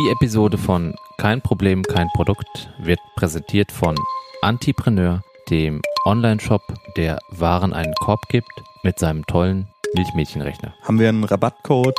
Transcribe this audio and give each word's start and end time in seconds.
Die 0.00 0.08
Episode 0.08 0.56
von 0.56 0.94
Kein 1.18 1.42
Problem, 1.42 1.82
kein 1.82 2.08
Produkt 2.14 2.70
wird 2.78 3.00
präsentiert 3.16 3.70
von 3.70 3.96
Antipreneur, 4.40 5.20
dem 5.50 5.82
Online-Shop, 6.06 6.62
der 6.96 7.18
Waren 7.28 7.74
einen 7.74 7.92
Korb 7.96 8.26
gibt 8.30 8.48
mit 8.82 8.98
seinem 8.98 9.26
tollen 9.26 9.68
Milchmädchenrechner. 9.94 10.72
Haben 10.84 10.98
wir 10.98 11.10
einen 11.10 11.24
Rabattcode? 11.24 11.98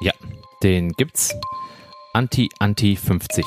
Ja, 0.00 0.12
den 0.64 0.90
gibt's. 0.94 1.36
Anti-Anti-50. 2.14 3.44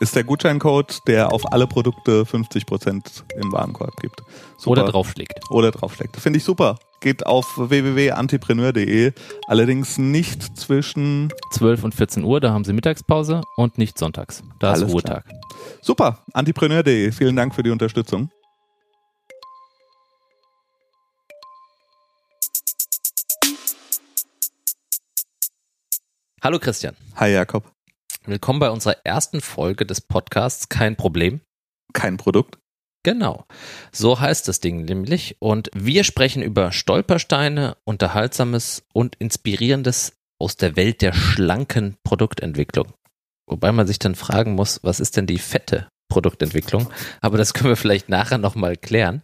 Ist 0.00 0.16
der 0.16 0.24
Gutscheincode, 0.24 1.06
der 1.06 1.32
auf 1.32 1.52
alle 1.52 1.68
Produkte 1.68 2.24
50% 2.24 3.22
im 3.40 3.52
Warenkorb 3.52 3.94
gibt. 4.00 4.22
Super. 4.56 4.70
Oder 4.70 4.90
draufschlägt. 4.90 5.38
Oder 5.50 5.70
draufschlägt. 5.70 6.16
Finde 6.16 6.38
ich 6.38 6.44
super. 6.44 6.80
Geht 7.00 7.26
auf 7.26 7.46
www.antipreneur.de. 7.56 9.12
Allerdings 9.46 9.98
nicht 9.98 10.56
zwischen 10.58 11.32
12 11.52 11.84
und 11.84 11.94
14 11.94 12.24
Uhr, 12.24 12.40
da 12.40 12.52
haben 12.52 12.64
Sie 12.64 12.72
Mittagspause 12.72 13.42
und 13.56 13.78
nicht 13.78 13.98
sonntags. 13.98 14.42
Da 14.60 14.74
ist 14.74 14.84
Ruhetag. 14.84 15.26
Klar. 15.26 15.40
Super. 15.82 16.24
Antipreneur.de. 16.32 17.12
Vielen 17.12 17.36
Dank 17.36 17.54
für 17.54 17.62
die 17.62 17.70
Unterstützung. 17.70 18.30
Hallo 26.42 26.58
Christian. 26.60 26.96
Hi 27.16 27.32
Jakob. 27.32 27.64
Willkommen 28.24 28.60
bei 28.60 28.70
unserer 28.70 28.96
ersten 29.04 29.40
Folge 29.40 29.84
des 29.84 30.00
Podcasts 30.00 30.68
Kein 30.68 30.96
Problem. 30.96 31.40
Kein 31.92 32.16
Produkt. 32.16 32.58
Genau. 33.06 33.46
So 33.92 34.18
heißt 34.18 34.48
das 34.48 34.58
Ding 34.58 34.84
nämlich. 34.84 35.36
Und 35.38 35.70
wir 35.76 36.02
sprechen 36.02 36.42
über 36.42 36.72
Stolpersteine, 36.72 37.76
Unterhaltsames 37.84 38.82
und 38.92 39.14
Inspirierendes 39.20 40.18
aus 40.40 40.56
der 40.56 40.74
Welt 40.74 41.02
der 41.02 41.12
schlanken 41.12 41.98
Produktentwicklung. 42.02 42.94
Wobei 43.48 43.70
man 43.70 43.86
sich 43.86 44.00
dann 44.00 44.16
fragen 44.16 44.56
muss, 44.56 44.80
was 44.82 44.98
ist 44.98 45.16
denn 45.16 45.28
die 45.28 45.38
fette 45.38 45.88
Produktentwicklung? 46.10 46.92
Aber 47.20 47.38
das 47.38 47.54
können 47.54 47.68
wir 47.68 47.76
vielleicht 47.76 48.08
nachher 48.08 48.38
nochmal 48.38 48.76
klären. 48.76 49.22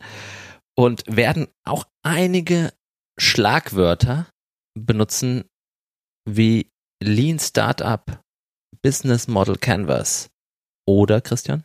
Und 0.77 1.03
werden 1.09 1.49
auch 1.65 1.85
einige 2.05 2.73
Schlagwörter 3.19 4.29
benutzen, 4.79 5.51
wie 6.25 6.71
Lean 7.03 7.41
Startup 7.41 8.23
Business 8.81 9.27
Model 9.27 9.57
Canvas. 9.57 10.31
Oder, 10.87 11.21
Christian? 11.21 11.65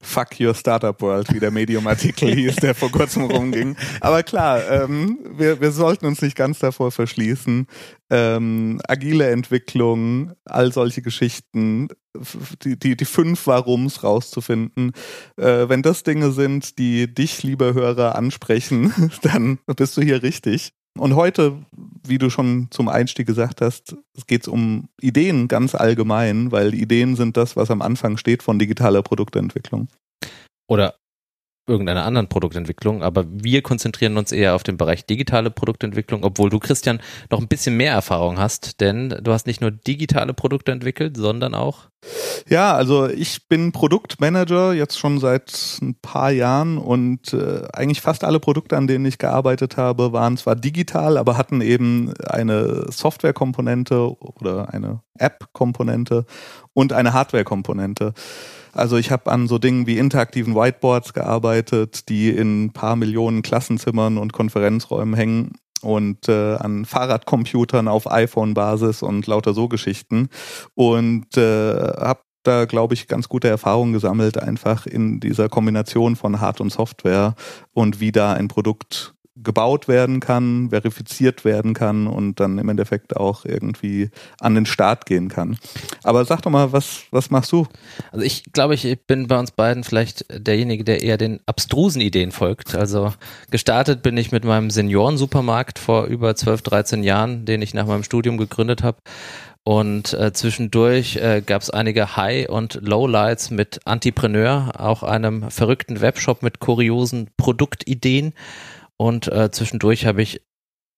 Fuck 0.00 0.40
Your 0.40 0.54
Startup 0.54 1.00
World, 1.00 1.32
wie 1.32 1.40
der 1.40 1.50
Medium-Artikel 1.50 2.34
hieß, 2.34 2.56
der 2.56 2.74
vor 2.74 2.90
kurzem 2.90 3.24
rumging. 3.24 3.76
Aber 4.00 4.22
klar, 4.22 4.68
ähm, 4.68 5.18
wir, 5.36 5.60
wir 5.60 5.72
sollten 5.72 6.06
uns 6.06 6.22
nicht 6.22 6.36
ganz 6.36 6.58
davor 6.58 6.90
verschließen. 6.90 7.66
Ähm, 8.10 8.80
agile 8.88 9.30
Entwicklung, 9.30 10.32
all 10.44 10.72
solche 10.72 11.02
Geschichten, 11.02 11.88
die, 12.64 12.78
die, 12.78 12.96
die 12.96 13.04
fünf 13.04 13.46
Warums 13.46 14.02
rauszufinden. 14.02 14.92
Äh, 15.36 15.68
wenn 15.68 15.82
das 15.82 16.02
Dinge 16.02 16.32
sind, 16.32 16.78
die 16.78 17.12
dich, 17.12 17.42
liebe 17.42 17.74
Hörer, 17.74 18.16
ansprechen, 18.16 19.12
dann 19.22 19.58
bist 19.76 19.96
du 19.96 20.02
hier 20.02 20.22
richtig. 20.22 20.72
Und 21.00 21.16
heute, 21.16 21.56
wie 22.06 22.18
du 22.18 22.28
schon 22.28 22.68
zum 22.70 22.90
Einstieg 22.90 23.26
gesagt 23.26 23.62
hast, 23.62 23.96
geht 24.26 24.42
es 24.42 24.48
um 24.48 24.90
Ideen 25.00 25.48
ganz 25.48 25.74
allgemein, 25.74 26.52
weil 26.52 26.74
Ideen 26.74 27.16
sind 27.16 27.38
das, 27.38 27.56
was 27.56 27.70
am 27.70 27.80
Anfang 27.80 28.18
steht 28.18 28.42
von 28.42 28.58
digitaler 28.58 29.00
Produktentwicklung. 29.02 29.88
Oder 30.68 30.96
irgendeiner 31.66 32.04
anderen 32.04 32.28
Produktentwicklung, 32.28 33.02
aber 33.02 33.24
wir 33.30 33.62
konzentrieren 33.62 34.16
uns 34.16 34.32
eher 34.32 34.54
auf 34.54 34.62
den 34.62 34.76
Bereich 34.76 35.06
digitale 35.06 35.50
Produktentwicklung, 35.50 36.24
obwohl 36.24 36.50
du, 36.50 36.58
Christian, 36.58 37.00
noch 37.30 37.40
ein 37.40 37.48
bisschen 37.48 37.76
mehr 37.76 37.92
Erfahrung 37.92 38.38
hast, 38.38 38.80
denn 38.80 39.10
du 39.10 39.32
hast 39.32 39.46
nicht 39.46 39.60
nur 39.60 39.70
digitale 39.70 40.34
Produkte 40.34 40.72
entwickelt, 40.72 41.16
sondern 41.16 41.54
auch. 41.54 41.90
Ja, 42.48 42.74
also 42.74 43.08
ich 43.08 43.46
bin 43.46 43.72
Produktmanager 43.72 44.72
jetzt 44.72 44.98
schon 44.98 45.20
seit 45.20 45.78
ein 45.82 45.94
paar 46.00 46.30
Jahren 46.30 46.78
und 46.78 47.34
äh, 47.34 47.62
eigentlich 47.72 48.00
fast 48.00 48.24
alle 48.24 48.40
Produkte, 48.40 48.76
an 48.76 48.86
denen 48.86 49.04
ich 49.04 49.18
gearbeitet 49.18 49.76
habe, 49.76 50.12
waren 50.12 50.38
zwar 50.38 50.56
digital, 50.56 51.18
aber 51.18 51.36
hatten 51.36 51.60
eben 51.60 52.14
eine 52.26 52.86
Softwarekomponente 52.90 54.16
oder 54.18 54.72
eine 54.72 55.02
App-Komponente 55.18 56.24
und 56.72 56.94
eine 56.94 57.12
Hardware-Komponente. 57.12 58.14
Also 58.72 58.96
ich 58.96 59.10
habe 59.10 59.30
an 59.30 59.48
so 59.48 59.58
Dingen 59.58 59.86
wie 59.86 59.98
interaktiven 59.98 60.54
Whiteboards 60.54 61.12
gearbeitet, 61.12 62.08
die 62.08 62.30
in 62.30 62.72
paar 62.72 62.96
Millionen 62.96 63.42
Klassenzimmern 63.42 64.18
und 64.18 64.32
Konferenzräumen 64.32 65.14
hängen 65.14 65.52
und 65.82 66.28
äh, 66.28 66.56
an 66.56 66.84
Fahrradcomputern 66.84 67.88
auf 67.88 68.10
iPhone-Basis 68.10 69.02
und 69.02 69.26
lauter 69.26 69.54
so 69.54 69.68
Geschichten. 69.68 70.28
Und 70.74 71.36
äh, 71.36 71.74
habe 71.98 72.20
da, 72.42 72.64
glaube 72.64 72.94
ich, 72.94 73.06
ganz 73.06 73.28
gute 73.28 73.48
Erfahrungen 73.48 73.92
gesammelt, 73.92 74.38
einfach 74.38 74.86
in 74.86 75.20
dieser 75.20 75.48
Kombination 75.48 76.16
von 76.16 76.40
Hard- 76.40 76.60
und 76.60 76.72
Software 76.72 77.34
und 77.72 78.00
wie 78.00 78.12
da 78.12 78.32
ein 78.32 78.48
Produkt 78.48 79.14
gebaut 79.42 79.88
werden 79.88 80.20
kann, 80.20 80.70
verifiziert 80.70 81.44
werden 81.44 81.74
kann 81.74 82.06
und 82.06 82.40
dann 82.40 82.58
im 82.58 82.68
Endeffekt 82.68 83.16
auch 83.16 83.44
irgendwie 83.44 84.10
an 84.40 84.54
den 84.54 84.66
Start 84.66 85.06
gehen 85.06 85.28
kann. 85.28 85.58
Aber 86.02 86.24
sag 86.24 86.42
doch 86.42 86.50
mal, 86.50 86.72
was, 86.72 87.02
was 87.10 87.30
machst 87.30 87.52
du? 87.52 87.66
Also 88.12 88.24
ich 88.24 88.44
glaube, 88.52 88.74
ich 88.74 88.98
bin 89.06 89.26
bei 89.26 89.38
uns 89.38 89.50
beiden 89.50 89.84
vielleicht 89.84 90.24
derjenige, 90.30 90.84
der 90.84 91.02
eher 91.02 91.16
den 91.16 91.40
abstrusen 91.46 92.00
Ideen 92.00 92.32
folgt. 92.32 92.74
Also 92.74 93.12
gestartet 93.50 94.02
bin 94.02 94.16
ich 94.16 94.32
mit 94.32 94.44
meinem 94.44 94.70
Seniorensupermarkt 94.70 95.78
vor 95.78 96.04
über 96.04 96.34
12, 96.34 96.62
13 96.62 97.02
Jahren, 97.02 97.44
den 97.44 97.62
ich 97.62 97.74
nach 97.74 97.86
meinem 97.86 98.04
Studium 98.04 98.38
gegründet 98.38 98.82
habe. 98.82 98.98
Und 99.62 100.14
äh, 100.14 100.32
zwischendurch 100.32 101.16
äh, 101.16 101.42
gab 101.44 101.60
es 101.60 101.70
einige 101.70 102.16
High- 102.16 102.48
und 102.48 102.80
Lowlights 102.82 103.50
mit 103.50 103.80
Antipreneur, 103.84 104.72
auch 104.78 105.02
einem 105.02 105.50
verrückten 105.50 106.00
Webshop 106.00 106.42
mit 106.42 106.60
kuriosen 106.60 107.28
Produktideen. 107.36 108.32
Und 109.00 109.28
äh, 109.28 109.50
zwischendurch 109.50 110.04
habe 110.04 110.20
ich 110.20 110.42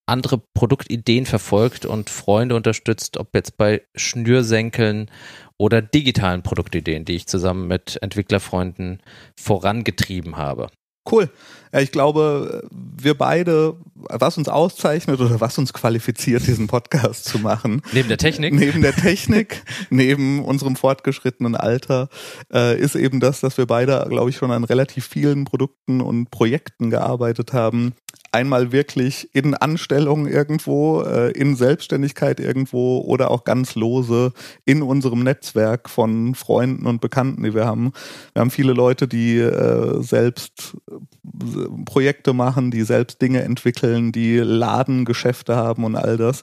andere 0.09 0.43
Produktideen 0.55 1.25
verfolgt 1.25 1.87
und 1.87 2.11
Freunde 2.11 2.57
unterstützt, 2.57 3.17
ob 3.17 3.33
jetzt 3.33 3.57
bei 3.57 3.83
Schnürsenkeln 3.95 5.09
oder 5.57 5.81
digitalen 5.81 6.43
Produktideen, 6.43 7.05
die 7.05 7.15
ich 7.15 7.29
zusammen 7.29 7.69
mit 7.69 8.03
Entwicklerfreunden 8.03 9.01
vorangetrieben 9.39 10.37
habe. 10.37 10.67
Cool. 11.11 11.29
Ja, 11.73 11.81
ich 11.81 11.91
glaube, 11.91 12.69
wir 12.71 13.15
beide, 13.15 13.77
was 13.95 14.37
uns 14.37 14.49
auszeichnet 14.49 15.21
oder 15.21 15.41
was 15.41 15.57
uns 15.57 15.73
qualifiziert, 15.73 16.47
diesen 16.47 16.67
Podcast 16.67 17.25
zu 17.25 17.39
machen. 17.39 17.83
Neben 17.93 18.09
der 18.09 18.19
Technik? 18.19 18.53
Neben 18.53 18.83
der 18.83 18.95
Technik, 18.95 19.63
neben 19.91 20.45
unserem 20.45 20.77
fortgeschrittenen 20.77 21.57
Alter, 21.57 22.09
äh, 22.53 22.79
ist 22.79 22.95
eben 22.95 23.21
das, 23.21 23.41
dass 23.41 23.57
wir 23.57 23.67
beide, 23.67 24.05
glaube 24.09 24.31
ich, 24.31 24.37
schon 24.37 24.51
an 24.51 24.65
relativ 24.65 25.07
vielen 25.07 25.45
Produkten 25.45 26.03
und 26.03 26.31
Projekten 26.31 26.91
gearbeitet 26.91 27.53
haben, 27.53 27.95
einmal 28.33 28.73
wirklich 28.73 29.29
in 29.35 29.55
Anstellung 29.55 30.27
irgendwo, 30.27 31.03
äh, 31.03 31.31
in 31.33 31.55
Selbstständigkeit 31.55 32.41
irgendwo 32.41 33.01
oder 33.01 33.31
auch 33.31 33.45
ganz 33.45 33.75
lose 33.75 34.33
in 34.65 34.83
unserem 34.83 35.23
Netzwerk 35.23 35.91
von 35.91 36.35
Freunden 36.35 36.87
und 36.87 37.01
Bekannten, 37.01 37.43
die 37.43 37.55
wir 37.55 37.67
haben. 37.67 37.93
Wir 38.33 38.41
haben 38.41 38.51
viele 38.51 38.73
Leute, 38.73 39.07
die 39.07 39.39
äh, 39.39 40.03
selbst 40.03 40.77
äh, 40.91 40.95
Projekte 41.85 42.33
machen, 42.33 42.71
die 42.71 42.83
selbst 42.83 43.21
Dinge 43.21 43.43
entwickeln, 43.43 44.13
die 44.13 44.39
Ladengeschäfte 44.39 45.55
haben 45.55 45.85
und 45.85 45.95
all 45.95 46.17
das. 46.17 46.43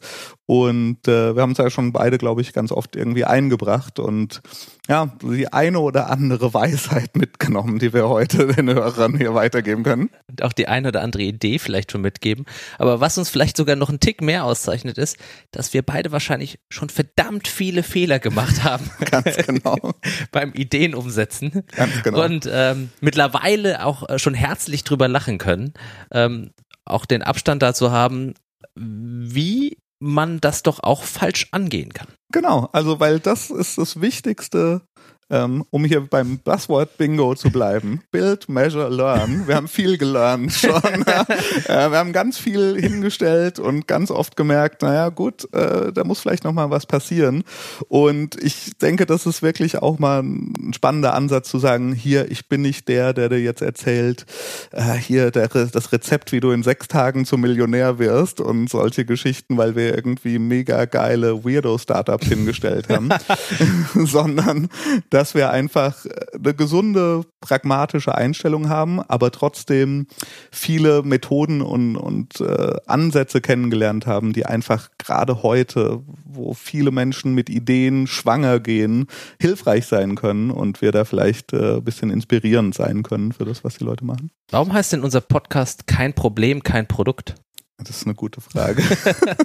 Und 0.49 1.07
äh, 1.07 1.35
wir 1.35 1.43
haben 1.43 1.51
es 1.51 1.59
ja 1.59 1.69
schon 1.69 1.93
beide, 1.93 2.17
glaube 2.17 2.41
ich, 2.41 2.53
ganz 2.53 2.71
oft 2.71 2.95
irgendwie 2.95 3.23
eingebracht 3.23 3.99
und 3.99 4.41
ja, 4.87 5.15
die 5.21 5.53
eine 5.53 5.79
oder 5.79 6.09
andere 6.09 6.55
Weisheit 6.55 7.15
mitgenommen, 7.15 7.77
die 7.77 7.93
wir 7.93 8.09
heute 8.09 8.47
den 8.47 8.67
Hörern 8.67 9.15
hier 9.15 9.35
weitergeben 9.35 9.83
können. 9.83 10.09
Und 10.27 10.41
auch 10.41 10.51
die 10.51 10.67
eine 10.67 10.87
oder 10.87 11.03
andere 11.03 11.21
Idee 11.21 11.59
vielleicht 11.59 11.91
schon 11.91 12.01
mitgeben. 12.01 12.45
Aber 12.79 12.99
was 12.99 13.19
uns 13.19 13.29
vielleicht 13.29 13.57
sogar 13.57 13.75
noch 13.75 13.89
einen 13.89 13.99
Tick 13.99 14.23
mehr 14.23 14.43
auszeichnet, 14.43 14.97
ist, 14.97 15.17
dass 15.51 15.71
wir 15.75 15.83
beide 15.83 16.11
wahrscheinlich 16.11 16.57
schon 16.69 16.89
verdammt 16.89 17.47
viele 17.47 17.83
Fehler 17.83 18.17
gemacht 18.17 18.63
haben. 18.63 18.89
Ganz 19.05 19.37
genau. 19.37 19.77
beim 20.31 20.53
Ideen 20.53 20.95
umsetzen. 20.95 21.63
Ganz 21.75 22.01
genau. 22.01 22.25
Und 22.25 22.49
ähm, 22.51 22.89
mittlerweile 23.01 23.85
auch 23.85 24.17
schon 24.17 24.33
herzlich 24.33 24.83
drüber 24.83 25.07
lachen 25.07 25.37
können. 25.37 25.75
Ähm, 26.09 26.53
auch 26.85 27.05
den 27.05 27.21
Abstand 27.21 27.61
dazu 27.61 27.91
haben, 27.91 28.33
wie 28.73 29.77
man 29.99 30.39
das 30.39 30.63
doch 30.63 30.79
auch 30.81 31.03
falsch 31.03 31.47
angehen 31.51 31.93
kann. 31.93 32.07
Genau, 32.31 32.69
also 32.71 32.99
weil 32.99 33.19
das 33.19 33.49
ist 33.49 33.77
das 33.77 34.01
Wichtigste 34.01 34.81
ähm, 35.29 35.63
um 35.69 35.85
hier 35.85 36.01
beim 36.01 36.39
Buzzword 36.39 36.97
Bingo 36.97 37.35
zu 37.35 37.51
bleiben. 37.51 38.01
Build, 38.11 38.49
Measure, 38.49 38.89
Learn. 38.89 39.47
Wir 39.47 39.55
haben 39.55 39.67
viel 39.67 39.97
gelernt 39.97 40.53
schon. 40.53 40.73
äh, 40.73 41.67
wir 41.67 41.97
haben 41.97 42.13
ganz 42.13 42.37
viel 42.37 42.79
hingestellt 42.79 43.59
und 43.59 43.87
ganz 43.87 44.11
oft 44.11 44.35
gemerkt, 44.35 44.81
naja 44.81 45.09
gut, 45.09 45.51
äh, 45.53 45.91
da 45.91 46.03
muss 46.03 46.19
vielleicht 46.19 46.43
nochmal 46.43 46.69
was 46.69 46.85
passieren. 46.85 47.43
Und 47.87 48.41
ich 48.41 48.77
denke, 48.81 49.05
das 49.05 49.25
ist 49.25 49.41
wirklich 49.41 49.77
auch 49.77 49.99
mal 49.99 50.23
ein 50.23 50.73
spannender 50.73 51.13
Ansatz 51.13 51.49
zu 51.49 51.59
sagen, 51.59 51.93
hier, 51.93 52.31
ich 52.31 52.47
bin 52.47 52.61
nicht 52.61 52.87
der, 52.87 53.13
der 53.13 53.29
dir 53.29 53.39
jetzt 53.39 53.61
erzählt, 53.61 54.25
äh, 54.71 54.93
hier 54.93 55.31
der, 55.31 55.47
das 55.47 55.91
Rezept, 55.91 56.31
wie 56.31 56.39
du 56.39 56.51
in 56.51 56.63
sechs 56.63 56.87
Tagen 56.87 57.25
zum 57.25 57.41
Millionär 57.41 57.99
wirst 57.99 58.41
und 58.41 58.69
solche 58.69 59.05
Geschichten, 59.05 59.57
weil 59.57 59.75
wir 59.75 59.95
irgendwie 59.95 60.39
mega 60.39 60.85
geile 60.85 61.43
Weirdo-Startups 61.43 62.27
hingestellt 62.27 62.89
haben, 62.89 63.09
sondern 63.93 64.69
dass 65.19 65.35
wir 65.35 65.49
einfach 65.49 66.05
eine 66.33 66.53
gesunde, 66.53 67.25
pragmatische 67.41 68.15
Einstellung 68.15 68.69
haben, 68.69 69.01
aber 69.01 69.31
trotzdem 69.31 70.07
viele 70.49 71.03
Methoden 71.03 71.61
und, 71.61 71.97
und 71.97 72.39
äh, 72.39 72.77
Ansätze 72.85 73.41
kennengelernt 73.41 74.07
haben, 74.07 74.31
die 74.31 74.45
einfach 74.45 74.91
gerade 74.97 75.43
heute, 75.43 76.01
wo 76.23 76.53
viele 76.53 76.91
Menschen 76.91 77.35
mit 77.35 77.49
Ideen 77.49 78.07
schwanger 78.07 78.61
gehen, 78.61 79.07
hilfreich 79.41 79.87
sein 79.87 80.15
können 80.15 80.51
und 80.51 80.81
wir 80.81 80.93
da 80.93 81.03
vielleicht 81.03 81.51
äh, 81.51 81.81
bisschen 81.81 82.11
inspirierend 82.11 82.73
sein 82.73 83.03
können 83.03 83.33
für 83.33 83.43
das, 83.43 83.65
was 83.65 83.77
die 83.77 83.83
Leute 83.83 84.05
machen. 84.05 84.31
Warum 84.51 84.71
heißt 84.71 84.93
denn 84.93 85.03
unser 85.03 85.19
Podcast 85.19 85.85
kein 85.85 86.13
Problem, 86.13 86.63
kein 86.63 86.87
Produkt? 86.87 87.35
Das 87.83 87.97
ist 87.97 88.05
eine 88.05 88.15
gute 88.15 88.41
Frage. 88.41 88.83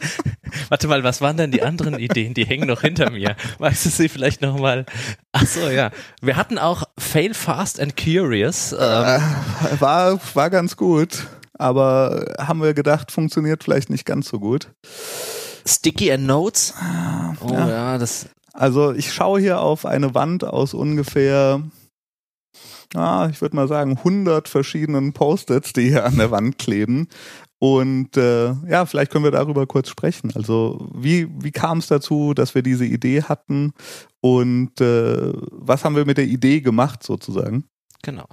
Warte 0.69 0.89
mal, 0.89 1.05
was 1.05 1.21
waren 1.21 1.37
denn 1.37 1.53
die 1.53 1.63
anderen 1.63 1.99
Ideen? 1.99 2.35
Die 2.35 2.45
hängen 2.45 2.67
noch 2.67 2.81
hinter 2.81 3.11
mir. 3.11 3.37
Weißt 3.59 3.87
du 3.87 3.91
sie 3.91 4.09
vielleicht 4.09 4.43
noch 4.43 4.59
mal? 4.59 4.87
Ach 5.33 5.47
so, 5.47 5.69
ja. 5.69 5.91
Wir 6.21 6.37
hatten 6.37 6.59
auch 6.59 6.85
Fail 6.99 7.35
Fast 7.35 7.79
and 7.79 7.97
Curious. 7.97 8.73
Ähm. 8.73 8.79
Äh, 8.79 9.21
war, 9.81 10.19
war 10.35 10.51
ganz 10.51 10.77
gut, 10.77 11.27
aber 11.57 12.35
haben 12.39 12.61
wir 12.61 12.75
gedacht, 12.75 13.13
funktioniert 13.13 13.63
vielleicht 13.63 13.91
nicht 13.91 14.05
ganz 14.05 14.29
so 14.29 14.41
gut. 14.41 14.69
Sticky 15.65 16.13
and 16.13 16.27
Notes. 16.27 16.75
Oh 17.41 17.53
ja, 17.53 17.69
ja 17.69 17.99
das. 17.99 18.27
Also 18.53 18.93
ich 18.93 19.13
schaue 19.13 19.41
hier 19.41 19.61
auf 19.61 19.87
eine 19.87 20.15
Wand 20.15 20.45
aus 20.45 20.75
ungefähr 20.75 21.63
ah, 22.95 23.29
ich 23.31 23.41
würde 23.41 23.57
mal 23.57 23.69
sagen, 23.69 23.99
100 23.99 24.49
verschiedenen 24.49 25.13
Post-its, 25.13 25.73
die 25.73 25.89
hier 25.89 26.05
an 26.05 26.17
der 26.17 26.31
Wand 26.31 26.59
kleben. 26.59 27.09
Und 27.65 28.19
äh, 28.19 28.53
ja, 28.69 28.85
vielleicht 28.85 29.11
können 29.11 29.25
wir 29.25 29.31
darüber 29.31 29.67
kurz 29.67 29.89
sprechen. 29.89 30.31
Also 30.35 30.87
wie, 30.95 31.29
wie 31.43 31.51
kam 31.51 31.79
es 31.79 31.87
dazu, 31.87 32.35
dass 32.35 32.55
wir 32.55 32.61
diese 32.61 32.85
Idee 32.85 33.23
hatten 33.23 33.73
und 34.21 34.83
äh, 34.83 35.33
was 35.51 35.83
haben 35.83 35.97
wir 35.97 36.05
mit 36.05 36.19
der 36.19 36.27
Idee 36.27 36.61
gemacht 36.61 37.03
sozusagen? 37.03 37.65
Genau. 38.03 38.27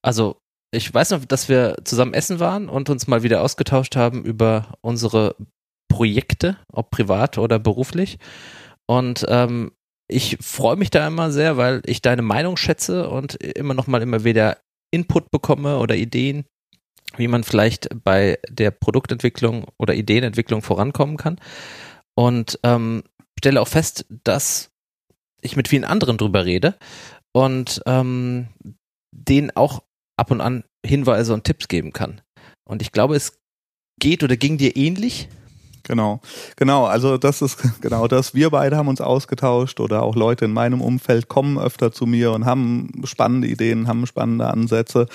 Also 0.00 0.40
ich 0.70 0.94
weiß 0.94 1.10
noch, 1.10 1.26
dass 1.26 1.50
wir 1.50 1.76
zusammen 1.84 2.14
essen 2.14 2.40
waren 2.40 2.70
und 2.70 2.88
uns 2.88 3.06
mal 3.06 3.22
wieder 3.22 3.42
ausgetauscht 3.42 3.94
haben 3.94 4.24
über 4.24 4.72
unsere 4.80 5.36
Projekte, 5.90 6.56
ob 6.72 6.90
privat 6.90 7.36
oder 7.36 7.58
beruflich. 7.58 8.16
Und 8.86 9.26
ähm, 9.28 9.72
ich 10.10 10.38
freue 10.40 10.76
mich 10.76 10.88
da 10.88 11.06
immer 11.06 11.30
sehr, 11.30 11.58
weil 11.58 11.82
ich 11.84 12.00
deine 12.00 12.22
Meinung 12.22 12.56
schätze 12.56 13.10
und 13.10 13.34
immer 13.34 13.74
noch 13.74 13.86
mal 13.86 14.00
immer 14.00 14.24
wieder 14.24 14.56
Input 14.90 15.30
bekomme 15.30 15.76
oder 15.76 15.94
Ideen 15.94 16.46
wie 17.18 17.28
man 17.28 17.44
vielleicht 17.44 17.88
bei 18.04 18.38
der 18.48 18.70
Produktentwicklung 18.70 19.66
oder 19.78 19.94
Ideenentwicklung 19.94 20.62
vorankommen 20.62 21.16
kann. 21.16 21.40
Und 22.14 22.58
ähm, 22.62 23.04
stelle 23.38 23.60
auch 23.60 23.68
fest, 23.68 24.06
dass 24.24 24.70
ich 25.40 25.56
mit 25.56 25.68
vielen 25.68 25.84
anderen 25.84 26.18
drüber 26.18 26.44
rede 26.44 26.76
und 27.32 27.82
ähm, 27.86 28.48
denen 29.12 29.50
auch 29.54 29.82
ab 30.16 30.30
und 30.30 30.40
an 30.40 30.64
Hinweise 30.84 31.34
und 31.34 31.44
Tipps 31.44 31.68
geben 31.68 31.92
kann. 31.92 32.20
Und 32.64 32.82
ich 32.82 32.92
glaube, 32.92 33.16
es 33.16 33.38
geht 34.00 34.22
oder 34.22 34.36
ging 34.36 34.58
dir 34.58 34.76
ähnlich. 34.76 35.28
Genau, 35.88 36.20
genau. 36.56 36.84
Also 36.84 37.16
das 37.16 37.40
ist 37.40 37.58
genau 37.80 38.06
das. 38.06 38.34
Wir 38.34 38.50
beide 38.50 38.76
haben 38.76 38.88
uns 38.88 39.00
ausgetauscht 39.00 39.80
oder 39.80 40.02
auch 40.02 40.14
Leute 40.14 40.44
in 40.44 40.52
meinem 40.52 40.82
Umfeld 40.82 41.28
kommen 41.28 41.58
öfter 41.58 41.92
zu 41.92 42.04
mir 42.04 42.32
und 42.32 42.44
haben 42.44 42.90
spannende 43.04 43.48
Ideen, 43.48 43.88
haben 43.88 44.06
spannende 44.06 44.48
Ansätze. 44.48 45.06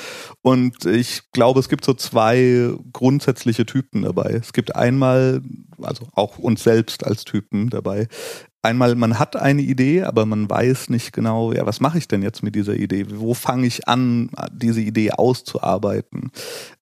Und 0.41 0.85
ich 0.85 1.31
glaube, 1.31 1.59
es 1.59 1.69
gibt 1.69 1.85
so 1.85 1.93
zwei 1.93 2.71
grundsätzliche 2.91 3.67
Typen 3.67 4.01
dabei. 4.01 4.31
Es 4.31 4.51
gibt 4.51 4.75
einmal, 4.75 5.41
also 5.79 6.07
auch 6.13 6.39
uns 6.39 6.63
selbst 6.63 7.05
als 7.05 7.23
Typen 7.23 7.69
dabei, 7.69 8.07
einmal, 8.63 8.95
man 8.95 9.19
hat 9.19 9.35
eine 9.35 9.61
Idee, 9.61 10.03
aber 10.03 10.25
man 10.25 10.49
weiß 10.49 10.89
nicht 10.89 11.13
genau, 11.13 11.51
ja, 11.51 11.65
was 11.65 11.79
mache 11.79 11.97
ich 11.97 12.07
denn 12.07 12.23
jetzt 12.23 12.41
mit 12.41 12.55
dieser 12.55 12.73
Idee? 12.73 13.05
Wo 13.09 13.33
fange 13.33 13.67
ich 13.67 13.87
an, 13.87 14.29
diese 14.51 14.81
Idee 14.81 15.11
auszuarbeiten? 15.11 16.31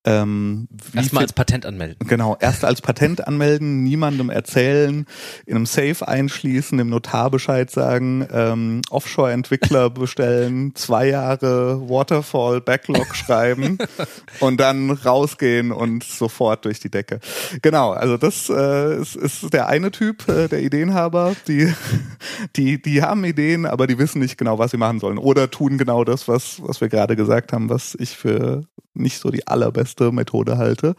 Ähm, 0.04 0.68
Erstmal 0.96 1.24
als 1.24 1.34
Patent 1.34 1.66
anmelden. 1.66 2.08
Genau, 2.08 2.36
erst 2.40 2.66
als 2.66 2.82
Patent 2.82 3.28
anmelden, 3.28 3.84
niemandem 3.84 4.32
erzählen, 4.32 5.06
in 5.46 5.56
einem 5.56 5.68
Safe 5.68 6.08
einschließen, 6.08 6.76
dem 6.78 6.90
Notarbescheid 6.90 7.70
sagen, 7.70 8.28
ähm, 8.32 8.82
Offshore-Entwickler 8.90 9.90
bestellen, 9.92 10.74
zwei 10.74 11.10
Jahre 11.10 11.88
Waterfall 11.88 12.62
Backlog 12.62 13.16
schreiben 13.16 13.78
und 14.40 14.60
dann 14.60 14.90
rausgehen 14.90 15.72
und 15.72 16.04
sofort 16.04 16.66
durch 16.66 16.80
die 16.80 16.90
Decke. 16.90 17.20
Genau, 17.62 17.92
also 17.92 18.18
das 18.18 18.50
äh, 18.50 19.00
ist, 19.00 19.16
ist 19.16 19.54
der 19.54 19.68
eine 19.68 19.92
Typ, 19.92 20.28
äh, 20.28 20.48
der 20.48 20.64
Ideenhaber, 20.64 21.36
die, 21.48 21.71
die, 22.56 22.82
die 22.82 23.02
haben 23.02 23.24
Ideen, 23.24 23.66
aber 23.66 23.88
die 23.88 23.98
wissen 23.98 24.20
nicht 24.20 24.38
genau, 24.38 24.60
was 24.60 24.72
sie 24.72 24.78
machen 24.78 25.00
sollen 25.00 25.18
oder 25.18 25.50
tun 25.50 25.78
genau 25.78 26.04
das, 26.04 26.28
was, 26.28 26.62
was 26.64 26.82
wir 26.82 26.90
gerade 26.90 27.16
gesagt 27.16 27.54
haben, 27.54 27.70
was 27.70 27.96
ich 28.00 28.12
für 28.12 28.64
nicht 28.94 29.20
so 29.20 29.30
die 29.30 29.48
allerbeste 29.48 30.12
Methode 30.12 30.58
halte. 30.58 30.96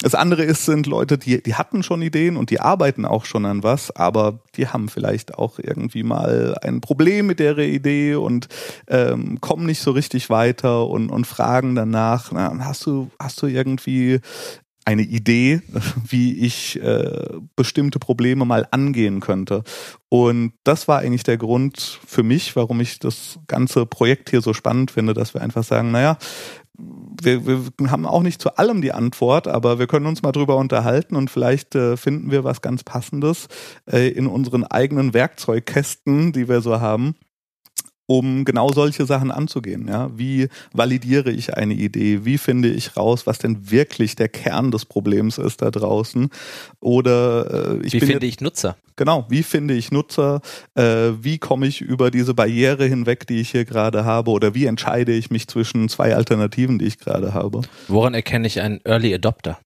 Das 0.00 0.14
andere 0.14 0.44
ist, 0.44 0.66
sind 0.66 0.86
Leute, 0.86 1.16
die, 1.16 1.42
die 1.42 1.54
hatten 1.54 1.82
schon 1.82 2.02
Ideen 2.02 2.36
und 2.36 2.50
die 2.50 2.60
arbeiten 2.60 3.04
auch 3.04 3.24
schon 3.24 3.46
an 3.46 3.62
was, 3.62 3.94
aber 3.96 4.40
die 4.56 4.68
haben 4.68 4.88
vielleicht 4.88 5.34
auch 5.36 5.58
irgendwie 5.58 6.02
mal 6.02 6.56
ein 6.60 6.80
Problem 6.80 7.26
mit 7.26 7.40
der 7.40 7.56
Idee 7.58 8.14
und 8.14 8.48
ähm, 8.88 9.40
kommen 9.40 9.64
nicht 9.64 9.80
so 9.80 9.92
richtig 9.92 10.28
weiter 10.28 10.86
und, 10.86 11.10
und 11.10 11.26
fragen 11.26 11.74
danach, 11.74 12.30
na, 12.30 12.52
hast 12.60 12.84
du, 12.86 13.10
hast 13.18 13.40
du 13.40 13.46
irgendwie 13.46 14.20
eine 14.86 15.02
Idee, 15.02 15.60
wie 16.08 16.38
ich 16.38 16.80
äh, 16.80 17.28
bestimmte 17.56 17.98
Probleme 17.98 18.46
mal 18.46 18.66
angehen 18.70 19.20
könnte. 19.20 19.62
Und 20.08 20.52
das 20.64 20.88
war 20.88 21.00
eigentlich 21.00 21.24
der 21.24 21.36
Grund 21.36 22.00
für 22.06 22.22
mich, 22.22 22.56
warum 22.56 22.80
ich 22.80 22.98
das 22.98 23.38
ganze 23.48 23.84
Projekt 23.84 24.30
hier 24.30 24.40
so 24.40 24.54
spannend 24.54 24.90
finde, 24.90 25.12
dass 25.12 25.34
wir 25.34 25.42
einfach 25.42 25.64
sagen, 25.64 25.90
naja, 25.90 26.16
wir, 26.78 27.46
wir 27.46 27.90
haben 27.90 28.06
auch 28.06 28.22
nicht 28.22 28.40
zu 28.40 28.56
allem 28.56 28.82
die 28.82 28.92
Antwort, 28.92 29.48
aber 29.48 29.78
wir 29.78 29.86
können 29.86 30.06
uns 30.06 30.22
mal 30.22 30.32
drüber 30.32 30.56
unterhalten 30.56 31.16
und 31.16 31.30
vielleicht 31.30 31.74
äh, 31.74 31.96
finden 31.96 32.30
wir 32.30 32.44
was 32.44 32.60
ganz 32.60 32.84
Passendes 32.84 33.48
äh, 33.90 34.08
in 34.08 34.26
unseren 34.26 34.64
eigenen 34.64 35.14
Werkzeugkästen, 35.14 36.32
die 36.32 36.48
wir 36.48 36.60
so 36.60 36.80
haben 36.80 37.16
um 38.06 38.44
genau 38.44 38.72
solche 38.72 39.04
Sachen 39.06 39.30
anzugehen. 39.30 39.86
Ja? 39.88 40.10
Wie 40.16 40.48
validiere 40.72 41.30
ich 41.30 41.56
eine 41.56 41.74
Idee? 41.74 42.24
Wie 42.24 42.38
finde 42.38 42.68
ich 42.68 42.96
raus, 42.96 43.26
was 43.26 43.38
denn 43.38 43.70
wirklich 43.70 44.16
der 44.16 44.28
Kern 44.28 44.70
des 44.70 44.84
Problems 44.84 45.38
ist 45.38 45.62
da 45.62 45.70
draußen? 45.70 46.30
Oder 46.80 47.78
äh, 47.80 47.86
ich 47.86 47.92
wie 47.92 48.00
finde 48.00 48.26
ich 48.26 48.40
Nutzer? 48.40 48.76
Genau, 48.96 49.26
wie 49.28 49.42
finde 49.42 49.74
ich 49.74 49.92
Nutzer? 49.92 50.40
Äh, 50.74 51.10
wie 51.20 51.38
komme 51.38 51.66
ich 51.66 51.82
über 51.82 52.10
diese 52.10 52.32
Barriere 52.32 52.86
hinweg, 52.86 53.26
die 53.26 53.40
ich 53.40 53.50
hier 53.50 53.66
gerade 53.66 54.04
habe? 54.04 54.30
Oder 54.30 54.54
wie 54.54 54.64
entscheide 54.64 55.12
ich 55.12 55.30
mich 55.30 55.48
zwischen 55.48 55.88
zwei 55.88 56.14
Alternativen, 56.14 56.78
die 56.78 56.86
ich 56.86 56.98
gerade 56.98 57.34
habe? 57.34 57.60
Woran 57.88 58.14
erkenne 58.14 58.46
ich 58.46 58.60
einen 58.60 58.80
Early 58.84 59.14
Adopter? 59.14 59.58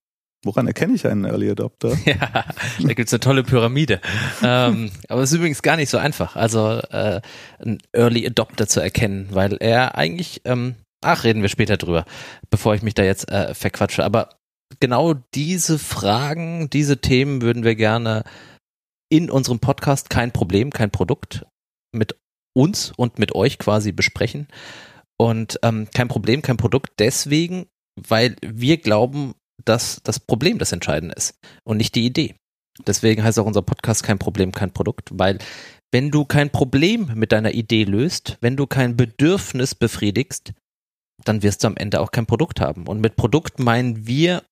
Woran 0.43 0.65
erkenne 0.65 0.95
ich 0.95 1.05
einen 1.05 1.25
Early 1.25 1.51
Adopter? 1.51 1.97
Ja, 2.05 2.45
da 2.79 2.93
gibt's 2.93 3.13
eine 3.13 3.19
tolle 3.19 3.43
Pyramide. 3.43 4.01
ähm, 4.43 4.91
aber 5.07 5.21
es 5.21 5.31
ist 5.31 5.37
übrigens 5.37 5.61
gar 5.61 5.75
nicht 5.75 5.89
so 5.89 5.97
einfach, 5.97 6.35
also 6.35 6.79
äh, 6.89 7.21
einen 7.59 7.77
Early 7.93 8.25
Adopter 8.25 8.67
zu 8.67 8.79
erkennen, 8.79 9.29
weil 9.31 9.57
er 9.59 9.95
eigentlich, 9.97 10.41
ähm, 10.45 10.75
ach, 11.01 11.23
reden 11.23 11.41
wir 11.43 11.49
später 11.49 11.77
drüber, 11.77 12.05
bevor 12.49 12.73
ich 12.73 12.81
mich 12.81 12.95
da 12.95 13.03
jetzt 13.03 13.29
äh, 13.29 13.53
verquatsche. 13.53 14.03
Aber 14.03 14.29
genau 14.79 15.13
diese 15.35 15.77
Fragen, 15.77 16.69
diese 16.69 16.97
Themen 16.97 17.41
würden 17.41 17.63
wir 17.63 17.75
gerne 17.75 18.23
in 19.11 19.29
unserem 19.29 19.59
Podcast 19.59 20.09
kein 20.09 20.31
Problem, 20.31 20.71
kein 20.71 20.89
Produkt 20.89 21.45
mit 21.93 22.15
uns 22.53 22.93
und 22.95 23.19
mit 23.19 23.35
euch 23.35 23.59
quasi 23.59 23.91
besprechen. 23.91 24.47
Und 25.17 25.59
ähm, 25.61 25.87
kein 25.93 26.07
Problem, 26.07 26.41
kein 26.41 26.57
Produkt 26.57 26.93
deswegen, 26.97 27.67
weil 27.95 28.37
wir 28.41 28.77
glauben, 28.77 29.35
dass 29.65 30.01
das 30.03 30.19
Problem 30.19 30.57
das 30.57 30.71
Entscheidende 30.71 31.15
ist 31.15 31.35
und 31.63 31.77
nicht 31.77 31.95
die 31.95 32.05
Idee. 32.05 32.35
Deswegen 32.87 33.23
heißt 33.23 33.39
auch 33.39 33.45
unser 33.45 33.61
Podcast 33.61 34.03
kein 34.03 34.19
Problem, 34.19 34.51
kein 34.51 34.71
Produkt, 34.71 35.09
weil 35.13 35.39
wenn 35.91 36.09
du 36.09 36.25
kein 36.25 36.49
Problem 36.49 37.11
mit 37.15 37.31
deiner 37.31 37.53
Idee 37.53 37.83
löst, 37.83 38.37
wenn 38.41 38.55
du 38.55 38.65
kein 38.65 38.95
Bedürfnis 38.95 39.75
befriedigst, 39.75 40.53
dann 41.25 41.43
wirst 41.43 41.63
du 41.63 41.67
am 41.67 41.77
Ende 41.77 41.99
auch 41.99 42.11
kein 42.11 42.25
Produkt 42.25 42.61
haben. 42.61 42.87
Und 42.87 43.01
mit 43.01 43.15
Produkt 43.15 43.59
meinen 43.59 44.07
wir 44.07 44.43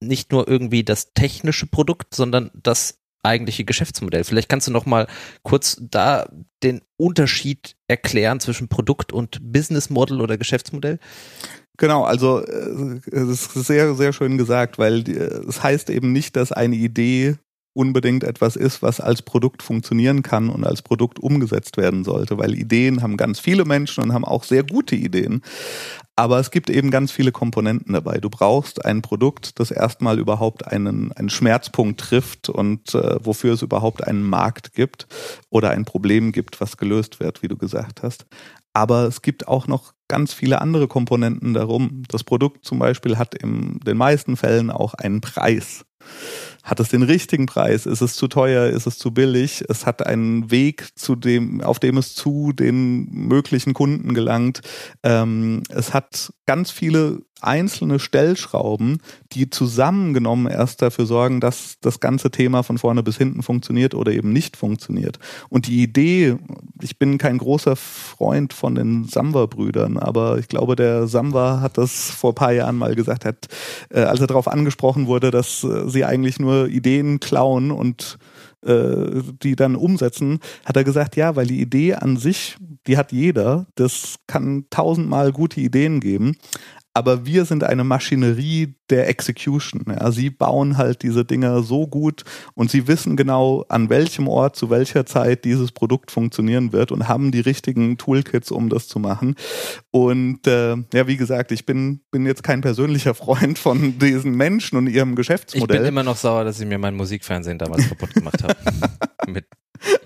nicht 0.00 0.32
nur 0.32 0.48
irgendwie 0.48 0.84
das 0.84 1.12
technische 1.12 1.66
Produkt, 1.66 2.14
sondern 2.14 2.50
das 2.54 2.98
eigentliche 3.22 3.64
Geschäftsmodell. 3.64 4.24
Vielleicht 4.24 4.48
kannst 4.48 4.68
du 4.68 4.70
noch 4.70 4.86
mal 4.86 5.06
kurz 5.42 5.76
da 5.80 6.28
den 6.62 6.82
Unterschied 6.96 7.76
erklären 7.88 8.40
zwischen 8.40 8.68
Produkt 8.68 9.12
und 9.12 9.52
Business 9.52 9.90
Model 9.90 10.20
oder 10.20 10.38
Geschäftsmodell. 10.38 10.98
Genau, 11.78 12.02
also 12.02 12.40
äh, 12.40 13.00
es 13.12 13.46
ist 13.46 13.66
sehr, 13.66 13.94
sehr 13.94 14.12
schön 14.12 14.36
gesagt, 14.36 14.78
weil 14.78 15.08
es 15.48 15.62
heißt 15.62 15.90
eben 15.90 16.12
nicht, 16.12 16.36
dass 16.36 16.52
eine 16.52 16.74
Idee 16.76 17.36
unbedingt 17.72 18.24
etwas 18.24 18.56
ist, 18.56 18.82
was 18.82 18.98
als 19.00 19.22
Produkt 19.22 19.62
funktionieren 19.62 20.22
kann 20.22 20.50
und 20.50 20.64
als 20.66 20.82
Produkt 20.82 21.20
umgesetzt 21.20 21.76
werden 21.76 22.02
sollte, 22.02 22.36
weil 22.36 22.56
Ideen 22.56 23.02
haben 23.02 23.16
ganz 23.16 23.38
viele 23.38 23.64
Menschen 23.64 24.02
und 24.02 24.12
haben 24.12 24.24
auch 24.24 24.42
sehr 24.42 24.64
gute 24.64 24.96
Ideen. 24.96 25.42
Aber 26.16 26.40
es 26.40 26.50
gibt 26.50 26.70
eben 26.70 26.90
ganz 26.90 27.12
viele 27.12 27.30
Komponenten 27.30 27.92
dabei. 27.92 28.18
Du 28.18 28.28
brauchst 28.28 28.84
ein 28.84 29.02
Produkt, 29.02 29.60
das 29.60 29.70
erstmal 29.70 30.18
überhaupt 30.18 30.66
einen, 30.66 31.12
einen 31.12 31.30
Schmerzpunkt 31.30 32.00
trifft 32.00 32.48
und 32.48 32.92
äh, 32.96 33.24
wofür 33.24 33.54
es 33.54 33.62
überhaupt 33.62 34.02
einen 34.02 34.28
Markt 34.28 34.72
gibt 34.72 35.06
oder 35.48 35.70
ein 35.70 35.84
Problem 35.84 36.32
gibt, 36.32 36.60
was 36.60 36.76
gelöst 36.76 37.20
wird, 37.20 37.44
wie 37.44 37.48
du 37.48 37.56
gesagt 37.56 38.02
hast. 38.02 38.26
Aber 38.72 39.04
es 39.04 39.22
gibt 39.22 39.48
auch 39.48 39.66
noch 39.66 39.94
ganz 40.08 40.32
viele 40.32 40.60
andere 40.60 40.88
Komponenten 40.88 41.54
darum. 41.54 42.02
Das 42.08 42.24
Produkt 42.24 42.64
zum 42.64 42.78
Beispiel 42.78 43.18
hat 43.18 43.34
in 43.34 43.78
den 43.80 43.96
meisten 43.96 44.36
Fällen 44.36 44.70
auch 44.70 44.94
einen 44.94 45.20
Preis. 45.20 45.84
Hat 46.62 46.80
es 46.80 46.88
den 46.88 47.02
richtigen 47.02 47.46
Preis? 47.46 47.86
Ist 47.86 48.00
es 48.00 48.14
zu 48.14 48.28
teuer? 48.28 48.66
Ist 48.68 48.86
es 48.86 48.98
zu 48.98 49.12
billig? 49.12 49.64
Es 49.68 49.86
hat 49.86 50.06
einen 50.06 50.50
Weg, 50.50 50.88
zu 50.96 51.16
dem, 51.16 51.60
auf 51.60 51.78
dem 51.78 51.96
es 51.96 52.14
zu 52.14 52.52
den 52.52 53.06
möglichen 53.10 53.74
Kunden 53.74 54.14
gelangt. 54.14 54.60
Ähm, 55.02 55.62
es 55.70 55.94
hat 55.94 56.32
ganz 56.46 56.70
viele 56.70 57.22
einzelne 57.40 57.98
Stellschrauben, 57.98 58.98
die 59.32 59.50
zusammengenommen 59.50 60.46
erst 60.46 60.82
dafür 60.82 61.06
sorgen, 61.06 61.40
dass 61.40 61.78
das 61.80 62.00
ganze 62.00 62.30
Thema 62.30 62.62
von 62.62 62.78
vorne 62.78 63.02
bis 63.02 63.16
hinten 63.18 63.42
funktioniert 63.42 63.94
oder 63.94 64.12
eben 64.12 64.32
nicht 64.32 64.56
funktioniert. 64.56 65.18
Und 65.48 65.66
die 65.66 65.82
Idee, 65.82 66.36
ich 66.80 66.98
bin 66.98 67.18
kein 67.18 67.38
großer 67.38 67.76
Freund 67.76 68.52
von 68.52 68.74
den 68.74 69.04
Samwa-Brüdern, 69.04 69.98
aber 69.98 70.38
ich 70.38 70.48
glaube, 70.48 70.76
der 70.76 71.06
Samwa 71.06 71.60
hat 71.60 71.78
das 71.78 72.10
vor 72.10 72.34
paar 72.34 72.52
Jahren 72.52 72.76
mal 72.76 72.94
gesagt, 72.94 73.24
hat, 73.24 73.48
äh, 73.90 74.00
als 74.00 74.20
er 74.20 74.26
darauf 74.26 74.48
angesprochen 74.48 75.06
wurde, 75.06 75.30
dass 75.30 75.64
äh, 75.64 75.88
sie 75.88 76.04
eigentlich 76.04 76.38
nur 76.38 76.68
Ideen 76.68 77.20
klauen 77.20 77.70
und 77.70 78.18
äh, 78.66 79.22
die 79.42 79.54
dann 79.54 79.76
umsetzen, 79.76 80.40
hat 80.64 80.76
er 80.76 80.82
gesagt, 80.82 81.14
ja, 81.14 81.36
weil 81.36 81.46
die 81.46 81.60
Idee 81.60 81.94
an 81.94 82.16
sich, 82.16 82.56
die 82.88 82.96
hat 82.96 83.12
jeder, 83.12 83.66
das 83.76 84.16
kann 84.26 84.64
tausendmal 84.70 85.30
gute 85.30 85.60
Ideen 85.60 86.00
geben, 86.00 86.36
aber 86.94 87.24
wir 87.26 87.44
sind 87.44 87.64
eine 87.64 87.84
Maschinerie 87.84 88.74
der 88.90 89.08
Execution. 89.08 89.84
Ja, 89.88 90.10
sie 90.10 90.30
bauen 90.30 90.76
halt 90.76 91.02
diese 91.02 91.24
Dinger 91.24 91.62
so 91.62 91.86
gut 91.86 92.24
und 92.54 92.70
sie 92.70 92.88
wissen 92.88 93.16
genau, 93.16 93.64
an 93.68 93.90
welchem 93.90 94.26
Ort, 94.28 94.56
zu 94.56 94.70
welcher 94.70 95.06
Zeit 95.06 95.44
dieses 95.44 95.72
Produkt 95.72 96.10
funktionieren 96.10 96.72
wird 96.72 96.90
und 96.90 97.08
haben 97.08 97.30
die 97.30 97.40
richtigen 97.40 97.98
Toolkits, 97.98 98.50
um 98.50 98.68
das 98.68 98.88
zu 98.88 98.98
machen. 98.98 99.36
Und 99.90 100.46
äh, 100.46 100.76
ja, 100.92 101.06
wie 101.06 101.16
gesagt, 101.16 101.52
ich 101.52 101.66
bin, 101.66 102.00
bin 102.10 102.26
jetzt 102.26 102.42
kein 102.42 102.62
persönlicher 102.62 103.14
Freund 103.14 103.58
von 103.58 103.98
diesen 104.00 104.34
Menschen 104.34 104.76
und 104.76 104.88
ihrem 104.88 105.14
Geschäftsmodell. 105.14 105.76
Ich 105.76 105.82
bin 105.82 105.88
immer 105.88 106.02
noch 106.02 106.16
sauer, 106.16 106.44
dass 106.44 106.58
sie 106.58 106.66
mir 106.66 106.78
mein 106.78 106.94
Musikfernsehen 106.94 107.58
damals 107.58 107.88
kaputt 107.88 108.14
gemacht 108.14 108.42
haben. 108.42 108.54
Mit 109.32 109.46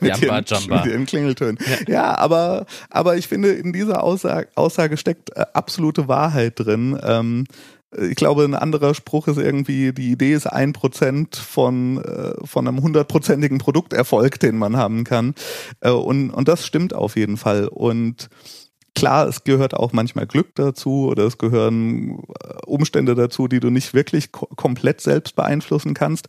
mit, 0.00 0.18
Jamba, 0.18 0.40
den, 0.40 0.56
Jamba. 0.56 0.84
mit 0.84 0.92
den 0.92 1.06
Klingeltönen. 1.06 1.58
Ja. 1.86 1.92
ja, 1.92 2.18
aber, 2.18 2.66
aber 2.90 3.16
ich 3.16 3.28
finde, 3.28 3.52
in 3.52 3.72
dieser 3.72 4.02
Aussage, 4.02 4.48
Aussage 4.54 4.96
steckt 4.96 5.36
äh, 5.36 5.44
absolute 5.52 6.08
Wahrheit 6.08 6.54
drin. 6.56 6.98
Ähm, 7.02 7.44
ich 7.98 8.16
glaube, 8.16 8.44
ein 8.44 8.54
anderer 8.54 8.94
Spruch 8.94 9.28
ist 9.28 9.36
irgendwie, 9.36 9.92
die 9.92 10.12
Idee 10.12 10.32
ist 10.32 10.46
ein 10.46 10.72
Prozent 10.72 11.36
von, 11.36 12.02
äh, 12.02 12.32
von 12.44 12.66
einem 12.66 12.82
hundertprozentigen 12.82 13.58
Produkterfolg, 13.58 14.40
den 14.40 14.56
man 14.56 14.76
haben 14.76 15.04
kann. 15.04 15.34
Äh, 15.80 15.90
und, 15.90 16.30
und 16.30 16.48
das 16.48 16.66
stimmt 16.66 16.94
auf 16.94 17.16
jeden 17.16 17.36
Fall. 17.36 17.68
Und 17.68 18.30
Klar, 18.94 19.26
es 19.26 19.44
gehört 19.44 19.75
auch 19.75 19.92
manchmal 19.92 20.26
Glück 20.26 20.54
dazu 20.54 21.08
oder 21.08 21.25
es 21.25 21.38
gehören 21.38 22.18
äh, 22.18 22.54
Umstände 22.66 23.14
dazu, 23.14 23.49
die 23.49 23.58
du 23.58 23.70
nicht 23.70 23.94
wirklich 23.94 24.32
ko 24.32 24.46
komplett 24.54 25.00
selbst 25.00 25.34
beeinflussen 25.34 25.94
kannst. 25.94 26.28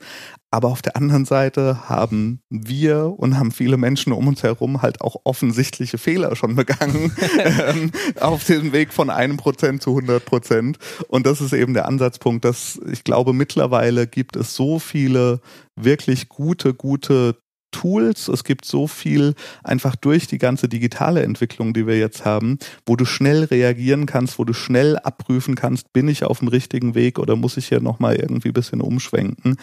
Aber 0.50 0.70
auf 0.70 0.82
der 0.82 0.96
anderen 0.96 1.26
Seite 1.26 1.90
haben 1.90 2.42
wir 2.50 3.16
und 3.18 3.38
haben 3.38 3.52
viele 3.52 3.76
Menschen 3.76 4.14
um 4.14 4.28
uns 4.28 4.44
herum 4.44 4.82
halt 4.82 5.02
auch 5.02 5.18
offensichtliche 5.24 5.98
Fehler 5.98 6.36
schon 6.36 6.56
begangen 6.56 7.12
ähm, 7.40 7.92
auf 8.20 8.46
diesem 8.46 8.72
Weg 8.72 8.94
von 8.94 9.10
einem 9.10 9.38
Prozent 9.38 9.82
zu 9.82 9.90
100 9.90 10.24
Prozent. 10.24 10.78
Und 11.08 11.26
das 11.26 11.42
ist 11.42 11.54
eben 11.54 11.74
der 11.74 11.88
Ansatzpunkt, 11.88 12.46
dass 12.46 12.80
ich 12.92 13.04
glaube, 13.04 13.34
mittlerweile 13.34 14.08
gibt 14.08 14.36
es 14.36 14.56
so 14.56 14.80
viele 14.80 15.42
wirklich 15.76 16.30
gute, 16.30 16.74
gute 16.74 17.36
Tools, 17.74 18.30
es 18.30 18.46
gibt 18.46 18.64
so 18.64 18.88
viel 18.88 19.36
einfach 19.64 19.98
durch 19.98 20.28
die 20.28 20.38
ganze 20.38 20.70
digitale 20.70 21.24
Entwicklung, 21.24 21.74
die 21.74 21.86
wir 21.86 21.98
jetzt 21.98 22.24
haben, 22.24 22.58
wo 22.86 22.96
du 22.96 23.04
schnell 23.04 23.44
reagieren 23.44 24.06
kannst, 24.06 24.40
wo 24.40 24.46
du 24.46 24.54
schnell 24.54 24.98
abprüfen 24.98 25.56
kannst, 25.56 25.92
bin 25.92 26.08
ich 26.08 26.24
auf 26.24 26.40
dem 26.40 26.48
richtigen 26.48 26.96
Weg 26.96 27.20
oder 27.20 27.36
muss 27.36 27.58
ich 27.58 27.68
hier 27.68 27.82
nochmal 27.82 28.16
irgendwie 28.16 28.50
ein 28.50 28.54
bisschen 28.54 28.80
umschwenken. 28.80 29.58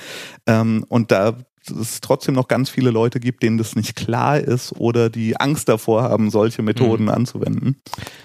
Ähm, 0.47 0.85
und 0.89 1.11
da 1.11 1.39
es 1.69 2.01
trotzdem 2.01 2.35
noch 2.35 2.49
ganz 2.49 2.71
viele 2.71 2.91
Leute 2.91 3.21
gibt, 3.21 3.43
denen 3.43 3.59
das 3.59 3.77
nicht 3.77 3.95
klar 3.95 4.39
ist 4.39 4.73
oder 4.79 5.11
die 5.11 5.37
Angst 5.39 5.69
davor 5.69 6.03
haben, 6.03 6.31
solche 6.31 6.63
Methoden 6.63 7.05
mhm. 7.05 7.11
anzuwenden. 7.11 7.77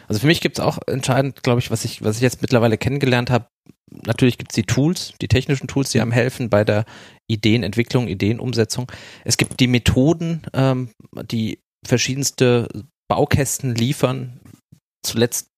Also 0.07 0.21
für 0.21 0.27
mich 0.27 0.41
gibt 0.41 0.57
es 0.57 0.63
auch 0.63 0.79
entscheidend, 0.87 1.43
glaube 1.43 1.59
ich, 1.59 1.71
was 1.71 1.85
ich, 1.85 2.03
was 2.03 2.17
ich 2.17 2.21
jetzt 2.21 2.41
mittlerweile 2.41 2.77
kennengelernt 2.77 3.29
habe, 3.29 3.47
natürlich 4.05 4.37
gibt 4.37 4.51
es 4.51 4.55
die 4.55 4.63
Tools, 4.63 5.13
die 5.21 5.27
technischen 5.27 5.67
Tools, 5.67 5.91
die 5.91 6.01
einem 6.01 6.11
helfen 6.11 6.49
bei 6.49 6.63
der 6.63 6.85
Ideenentwicklung, 7.27 8.07
Ideenumsetzung. 8.07 8.91
Es 9.23 9.37
gibt 9.37 9.59
die 9.59 9.67
Methoden, 9.67 10.41
ähm, 10.53 10.89
die 11.31 11.59
verschiedenste 11.85 12.67
Baukästen 13.07 13.75
liefern. 13.75 14.39
Zuletzt 15.03 15.49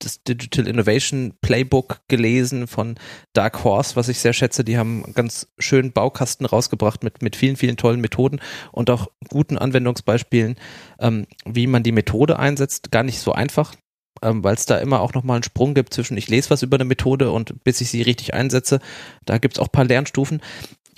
das 0.00 0.22
Digital 0.22 0.66
Innovation 0.66 1.34
Playbook 1.40 2.00
gelesen 2.08 2.66
von 2.66 2.96
Dark 3.32 3.64
Horse, 3.64 3.96
was 3.96 4.08
ich 4.08 4.18
sehr 4.18 4.32
schätze. 4.32 4.64
Die 4.64 4.76
haben 4.76 5.14
ganz 5.14 5.48
schön 5.58 5.92
Baukasten 5.92 6.46
rausgebracht 6.46 7.02
mit, 7.02 7.22
mit 7.22 7.36
vielen, 7.36 7.56
vielen 7.56 7.76
tollen 7.76 8.00
Methoden 8.00 8.40
und 8.72 8.90
auch 8.90 9.08
guten 9.28 9.58
Anwendungsbeispielen, 9.58 10.56
ähm, 10.98 11.26
wie 11.44 11.66
man 11.66 11.82
die 11.82 11.92
Methode 11.92 12.38
einsetzt. 12.38 12.90
Gar 12.90 13.04
nicht 13.04 13.20
so 13.20 13.32
einfach 13.32 13.74
ähm, 14.22 14.44
weil 14.44 14.54
es 14.54 14.66
da 14.66 14.78
immer 14.78 15.00
auch 15.00 15.14
nochmal 15.14 15.36
einen 15.36 15.44
Sprung 15.44 15.74
gibt 15.74 15.94
zwischen 15.94 16.16
ich 16.16 16.28
lese 16.28 16.50
was 16.50 16.62
über 16.62 16.76
eine 16.76 16.84
Methode 16.84 17.30
und 17.30 17.64
bis 17.64 17.80
ich 17.80 17.90
sie 17.90 18.02
richtig 18.02 18.34
einsetze. 18.34 18.80
Da 19.24 19.38
gibt 19.38 19.54
es 19.54 19.60
auch 19.60 19.68
ein 19.68 19.72
paar 19.72 19.84
Lernstufen. 19.84 20.40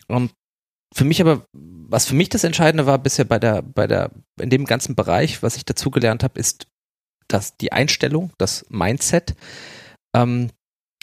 Und 0.09 0.33
für 0.95 1.05
mich 1.05 1.21
aber, 1.21 1.47
was 1.53 2.07
für 2.07 2.15
mich 2.15 2.29
das 2.29 2.45
Entscheidende 2.45 2.87
war 2.87 2.99
bisher 2.99 3.25
bei 3.25 3.39
der, 3.39 3.63
bei 3.63 3.87
der, 3.87 4.11
in 4.41 4.51
dem 4.51 4.65
ganzen 4.65 4.95
Bereich, 4.95 5.43
was 5.43 5.57
ich 5.57 5.65
dazugelernt 5.65 6.23
habe, 6.23 6.39
ist 6.39 6.67
dass 7.29 7.57
die 7.57 7.73
Einstellung, 7.73 8.33
das 8.39 8.67
Mindset. 8.69 9.35
Ähm, 10.15 10.51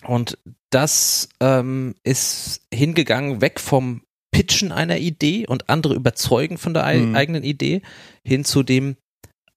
und 0.05 0.37
das 0.69 1.29
ähm, 1.39 1.95
ist 2.03 2.61
hingegangen 2.73 3.41
weg 3.41 3.59
vom 3.59 4.01
Pitchen 4.31 4.71
einer 4.71 4.97
Idee 4.97 5.45
und 5.47 5.69
andere 5.69 5.93
überzeugen 5.93 6.57
von 6.57 6.73
der 6.73 6.85
mhm. 6.93 7.15
eigenen 7.15 7.43
Idee 7.43 7.81
hin 8.25 8.43
zu 8.45 8.63
dem 8.63 8.97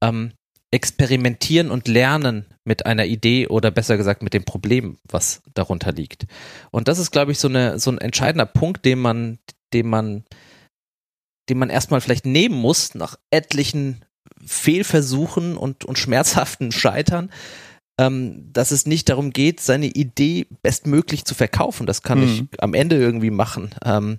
ähm, 0.03 0.33
experimentieren 0.71 1.71
und 1.71 1.89
lernen 1.89 2.47
mit 2.65 2.87
einer 2.87 3.07
Idee 3.07 3.47
oder 3.47 3.71
besser 3.71 3.97
gesagt 3.97 4.23
mit 4.23 4.35
dem 4.35 4.45
Problem, 4.45 4.99
was 5.09 5.43
darunter 5.55 5.93
liegt. 5.93 6.27
Und 6.71 6.89
das 6.89 6.99
ist, 6.99 7.13
glaube 7.13 7.33
ich, 7.33 7.39
so, 7.39 7.49
eine, 7.49 7.79
so 7.79 7.91
ein 7.91 7.99
entscheidender 7.99 8.47
Punkt, 8.47 8.85
den 8.85 8.99
man, 8.99 9.39
den 9.73 9.87
man, 9.87 10.25
den 11.49 11.59
man 11.59 11.71
erstmal 11.71 12.01
vielleicht 12.01 12.27
nehmen 12.27 12.57
muss 12.57 12.95
nach 12.95 13.17
etlichen 13.31 14.05
Fehlversuchen 14.45 15.57
und, 15.57 15.85
und 15.85 15.99
schmerzhaften 15.99 16.73
Scheitern, 16.73 17.31
ähm, 17.99 18.53
dass 18.53 18.73
es 18.73 18.87
nicht 18.87 19.09
darum 19.09 19.33
geht, 19.33 19.61
seine 19.61 19.87
Idee 19.87 20.47
bestmöglich 20.63 21.25
zu 21.25 21.35
verkaufen. 21.35 21.87
Das 21.87 22.03
kann 22.03 22.21
mhm. 22.21 22.25
ich 22.25 22.61
am 22.61 22.75
Ende 22.75 22.97
irgendwie 22.97 23.31
machen, 23.31 23.71
ähm, 23.85 24.19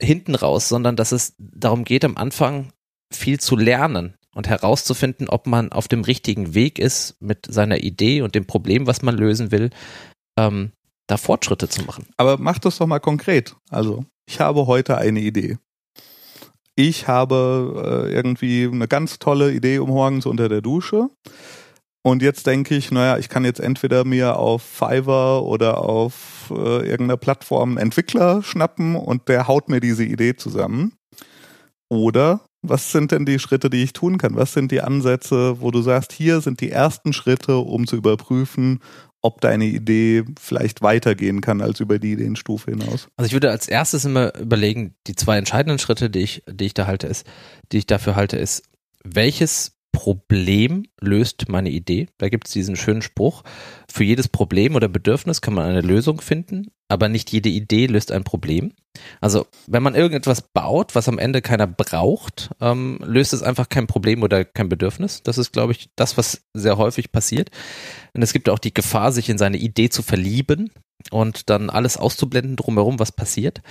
hinten 0.00 0.34
raus, 0.34 0.68
sondern 0.68 0.96
dass 0.96 1.12
es 1.12 1.34
darum 1.38 1.84
geht, 1.84 2.04
am 2.04 2.16
Anfang 2.16 2.72
viel 3.12 3.38
zu 3.38 3.54
lernen 3.54 4.14
und 4.34 4.48
herauszufinden, 4.48 5.28
ob 5.28 5.46
man 5.46 5.72
auf 5.72 5.88
dem 5.88 6.02
richtigen 6.02 6.54
Weg 6.54 6.78
ist 6.78 7.20
mit 7.20 7.46
seiner 7.48 7.78
Idee 7.78 8.22
und 8.22 8.34
dem 8.34 8.46
Problem, 8.46 8.86
was 8.86 9.02
man 9.02 9.16
lösen 9.16 9.50
will, 9.50 9.70
ähm, 10.38 10.72
da 11.06 11.16
Fortschritte 11.16 11.68
zu 11.68 11.82
machen. 11.84 12.06
Aber 12.16 12.38
mach 12.38 12.58
das 12.58 12.78
doch 12.78 12.86
mal 12.86 12.98
konkret. 12.98 13.56
Also, 13.70 14.04
ich 14.26 14.40
habe 14.40 14.66
heute 14.66 14.98
eine 14.98 15.20
Idee. 15.20 15.58
Ich 16.76 17.06
habe 17.06 18.06
äh, 18.08 18.12
irgendwie 18.12 18.64
eine 18.64 18.88
ganz 18.88 19.18
tolle 19.18 19.52
Idee 19.52 19.78
um 19.78 19.90
morgens 19.90 20.26
unter 20.26 20.48
der 20.48 20.60
Dusche. 20.60 21.08
Und 22.06 22.20
jetzt 22.20 22.46
denke 22.46 22.74
ich, 22.74 22.90
naja, 22.90 23.16
ich 23.16 23.28
kann 23.28 23.44
jetzt 23.44 23.60
entweder 23.60 24.04
mir 24.04 24.36
auf 24.36 24.62
Fiverr 24.62 25.42
oder 25.42 25.78
auf 25.78 26.50
äh, 26.50 26.86
irgendeiner 26.86 27.16
Plattform 27.16 27.70
einen 27.70 27.78
Entwickler 27.78 28.42
schnappen 28.42 28.96
und 28.96 29.28
der 29.28 29.48
haut 29.48 29.68
mir 29.68 29.80
diese 29.80 30.04
Idee 30.04 30.36
zusammen. 30.36 30.96
Oder 31.88 32.40
was 32.68 32.90
sind 32.92 33.12
denn 33.12 33.24
die 33.26 33.38
Schritte, 33.38 33.70
die 33.70 33.82
ich 33.82 33.92
tun 33.92 34.18
kann? 34.18 34.36
Was 34.36 34.52
sind 34.52 34.72
die 34.72 34.80
Ansätze, 34.80 35.60
wo 35.60 35.70
du 35.70 35.82
sagst, 35.82 36.12
hier 36.12 36.40
sind 36.40 36.60
die 36.60 36.70
ersten 36.70 37.12
Schritte, 37.12 37.58
um 37.58 37.86
zu 37.86 37.96
überprüfen, 37.96 38.80
ob 39.20 39.40
deine 39.40 39.64
Idee 39.64 40.24
vielleicht 40.40 40.82
weitergehen 40.82 41.40
kann 41.40 41.60
als 41.60 41.80
über 41.80 41.98
die 41.98 42.12
Ideenstufe 42.12 42.70
hinaus? 42.70 43.08
Also 43.16 43.26
ich 43.26 43.32
würde 43.32 43.50
als 43.50 43.68
erstes 43.68 44.04
immer 44.04 44.36
überlegen, 44.38 44.94
die 45.06 45.14
zwei 45.14 45.38
entscheidenden 45.38 45.78
Schritte, 45.78 46.10
die 46.10 46.20
ich, 46.20 46.42
die 46.48 46.66
ich 46.66 46.74
da 46.74 46.86
halte, 46.86 47.06
ist, 47.06 47.26
die 47.72 47.78
ich 47.78 47.86
dafür 47.86 48.16
halte, 48.16 48.36
ist, 48.36 48.64
welches 49.02 49.72
Problem 49.94 50.84
löst 51.00 51.48
meine 51.48 51.70
Idee. 51.70 52.08
Da 52.18 52.28
gibt 52.28 52.46
es 52.46 52.52
diesen 52.52 52.76
schönen 52.76 53.00
Spruch, 53.00 53.42
für 53.90 54.04
jedes 54.04 54.28
Problem 54.28 54.74
oder 54.74 54.88
Bedürfnis 54.88 55.40
kann 55.40 55.54
man 55.54 55.66
eine 55.66 55.80
Lösung 55.80 56.20
finden, 56.20 56.66
aber 56.88 57.08
nicht 57.08 57.30
jede 57.32 57.48
Idee 57.48 57.86
löst 57.86 58.12
ein 58.12 58.24
Problem. 58.24 58.72
Also 59.20 59.46
wenn 59.66 59.82
man 59.82 59.94
irgendetwas 59.94 60.42
baut, 60.42 60.94
was 60.94 61.08
am 61.08 61.18
Ende 61.18 61.40
keiner 61.42 61.66
braucht, 61.66 62.50
ähm, 62.60 62.98
löst 63.04 63.32
es 63.32 63.42
einfach 63.42 63.68
kein 63.68 63.86
Problem 63.86 64.22
oder 64.22 64.44
kein 64.44 64.68
Bedürfnis. 64.68 65.22
Das 65.22 65.38
ist, 65.38 65.52
glaube 65.52 65.72
ich, 65.72 65.90
das, 65.96 66.18
was 66.18 66.42
sehr 66.54 66.76
häufig 66.76 67.12
passiert. 67.12 67.50
Und 68.14 68.22
es 68.22 68.32
gibt 68.32 68.48
auch 68.48 68.58
die 68.58 68.74
Gefahr, 68.74 69.12
sich 69.12 69.28
in 69.30 69.38
seine 69.38 69.56
Idee 69.58 69.88
zu 69.88 70.02
verlieben 70.02 70.70
und 71.10 71.50
dann 71.50 71.70
alles 71.70 71.96
auszublenden 71.96 72.56
drumherum, 72.56 72.98
was 72.98 73.12
passiert. 73.12 73.62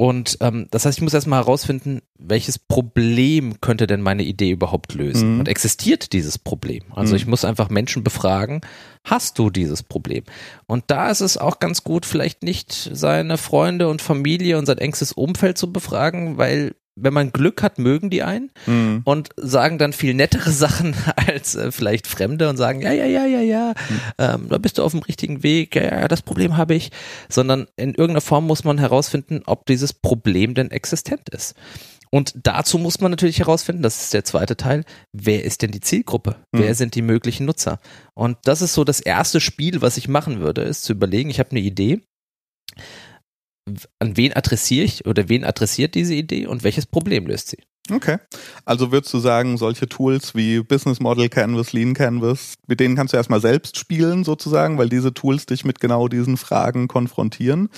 Und 0.00 0.38
ähm, 0.40 0.66
das 0.70 0.86
heißt, 0.86 0.96
ich 0.96 1.02
muss 1.02 1.12
erstmal 1.12 1.40
herausfinden, 1.40 2.00
welches 2.18 2.58
Problem 2.58 3.60
könnte 3.60 3.86
denn 3.86 4.00
meine 4.00 4.22
Idee 4.22 4.48
überhaupt 4.48 4.94
lösen? 4.94 5.34
Mhm. 5.34 5.40
Und 5.40 5.48
existiert 5.48 6.14
dieses 6.14 6.38
Problem? 6.38 6.84
Also 6.94 7.10
mhm. 7.10 7.16
ich 7.16 7.26
muss 7.26 7.44
einfach 7.44 7.68
Menschen 7.68 8.02
befragen, 8.02 8.62
hast 9.04 9.38
du 9.38 9.50
dieses 9.50 9.82
Problem? 9.82 10.24
Und 10.64 10.84
da 10.86 11.10
ist 11.10 11.20
es 11.20 11.36
auch 11.36 11.58
ganz 11.58 11.84
gut, 11.84 12.06
vielleicht 12.06 12.42
nicht 12.42 12.72
seine 12.72 13.36
Freunde 13.36 13.88
und 13.88 14.00
Familie 14.00 14.56
und 14.56 14.64
sein 14.64 14.78
engstes 14.78 15.12
Umfeld 15.12 15.58
zu 15.58 15.70
befragen, 15.70 16.38
weil 16.38 16.76
wenn 17.02 17.12
man 17.12 17.32
Glück 17.32 17.62
hat, 17.62 17.78
mögen 17.78 18.10
die 18.10 18.22
einen 18.22 18.50
mhm. 18.66 19.02
und 19.04 19.30
sagen 19.36 19.78
dann 19.78 19.92
viel 19.92 20.14
nettere 20.14 20.50
Sachen 20.50 20.94
als 21.14 21.54
äh, 21.54 21.72
vielleicht 21.72 22.06
Fremde 22.06 22.48
und 22.48 22.56
sagen, 22.56 22.80
ja, 22.80 22.92
ja, 22.92 23.06
ja, 23.06 23.26
ja, 23.26 23.40
ja, 23.40 23.74
mhm. 23.88 24.00
ähm, 24.18 24.48
da 24.48 24.58
bist 24.58 24.78
du 24.78 24.82
auf 24.82 24.92
dem 24.92 25.02
richtigen 25.02 25.42
Weg, 25.42 25.76
ja, 25.76 25.82
ja, 25.82 26.08
das 26.08 26.22
Problem 26.22 26.56
habe 26.56 26.74
ich, 26.74 26.90
sondern 27.28 27.66
in 27.76 27.90
irgendeiner 27.90 28.20
Form 28.20 28.46
muss 28.46 28.64
man 28.64 28.78
herausfinden, 28.78 29.42
ob 29.46 29.66
dieses 29.66 29.92
Problem 29.92 30.54
denn 30.54 30.70
existent 30.70 31.28
ist. 31.30 31.54
Und 32.10 32.34
dazu 32.42 32.76
muss 32.78 33.00
man 33.00 33.12
natürlich 33.12 33.38
herausfinden, 33.38 33.82
das 33.82 34.02
ist 34.02 34.14
der 34.14 34.24
zweite 34.24 34.56
Teil, 34.56 34.84
wer 35.12 35.44
ist 35.44 35.62
denn 35.62 35.70
die 35.70 35.80
Zielgruppe? 35.80 36.36
Mhm. 36.52 36.58
Wer 36.58 36.74
sind 36.74 36.96
die 36.96 37.02
möglichen 37.02 37.46
Nutzer? 37.46 37.78
Und 38.14 38.36
das 38.44 38.62
ist 38.62 38.74
so 38.74 38.82
das 38.82 39.00
erste 39.00 39.40
Spiel, 39.40 39.80
was 39.80 39.96
ich 39.96 40.08
machen 40.08 40.40
würde, 40.40 40.62
ist 40.62 40.82
zu 40.82 40.92
überlegen, 40.92 41.30
ich 41.30 41.38
habe 41.38 41.52
eine 41.52 41.60
Idee, 41.60 42.02
an 43.98 44.16
wen 44.16 44.32
adressiere 44.32 44.84
ich 44.84 45.06
oder 45.06 45.28
wen 45.28 45.44
adressiert 45.44 45.94
diese 45.94 46.14
Idee 46.14 46.46
und 46.46 46.64
welches 46.64 46.86
Problem 46.86 47.26
löst 47.26 47.48
sie? 47.48 47.58
Okay. 47.90 48.18
Also 48.64 48.92
würdest 48.92 49.12
du 49.12 49.18
sagen, 49.18 49.56
solche 49.56 49.88
Tools 49.88 50.34
wie 50.34 50.60
Business 50.60 51.00
Model 51.00 51.28
Canvas, 51.28 51.72
Lean 51.72 51.94
Canvas, 51.94 52.54
mit 52.66 52.80
denen 52.80 52.94
kannst 52.94 53.12
du 53.12 53.16
erstmal 53.16 53.40
selbst 53.40 53.78
spielen 53.78 54.24
sozusagen, 54.24 54.78
weil 54.78 54.88
diese 54.88 55.12
Tools 55.12 55.46
dich 55.46 55.64
mit 55.64 55.80
genau 55.80 56.08
diesen 56.08 56.36
Fragen 56.36 56.88
konfrontieren. 56.88 57.68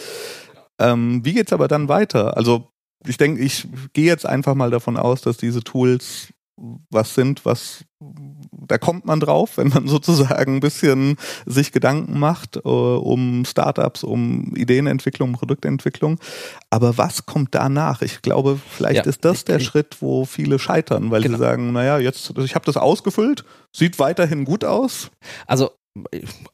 Ähm, 0.78 1.24
wie 1.24 1.32
geht's 1.32 1.52
aber 1.52 1.68
dann 1.68 1.88
weiter? 1.88 2.36
Also 2.36 2.68
ich 3.06 3.16
denke, 3.16 3.42
ich 3.42 3.66
gehe 3.92 4.06
jetzt 4.06 4.26
einfach 4.26 4.54
mal 4.54 4.70
davon 4.70 4.96
aus, 4.96 5.22
dass 5.22 5.36
diese 5.36 5.62
Tools 5.62 6.28
was 6.56 7.14
sind, 7.14 7.44
was 7.44 7.84
da 8.50 8.78
kommt 8.78 9.04
man 9.04 9.20
drauf, 9.20 9.56
wenn 9.56 9.68
man 9.68 9.86
sozusagen 9.88 10.56
ein 10.56 10.60
bisschen 10.60 11.16
sich 11.46 11.72
Gedanken 11.72 12.18
macht 12.18 12.56
äh, 12.56 12.68
um 12.68 13.44
Startups, 13.44 14.04
um 14.04 14.54
Ideenentwicklung, 14.54 15.32
Produktentwicklung. 15.32 16.18
Aber 16.70 16.98
was 16.98 17.26
kommt 17.26 17.54
danach? 17.54 18.02
Ich 18.02 18.22
glaube, 18.22 18.60
vielleicht 18.68 18.96
ja, 18.96 19.10
ist 19.10 19.24
das 19.24 19.44
der 19.44 19.60
Schritt, 19.60 19.96
wo 20.00 20.24
viele 20.24 20.58
scheitern, 20.58 21.10
weil 21.10 21.22
genau. 21.22 21.36
sie 21.36 21.42
sagen, 21.42 21.72
naja, 21.72 21.98
jetzt, 21.98 22.32
ich 22.38 22.54
habe 22.54 22.66
das 22.66 22.76
ausgefüllt, 22.76 23.44
sieht 23.72 23.98
weiterhin 23.98 24.44
gut 24.44 24.64
aus. 24.64 25.10
Also 25.46 25.70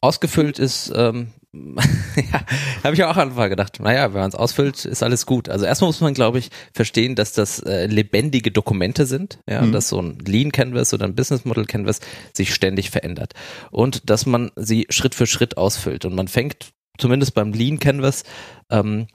ausgefüllt 0.01 0.59
ist, 0.59 0.91
ähm, 0.95 1.29
ja, 1.53 2.45
habe 2.83 2.93
ich 2.93 3.03
auch 3.03 3.17
am 3.17 3.29
Anfang 3.29 3.49
gedacht, 3.49 3.79
naja, 3.79 4.13
wenn 4.13 4.21
man 4.21 4.29
es 4.29 4.35
ausfüllt, 4.35 4.85
ist 4.85 5.01
alles 5.01 5.25
gut. 5.25 5.49
Also 5.49 5.65
erstmal 5.65 5.87
muss 5.87 6.01
man, 6.01 6.13
glaube 6.13 6.37
ich, 6.37 6.51
verstehen, 6.73 7.15
dass 7.15 7.33
das 7.33 7.59
äh, 7.59 7.87
lebendige 7.87 8.51
Dokumente 8.51 9.07
sind, 9.07 9.39
ja, 9.49 9.63
mhm. 9.63 9.71
dass 9.71 9.89
so 9.89 9.99
ein 9.99 10.19
Lean 10.19 10.51
Canvas 10.51 10.93
oder 10.93 11.05
ein 11.05 11.15
Business 11.15 11.45
Model 11.45 11.65
Canvas 11.65 12.01
sich 12.33 12.53
ständig 12.53 12.91
verändert 12.91 13.33
und 13.71 14.09
dass 14.11 14.27
man 14.27 14.51
sie 14.55 14.85
Schritt 14.89 15.15
für 15.15 15.25
Schritt 15.25 15.57
ausfüllt 15.57 16.05
und 16.05 16.13
man 16.13 16.27
fängt 16.27 16.71
zumindest 16.99 17.33
beim 17.33 17.51
Lean 17.53 17.79
Canvas 17.79 18.23
ähm, 18.69 19.07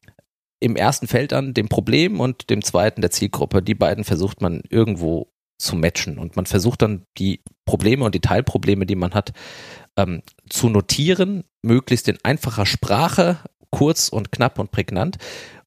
im 0.59 0.75
ersten 0.75 1.07
Feld 1.07 1.33
an, 1.33 1.55
dem 1.55 1.69
Problem 1.69 2.19
und 2.19 2.50
dem 2.50 2.62
zweiten 2.62 3.00
der 3.00 3.11
Zielgruppe. 3.11 3.62
Die 3.62 3.75
beiden 3.75 4.03
versucht 4.03 4.41
man 4.41 4.62
irgendwo 4.71 5.31
zu 5.59 5.76
matchen 5.76 6.19
und 6.19 6.37
man 6.37 6.47
versucht 6.47 6.83
dann 6.83 7.05
die 7.19 7.43
Probleme 7.64 8.05
und 8.05 8.14
die 8.14 8.21
Teilprobleme, 8.21 8.87
die 8.87 8.97
man 8.97 9.14
hat, 9.14 9.33
ähm, 9.97 10.23
zu 10.49 10.69
notieren, 10.69 11.45
möglichst 11.63 12.09
in 12.09 12.19
einfacher 12.23 12.67
Sprache, 12.67 13.39
kurz 13.71 14.09
und 14.09 14.33
knapp 14.33 14.59
und 14.59 14.71
prägnant. 14.71 15.19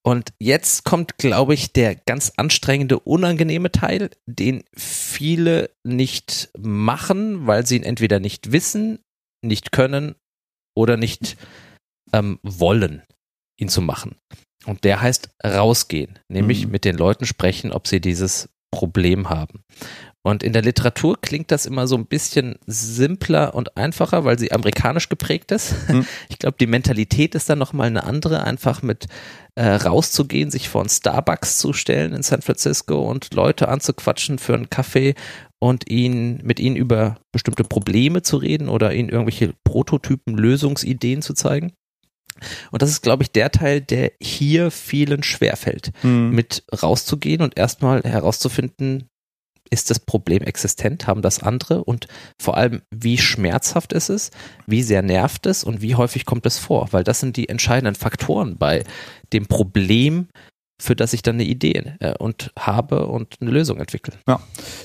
Und 0.04 0.32
jetzt 0.40 0.86
kommt, 0.86 1.18
glaube 1.18 1.54
ich, 1.54 1.74
der 1.74 1.96
ganz 1.96 2.32
anstrengende, 2.38 3.00
unangenehme 3.00 3.72
Teil, 3.72 4.10
den 4.26 4.64
viele 4.74 5.70
nicht 5.84 6.50
machen, 6.58 7.46
weil 7.46 7.66
sie 7.66 7.76
ihn 7.76 7.84
entweder 7.84 8.22
nicht 8.22 8.54
wissen, 8.54 9.00
nicht 9.44 9.74
können 9.74 10.16
oder 10.78 10.96
nicht 10.96 11.36
ähm, 12.14 12.40
wollen, 12.42 13.04
ihn 13.60 13.68
zu 13.68 13.82
machen. 13.82 14.16
Und 14.66 14.86
der 14.86 15.02
heißt 15.02 15.30
rausgehen, 15.46 16.20
nämlich 16.30 16.66
mhm. 16.66 16.72
mit 16.72 16.86
den 16.86 16.98
Leuten 16.98 17.26
sprechen, 17.26 17.74
ob 17.74 17.88
sie 17.88 18.00
dieses 18.00 18.50
Problem 18.72 19.30
haben. 19.30 19.64
Und 20.28 20.44
in 20.44 20.52
der 20.52 20.62
Literatur 20.62 21.16
klingt 21.22 21.52
das 21.52 21.66
immer 21.66 21.88
so 21.88 21.96
ein 21.96 22.06
bisschen 22.06 22.60
simpler 22.66 23.56
und 23.56 23.78
einfacher, 23.78 24.26
weil 24.26 24.38
sie 24.38 24.52
amerikanisch 24.52 25.08
geprägt 25.08 25.54
ist. 25.54 25.74
Hm. 25.88 26.06
Ich 26.30 26.38
glaube, 26.38 26.58
die 26.60 26.68
Mentalität 26.68 27.34
ist 27.34 27.50
dann 27.50 27.60
nochmal 27.60 27.88
eine 27.88 28.04
andere, 28.04 28.44
einfach 28.44 28.82
mit 28.82 29.08
äh, 29.56 29.66
rauszugehen, 29.66 30.52
sich 30.52 30.68
vor 30.68 30.84
ein 30.84 30.90
Starbucks 30.90 31.60
zu 31.60 31.72
stellen 31.72 32.14
in 32.14 32.24
San 32.24 32.42
Francisco 32.42 33.10
und 33.10 33.34
Leute 33.34 33.70
anzuquatschen 33.70 34.38
für 34.38 34.54
einen 34.54 34.70
Kaffee 34.70 35.16
und 35.60 35.90
ihn, 35.90 36.42
mit 36.44 36.60
ihnen 36.60 36.76
über 36.76 37.18
bestimmte 37.32 37.64
Probleme 37.64 38.22
zu 38.22 38.36
reden 38.36 38.68
oder 38.68 38.94
ihnen 38.94 39.08
irgendwelche 39.08 39.54
Prototypen, 39.64 40.38
Lösungsideen 40.38 41.22
zu 41.22 41.36
zeigen. 41.36 41.72
Und 42.72 42.82
das 42.82 42.90
ist, 42.90 43.02
glaube 43.02 43.24
ich, 43.24 43.32
der 43.32 43.50
Teil, 43.50 43.80
der 43.80 44.12
hier 44.22 44.72
vielen 44.72 45.24
schwerfällt, 45.24 45.92
mhm. 46.04 46.32
mit 46.32 46.66
rauszugehen 46.84 47.42
und 47.42 47.58
erstmal 47.58 48.04
herauszufinden, 48.04 49.08
ist 49.70 49.90
das 49.90 50.00
Problem 50.00 50.44
existent, 50.44 51.08
haben 51.08 51.22
das 51.22 51.42
andere 51.42 51.84
und 51.84 52.08
vor 52.42 52.58
allem, 52.58 52.82
wie 52.92 53.18
schmerzhaft 53.18 53.94
ist 53.94 54.10
es, 54.10 54.32
wie 54.66 54.84
sehr 54.84 55.02
nervt 55.02 55.46
es 55.46 55.64
und 55.64 55.82
wie 55.82 55.96
häufig 55.96 56.26
kommt 56.26 56.46
es 56.46 56.58
vor, 56.58 56.90
weil 56.92 57.04
das 57.04 57.20
sind 57.20 57.38
die 57.38 57.50
entscheidenden 57.50 57.96
Faktoren 57.96 58.58
bei 58.58 58.84
dem 59.34 59.48
Problem, 59.48 60.28
für 60.80 60.96
das 60.96 61.14
ich 61.14 61.24
dann 61.24 61.36
eine 61.36 61.44
Idee 61.44 61.96
äh, 62.00 62.14
und 62.18 62.52
habe 62.58 63.08
und 63.08 63.36
eine 63.42 63.50
Lösung 63.50 63.80
entwickle. 63.80 64.14
Ja, 64.28 64.40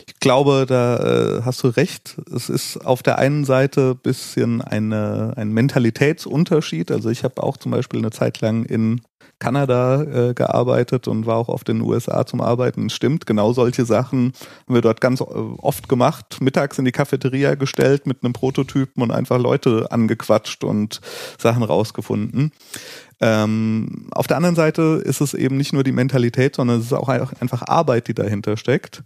ich 0.07 0.19
glaube, 0.21 0.65
da 0.67 0.97
äh, 1.39 1.43
hast 1.43 1.63
du 1.63 1.69
recht. 1.69 2.17
Es 2.35 2.49
ist 2.49 2.79
auf 2.79 3.03
der 3.03 3.19
einen 3.19 3.45
Seite 3.45 3.95
bisschen 3.95 4.63
eine, 4.63 5.35
ein 5.37 5.53
Mentalitätsunterschied. 5.53 6.91
Also 6.91 7.11
ich 7.11 7.25
habe 7.25 7.43
auch 7.43 7.59
zum 7.59 7.73
Beispiel 7.73 7.99
eine 7.99 8.11
Zeit 8.11 8.41
lang 8.41 8.65
in 8.65 9.03
Kanada 9.43 10.03
äh, 10.03 10.35
gearbeitet 10.35 11.09
und 11.09 11.27
war 11.27 11.37
auch 11.37 11.49
oft 11.49 11.69
in 11.69 11.79
den 11.79 11.89
USA 11.89 12.25
zum 12.25 12.41
Arbeiten. 12.41 12.91
Stimmt, 12.91 13.27
genau 13.27 13.53
solche 13.53 13.85
Sachen 13.85 14.33
haben 14.67 14.75
wir 14.75 14.83
dort 14.83 15.01
ganz 15.01 15.21
äh, 15.21 15.25
oft 15.25 15.89
gemacht. 15.89 16.39
Mittags 16.41 16.79
in 16.79 16.85
die 16.85 16.93
Cafeteria 16.93 17.57
gestellt 17.57 18.07
mit 18.07 18.23
einem 18.23 18.35
Prototypen 18.35 19.03
und 19.03 19.11
einfach 19.11 19.39
Leute 19.39 19.89
angequatscht 19.91 20.63
und 20.63 21.01
Sachen 21.39 21.65
rausgefunden. 21.65 22.53
Ähm, 23.21 24.09
auf 24.13 24.29
der 24.29 24.37
anderen 24.37 24.55
Seite 24.55 25.03
ist 25.05 25.21
es 25.21 25.35
eben 25.35 25.57
nicht 25.57 25.73
nur 25.73 25.83
die 25.83 25.93
Mentalität, 25.93 26.55
sondern 26.55 26.79
es 26.79 26.87
ist 26.87 26.93
auch 26.93 27.09
einfach 27.09 27.63
Arbeit, 27.67 28.07
die 28.07 28.15
dahinter 28.15 28.57
steckt. 28.57 29.03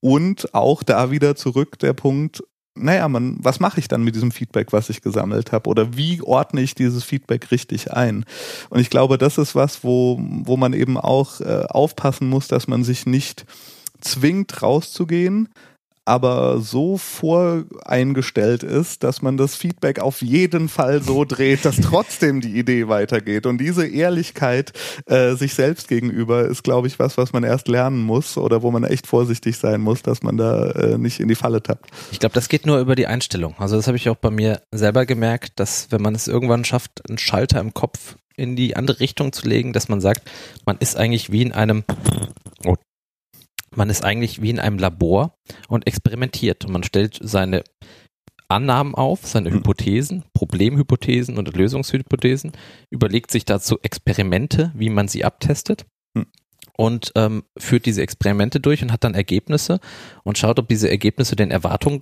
Und 0.00 0.54
auch 0.54 0.82
da 0.82 1.10
wieder 1.10 1.34
zurück 1.34 1.78
der 1.78 1.94
Punkt, 1.94 2.42
naja, 2.78 3.08
man, 3.08 3.36
was 3.40 3.60
mache 3.60 3.80
ich 3.80 3.88
dann 3.88 4.02
mit 4.02 4.14
diesem 4.14 4.30
Feedback, 4.30 4.72
was 4.72 4.90
ich 4.90 5.02
gesammelt 5.02 5.52
habe? 5.52 5.68
Oder 5.68 5.96
wie 5.96 6.22
ordne 6.22 6.60
ich 6.60 6.74
dieses 6.74 7.04
Feedback 7.04 7.50
richtig 7.50 7.92
ein? 7.92 8.24
Und 8.70 8.80
ich 8.80 8.90
glaube, 8.90 9.18
das 9.18 9.38
ist 9.38 9.54
was, 9.54 9.84
wo, 9.84 10.18
wo 10.20 10.56
man 10.56 10.72
eben 10.72 10.96
auch 10.96 11.40
äh, 11.40 11.64
aufpassen 11.68 12.28
muss, 12.28 12.48
dass 12.48 12.68
man 12.68 12.84
sich 12.84 13.06
nicht 13.06 13.44
zwingt, 14.00 14.62
rauszugehen, 14.62 15.48
aber 16.08 16.60
so 16.60 16.96
voreingestellt 16.96 18.62
ist, 18.62 19.04
dass 19.04 19.20
man 19.20 19.36
das 19.36 19.54
Feedback 19.54 20.00
auf 20.00 20.22
jeden 20.22 20.68
Fall 20.68 21.02
so 21.02 21.24
dreht, 21.24 21.64
dass 21.64 21.76
trotzdem 21.76 22.40
die 22.40 22.58
Idee 22.58 22.88
weitergeht. 22.88 23.44
Und 23.46 23.58
diese 23.58 23.86
Ehrlichkeit 23.86 24.72
äh, 25.06 25.34
sich 25.34 25.54
selbst 25.54 25.86
gegenüber 25.88 26.46
ist, 26.46 26.64
glaube 26.64 26.86
ich, 26.86 26.98
was, 26.98 27.18
was 27.18 27.32
man 27.32 27.44
erst 27.44 27.68
lernen 27.68 28.02
muss 28.02 28.38
oder 28.38 28.62
wo 28.62 28.70
man 28.70 28.84
echt 28.84 29.06
vorsichtig 29.06 29.58
sein 29.58 29.80
muss, 29.82 30.02
dass 30.02 30.22
man 30.22 30.38
da 30.38 30.70
äh, 30.70 30.98
nicht 30.98 31.20
in 31.20 31.28
die 31.28 31.34
Falle 31.34 31.62
tappt. 31.62 31.90
Ich 32.10 32.18
glaube, 32.18 32.34
das 32.34 32.48
geht 32.48 32.64
nur 32.64 32.78
über 32.78 32.94
die 32.94 33.06
Einstellung. 33.06 33.54
Also 33.58 33.76
das 33.76 33.86
habe 33.86 33.98
ich 33.98 34.08
auch 34.08 34.16
bei 34.16 34.30
mir 34.30 34.62
selber 34.72 35.04
gemerkt, 35.04 35.60
dass 35.60 35.88
wenn 35.90 36.00
man 36.00 36.14
es 36.14 36.26
irgendwann 36.26 36.64
schafft, 36.64 37.08
einen 37.08 37.18
Schalter 37.18 37.60
im 37.60 37.74
Kopf 37.74 38.16
in 38.38 38.56
die 38.56 38.76
andere 38.76 39.00
Richtung 39.00 39.32
zu 39.32 39.46
legen, 39.46 39.72
dass 39.72 39.88
man 39.88 40.00
sagt, 40.00 40.30
man 40.64 40.78
ist 40.78 40.96
eigentlich 40.96 41.30
wie 41.30 41.42
in 41.42 41.52
einem, 41.52 41.84
oh, 42.64 42.76
man 43.74 43.90
ist 43.90 44.04
eigentlich 44.04 44.42
wie 44.42 44.50
in 44.50 44.60
einem 44.60 44.78
Labor 44.78 45.34
und 45.68 45.86
experimentiert 45.86 46.64
und 46.64 46.72
man 46.72 46.82
stellt 46.82 47.18
seine 47.22 47.64
Annahmen 48.48 48.94
auf, 48.94 49.26
seine 49.26 49.50
mhm. 49.50 49.56
Hypothesen, 49.56 50.24
Problemhypothesen 50.32 51.36
und 51.36 51.54
Lösungshypothesen, 51.54 52.52
überlegt 52.90 53.30
sich 53.30 53.44
dazu 53.44 53.78
Experimente, 53.82 54.72
wie 54.74 54.88
man 54.88 55.06
sie 55.06 55.24
abtestet 55.24 55.84
mhm. 56.14 56.26
und 56.76 57.12
ähm, 57.14 57.44
führt 57.58 57.84
diese 57.84 58.02
Experimente 58.02 58.58
durch 58.58 58.82
und 58.82 58.90
hat 58.90 59.04
dann 59.04 59.14
Ergebnisse 59.14 59.80
und 60.24 60.38
schaut, 60.38 60.58
ob 60.58 60.68
diese 60.68 60.88
Ergebnisse 60.88 61.36
den 61.36 61.50
Erwartungen 61.50 62.00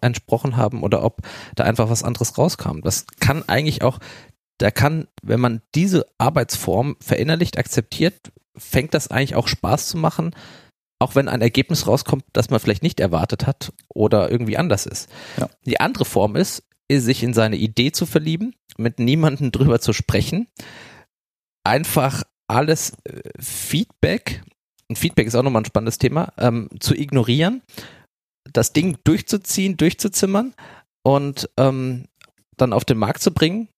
entsprochen 0.00 0.56
haben 0.56 0.82
oder 0.82 1.02
ob 1.02 1.22
da 1.56 1.64
einfach 1.64 1.90
was 1.90 2.04
anderes 2.04 2.38
rauskam. 2.38 2.80
Das 2.82 3.06
kann 3.18 3.48
eigentlich 3.48 3.82
auch, 3.82 3.98
da 4.58 4.70
kann, 4.70 5.08
wenn 5.22 5.40
man 5.40 5.62
diese 5.74 6.06
Arbeitsform 6.18 6.96
verinnerlicht, 7.00 7.58
akzeptiert, 7.58 8.32
fängt 8.56 8.94
das 8.94 9.08
eigentlich 9.08 9.34
auch 9.34 9.48
Spaß 9.48 9.88
zu 9.88 9.96
machen, 9.96 10.32
auch 10.98 11.14
wenn 11.14 11.28
ein 11.28 11.40
Ergebnis 11.40 11.86
rauskommt, 11.86 12.24
das 12.32 12.50
man 12.50 12.60
vielleicht 12.60 12.82
nicht 12.82 13.00
erwartet 13.00 13.46
hat 13.46 13.72
oder 13.88 14.30
irgendwie 14.30 14.58
anders 14.58 14.86
ist. 14.86 15.08
Ja. 15.38 15.48
Die 15.64 15.80
andere 15.80 16.04
Form 16.04 16.36
ist, 16.36 16.64
sich 16.90 17.22
in 17.22 17.34
seine 17.34 17.56
Idee 17.56 17.92
zu 17.92 18.06
verlieben, 18.06 18.54
mit 18.76 18.98
niemandem 18.98 19.52
drüber 19.52 19.80
zu 19.80 19.92
sprechen, 19.92 20.48
einfach 21.64 22.22
alles 22.48 22.94
äh, 23.04 23.20
Feedback, 23.38 24.42
und 24.88 24.98
Feedback 24.98 25.26
ist 25.26 25.34
auch 25.34 25.42
nochmal 25.42 25.62
ein 25.62 25.66
spannendes 25.66 25.98
Thema, 25.98 26.32
ähm, 26.38 26.70
zu 26.80 26.94
ignorieren, 26.94 27.62
das 28.50 28.72
Ding 28.72 28.96
durchzuziehen, 29.04 29.76
durchzuzimmern 29.76 30.54
und 31.04 31.50
ähm, 31.58 32.06
dann 32.56 32.72
auf 32.72 32.86
den 32.86 32.96
Markt 32.96 33.22
zu 33.22 33.32
bringen 33.32 33.68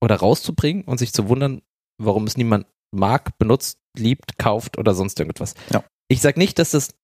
oder 0.00 0.16
rauszubringen 0.16 0.84
und 0.84 0.96
sich 0.96 1.12
zu 1.12 1.28
wundern, 1.28 1.60
warum 1.98 2.26
es 2.26 2.38
niemand 2.38 2.66
mag, 2.90 3.36
benutzt, 3.38 3.78
liebt, 3.94 4.38
kauft 4.38 4.78
oder 4.78 4.94
sonst 4.94 5.20
irgendwas. 5.20 5.54
Ja 5.70 5.84
ich 6.08 6.20
sage 6.20 6.38
nicht, 6.38 6.58
dass 6.58 6.70
das, 6.70 6.94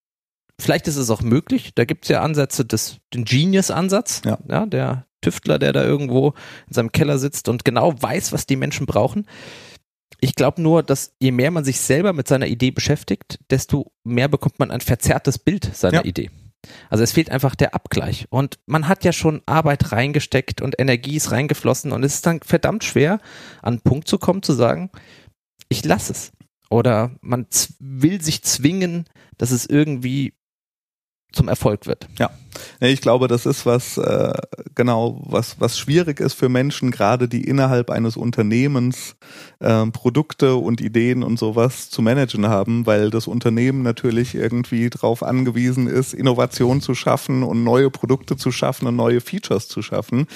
vielleicht 0.60 0.88
ist 0.88 0.96
es 0.96 1.10
auch 1.10 1.22
möglich, 1.22 1.72
da 1.74 1.84
gibt 1.84 2.04
es 2.04 2.08
ja 2.08 2.22
Ansätze, 2.22 2.64
des, 2.64 2.98
den 3.14 3.24
Genius-Ansatz, 3.24 4.22
ja. 4.24 4.38
ja, 4.48 4.66
der 4.66 5.06
Tüftler, 5.20 5.58
der 5.58 5.72
da 5.72 5.84
irgendwo 5.84 6.34
in 6.68 6.74
seinem 6.74 6.92
Keller 6.92 7.18
sitzt 7.18 7.48
und 7.48 7.64
genau 7.64 7.94
weiß, 8.00 8.32
was 8.32 8.46
die 8.46 8.56
Menschen 8.56 8.86
brauchen. 8.86 9.26
Ich 10.20 10.34
glaube 10.34 10.62
nur, 10.62 10.82
dass 10.82 11.14
je 11.20 11.32
mehr 11.32 11.50
man 11.50 11.64
sich 11.64 11.80
selber 11.80 12.12
mit 12.12 12.28
seiner 12.28 12.46
Idee 12.46 12.70
beschäftigt, 12.70 13.38
desto 13.50 13.92
mehr 14.04 14.28
bekommt 14.28 14.58
man 14.58 14.70
ein 14.70 14.80
verzerrtes 14.80 15.38
Bild 15.38 15.74
seiner 15.74 15.98
ja. 15.98 16.04
Idee. 16.04 16.30
Also 16.90 17.02
es 17.02 17.12
fehlt 17.12 17.30
einfach 17.30 17.56
der 17.56 17.74
Abgleich. 17.74 18.26
Und 18.30 18.60
man 18.66 18.86
hat 18.86 19.04
ja 19.04 19.12
schon 19.12 19.42
Arbeit 19.46 19.90
reingesteckt 19.90 20.60
und 20.60 20.78
Energie 20.78 21.16
ist 21.16 21.32
reingeflossen 21.32 21.92
und 21.92 22.04
es 22.04 22.14
ist 22.14 22.26
dann 22.26 22.40
verdammt 22.40 22.84
schwer, 22.84 23.14
an 23.62 23.74
einen 23.74 23.80
Punkt 23.80 24.06
zu 24.06 24.18
kommen, 24.18 24.42
zu 24.42 24.52
sagen, 24.52 24.90
ich 25.68 25.84
lasse 25.84 26.12
es 26.12 26.32
oder 26.72 27.12
man 27.20 27.46
will 27.78 28.20
sich 28.22 28.42
zwingen, 28.42 29.04
dass 29.38 29.50
es 29.50 29.66
irgendwie 29.66 30.34
zum 31.32 31.48
Erfolg 31.48 31.86
wird. 31.86 32.08
Ja, 32.18 32.30
ich 32.80 33.00
glaube, 33.00 33.26
das 33.26 33.46
ist 33.46 33.64
was 33.64 33.96
äh, 33.96 34.32
genau 34.74 35.22
was 35.24 35.58
was 35.60 35.78
schwierig 35.78 36.20
ist 36.20 36.34
für 36.34 36.50
Menschen, 36.50 36.90
gerade 36.90 37.26
die 37.26 37.44
innerhalb 37.44 37.90
eines 37.90 38.16
Unternehmens 38.16 39.16
äh, 39.60 39.86
Produkte 39.86 40.56
und 40.56 40.80
Ideen 40.80 41.22
und 41.22 41.38
sowas 41.38 41.88
zu 41.88 42.02
managen 42.02 42.48
haben, 42.48 42.84
weil 42.86 43.10
das 43.10 43.26
Unternehmen 43.26 43.82
natürlich 43.82 44.34
irgendwie 44.34 44.90
darauf 44.90 45.22
angewiesen 45.22 45.86
ist, 45.86 46.12
Innovation 46.12 46.80
zu 46.82 46.94
schaffen 46.94 47.42
und 47.42 47.64
neue 47.64 47.90
Produkte 47.90 48.36
zu 48.36 48.52
schaffen 48.52 48.86
und 48.86 48.96
neue 48.96 49.20
Features 49.20 49.68
zu 49.68 49.80
schaffen. 49.80 50.26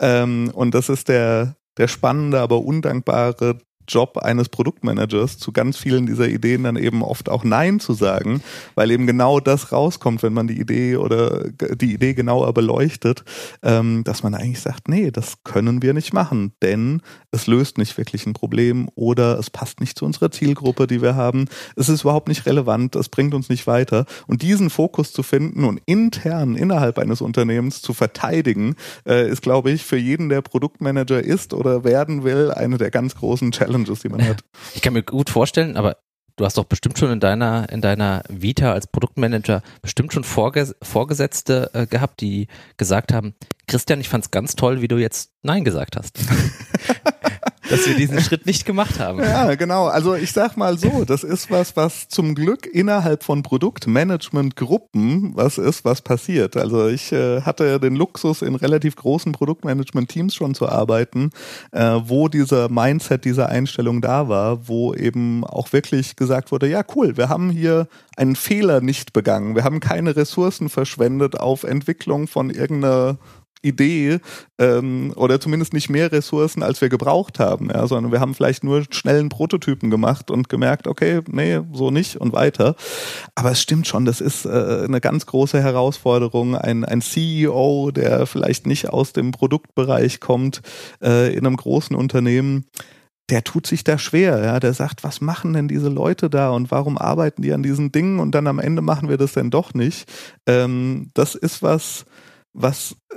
Ähm, 0.00 0.50
und 0.54 0.74
das 0.74 0.88
ist 0.88 1.08
der 1.08 1.56
der 1.76 1.88
spannende, 1.88 2.40
aber 2.40 2.62
undankbare 2.62 3.58
Job 3.88 4.18
eines 4.18 4.48
Produktmanagers 4.48 5.38
zu 5.38 5.52
ganz 5.52 5.78
vielen 5.78 6.06
dieser 6.06 6.28
Ideen 6.28 6.64
dann 6.64 6.76
eben 6.76 7.02
oft 7.02 7.28
auch 7.28 7.44
Nein 7.44 7.80
zu 7.80 7.94
sagen, 7.94 8.42
weil 8.74 8.90
eben 8.90 9.06
genau 9.06 9.40
das 9.40 9.72
rauskommt, 9.72 10.22
wenn 10.22 10.32
man 10.32 10.46
die 10.46 10.60
Idee 10.60 10.96
oder 10.96 11.48
die 11.48 11.94
Idee 11.94 12.14
genauer 12.14 12.52
beleuchtet, 12.52 13.24
ähm, 13.62 14.04
dass 14.04 14.22
man 14.22 14.34
eigentlich 14.34 14.60
sagt, 14.60 14.88
nee, 14.88 15.10
das 15.10 15.42
können 15.44 15.82
wir 15.82 15.94
nicht 15.94 16.12
machen, 16.12 16.52
denn 16.62 17.02
es 17.30 17.46
löst 17.46 17.78
nicht 17.78 17.96
wirklich 17.96 18.26
ein 18.26 18.34
Problem 18.34 18.88
oder 18.94 19.38
es 19.38 19.50
passt 19.50 19.80
nicht 19.80 19.98
zu 19.98 20.04
unserer 20.04 20.30
Zielgruppe, 20.30 20.86
die 20.86 21.02
wir 21.02 21.16
haben. 21.16 21.46
Es 21.76 21.88
ist 21.88 22.02
überhaupt 22.02 22.28
nicht 22.28 22.46
relevant, 22.46 22.94
es 22.96 23.08
bringt 23.08 23.34
uns 23.34 23.48
nicht 23.48 23.66
weiter. 23.66 24.04
Und 24.26 24.42
diesen 24.42 24.70
Fokus 24.70 25.12
zu 25.12 25.22
finden 25.22 25.64
und 25.64 25.80
intern 25.86 26.54
innerhalb 26.54 26.98
eines 26.98 27.20
Unternehmens 27.20 27.82
zu 27.82 27.94
verteidigen, 27.94 28.76
äh, 29.06 29.28
ist, 29.28 29.42
glaube 29.42 29.70
ich, 29.70 29.84
für 29.84 29.96
jeden, 29.96 30.28
der 30.28 30.42
Produktmanager 30.42 31.22
ist 31.22 31.54
oder 31.54 31.84
werden 31.84 32.24
will, 32.24 32.50
eine 32.50 32.78
der 32.78 32.90
ganz 32.90 33.14
großen 33.14 33.50
Challenges 33.52 33.77
Challenges, 33.84 34.00
die 34.00 34.08
man 34.08 34.26
hat. 34.26 34.44
Ich 34.74 34.82
kann 34.82 34.92
mir 34.92 35.02
gut 35.02 35.30
vorstellen, 35.30 35.76
aber 35.76 35.98
du 36.36 36.44
hast 36.44 36.58
doch 36.58 36.64
bestimmt 36.64 36.98
schon 36.98 37.10
in 37.10 37.20
deiner, 37.20 37.68
in 37.70 37.80
deiner 37.80 38.22
Vita 38.28 38.72
als 38.72 38.86
Produktmanager 38.86 39.62
bestimmt 39.82 40.12
schon 40.12 40.24
Vorges 40.24 40.74
Vorgesetzte 40.82 41.70
äh, 41.74 41.86
gehabt, 41.86 42.20
die 42.20 42.48
gesagt 42.76 43.12
haben, 43.12 43.34
Christian, 43.66 44.00
ich 44.00 44.08
fand's 44.08 44.30
ganz 44.30 44.56
toll, 44.56 44.80
wie 44.80 44.88
du 44.88 44.96
jetzt 44.96 45.32
Nein 45.42 45.64
gesagt 45.64 45.96
hast. 45.96 46.18
dass 47.70 47.86
wir 47.86 47.94
diesen 47.96 48.20
Schritt 48.20 48.46
nicht 48.46 48.64
gemacht 48.64 48.98
haben. 48.98 49.20
Ja, 49.20 49.54
genau. 49.54 49.86
Also 49.86 50.14
ich 50.14 50.32
sag 50.32 50.56
mal 50.56 50.78
so, 50.78 51.04
das 51.04 51.24
ist 51.24 51.50
was, 51.50 51.76
was 51.76 52.08
zum 52.08 52.34
Glück 52.34 52.66
innerhalb 52.66 53.22
von 53.22 53.42
Produktmanagement-Gruppen 53.42 55.32
was 55.34 55.58
ist, 55.58 55.84
was 55.84 56.02
passiert. 56.02 56.56
Also 56.56 56.88
ich 56.88 57.12
äh, 57.12 57.42
hatte 57.42 57.80
den 57.80 57.96
Luxus, 57.96 58.42
in 58.42 58.54
relativ 58.54 58.96
großen 58.96 59.32
Produktmanagement-Teams 59.32 60.34
schon 60.34 60.54
zu 60.54 60.68
arbeiten, 60.68 61.30
äh, 61.72 62.00
wo 62.04 62.28
dieser 62.28 62.68
Mindset, 62.68 63.24
diese 63.24 63.48
Einstellung 63.48 64.00
da 64.00 64.28
war, 64.28 64.68
wo 64.68 64.94
eben 64.94 65.44
auch 65.44 65.72
wirklich 65.72 66.16
gesagt 66.16 66.52
wurde, 66.52 66.68
ja 66.68 66.82
cool, 66.94 67.16
wir 67.16 67.28
haben 67.28 67.50
hier 67.50 67.88
einen 68.16 68.36
Fehler 68.36 68.80
nicht 68.80 69.12
begangen. 69.12 69.54
Wir 69.54 69.64
haben 69.64 69.80
keine 69.80 70.16
Ressourcen 70.16 70.68
verschwendet 70.68 71.38
auf 71.38 71.64
Entwicklung 71.64 72.26
von 72.26 72.50
irgendeiner 72.50 73.18
Idee 73.62 74.20
ähm, 74.58 75.12
oder 75.16 75.40
zumindest 75.40 75.72
nicht 75.72 75.88
mehr 75.88 76.12
Ressourcen, 76.12 76.62
als 76.62 76.80
wir 76.80 76.88
gebraucht 76.88 77.38
haben, 77.38 77.70
ja, 77.70 77.86
sondern 77.86 78.12
wir 78.12 78.20
haben 78.20 78.34
vielleicht 78.34 78.64
nur 78.64 78.84
schnellen 78.90 79.28
Prototypen 79.28 79.90
gemacht 79.90 80.30
und 80.30 80.48
gemerkt, 80.48 80.86
okay, 80.86 81.22
nee, 81.28 81.60
so 81.72 81.90
nicht 81.90 82.16
und 82.16 82.32
weiter. 82.32 82.76
Aber 83.34 83.50
es 83.52 83.60
stimmt 83.60 83.86
schon, 83.86 84.04
das 84.04 84.20
ist 84.20 84.44
äh, 84.44 84.84
eine 84.84 85.00
ganz 85.00 85.26
große 85.26 85.60
Herausforderung. 85.60 86.56
Ein, 86.56 86.84
ein 86.84 87.00
CEO, 87.00 87.90
der 87.90 88.26
vielleicht 88.26 88.66
nicht 88.66 88.90
aus 88.90 89.12
dem 89.12 89.32
Produktbereich 89.32 90.20
kommt, 90.20 90.62
äh, 91.02 91.32
in 91.34 91.46
einem 91.46 91.56
großen 91.56 91.96
Unternehmen, 91.96 92.66
der 93.30 93.44
tut 93.44 93.66
sich 93.66 93.84
da 93.84 93.98
schwer, 93.98 94.42
ja, 94.42 94.58
der 94.58 94.72
sagt, 94.72 95.04
was 95.04 95.20
machen 95.20 95.52
denn 95.52 95.68
diese 95.68 95.90
Leute 95.90 96.30
da 96.30 96.50
und 96.50 96.70
warum 96.70 96.96
arbeiten 96.96 97.42
die 97.42 97.52
an 97.52 97.62
diesen 97.62 97.92
Dingen 97.92 98.20
und 98.20 98.34
dann 98.34 98.46
am 98.46 98.58
Ende 98.58 98.80
machen 98.80 99.08
wir 99.08 99.18
das 99.18 99.34
denn 99.34 99.50
doch 99.50 99.74
nicht. 99.74 100.10
Ähm, 100.46 101.10
das 101.12 101.34
ist 101.34 101.62
was, 101.62 102.06
was 102.52 102.96
äh, 103.10 103.16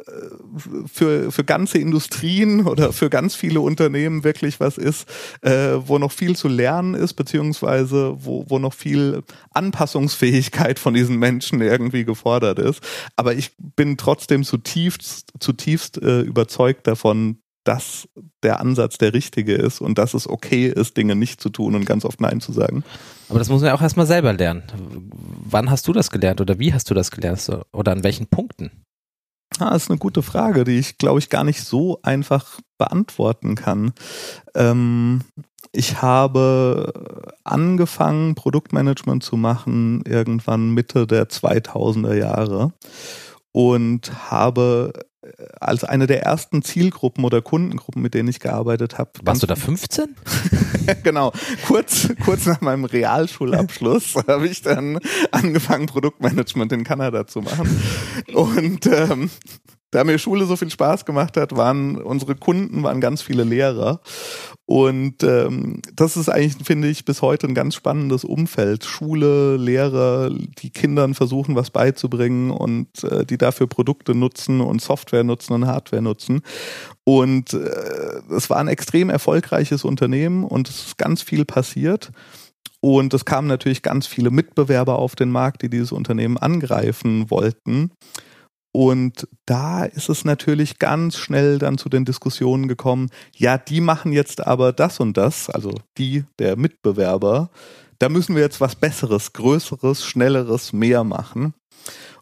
für, 0.88 1.32
für 1.32 1.44
ganze 1.44 1.78
Industrien 1.78 2.67
oder 2.67 2.94
für 2.94 3.10
ganz 3.10 3.36
viele 3.36 3.62
Unternehmen 3.62 4.24
wirklich 4.24 4.60
was 4.60 4.78
ist, 4.78 5.08
äh, 5.41 5.76
wo 5.78 5.98
noch 5.98 6.12
viel 6.12 6.36
zu 6.36 6.48
lernen 6.48 6.94
ist, 6.94 7.13
beziehungsweise 7.13 8.13
wo, 8.17 8.46
wo 8.48 8.60
noch 8.60 8.74
viel 8.74 9.24
Anpassungsfähigkeit 9.52 10.80
von 10.80 10.94
diesen 10.94 11.17
Menschen 11.17 11.62
irgendwie 11.62 12.06
gefordert 12.06 12.60
ist. 12.60 12.82
Aber 13.15 13.34
ich 13.34 13.52
bin 13.58 13.98
trotzdem 13.98 14.44
zutiefst, 14.44 15.32
zutiefst 15.39 16.02
äh, 16.02 16.22
überzeugt 16.22 16.88
davon, 16.88 17.38
dass 17.63 18.10
der 18.41 18.60
Ansatz 18.60 18.98
der 18.98 19.13
richtige 19.13 19.54
ist 19.54 19.82
und 19.82 19.98
dass 19.98 20.13
es 20.13 20.28
okay 20.28 20.67
ist, 20.67 20.98
Dinge 20.98 21.15
nicht 21.15 21.41
zu 21.41 21.50
tun 21.50 21.76
und 21.76 21.86
ganz 21.86 22.06
oft 22.06 22.20
Nein 22.20 22.41
zu 22.41 22.52
sagen. 22.52 22.84
Aber 23.30 23.39
das 23.39 23.50
muss 23.50 23.62
man 23.62 23.67
ja 23.67 23.76
auch 23.76 23.82
erstmal 23.82 24.08
selber 24.08 24.34
lernen. 24.34 24.63
Wann 25.44 25.70
hast 25.70 25.88
du 25.88 25.94
das 25.94 26.10
gelernt 26.10 26.41
oder 26.41 26.58
wie 26.58 26.74
hast 26.74 26.89
du 26.89 26.94
das 26.94 27.12
gelernt 27.12 27.48
oder 27.72 27.91
an 27.91 28.04
welchen 28.04 28.28
Punkten? 28.28 28.72
Ah, 29.60 29.76
ist 29.76 29.90
eine 29.90 30.00
gute 30.00 30.24
Frage, 30.24 30.64
die 30.64 30.80
ich, 30.80 30.98
glaube 30.98 31.20
ich, 31.20 31.30
gar 31.30 31.44
nicht 31.44 31.62
so 31.64 32.00
einfach 32.04 32.60
beantworten 32.78 33.56
kann. 33.56 33.94
Ähm, 34.56 35.22
ich 35.74 36.02
habe 36.02 36.92
angefangen, 37.44 38.36
Produktmanagement 38.36 39.24
zu 39.24 39.38
machen 39.38 40.04
irgendwann 40.06 40.72
Mitte 40.72 41.06
der 41.06 41.30
2000er 41.30 42.14
Jahre 42.16 42.74
und 43.52 44.32
habe 44.32 44.94
als 45.60 45.84
eine 45.84 46.08
der 46.08 46.24
ersten 46.24 46.62
Zielgruppen 46.62 47.24
oder 47.24 47.41
Kundengruppen, 47.41 48.02
mit 48.02 48.13
denen 48.13 48.30
ich 48.30 48.39
gearbeitet 48.39 48.98
habe. 48.98 49.12
Warst 49.24 49.44
du 49.44 49.48
da 49.48 49.56
15? 49.56 50.15
genau. 51.04 51.32
Kurz, 51.67 52.10
kurz 52.24 52.46
nach 52.46 52.62
meinem 52.62 52.86
Realschulabschluss 52.86 54.15
habe 54.28 54.48
ich 54.48 54.62
dann 54.62 55.00
angefangen, 55.32 55.86
Produktmanagement 55.86 56.72
in 56.72 56.84
Kanada 56.84 57.28
zu 57.28 57.41
machen. 57.41 57.82
Und 58.34 58.86
ähm, 58.88 59.30
da 59.91 60.04
mir 60.04 60.17
Schule 60.17 60.45
so 60.45 60.56
viel 60.56 60.69
Spaß 60.69 61.06
gemacht 61.06 61.38
hat, 61.38 61.56
waren 61.56 61.97
unsere 61.97 62.36
Kunden 62.36 62.84
waren 62.84 63.01
ganz 63.01 63.21
viele 63.21 63.43
Lehrer 63.43 64.01
und 64.71 65.21
ähm, 65.23 65.82
das 65.93 66.15
ist 66.15 66.30
eigentlich, 66.30 66.65
finde 66.65 66.88
ich, 66.88 67.04
bis 67.04 67.21
heute 67.21 67.45
ein 67.45 67.54
ganz 67.54 67.75
spannendes 67.75 68.23
Umfeld. 68.23 68.86
Schule, 68.86 69.58
Lehrer, 69.58 70.30
die 70.30 70.69
Kindern 70.69 71.13
versuchen, 71.13 71.58
was 71.58 71.71
beizubringen 71.71 72.51
und 72.51 73.04
äh, 73.04 73.25
die 73.25 73.38
dafür 73.38 73.67
Produkte 73.67 74.15
nutzen 74.15 74.62
und 74.62 74.82
Software 74.82 75.25
nutzen 75.25 75.51
und 75.51 75.67
Hardware 75.67 76.01
nutzen. 76.01 76.39
Und 77.04 77.51
äh, 77.54 78.21
es 78.34 78.49
war 78.49 78.60
ein 78.60 78.69
extrem 78.69 79.10
erfolgreiches 79.10 79.84
Unternehmen 79.84 80.45
und 80.45 80.69
es 80.69 80.86
ist 80.86 80.97
ganz 80.97 81.21
viel 81.21 81.43
passiert. 81.43 82.12
Und 82.80 83.13
es 83.13 83.25
kamen 83.25 83.49
natürlich 83.49 83.82
ganz 83.82 84.08
viele 84.08 84.32
Mitbewerber 84.32 84.99
auf 84.99 85.15
den 85.15 85.32
Markt, 85.32 85.63
die 85.63 85.69
dieses 85.69 85.91
Unternehmen 85.91 86.38
angreifen 86.38 87.30
wollten. 87.30 87.91
Und 88.74 89.28
da 89.46 89.84
ist 89.84 90.08
es 90.08 90.24
natürlich 90.24 90.80
ganz 90.80 91.18
schnell 91.18 91.60
dann 91.60 91.78
zu 91.78 91.90
den 91.90 92.06
Diskussionen 92.06 92.68
gekommen, 92.68 93.10
ja, 93.36 93.58
die 93.58 93.82
machen 93.82 94.14
jetzt 94.14 94.46
aber 94.46 94.72
das 94.72 95.00
und 95.00 95.18
das, 95.18 95.50
also 95.50 95.74
die, 95.98 96.24
der 96.40 96.56
Mitbewerber, 96.56 97.50
da 98.00 98.10
müssen 98.10 98.36
wir 98.36 98.42
jetzt 98.42 98.62
was 98.62 98.76
Besseres, 98.76 99.34
Größeres, 99.34 100.06
Schnelleres, 100.06 100.74
mehr 100.74 101.04
machen. 101.04 101.54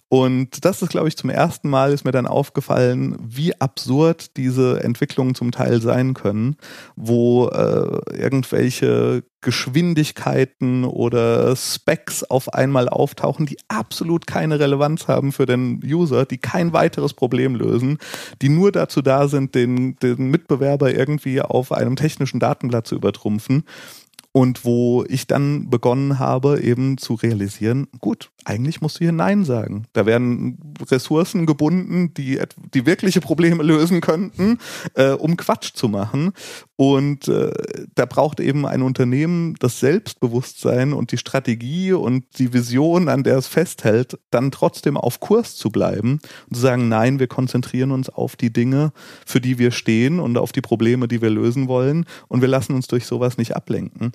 Und 0.10 0.66
das 0.66 0.82
ist, 0.82 0.90
glaube 0.90 1.08
ich, 1.08 1.16
zum 1.18 1.30
ersten 1.30 1.70
Mal 1.70 1.94
ist 1.94 2.04
mir 2.04 2.12
dann 2.12 2.26
aufgefallen, 2.26 3.16
wie 3.22 3.54
absurd 3.62 4.36
diese 4.38 4.84
Entwicklungen 4.84 5.36
zum 5.36 5.52
Teil 5.52 5.82
sein 5.82 6.16
können, 6.16 6.58
wo 6.96 7.48
äh, 7.48 8.18
irgendwelche 8.18 9.24
Geschwindigkeiten 9.41 10.84
oder 10.84 11.56
Specs 11.56 12.23
auf 12.23 12.54
einmal 12.54 12.89
auftauchen, 12.89 13.45
die 13.45 13.58
absolut 13.67 14.28
keine 14.28 14.60
Relevanz 14.60 15.08
haben 15.08 15.32
für 15.32 15.45
den 15.45 15.82
User, 15.84 16.25
die 16.25 16.38
kein 16.38 16.73
weiteres 16.73 17.13
Problem 17.13 17.56
lösen, 17.56 17.97
die 18.41 18.49
nur 18.49 18.71
dazu 18.71 19.02
da 19.02 19.28
sind, 19.28 19.56
den, 19.56 19.95
den 19.97 20.30
Mitbewerber 20.30 20.93
irgendwie 20.93 21.41
auf 21.41 21.71
einem 21.71 21.95
technischen 21.95 22.39
Datenblatt 22.39 22.88
zu 22.88 22.95
übertrumpfen. 22.95 23.63
Und 24.32 24.63
wo 24.63 25.06
ich 25.08 25.25
dann 25.25 25.69
begonnen 25.69 26.19
habe, 26.19 26.62
eben 26.62 26.97
zu 26.97 27.15
realisieren, 27.15 27.88
gut, 27.99 28.30
eigentlich 28.45 28.82
musst 28.82 28.99
du 28.99 29.06
hier 29.06 29.12
Nein 29.12 29.43
sagen. 29.43 29.86
Da 29.93 30.06
werden 30.06 30.58
Ressourcen 30.89 31.45
gebunden, 31.45 32.13
die, 32.13 32.39
die 32.73 32.86
wirkliche 32.86 33.21
Probleme 33.21 33.63
lösen 33.63 34.02
könnten, 34.02 34.58
äh, 34.95 35.12
um 35.12 35.38
Quatsch 35.38 35.73
zu 35.73 35.89
machen. 35.89 36.32
Und 36.75 37.28
äh, 37.28 37.52
da 37.95 38.06
braucht 38.06 38.39
eben 38.39 38.65
ein 38.65 38.82
Unternehmen 38.82 39.56
das 39.60 39.80
Selbstbewusstsein 39.80 40.93
und 40.93 41.12
die 41.12 41.17
Strategie 41.17 41.91
und 41.93 42.25
die 42.38 42.54
Vision, 42.54 43.10
an 43.10 43.23
der 43.23 43.38
es 43.38 43.47
festhält, 43.47 44.17
dann 44.32 44.52
trotzdem 44.52 44.95
auf 44.95 45.19
Kurs 45.19 45.56
zu 45.56 45.69
bleiben 45.69 46.19
und 46.49 46.56
zu 46.56 46.62
sagen, 46.62 46.88
nein, 46.88 47.19
wir 47.19 47.28
konzentrieren 47.28 47.91
uns 47.91 48.10
auf 48.10 48.36
die 48.36 48.54
Dinge, 48.54 48.93
für 49.25 49.41
die 49.41 49.60
wir 49.60 49.71
stehen 49.71 50.19
und 50.19 50.38
auf 50.38 50.52
die 50.52 50.62
Probleme, 50.62 51.08
die 51.08 51.21
wir 51.21 51.30
lösen 51.30 51.67
wollen. 51.67 52.06
Und 52.28 52.41
wir 52.41 52.47
lassen 52.47 52.73
uns 52.73 52.88
durch 52.88 53.06
sowas 53.06 53.38
nicht 53.38 53.56
ablenken. 53.56 54.13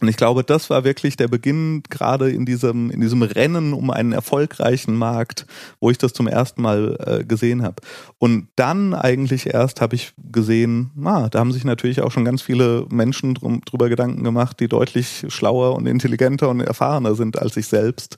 Und 0.00 0.08
ich 0.08 0.16
glaube, 0.16 0.42
das 0.42 0.68
war 0.68 0.82
wirklich 0.82 1.16
der 1.16 1.28
Beginn 1.28 1.84
gerade 1.88 2.30
in 2.30 2.44
diesem, 2.44 2.90
in 2.90 3.00
diesem 3.00 3.22
Rennen 3.22 3.72
um 3.72 3.90
einen 3.90 4.10
erfolgreichen 4.12 4.96
Markt, 4.96 5.46
wo 5.78 5.90
ich 5.90 5.98
das 5.98 6.12
zum 6.12 6.26
ersten 6.26 6.60
Mal 6.60 6.96
äh, 7.06 7.24
gesehen 7.24 7.62
habe. 7.62 7.76
Und 8.18 8.48
dann 8.56 8.94
eigentlich 8.94 9.46
erst 9.46 9.80
habe 9.80 9.94
ich 9.94 10.12
gesehen, 10.18 10.90
ah, 11.04 11.28
da 11.28 11.38
haben 11.38 11.52
sich 11.52 11.64
natürlich 11.64 12.00
auch 12.00 12.10
schon 12.10 12.24
ganz 12.24 12.42
viele 12.42 12.86
Menschen 12.90 13.34
drum, 13.34 13.60
drüber 13.64 13.88
Gedanken 13.88 14.24
gemacht, 14.24 14.58
die 14.58 14.66
deutlich 14.66 15.24
schlauer 15.28 15.76
und 15.76 15.86
intelligenter 15.86 16.48
und 16.48 16.60
erfahrener 16.60 17.14
sind 17.14 17.38
als 17.38 17.56
ich 17.56 17.68
selbst 17.68 18.16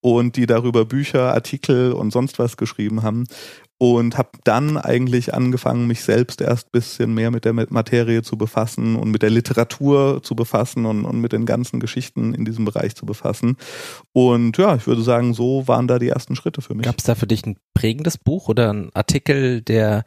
und 0.00 0.36
die 0.36 0.46
darüber 0.46 0.84
Bücher, 0.84 1.34
Artikel 1.34 1.92
und 1.92 2.12
sonst 2.12 2.38
was 2.38 2.56
geschrieben 2.56 3.02
haben 3.02 3.24
und 3.78 4.16
habe 4.16 4.30
dann 4.44 4.76
eigentlich 4.76 5.34
angefangen, 5.34 5.86
mich 5.86 6.02
selbst 6.02 6.40
erst 6.40 6.70
bisschen 6.72 7.12
mehr 7.12 7.30
mit 7.30 7.44
der 7.44 7.52
Materie 7.52 8.22
zu 8.22 8.38
befassen 8.38 8.96
und 8.96 9.10
mit 9.10 9.22
der 9.22 9.30
Literatur 9.30 10.22
zu 10.22 10.36
befassen 10.36 10.86
und, 10.86 11.04
und 11.04 11.20
mit 11.20 11.32
den 11.32 11.44
ganzen 11.44 11.80
Geschichten 11.80 12.34
in 12.34 12.44
diesem 12.44 12.64
Bereich 12.64 12.94
zu 12.94 13.04
befassen. 13.04 13.56
Und 14.12 14.56
ja, 14.58 14.76
ich 14.76 14.86
würde 14.86 15.02
sagen, 15.02 15.34
so 15.34 15.66
waren 15.66 15.88
da 15.88 15.98
die 15.98 16.08
ersten 16.08 16.36
Schritte 16.36 16.62
für 16.62 16.74
mich. 16.74 16.84
Gab 16.84 16.98
es 16.98 17.04
da 17.04 17.14
für 17.14 17.26
dich 17.26 17.44
ein 17.44 17.56
prägendes 17.74 18.16
Buch 18.16 18.48
oder 18.48 18.72
ein 18.72 18.90
Artikel, 18.94 19.60
der 19.60 20.04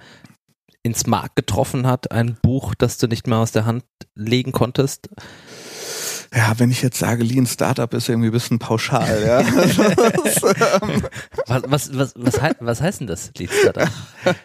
ins 0.82 1.06
Markt 1.06 1.36
getroffen 1.36 1.86
hat, 1.86 2.12
ein 2.12 2.38
Buch, 2.42 2.74
das 2.74 2.98
du 2.98 3.08
nicht 3.08 3.28
mehr 3.28 3.40
aus 3.40 3.52
der 3.52 3.66
Hand 3.66 3.84
legen 4.16 4.54
konntest? 4.54 5.10
Ja, 6.34 6.54
wenn 6.58 6.72
ich 6.72 6.82
jetzt 6.82 7.00
sage, 7.00 7.24
Lean 7.24 7.46
Startup 7.46 7.94
ist 7.94 8.10
irgendwie 8.10 8.30
ein 8.30 8.34
bisschen 8.34 8.60
pauschal, 8.60 9.24
ja. 9.26 9.40
was, 11.48 11.64
was, 11.68 11.98
was, 11.98 12.14
was, 12.16 12.42
he 12.42 12.50
was 12.60 12.82
heißt 12.82 13.00
denn 13.02 13.08
das, 13.08 13.32
Lean 13.38 13.50
Startup? 13.50 13.90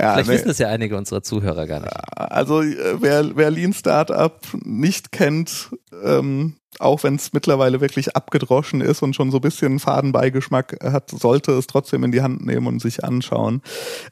Ja, 0.00 0.14
Vielleicht 0.14 0.28
nee. 0.28 0.34
wissen 0.34 0.48
das 0.48 0.58
ja 0.58 0.68
einige 0.68 0.96
unserer 0.96 1.22
Zuhörer 1.22 1.66
gar 1.66 1.80
nicht. 1.80 1.92
Also 2.16 2.62
wer, 2.62 3.36
wer 3.36 3.50
Lean 3.50 3.72
Startup 3.72 4.40
nicht 4.62 5.12
kennt, 5.12 5.70
ähm, 6.02 6.56
auch 6.80 7.02
wenn 7.02 7.16
es 7.16 7.32
mittlerweile 7.32 7.80
wirklich 7.80 8.16
abgedroschen 8.16 8.80
ist 8.80 9.02
und 9.02 9.14
schon 9.14 9.30
so 9.30 9.38
ein 9.38 9.42
bisschen 9.42 9.78
Fadenbeigeschmack 9.78 10.78
hat, 10.82 11.10
sollte 11.10 11.52
es 11.52 11.66
trotzdem 11.66 12.04
in 12.04 12.12
die 12.12 12.22
Hand 12.22 12.44
nehmen 12.44 12.66
und 12.66 12.80
sich 12.80 13.04
anschauen, 13.04 13.62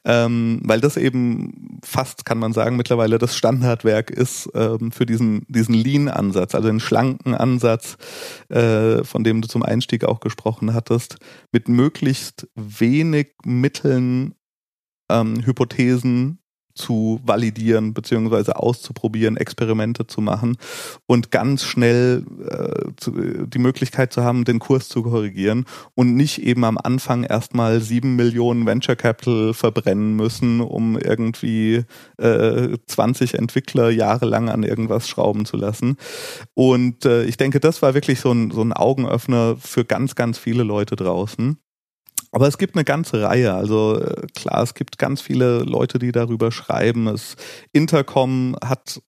ähm, 0.05 0.61
weil 0.65 0.81
das 0.81 0.97
eben 0.97 1.81
fast, 1.85 2.25
kann 2.25 2.39
man 2.39 2.53
sagen, 2.53 2.77
mittlerweile 2.77 3.19
das 3.19 3.37
Standardwerk 3.37 4.11
ist 4.11 4.51
ähm, 4.55 4.93
für 4.93 5.07
diesen, 5.07 5.47
diesen 5.49 5.75
Lean-Ansatz, 5.75 6.55
also 6.55 6.69
den 6.69 6.81
schlanken 6.81 7.35
Ansatz, 7.35 7.97
äh, 8.49 9.05
von 9.05 9.25
dem 9.25 9.41
du 9.41 9.49
zum 9.49 9.63
Einstieg 9.63 10.05
auch 10.05 10.21
gesprochen 10.21 10.75
hattest, 10.75 11.17
mit 11.53 11.69
möglichst 11.69 12.49
wenig 12.55 13.35
Mitteln 13.45 14.35
ähm, 15.11 15.45
Hypothesen 15.45 16.42
zu 16.75 17.21
validieren 17.25 17.95
beziehungsweise 17.95 18.57
auszuprobieren, 18.57 19.37
Experimente 19.37 20.07
zu 20.07 20.21
machen 20.21 20.57
und 21.07 21.31
ganz 21.31 21.65
schnell 21.65 22.25
äh, 22.49 22.91
zu, 22.97 23.13
die 23.47 23.59
Möglichkeit 23.59 24.13
zu 24.13 24.23
haben, 24.23 24.45
den 24.45 24.59
Kurs 24.59 24.89
zu 24.89 25.03
korrigieren 25.03 25.65
und 25.95 26.15
nicht 26.15 26.43
eben 26.43 26.65
am 26.65 26.79
Anfang 26.79 27.25
erstmal 27.25 27.81
sieben 27.81 28.17
Millionen 28.17 28.67
Venture 28.67 28.97
Capital 28.97 29.55
verbrennen 29.55 30.17
müssen, 30.17 30.61
um 30.61 30.99
irgendwie 30.99 31.85
äh, 32.19 32.77
20 32.87 33.35
Entwickler 33.35 33.91
jahrelang 33.91 34.49
an 34.49 34.63
irgendwas 34.63 35.09
schrauben 35.09 35.45
zu 35.45 35.57
lassen. 35.57 35.97
Und 36.55 37.05
äh, 37.05 37.25
ich 37.25 37.37
denke, 37.37 37.61
das 37.61 37.83
war 37.83 37.95
wirklich 37.95 38.21
so 38.21 38.33
ein, 38.33 38.51
so 38.51 38.63
ein 38.63 38.73
Augenöffner 38.73 39.57
für 39.57 39.85
ganz, 39.85 40.15
ganz 40.15 40.39
viele 40.39 40.63
Leute 40.63 40.97
draußen. 40.97 41.59
Aber 42.33 42.49
es 42.49 42.59
gibt 42.59 42.75
eine 42.75 42.85
ganze 42.85 43.23
Reihe. 43.23 43.55
Also 43.55 44.01
äh, 44.01 44.27
klar, 44.35 44.63
es 44.63 44.75
gibt 44.75 44.99
ganz 44.99 45.21
viele 45.21 45.61
Leute, 45.61 45.99
die 45.99 46.13
darüber 46.13 46.51
schreiben. 46.51 47.07
Es 47.07 47.37
Intercom 47.73 48.57
hat 48.65 49.01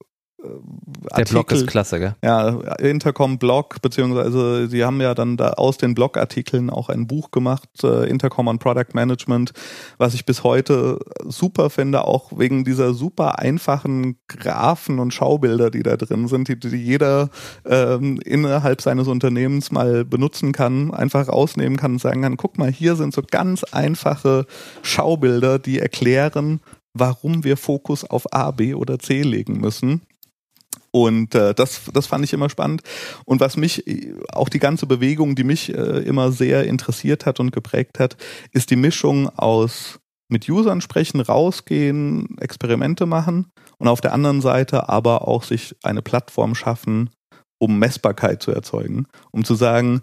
der 1.16 1.24
Blog 1.24 1.52
ist 1.52 1.66
klasse, 1.66 1.98
gell? 1.98 2.16
Ja, 2.22 2.48
Intercom 2.78 3.38
Blog, 3.38 3.80
beziehungsweise 3.82 4.68
sie 4.68 4.84
haben 4.84 5.00
ja 5.00 5.14
dann 5.14 5.36
da 5.36 5.50
aus 5.50 5.76
den 5.76 5.94
Blogartikeln 5.94 6.70
auch 6.70 6.88
ein 6.88 7.06
Buch 7.06 7.30
gemacht, 7.30 7.68
äh, 7.82 8.08
Intercom 8.08 8.48
on 8.48 8.58
Product 8.58 8.94
Management, 8.94 9.52
was 9.98 10.14
ich 10.14 10.26
bis 10.26 10.44
heute 10.44 10.98
super 11.26 11.70
finde, 11.70 12.04
auch 12.04 12.32
wegen 12.36 12.64
dieser 12.64 12.94
super 12.94 13.38
einfachen 13.38 14.16
Graphen 14.28 14.98
und 14.98 15.12
Schaubilder, 15.12 15.70
die 15.70 15.82
da 15.82 15.96
drin 15.96 16.28
sind, 16.28 16.48
die, 16.48 16.58
die 16.58 16.76
jeder 16.76 17.30
ähm, 17.64 18.18
innerhalb 18.24 18.80
seines 18.80 19.08
Unternehmens 19.08 19.70
mal 19.70 20.04
benutzen 20.04 20.52
kann, 20.52 20.92
einfach 20.92 21.28
rausnehmen 21.28 21.76
kann 21.76 21.92
und 21.92 22.00
sagen 22.00 22.22
kann, 22.22 22.36
guck 22.36 22.58
mal, 22.58 22.70
hier 22.70 22.96
sind 22.96 23.14
so 23.14 23.22
ganz 23.28 23.64
einfache 23.64 24.46
Schaubilder, 24.82 25.58
die 25.58 25.78
erklären, 25.78 26.60
warum 26.94 27.44
wir 27.44 27.56
Fokus 27.56 28.04
auf 28.04 28.32
A, 28.32 28.50
B 28.50 28.74
oder 28.74 28.98
C 28.98 29.22
legen 29.22 29.60
müssen. 29.60 30.02
Und 30.94 31.34
äh, 31.34 31.54
das, 31.54 31.90
das 31.92 32.06
fand 32.06 32.24
ich 32.24 32.32
immer 32.32 32.48
spannend. 32.48 32.82
Und 33.24 33.40
was 33.40 33.56
mich, 33.56 33.82
auch 34.32 34.48
die 34.48 34.60
ganze 34.60 34.86
Bewegung, 34.86 35.34
die 35.34 35.42
mich 35.42 35.74
äh, 35.74 35.98
immer 36.04 36.30
sehr 36.30 36.66
interessiert 36.66 37.26
hat 37.26 37.40
und 37.40 37.50
geprägt 37.50 37.98
hat, 37.98 38.16
ist 38.52 38.70
die 38.70 38.76
Mischung 38.76 39.28
aus 39.28 39.98
mit 40.28 40.48
Usern 40.48 40.80
sprechen, 40.80 41.20
rausgehen, 41.20 42.38
Experimente 42.38 43.06
machen 43.06 43.50
und 43.78 43.88
auf 43.88 44.00
der 44.00 44.12
anderen 44.12 44.40
Seite 44.40 44.88
aber 44.88 45.26
auch 45.26 45.42
sich 45.42 45.74
eine 45.82 46.00
Plattform 46.00 46.54
schaffen, 46.54 47.10
um 47.58 47.80
Messbarkeit 47.80 48.40
zu 48.40 48.52
erzeugen, 48.52 49.08
um 49.32 49.44
zu 49.44 49.56
sagen, 49.56 50.00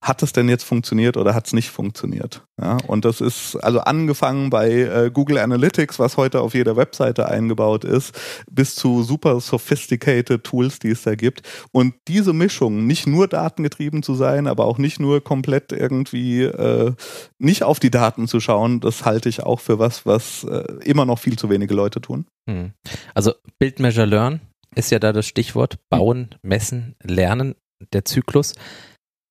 hat 0.00 0.22
es 0.22 0.32
denn 0.32 0.48
jetzt 0.48 0.62
funktioniert 0.62 1.16
oder 1.16 1.34
hat 1.34 1.46
es 1.46 1.52
nicht 1.52 1.70
funktioniert? 1.70 2.44
Ja, 2.60 2.76
und 2.86 3.04
das 3.04 3.20
ist 3.20 3.56
also 3.56 3.80
angefangen 3.80 4.48
bei 4.48 4.70
äh, 4.70 5.10
Google 5.12 5.38
Analytics, 5.38 5.98
was 5.98 6.16
heute 6.16 6.40
auf 6.40 6.54
jeder 6.54 6.76
Webseite 6.76 7.28
eingebaut 7.28 7.84
ist, 7.84 8.14
bis 8.50 8.76
zu 8.76 9.02
super 9.02 9.40
sophisticated 9.40 10.44
Tools, 10.44 10.78
die 10.78 10.90
es 10.90 11.02
da 11.02 11.16
gibt. 11.16 11.42
Und 11.72 11.94
diese 12.06 12.32
Mischung, 12.32 12.86
nicht 12.86 13.08
nur 13.08 13.26
datengetrieben 13.26 14.04
zu 14.04 14.14
sein, 14.14 14.46
aber 14.46 14.66
auch 14.66 14.78
nicht 14.78 15.00
nur 15.00 15.22
komplett 15.22 15.72
irgendwie 15.72 16.42
äh, 16.42 16.94
nicht 17.38 17.64
auf 17.64 17.80
die 17.80 17.90
Daten 17.90 18.28
zu 18.28 18.38
schauen, 18.38 18.80
das 18.80 19.04
halte 19.04 19.28
ich 19.28 19.42
auch 19.42 19.60
für 19.60 19.80
was, 19.80 20.06
was 20.06 20.44
äh, 20.44 20.74
immer 20.84 21.06
noch 21.06 21.18
viel 21.18 21.36
zu 21.36 21.50
wenige 21.50 21.74
Leute 21.74 22.00
tun. 22.00 22.26
Hm. 22.48 22.72
Also 23.14 23.32
Build, 23.58 23.80
Measure, 23.80 24.06
Learn 24.06 24.40
ist 24.76 24.90
ja 24.90 25.00
da 25.00 25.12
das 25.12 25.26
Stichwort. 25.26 25.78
Bauen, 25.90 26.36
messen, 26.42 26.94
lernen, 27.02 27.56
der 27.92 28.04
Zyklus 28.04 28.54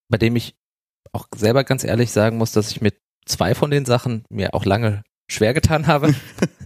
bei 0.09 0.17
dem 0.17 0.35
ich 0.35 0.55
auch 1.13 1.27
selber 1.35 1.63
ganz 1.63 1.83
ehrlich 1.83 2.11
sagen 2.11 2.37
muss, 2.37 2.51
dass 2.51 2.71
ich 2.71 2.81
mit 2.81 2.97
zwei 3.25 3.55
von 3.55 3.71
den 3.71 3.85
Sachen 3.85 4.23
mir 4.29 4.53
auch 4.53 4.65
lange 4.65 5.03
schwer 5.29 5.53
getan 5.53 5.87
habe. 5.87 6.13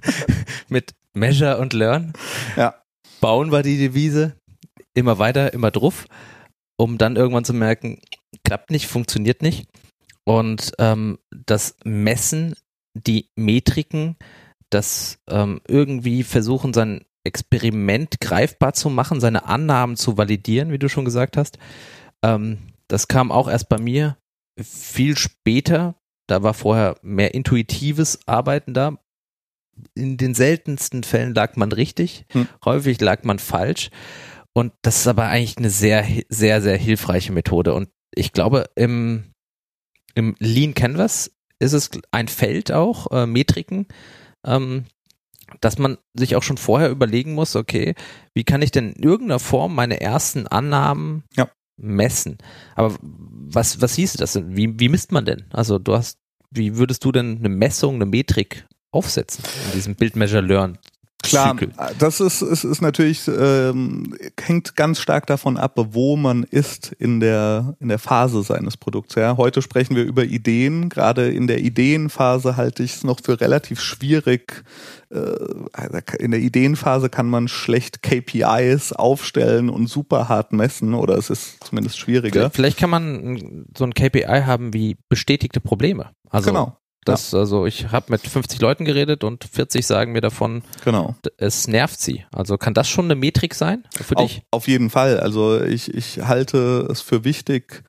mit 0.69 0.93
Measure 1.13 1.57
und 1.57 1.73
Learn. 1.73 2.13
Ja. 2.55 2.75
Bauen 3.19 3.51
war 3.51 3.63
die 3.63 3.77
Devise. 3.77 4.35
Immer 4.93 5.19
weiter, 5.19 5.53
immer 5.53 5.71
drauf, 5.71 6.05
um 6.77 6.97
dann 6.97 7.15
irgendwann 7.15 7.45
zu 7.45 7.53
merken, 7.53 8.01
klappt 8.43 8.71
nicht, 8.71 8.87
funktioniert 8.87 9.41
nicht. 9.41 9.67
Und 10.25 10.73
ähm, 10.79 11.17
das 11.29 11.75
Messen, 11.83 12.55
die 12.93 13.29
Metriken, 13.35 14.17
das 14.69 15.19
ähm, 15.29 15.61
irgendwie 15.67 16.23
versuchen, 16.23 16.73
sein 16.73 17.05
Experiment 17.23 18.19
greifbar 18.19 18.73
zu 18.73 18.89
machen, 18.89 19.21
seine 19.21 19.45
Annahmen 19.45 19.95
zu 19.95 20.17
validieren, 20.17 20.71
wie 20.71 20.79
du 20.79 20.89
schon 20.89 21.05
gesagt 21.05 21.37
hast, 21.37 21.57
ähm, 22.23 22.57
das 22.87 23.07
kam 23.07 23.31
auch 23.31 23.49
erst 23.49 23.69
bei 23.69 23.77
mir 23.77 24.17
viel 24.59 25.17
später. 25.17 25.95
Da 26.27 26.43
war 26.43 26.53
vorher 26.53 26.97
mehr 27.01 27.33
intuitives 27.33 28.19
Arbeiten 28.27 28.73
da. 28.73 28.97
In 29.95 30.17
den 30.17 30.33
seltensten 30.33 31.03
Fällen 31.03 31.33
lag 31.33 31.55
man 31.55 31.71
richtig, 31.71 32.25
hm. 32.31 32.47
häufig 32.63 33.01
lag 33.01 33.23
man 33.23 33.39
falsch. 33.39 33.89
Und 34.53 34.73
das 34.81 34.97
ist 34.99 35.07
aber 35.07 35.25
eigentlich 35.25 35.57
eine 35.57 35.69
sehr, 35.69 36.05
sehr, 36.29 36.61
sehr 36.61 36.77
hilfreiche 36.77 37.31
Methode. 37.31 37.73
Und 37.73 37.89
ich 38.13 38.33
glaube, 38.33 38.69
im, 38.75 39.33
im 40.13 40.35
Lean 40.39 40.73
Canvas 40.73 41.31
ist 41.59 41.73
es 41.73 41.89
ein 42.11 42.27
Feld 42.27 42.71
auch, 42.71 43.11
äh, 43.11 43.25
Metriken, 43.25 43.87
ähm, 44.45 44.85
dass 45.59 45.77
man 45.77 45.97
sich 46.13 46.35
auch 46.35 46.43
schon 46.43 46.57
vorher 46.57 46.89
überlegen 46.89 47.33
muss, 47.33 47.55
okay, 47.55 47.95
wie 48.33 48.43
kann 48.43 48.61
ich 48.61 48.71
denn 48.71 48.93
in 48.93 49.03
irgendeiner 49.03 49.39
Form 49.39 49.75
meine 49.75 50.01
ersten 50.01 50.47
Annahmen 50.47 51.23
ja. 51.35 51.49
Messen? 51.81 52.37
Aber 52.75 52.95
was, 53.01 53.81
was 53.81 53.95
hieß 53.95 54.13
das 54.13 54.33
denn? 54.33 54.55
Wie, 54.55 54.79
wie 54.79 54.89
misst 54.89 55.11
man 55.11 55.25
denn? 55.25 55.45
Also 55.51 55.79
du 55.79 55.93
hast, 55.93 56.19
wie 56.49 56.77
würdest 56.77 57.03
du 57.03 57.11
denn 57.11 57.37
eine 57.39 57.49
Messung, 57.49 57.95
eine 57.95 58.05
Metrik 58.05 58.65
aufsetzen 58.91 59.43
in 59.67 59.71
diesem 59.73 59.95
Build 59.95 60.15
Measure 60.15 60.41
Learn 60.41 60.77
Klar, 61.21 61.55
das 61.99 62.19
ist, 62.19 62.41
ist, 62.41 62.63
ist 62.63 62.81
natürlich, 62.81 63.27
ähm, 63.27 64.15
hängt 64.39 64.75
ganz 64.75 64.99
stark 64.99 65.27
davon 65.27 65.57
ab, 65.57 65.73
wo 65.75 66.15
man 66.15 66.43
ist 66.43 66.91
in 66.93 67.19
der, 67.19 67.75
in 67.79 67.89
der 67.89 67.99
Phase 67.99 68.43
seines 68.43 68.77
Produkts. 68.77 69.15
Ja. 69.15 69.37
Heute 69.37 69.61
sprechen 69.61 69.95
wir 69.95 70.03
über 70.03 70.23
Ideen. 70.23 70.89
Gerade 70.89 71.29
in 71.29 71.47
der 71.47 71.59
Ideenphase 71.59 72.57
halte 72.57 72.83
ich 72.83 72.95
es 72.95 73.03
noch 73.03 73.19
für 73.23 73.39
relativ 73.39 73.81
schwierig. 73.81 74.63
Äh, 75.09 76.17
in 76.19 76.31
der 76.31 76.39
Ideenphase 76.39 77.09
kann 77.09 77.29
man 77.29 77.47
schlecht 77.47 78.01
KPIs 78.01 78.93
aufstellen 78.93 79.69
und 79.69 79.87
super 79.87 80.29
hart 80.29 80.53
messen 80.53 80.93
oder 80.93 81.17
es 81.17 81.29
ist 81.29 81.63
zumindest 81.63 81.99
schwieriger. 81.99 82.49
Vielleicht 82.49 82.77
kann 82.77 82.89
man 82.89 83.65
so 83.77 83.83
ein 83.83 83.93
KPI 83.93 84.43
haben 84.45 84.73
wie 84.73 84.97
bestätigte 85.09 85.59
Probleme. 85.59 86.11
Also 86.29 86.49
genau. 86.49 86.77
Das, 87.05 87.31
ja. 87.31 87.39
also 87.39 87.65
ich 87.65 87.91
habe 87.91 88.07
mit 88.09 88.21
50 88.21 88.61
Leuten 88.61 88.85
geredet 88.85 89.23
und 89.23 89.43
40 89.43 89.85
sagen 89.85 90.11
mir 90.11 90.21
davon, 90.21 90.63
genau. 90.83 91.15
es 91.37 91.67
nervt 91.67 91.99
sie. 91.99 92.25
Also 92.31 92.57
kann 92.57 92.73
das 92.73 92.87
schon 92.87 93.05
eine 93.05 93.15
Metrik 93.15 93.55
sein 93.55 93.85
für 93.91 94.17
auf, 94.17 94.27
dich? 94.27 94.43
Auf 94.51 94.67
jeden 94.67 94.89
Fall. 94.89 95.19
Also 95.19 95.61
ich, 95.61 95.93
ich 95.93 96.19
halte 96.19 96.87
es 96.91 97.01
für 97.01 97.23
wichtig, 97.23 97.83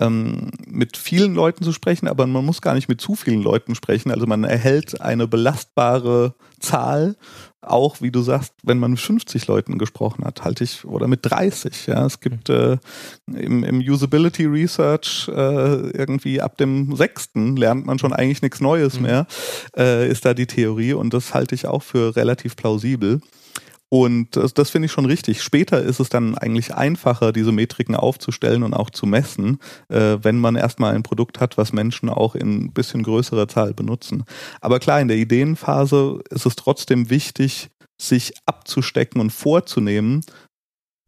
ähm, 0.00 0.50
mit 0.66 0.96
vielen 0.96 1.34
Leuten 1.34 1.64
zu 1.64 1.72
sprechen, 1.72 2.08
aber 2.08 2.26
man 2.26 2.44
muss 2.44 2.60
gar 2.60 2.74
nicht 2.74 2.88
mit 2.88 3.00
zu 3.00 3.14
vielen 3.14 3.42
Leuten 3.42 3.74
sprechen. 3.74 4.10
Also 4.10 4.26
man 4.26 4.44
erhält 4.44 5.00
eine 5.00 5.26
belastbare 5.26 6.34
Zahl 6.60 7.16
auch, 7.60 8.00
wie 8.00 8.10
du 8.10 8.22
sagst, 8.22 8.54
wenn 8.62 8.78
man 8.78 8.92
mit 8.92 9.00
50 9.00 9.46
Leuten 9.46 9.78
gesprochen 9.78 10.24
hat, 10.24 10.44
halte 10.44 10.64
ich, 10.64 10.84
oder 10.84 11.08
mit 11.08 11.20
30, 11.22 11.86
ja. 11.88 12.06
Es 12.06 12.20
gibt 12.20 12.48
äh, 12.48 12.78
im, 13.26 13.64
im 13.64 13.80
Usability 13.80 14.46
Research 14.46 15.28
äh, 15.28 15.90
irgendwie 15.90 16.40
ab 16.40 16.56
dem 16.56 16.94
sechsten 16.94 17.56
lernt 17.56 17.84
man 17.84 17.98
schon 17.98 18.12
eigentlich 18.12 18.42
nichts 18.42 18.60
Neues 18.60 18.96
mhm. 18.96 19.02
mehr, 19.02 19.26
äh, 19.76 20.08
ist 20.08 20.24
da 20.24 20.34
die 20.34 20.46
Theorie 20.46 20.92
und 20.92 21.12
das 21.12 21.34
halte 21.34 21.54
ich 21.54 21.66
auch 21.66 21.82
für 21.82 22.14
relativ 22.16 22.54
plausibel. 22.56 23.20
Und 23.90 24.36
das, 24.36 24.52
das 24.52 24.70
finde 24.70 24.86
ich 24.86 24.92
schon 24.92 25.06
richtig. 25.06 25.42
Später 25.42 25.82
ist 25.82 25.98
es 25.98 26.10
dann 26.10 26.36
eigentlich 26.36 26.74
einfacher, 26.74 27.32
diese 27.32 27.52
Metriken 27.52 27.94
aufzustellen 27.94 28.62
und 28.62 28.74
auch 28.74 28.90
zu 28.90 29.06
messen, 29.06 29.58
äh, 29.88 30.18
wenn 30.20 30.38
man 30.38 30.56
erstmal 30.56 30.94
ein 30.94 31.02
Produkt 31.02 31.40
hat, 31.40 31.56
was 31.56 31.72
Menschen 31.72 32.10
auch 32.10 32.34
in 32.34 32.64
ein 32.64 32.72
bisschen 32.72 33.02
größerer 33.02 33.48
Zahl 33.48 33.72
benutzen. 33.72 34.24
Aber 34.60 34.78
klar, 34.78 35.00
in 35.00 35.08
der 35.08 35.16
Ideenphase 35.16 36.20
ist 36.30 36.44
es 36.44 36.56
trotzdem 36.56 37.08
wichtig, 37.08 37.70
sich 38.00 38.34
abzustecken 38.46 39.20
und 39.20 39.30
vorzunehmen, 39.30 40.20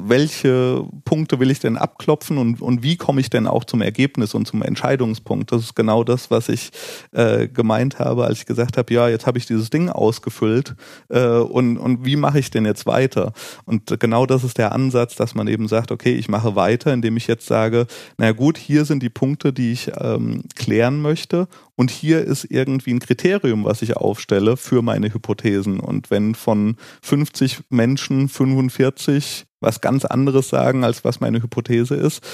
welche 0.09 0.85
Punkte 1.05 1.41
will 1.41 1.51
ich 1.51 1.61
denn 1.61 1.77
abklopfen 1.77 2.39
und, 2.39 2.61
und 2.61 2.83
wie 2.83 2.97
komme 2.97 3.21
ich 3.21 3.31
denn 3.31 3.47
auch 3.47 3.65
zum 3.65 3.83
Ergebnis 3.83 4.35
und 4.35 4.47
zum 4.47 4.63
Entscheidungspunkt? 4.63 5.53
Das 5.53 5.63
ist 5.63 5.75
genau 5.75 6.05
das, 6.05 6.31
was 6.31 6.49
ich 6.49 6.71
äh, 7.13 7.49
gemeint 7.49 7.99
habe, 7.99 8.25
als 8.25 8.39
ich 8.39 8.47
gesagt 8.47 8.77
habe, 8.77 8.93
ja, 8.93 9.09
jetzt 9.09 9.27
habe 9.27 9.39
ich 9.39 9.47
dieses 9.47 9.71
Ding 9.71 9.89
ausgefüllt 9.89 10.75
äh, 11.09 11.37
und, 11.37 11.79
und 11.79 12.05
wie 12.05 12.17
mache 12.17 12.39
ich 12.39 12.51
denn 12.51 12.65
jetzt 12.65 12.87
weiter? 12.87 13.33
Und 13.65 13.99
genau 14.01 14.27
das 14.27 14.45
ist 14.45 14.59
der 14.59 14.73
Ansatz, 14.73 15.17
dass 15.17 15.35
man 15.35 15.49
eben 15.49 15.69
sagt, 15.69 15.93
okay, 15.93 16.15
ich 16.15 16.29
mache 16.29 16.57
weiter, 16.57 16.93
indem 16.93 17.17
ich 17.17 17.27
jetzt 17.27 17.47
sage, 17.47 17.87
na 18.19 18.33
gut, 18.33 18.59
hier 18.59 18.85
sind 18.85 19.03
die 19.03 19.11
Punkte, 19.11 19.53
die 19.53 19.73
ich 19.73 19.91
ähm, 19.99 20.43
klären 20.55 21.01
möchte 21.03 21.49
und 21.81 21.91
hier 21.91 22.23
ist 22.23 22.45
irgendwie 22.51 22.93
ein 22.93 22.99
Kriterium, 22.99 23.65
was 23.65 23.81
ich 23.81 23.97
aufstelle 23.97 24.59
für 24.59 24.83
meine 24.83 25.15
Hypothesen. 25.15 25.81
Und 25.81 26.11
wenn 26.11 26.35
von 26.35 26.77
50 27.01 27.61
Menschen 27.71 28.29
45 28.29 29.47
was 29.61 29.81
ganz 29.81 30.05
anderes 30.05 30.49
sagen, 30.49 30.85
als 30.85 31.05
was 31.05 31.21
meine 31.21 31.43
Hypothese 31.43 31.95
ist, 31.95 32.27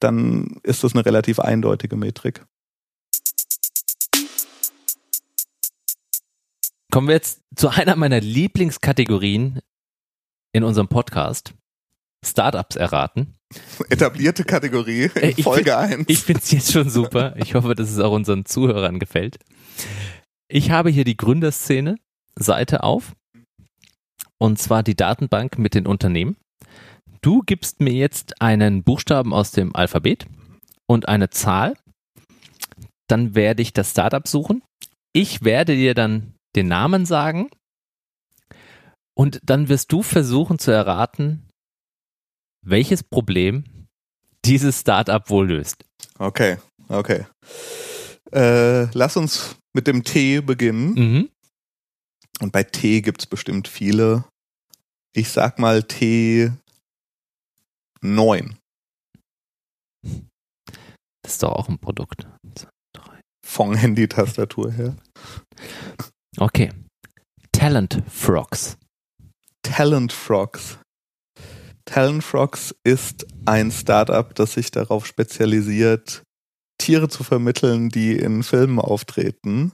dann 0.00 0.58
ist 0.62 0.84
das 0.84 0.94
eine 0.94 1.04
relativ 1.04 1.40
eindeutige 1.40 1.96
Metrik. 1.96 2.44
Kommen 6.90 7.08
wir 7.08 7.14
jetzt 7.14 7.40
zu 7.56 7.70
einer 7.70 7.96
meiner 7.96 8.20
Lieblingskategorien 8.20 9.60
in 10.52 10.62
unserem 10.62 10.86
Podcast. 10.86 11.54
Startups 12.24 12.76
erraten. 12.76 13.34
Etablierte 13.90 14.44
Kategorie 14.44 15.10
in 15.20 15.42
Folge 15.42 15.76
1. 15.76 16.04
Ich 16.08 16.20
finde 16.20 16.40
es 16.42 16.50
jetzt 16.50 16.72
schon 16.72 16.88
super. 16.88 17.34
Ich 17.36 17.54
hoffe, 17.54 17.74
dass 17.74 17.90
es 17.90 17.98
auch 17.98 18.12
unseren 18.12 18.44
Zuhörern 18.44 18.98
gefällt. 18.98 19.38
Ich 20.48 20.70
habe 20.70 20.90
hier 20.90 21.04
die 21.04 21.16
Gründerszene 21.16 21.96
Seite 22.36 22.82
auf. 22.82 23.14
Und 24.38 24.58
zwar 24.58 24.82
die 24.82 24.96
Datenbank 24.96 25.58
mit 25.58 25.74
den 25.74 25.86
Unternehmen. 25.86 26.36
Du 27.24 27.40
gibst 27.40 27.80
mir 27.80 27.94
jetzt 27.94 28.42
einen 28.42 28.82
Buchstaben 28.82 29.32
aus 29.32 29.50
dem 29.50 29.74
Alphabet 29.74 30.26
und 30.86 31.08
eine 31.08 31.30
Zahl. 31.30 31.72
Dann 33.08 33.34
werde 33.34 33.62
ich 33.62 33.72
das 33.72 33.92
Startup 33.92 34.28
suchen. 34.28 34.62
Ich 35.14 35.42
werde 35.42 35.74
dir 35.74 35.94
dann 35.94 36.34
den 36.54 36.68
Namen 36.68 37.06
sagen. 37.06 37.48
Und 39.16 39.40
dann 39.42 39.70
wirst 39.70 39.90
du 39.90 40.02
versuchen 40.02 40.58
zu 40.58 40.70
erraten, 40.70 41.48
welches 42.62 43.02
Problem 43.02 43.86
dieses 44.44 44.80
Startup 44.80 45.30
wohl 45.30 45.48
löst. 45.48 45.82
Okay, 46.18 46.58
okay. 46.88 47.24
Äh, 48.32 48.84
lass 48.92 49.16
uns 49.16 49.56
mit 49.72 49.86
dem 49.86 50.04
T 50.04 50.42
beginnen. 50.42 50.92
Mhm. 50.92 51.28
Und 52.40 52.52
bei 52.52 52.64
T 52.64 53.00
gibt 53.00 53.22
es 53.22 53.26
bestimmt 53.26 53.66
viele. 53.66 54.26
Ich 55.14 55.30
sag 55.30 55.58
mal 55.58 55.84
T 55.84 56.52
9. 58.04 58.58
Das 61.22 61.32
ist 61.32 61.42
doch 61.42 61.52
auch 61.52 61.68
ein 61.68 61.78
Produkt. 61.78 62.26
Von 63.46 63.74
Handy-Tastatur 63.74 64.70
her. 64.72 64.96
Okay. 66.38 66.70
Talent 67.52 68.02
Frogs. 68.08 68.76
Talent 69.62 70.12
Frogs. 70.12 70.78
Talent 71.86 72.22
Frogs 72.22 72.74
ist 72.84 73.26
ein 73.46 73.70
Startup, 73.70 74.34
das 74.34 74.54
sich 74.54 74.70
darauf 74.70 75.06
spezialisiert, 75.06 76.22
Tiere 76.78 77.08
zu 77.08 77.24
vermitteln, 77.24 77.88
die 77.88 78.16
in 78.16 78.42
Filmen 78.42 78.78
auftreten, 78.80 79.72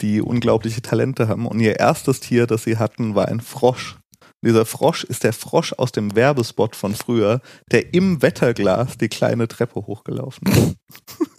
die 0.00 0.20
unglaubliche 0.20 0.82
Talente 0.82 1.28
haben. 1.28 1.46
Und 1.46 1.60
ihr 1.60 1.78
erstes 1.78 2.20
Tier, 2.20 2.46
das 2.46 2.64
sie 2.64 2.78
hatten, 2.78 3.14
war 3.14 3.28
ein 3.28 3.40
Frosch. 3.40 3.98
Dieser 4.44 4.64
Frosch 4.64 5.04
ist 5.04 5.24
der 5.24 5.32
Frosch 5.32 5.72
aus 5.72 5.90
dem 5.90 6.14
Werbespot 6.14 6.76
von 6.76 6.94
früher, 6.94 7.40
der 7.72 7.92
im 7.92 8.22
Wetterglas 8.22 8.96
die 8.96 9.08
kleine 9.08 9.48
Treppe 9.48 9.86
hochgelaufen 9.86 10.46
ist. 10.48 10.76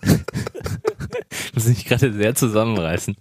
ich 1.31 1.53
muss 1.53 1.65
mich 1.67 1.85
gerade 1.85 2.11
sehr 2.11 2.35
zusammenreißen. 2.35 3.15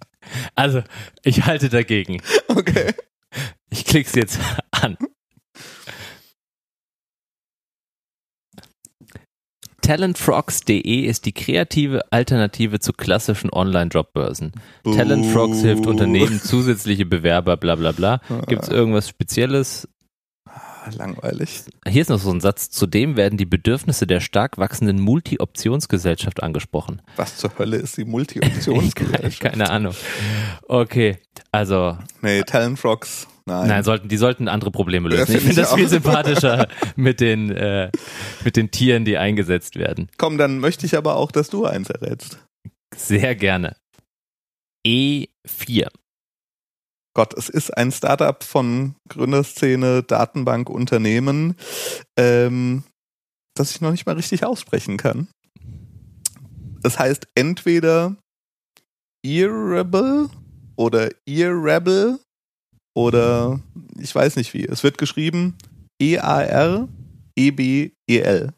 Also, 0.55 0.83
ich 1.23 1.45
halte 1.45 1.69
dagegen. 1.69 2.21
Okay. 2.49 2.93
Ich 3.69 3.85
klick's 3.85 4.15
jetzt 4.15 4.39
an. 4.71 4.97
Talentfrogs.de 9.89 11.01
ist 11.07 11.25
die 11.25 11.31
kreative 11.31 12.11
Alternative 12.11 12.79
zu 12.79 12.93
klassischen 12.93 13.51
Online-Jobbörsen. 13.51 14.51
Talentfrogs 14.83 15.61
hilft 15.61 15.87
Unternehmen 15.87 16.39
zusätzliche 16.39 17.07
Bewerber, 17.07 17.57
bla 17.57 17.73
bla 17.73 17.91
bla. 17.91 18.21
Gibt 18.45 18.61
es 18.61 18.69
irgendwas 18.69 19.09
Spezielles? 19.09 19.87
Ah, 20.45 20.91
langweilig. 20.95 21.63
Hier 21.87 22.03
ist 22.03 22.09
noch 22.09 22.19
so 22.19 22.29
ein 22.29 22.39
Satz. 22.39 22.69
Zudem 22.69 23.17
werden 23.17 23.37
die 23.37 23.47
Bedürfnisse 23.47 24.05
der 24.05 24.19
stark 24.19 24.59
wachsenden 24.59 24.99
Multi-Optionsgesellschaft 25.01 26.43
angesprochen. 26.43 27.01
Was 27.15 27.37
zur 27.37 27.57
Hölle 27.57 27.77
ist 27.77 27.97
die 27.97 28.05
Multi-Optionsgesellschaft? 28.05 29.39
Keine 29.39 29.71
Ahnung. 29.71 29.95
Okay, 30.67 31.17
also. 31.51 31.97
Nee, 32.21 32.43
Talentfrogs 32.43 33.27
Nein. 33.49 33.67
Nein, 33.67 33.83
sollten, 33.83 34.07
die 34.09 34.17
sollten 34.17 34.47
andere 34.47 34.69
Probleme 34.69 35.09
lösen. 35.09 35.31
Ja, 35.31 35.37
ich 35.37 35.43
finde 35.43 35.61
das 35.61 35.73
viel 35.73 35.89
sympathischer 35.89 36.67
mit 36.95 37.19
den, 37.19 37.49
äh, 37.49 37.91
mit 38.43 38.55
den 38.55 38.69
Tieren, 38.69 39.05
die 39.05 39.17
eingesetzt 39.17 39.75
werden. 39.75 40.07
Komm, 40.17 40.37
dann 40.37 40.59
möchte 40.59 40.85
ich 40.85 40.95
aber 40.95 41.15
auch, 41.15 41.31
dass 41.31 41.49
du 41.49 41.65
eins 41.65 41.89
errätst. 41.89 42.37
Sehr 42.95 43.33
gerne. 43.33 43.75
E4. 44.85 45.87
Gott, 47.15 47.33
es 47.35 47.49
ist 47.49 47.75
ein 47.75 47.91
Startup 47.91 48.43
von 48.43 48.95
Gründerszene, 49.09 50.03
Datenbank, 50.03 50.69
Unternehmen, 50.69 51.55
ähm, 52.17 52.83
das 53.55 53.71
ich 53.71 53.81
noch 53.81 53.91
nicht 53.91 54.05
mal 54.05 54.15
richtig 54.15 54.45
aussprechen 54.45 54.97
kann. 54.97 55.27
Es 56.83 56.99
heißt 56.99 57.27
entweder 57.33 58.15
Earable 59.25 60.29
oder 60.75 61.09
Earrebel 61.25 62.19
oder 62.95 63.59
ich 63.99 64.13
weiß 64.13 64.35
nicht 64.35 64.53
wie. 64.53 64.65
Es 64.65 64.83
wird 64.83 64.97
geschrieben 64.97 65.55
E-A-R-E-B-E-L. 67.37 68.53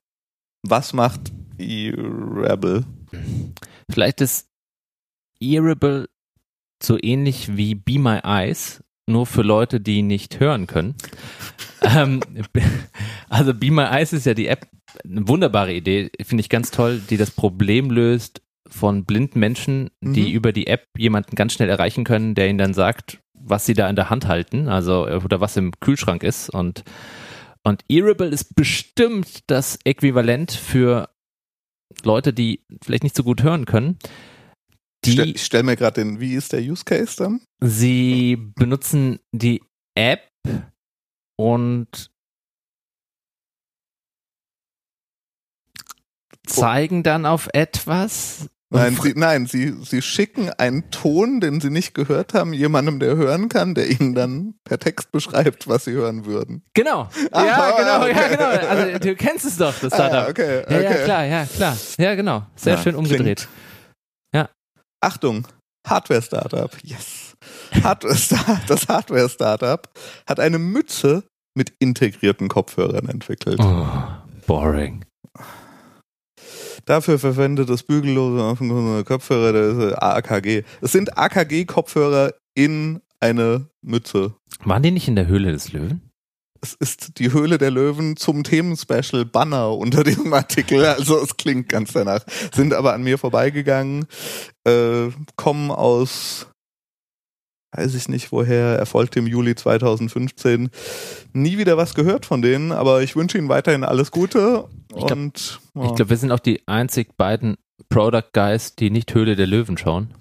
Was 0.67 0.93
macht 0.93 1.31
Earrebel? 1.57 2.85
Vielleicht 3.89 4.21
ist 4.21 4.47
Earable 5.39 6.07
so 6.81 6.97
ähnlich 7.01 7.55
wie 7.57 7.75
Be 7.75 7.99
My 7.99 8.19
Eyes, 8.23 8.83
nur 9.07 9.25
für 9.25 9.41
Leute, 9.41 9.79
die 9.79 10.01
nicht 10.03 10.39
hören 10.39 10.67
können. 10.67 10.95
ähm, 11.81 12.21
also 13.29 13.53
Be 13.53 13.71
My 13.71 13.83
Eyes 13.83 14.13
ist 14.13 14.25
ja 14.25 14.33
die 14.33 14.47
App, 14.47 14.67
eine 15.03 15.27
wunderbare 15.27 15.73
Idee, 15.73 16.11
finde 16.21 16.41
ich 16.41 16.49
ganz 16.49 16.71
toll, 16.71 17.01
die 17.09 17.17
das 17.17 17.31
Problem 17.31 17.89
löst 17.91 18.41
von 18.67 19.05
blinden 19.05 19.39
Menschen, 19.39 19.89
die 20.01 20.29
Mhm. 20.29 20.35
über 20.35 20.51
die 20.53 20.67
App 20.67 20.85
jemanden 20.97 21.35
ganz 21.35 21.53
schnell 21.53 21.69
erreichen 21.69 22.03
können, 22.03 22.35
der 22.35 22.49
ihnen 22.49 22.57
dann 22.57 22.73
sagt, 22.73 23.19
was 23.43 23.65
sie 23.65 23.73
da 23.73 23.89
in 23.89 23.95
der 23.95 24.09
Hand 24.09 24.27
halten, 24.27 24.67
also 24.67 25.07
äh, 25.07 25.15
oder 25.23 25.41
was 25.41 25.57
im 25.57 25.71
Kühlschrank 25.79 26.23
ist 26.23 26.49
und 26.49 26.83
und 27.63 27.83
Earable 27.89 28.29
ist 28.29 28.55
bestimmt 28.55 29.43
das 29.45 29.77
Äquivalent 29.83 30.51
für 30.51 31.09
Leute, 32.03 32.33
die 32.33 32.63
vielleicht 32.83 33.03
nicht 33.03 33.15
so 33.15 33.23
gut 33.23 33.43
hören 33.43 33.65
können. 33.65 33.99
Die, 35.05 35.21
ich 35.21 35.43
stell 35.43 35.61
mir 35.61 35.75
gerade 35.75 36.03
den, 36.03 36.19
wie 36.19 36.33
ist 36.33 36.53
der 36.53 36.61
Use 36.61 36.83
Case 36.85 37.17
dann? 37.17 37.41
sie 37.61 38.37
benutzen 38.55 39.19
die 39.31 39.63
App 39.95 40.27
und 41.37 42.11
zeigen 46.45 47.03
dann 47.03 47.25
auf 47.25 47.49
etwas. 47.53 48.49
Nein, 48.73 48.97
sie, 49.01 49.13
nein 49.15 49.45
sie, 49.47 49.75
sie 49.83 50.01
schicken 50.01 50.49
einen 50.57 50.89
Ton, 50.91 51.41
den 51.41 51.59
sie 51.59 51.69
nicht 51.69 51.93
gehört 51.93 52.33
haben, 52.33 52.53
jemandem, 52.53 52.99
der 52.99 53.17
hören 53.17 53.49
kann, 53.49 53.75
der 53.75 53.89
ihnen 53.89 54.15
dann 54.15 54.53
per 54.63 54.79
Text 54.79 55.11
beschreibt, 55.11 55.67
was 55.67 55.83
sie 55.85 55.91
hören 55.91 56.25
würden. 56.25 56.63
Genau. 56.73 57.09
Ah, 57.31 57.45
ja, 57.45 57.71
genau, 57.77 58.01
okay. 58.01 58.11
ja, 58.15 58.27
genau. 58.29 58.67
Also 58.69 58.99
du 58.99 59.15
kennst 59.15 59.45
es 59.45 59.57
doch, 59.57 59.73
das 59.79 59.91
Ah, 59.93 59.95
Startup. 60.07 60.23
ja, 60.23 60.29
okay, 60.29 60.55
Ja, 60.69 60.77
okay. 60.77 60.83
ja, 60.99 61.03
klar, 61.03 61.25
ja, 61.25 61.45
klar. 61.45 61.77
Ja, 61.97 62.15
genau. 62.15 62.43
Sehr 62.55 62.75
Ja, 62.75 62.81
schön 62.81 62.95
umgedreht. 62.95 63.47
Achtung, 65.03 65.47
Hardware-Startup. 65.87 66.69
Yes. 66.83 67.33
Hardware 67.83 68.15
das 68.67 68.87
Hardware-Startup 68.87 69.89
hat 70.29 70.39
eine 70.39 70.59
Mütze 70.59 71.23
mit 71.57 71.73
integrierten 71.79 72.47
Kopfhörern 72.49 73.09
entwickelt. 73.09 73.59
Oh, 73.59 73.87
boring. 74.45 75.03
Dafür 76.85 77.19
verwendet 77.19 77.69
das 77.69 77.83
bügellose 77.83 78.43
offenkundige 78.43 79.03
Kopfhörer 79.03 79.53
das 79.53 79.77
ist 79.77 79.93
AKG. 79.93 80.63
Es 80.81 80.91
sind 80.91 81.17
AKG-Kopfhörer 81.17 82.33
in 82.53 83.01
eine 83.19 83.67
Mütze. 83.81 84.35
Waren 84.63 84.83
die 84.83 84.91
nicht 84.91 85.07
in 85.07 85.15
der 85.15 85.27
Höhle 85.27 85.51
des 85.51 85.71
Löwen? 85.71 86.01
Es 86.63 86.75
ist 86.75 87.17
die 87.17 87.33
Höhle 87.33 87.57
der 87.57 87.71
Löwen 87.71 88.17
zum 88.17 88.43
Themenspecial 88.43 89.25
Banner 89.25 89.75
unter 89.75 90.03
diesem 90.03 90.31
Artikel. 90.33 90.85
Also 90.85 91.19
es 91.21 91.37
klingt 91.37 91.69
ganz 91.69 91.93
danach. 91.93 92.23
Sind 92.53 92.73
aber 92.73 92.93
an 92.93 93.03
mir 93.03 93.17
vorbeigegangen, 93.17 94.05
äh, 94.63 95.09
kommen 95.35 95.71
aus, 95.71 96.47
weiß 97.73 97.93
ich 97.95 98.09
nicht 98.09 98.31
woher, 98.31 98.77
erfolgte 98.77 99.19
im 99.19 99.27
Juli 99.27 99.55
2015. 99.55 100.69
Nie 101.33 101.57
wieder 101.57 101.77
was 101.77 101.93
gehört 101.95 102.25
von 102.25 102.41
denen, 102.41 102.71
aber 102.71 103.01
ich 103.01 103.15
wünsche 103.15 103.37
ihnen 103.37 103.49
weiterhin 103.49 103.83
alles 103.83 104.11
Gute. 104.11 104.65
Ich 104.95 105.05
glaub- 105.05 105.19
Ich 105.35 105.59
ja. 105.75 105.91
glaube, 105.95 106.09
wir 106.09 106.17
sind 106.17 106.31
auch 106.31 106.39
die 106.39 106.67
einzig 106.67 107.15
beiden 107.17 107.55
Product 107.89 108.29
Guys, 108.33 108.75
die 108.75 108.89
nicht 108.89 109.13
Höhle 109.13 109.35
der 109.35 109.47
Löwen 109.47 109.77
schauen. 109.77 110.13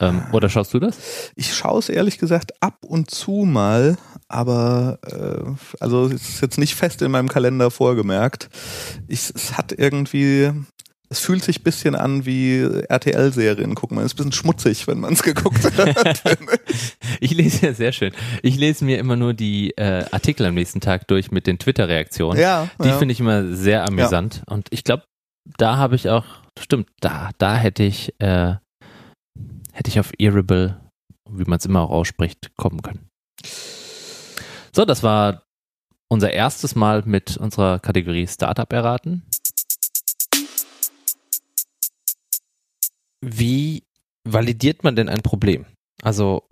Ähm, 0.00 0.22
oder 0.32 0.48
schaust 0.48 0.74
du 0.74 0.80
das? 0.80 0.98
Ich 1.36 1.54
schaue 1.54 1.78
es 1.78 1.88
ehrlich 1.88 2.18
gesagt 2.18 2.52
ab 2.60 2.78
und 2.84 3.10
zu 3.12 3.44
mal, 3.44 3.96
aber 4.26 4.98
äh, 5.06 5.78
also 5.78 6.06
es 6.06 6.28
ist 6.28 6.40
jetzt 6.40 6.58
nicht 6.58 6.74
fest 6.74 7.00
in 7.02 7.12
meinem 7.12 7.28
Kalender 7.28 7.70
vorgemerkt. 7.70 8.48
Ich, 9.06 9.30
es 9.32 9.56
hat 9.56 9.70
irgendwie, 9.70 10.50
es 11.14 11.20
fühlt 11.20 11.44
sich 11.44 11.60
ein 11.60 11.62
bisschen 11.62 11.94
an 11.94 12.26
wie 12.26 12.62
RTL-Serien. 12.88 13.76
Guck 13.76 13.92
mal, 13.92 14.00
es 14.00 14.06
ist 14.06 14.14
ein 14.14 14.16
bisschen 14.16 14.32
schmutzig, 14.32 14.88
wenn 14.88 14.98
man 14.98 15.12
es 15.12 15.22
geguckt 15.22 15.64
hat. 15.64 16.22
Ich 17.20 17.30
lese 17.30 17.66
ja 17.66 17.72
sehr 17.72 17.92
schön. 17.92 18.12
Ich 18.42 18.56
lese 18.56 18.84
mir 18.84 18.98
immer 18.98 19.14
nur 19.14 19.32
die 19.32 19.70
äh, 19.76 20.04
Artikel 20.10 20.44
am 20.46 20.54
nächsten 20.54 20.80
Tag 20.80 21.06
durch 21.06 21.30
mit 21.30 21.46
den 21.46 21.58
Twitter-Reaktionen. 21.58 22.38
ja, 22.40 22.68
Die 22.82 22.88
ja. 22.88 22.98
finde 22.98 23.12
ich 23.12 23.20
immer 23.20 23.54
sehr 23.54 23.86
amüsant. 23.86 24.42
Und 24.46 24.66
ich 24.70 24.82
glaube, 24.82 25.04
da 25.56 25.76
habe 25.76 25.94
ich 25.94 26.10
auch, 26.10 26.24
stimmt, 26.58 26.88
da, 27.00 27.30
da 27.38 27.56
hätte 27.56 27.84
ich, 27.84 28.12
äh, 28.18 28.56
hätte 29.72 29.88
ich 29.88 30.00
auf 30.00 30.10
Earable, 30.18 30.80
wie 31.30 31.44
man 31.44 31.58
es 31.58 31.66
immer 31.66 31.82
auch 31.82 31.90
ausspricht, 31.90 32.50
kommen 32.56 32.82
können. 32.82 33.08
So, 34.72 34.84
das 34.84 35.04
war 35.04 35.44
unser 36.08 36.32
erstes 36.32 36.74
Mal 36.74 37.02
mit 37.06 37.36
unserer 37.36 37.78
Kategorie 37.78 38.26
Startup 38.26 38.70
erraten. 38.72 39.22
Wie 43.24 43.84
validiert 44.24 44.84
man 44.84 44.96
denn 44.96 45.08
ein 45.08 45.22
Problem? 45.22 45.66
Also, 46.02 46.42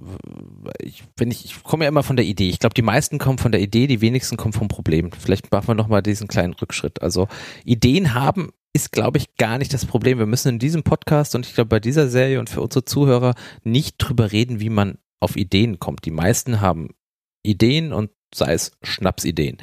ich, 0.81 1.05
wenn 1.17 1.31
ich, 1.31 1.45
ich 1.45 1.63
komme 1.63 1.85
ja 1.85 1.89
immer 1.89 2.03
von 2.03 2.17
der 2.17 2.25
Idee. 2.25 2.49
Ich 2.49 2.59
glaube, 2.59 2.75
die 2.75 2.83
meisten 2.83 3.19
kommen 3.19 3.39
von 3.39 3.53
der 3.53 3.61
Idee, 3.61 3.87
die 3.87 4.01
wenigsten 4.01 4.37
kommen 4.37 4.53
vom 4.53 4.69
Problem. 4.69 5.11
Vielleicht 5.13 5.51
machen 5.51 5.69
wir 5.69 5.75
nochmal 5.75 6.03
diesen 6.03 6.29
kleinen 6.29 6.55
Rückschritt. 6.55 7.03
Also, 7.03 7.29
Ideen 7.65 8.15
haben 8.15 8.51
ist, 8.73 8.93
glaube 8.93 9.19
ich, 9.19 9.37
gar 9.37 9.59
nicht 9.59 9.75
das 9.75 9.85
Problem. 9.85 10.19
Wir 10.19 10.27
müssen 10.27 10.49
in 10.49 10.59
diesem 10.59 10.83
Podcast 10.83 11.35
und 11.35 11.47
ich 11.47 11.55
glaube 11.55 11.69
bei 11.69 11.81
dieser 11.81 12.09
Serie 12.09 12.41
und 12.41 12.49
für 12.49 12.63
unsere 12.63 12.85
Zuhörer 12.85 13.35
nicht 13.65 13.97
drüber 13.99 14.33
reden, 14.33 14.61
wie 14.61 14.71
man 14.71 14.99
auf 15.21 15.37
Ideen 15.37 15.79
kommt. 15.79 16.07
Die 16.07 16.11
meisten 16.11 16.61
haben 16.61 16.95
Ideen 17.43 17.93
und 17.93 18.11
sei 18.35 18.55
es 18.55 18.73
Schnapsideen. 18.83 19.59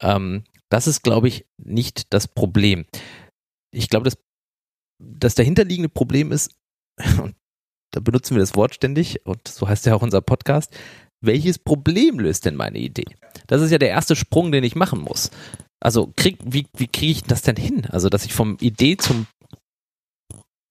Ähm, 0.00 0.44
das 0.70 0.86
ist, 0.86 1.02
glaube 1.02 1.28
ich, 1.28 1.46
nicht 1.58 2.12
das 2.14 2.28
Problem. 2.28 2.86
Ich 3.72 3.90
glaube, 3.90 4.04
das, 4.04 4.16
das 4.98 5.34
dahinterliegende 5.34 5.88
Problem 5.88 6.32
ist, 6.32 6.54
und 7.22 7.34
da 7.92 8.00
benutzen 8.00 8.34
wir 8.34 8.40
das 8.40 8.56
Wort 8.56 8.74
ständig, 8.74 9.24
und 9.26 9.46
so 9.48 9.68
heißt 9.68 9.86
ja 9.86 9.94
auch 9.94 10.02
unser 10.02 10.20
Podcast, 10.20 10.76
welches 11.22 11.58
Problem 11.58 12.18
löst 12.18 12.44
denn 12.44 12.56
meine 12.56 12.78
Idee? 12.78 13.06
Das 13.46 13.62
ist 13.62 13.70
ja 13.70 13.78
der 13.78 13.88
erste 13.88 14.16
Sprung, 14.16 14.52
den 14.52 14.64
ich 14.64 14.76
machen 14.76 15.00
muss. 15.00 15.30
Also 15.80 16.12
krieg, 16.16 16.38
wie, 16.44 16.66
wie 16.76 16.88
kriege 16.88 17.12
ich 17.12 17.22
das 17.22 17.42
denn 17.42 17.56
hin? 17.56 17.86
Also, 17.86 18.08
dass 18.08 18.24
ich 18.24 18.34
vom 18.34 18.56
Idee 18.60 18.96
zum, 18.96 19.26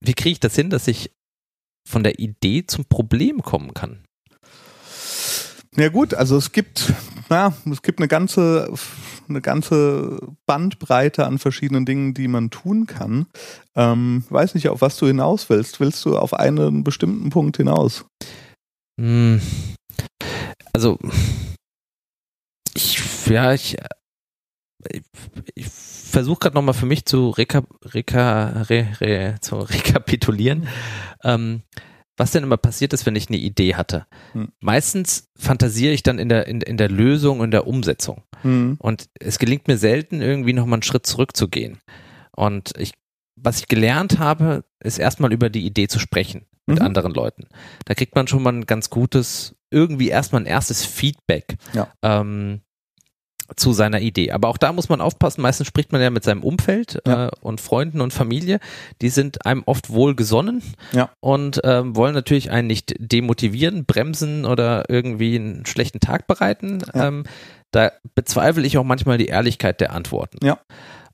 wie 0.02 0.14
kriege 0.14 0.34
ich 0.34 0.40
das 0.40 0.56
hin, 0.56 0.70
dass 0.70 0.88
ich 0.88 1.12
von 1.88 2.04
der 2.04 2.20
Idee 2.20 2.66
zum 2.66 2.86
Problem 2.86 3.42
kommen 3.42 3.74
kann? 3.74 4.05
Ja 5.78 5.90
gut, 5.90 6.14
also 6.14 6.38
es 6.38 6.52
gibt, 6.54 6.94
ja, 7.30 7.54
es 7.70 7.82
gibt 7.82 8.00
eine 8.00 8.08
ganze, 8.08 8.72
eine 9.28 9.42
ganze 9.42 10.20
Bandbreite 10.46 11.26
an 11.26 11.38
verschiedenen 11.38 11.86
Dingen, 11.86 12.14
die 12.14 12.28
man 12.30 12.50
tun 12.50 12.86
kann. 12.86 13.28
Ähm, 13.76 14.24
weiß 14.30 14.56
nicht, 14.56 14.70
auf 14.70 14.82
was 14.82 14.96
du 14.98 15.08
hinaus 15.08 15.50
willst. 15.50 15.80
Willst 15.80 16.06
du 16.06 16.18
auf 16.18 16.34
einen 16.34 16.84
bestimmten 16.84 17.30
Punkt 17.30 17.58
hinaus? 17.58 18.06
Hm, 19.02 19.42
Also, 20.74 20.98
ich, 22.74 23.28
ja, 23.28 23.54
ich, 23.54 23.76
ich, 24.90 25.02
ich 25.56 25.68
versuche 25.68 26.40
gerade 26.40 26.56
nochmal 26.56 26.74
für 26.74 26.86
mich 26.86 27.06
zu, 27.06 27.32
reka, 27.32 27.64
reka, 27.84 28.62
re, 28.70 28.88
re, 29.02 29.36
zu 29.42 29.58
rekapitulieren, 29.58 30.68
ähm, 31.24 31.64
was 32.18 32.32
denn 32.32 32.44
immer 32.44 32.58
passiert 32.58 32.94
ist, 32.94 33.06
wenn 33.06 33.16
ich 33.16 33.28
eine 33.28 33.38
Idee 33.38 33.76
hatte. 33.76 34.06
Hm. 34.34 34.50
Meistens 34.60 35.28
fantasiere 35.38 35.94
ich 35.94 36.04
dann 36.04 36.18
in 36.20 36.30
der, 36.30 36.48
in, 36.48 36.62
in 36.62 36.78
der 36.78 36.90
Lösung 36.90 37.40
und 37.40 37.52
der 37.52 37.68
Umsetzung. 37.68 38.24
Hm. 38.42 38.76
Und 38.80 39.10
es 39.20 39.40
gelingt 39.40 39.68
mir 39.68 39.78
selten, 39.78 40.22
irgendwie 40.22 40.54
nochmal 40.54 40.78
einen 40.78 40.84
Schritt 40.84 41.06
zurückzugehen. 41.06 41.80
Und 42.36 42.74
ich, 42.78 42.94
was 43.36 43.60
ich 43.60 43.68
gelernt 43.68 44.20
habe, 44.20 44.64
ist 44.80 44.98
erstmal 45.00 45.34
über 45.34 45.50
die 45.50 45.66
Idee 45.66 45.88
zu 45.88 46.00
sprechen 46.00 46.46
mit 46.68 46.80
Mhm. 46.80 46.86
anderen 46.86 47.14
Leuten. 47.14 47.48
Da 47.86 47.94
kriegt 47.94 48.16
man 48.16 48.28
schon 48.28 48.42
mal 48.44 48.54
ein 48.54 48.66
ganz 48.66 48.90
gutes, 48.90 49.56
irgendwie 49.70 50.10
erstmal 50.10 50.42
ein 50.42 50.48
erstes 50.48 50.84
Feedback 50.86 51.58
Ja. 51.74 51.88
ähm, 52.02 52.62
zu 53.56 53.74
seiner 53.74 54.02
Idee. 54.02 54.32
Aber 54.32 54.48
auch 54.50 54.58
da 54.58 54.74
muss 54.74 54.90
man 54.90 55.02
aufpassen, 55.02 55.42
meistens 55.42 55.68
spricht 55.68 55.92
man 55.92 56.02
ja 56.02 56.10
mit 56.10 56.24
seinem 56.24 56.44
Umfeld 56.44 57.00
Ja. 57.08 57.28
äh, 57.28 57.32
und 57.42 57.62
Freunden 57.62 58.02
und 58.02 58.12
Familie. 58.14 58.60
Die 59.02 59.10
sind 59.10 59.46
einem 59.46 59.64
oft 59.66 59.90
wohlgesonnen 59.90 60.62
Ja. 60.94 61.10
und 61.20 61.62
ähm, 61.64 61.96
wollen 61.96 62.14
natürlich 62.14 62.52
einen 62.52 62.68
nicht 62.68 62.96
demotivieren, 63.00 63.86
bremsen 63.86 64.46
oder 64.46 64.86
irgendwie 64.90 65.36
einen 65.36 65.66
schlechten 65.66 66.00
Tag 66.00 66.28
bereiten. 66.28 66.80
Ja. 66.94 67.08
Ähm, 67.08 67.24
da 67.72 67.92
bezweifle 68.16 68.66
ich 68.66 68.78
auch 68.78 68.84
manchmal 68.84 69.18
die 69.18 69.26
Ehrlichkeit 69.28 69.82
der 69.82 69.92
Antworten. 69.94 70.44
Ja. 70.46 70.60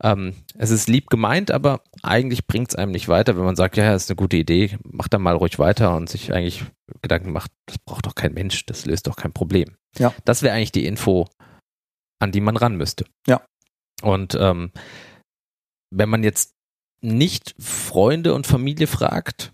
Ähm, 0.03 0.33
es 0.57 0.69
ist 0.71 0.87
lieb 0.89 1.09
gemeint, 1.09 1.51
aber 1.51 1.81
eigentlich 2.03 2.47
bringt 2.47 2.69
es 2.69 2.75
einem 2.75 2.91
nicht 2.91 3.07
weiter, 3.07 3.35
wenn 3.37 3.43
man 3.45 3.55
sagt, 3.55 3.77
ja, 3.77 3.91
das 3.91 4.03
ist 4.03 4.09
eine 4.11 4.15
gute 4.15 4.37
Idee, 4.37 4.77
mach 4.83 5.07
da 5.07 5.19
mal 5.19 5.35
ruhig 5.35 5.59
weiter 5.59 5.95
und 5.95 6.09
sich 6.09 6.33
eigentlich 6.33 6.63
Gedanken 7.01 7.31
macht, 7.31 7.51
das 7.67 7.77
braucht 7.79 8.05
doch 8.05 8.15
kein 8.15 8.33
Mensch, 8.33 8.65
das 8.65 8.85
löst 8.85 9.07
doch 9.07 9.15
kein 9.15 9.31
Problem. 9.31 9.75
Ja. 9.97 10.13
Das 10.25 10.41
wäre 10.43 10.55
eigentlich 10.55 10.71
die 10.71 10.85
Info, 10.85 11.27
an 12.21 12.31
die 12.31 12.41
man 12.41 12.57
ran 12.57 12.75
müsste. 12.75 13.05
Ja. 13.27 13.41
Und 14.01 14.35
ähm, 14.39 14.71
wenn 15.93 16.09
man 16.09 16.23
jetzt 16.23 16.53
nicht 17.01 17.55
Freunde 17.59 18.33
und 18.33 18.47
Familie 18.47 18.87
fragt, 18.87 19.53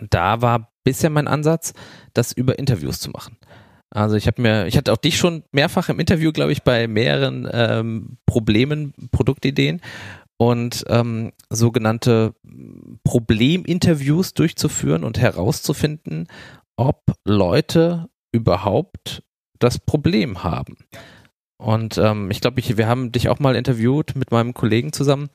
da 0.00 0.42
war 0.42 0.72
bisher 0.84 1.10
mein 1.10 1.28
Ansatz, 1.28 1.72
das 2.14 2.32
über 2.32 2.58
Interviews 2.58 3.00
zu 3.00 3.10
machen. 3.10 3.36
Also 3.90 4.16
ich 4.16 4.26
habe 4.26 4.42
mir, 4.42 4.66
ich 4.66 4.76
hatte 4.76 4.92
auch 4.92 4.98
dich 4.98 5.16
schon 5.16 5.44
mehrfach 5.52 5.88
im 5.88 6.00
Interview, 6.00 6.32
glaube 6.32 6.52
ich, 6.52 6.62
bei 6.62 6.88
mehreren 6.88 7.48
ähm, 7.52 8.18
Problemen, 8.26 8.92
Produktideen 9.12 9.80
und 10.38 10.84
ähm, 10.88 11.32
sogenannte 11.50 12.34
Probleminterviews 13.04 14.34
durchzuführen 14.34 15.04
und 15.04 15.18
herauszufinden, 15.18 16.28
ob 16.76 17.02
Leute 17.24 18.08
überhaupt 18.32 19.22
das 19.58 19.78
Problem 19.78 20.44
haben. 20.44 20.76
Und 21.58 21.98
ähm, 21.98 22.30
ich 22.30 22.40
glaube, 22.40 22.62
wir 22.62 22.86
haben 22.86 23.12
dich 23.12 23.28
auch 23.28 23.38
mal 23.38 23.56
interviewt 23.56 24.14
mit 24.14 24.30
meinem 24.30 24.54
Kollegen 24.54 24.92
zusammen 24.92 25.30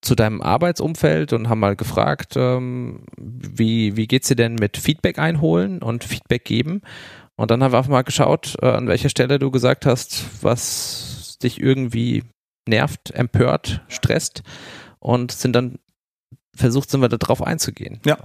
zu 0.00 0.16
deinem 0.16 0.42
Arbeitsumfeld 0.42 1.32
und 1.32 1.48
haben 1.48 1.60
mal 1.60 1.76
gefragt, 1.76 2.34
ähm, 2.36 3.04
wie, 3.16 3.96
wie 3.96 4.08
geht's 4.08 4.28
dir 4.28 4.34
denn 4.34 4.56
mit 4.56 4.76
Feedback 4.76 5.18
einholen 5.18 5.80
und 5.80 6.02
Feedback 6.02 6.44
geben? 6.44 6.82
Und 7.36 7.50
dann 7.50 7.62
haben 7.62 7.72
wir 7.72 7.78
einfach 7.78 7.90
mal 7.90 8.02
geschaut, 8.02 8.56
äh, 8.60 8.66
an 8.66 8.88
welcher 8.88 9.08
Stelle 9.08 9.38
du 9.38 9.50
gesagt 9.50 9.86
hast, 9.86 10.24
was 10.42 11.38
dich 11.42 11.60
irgendwie 11.60 12.24
nervt, 12.68 13.12
empört, 13.12 13.82
stresst 13.88 14.42
und 14.98 15.32
sind 15.32 15.54
dann 15.54 15.78
versucht 16.54 16.90
sind 16.90 17.00
wir 17.00 17.08
darauf 17.08 17.42
einzugehen. 17.42 18.00
Ja, 18.04 18.18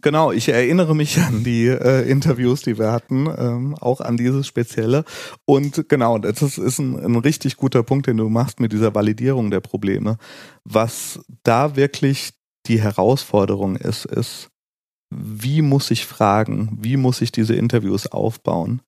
genau. 0.00 0.32
Ich 0.32 0.48
erinnere 0.48 0.94
mich 0.94 1.18
an 1.18 1.44
die 1.44 1.66
äh, 1.66 2.08
Interviews, 2.08 2.62
die 2.62 2.78
wir 2.78 2.90
hatten, 2.90 3.26
ähm, 3.36 3.74
auch 3.80 4.00
an 4.00 4.16
dieses 4.16 4.46
Spezielle. 4.46 5.04
Und 5.44 5.88
genau, 5.88 6.18
das 6.18 6.40
ist 6.42 6.78
ein, 6.78 6.98
ein 6.98 7.16
richtig 7.16 7.56
guter 7.56 7.82
Punkt, 7.82 8.06
den 8.06 8.16
du 8.16 8.28
machst 8.28 8.60
mit 8.60 8.72
dieser 8.72 8.94
Validierung 8.94 9.50
der 9.50 9.60
Probleme. 9.60 10.16
Was 10.64 11.20
da 11.42 11.76
wirklich 11.76 12.32
die 12.66 12.80
Herausforderung 12.80 13.76
ist, 13.76 14.06
ist, 14.06 14.48
wie 15.10 15.62
muss 15.62 15.90
ich 15.92 16.04
fragen, 16.04 16.76
wie 16.80 16.96
muss 16.96 17.20
ich 17.20 17.30
diese 17.30 17.54
Interviews 17.54 18.08
aufbauen? 18.08 18.82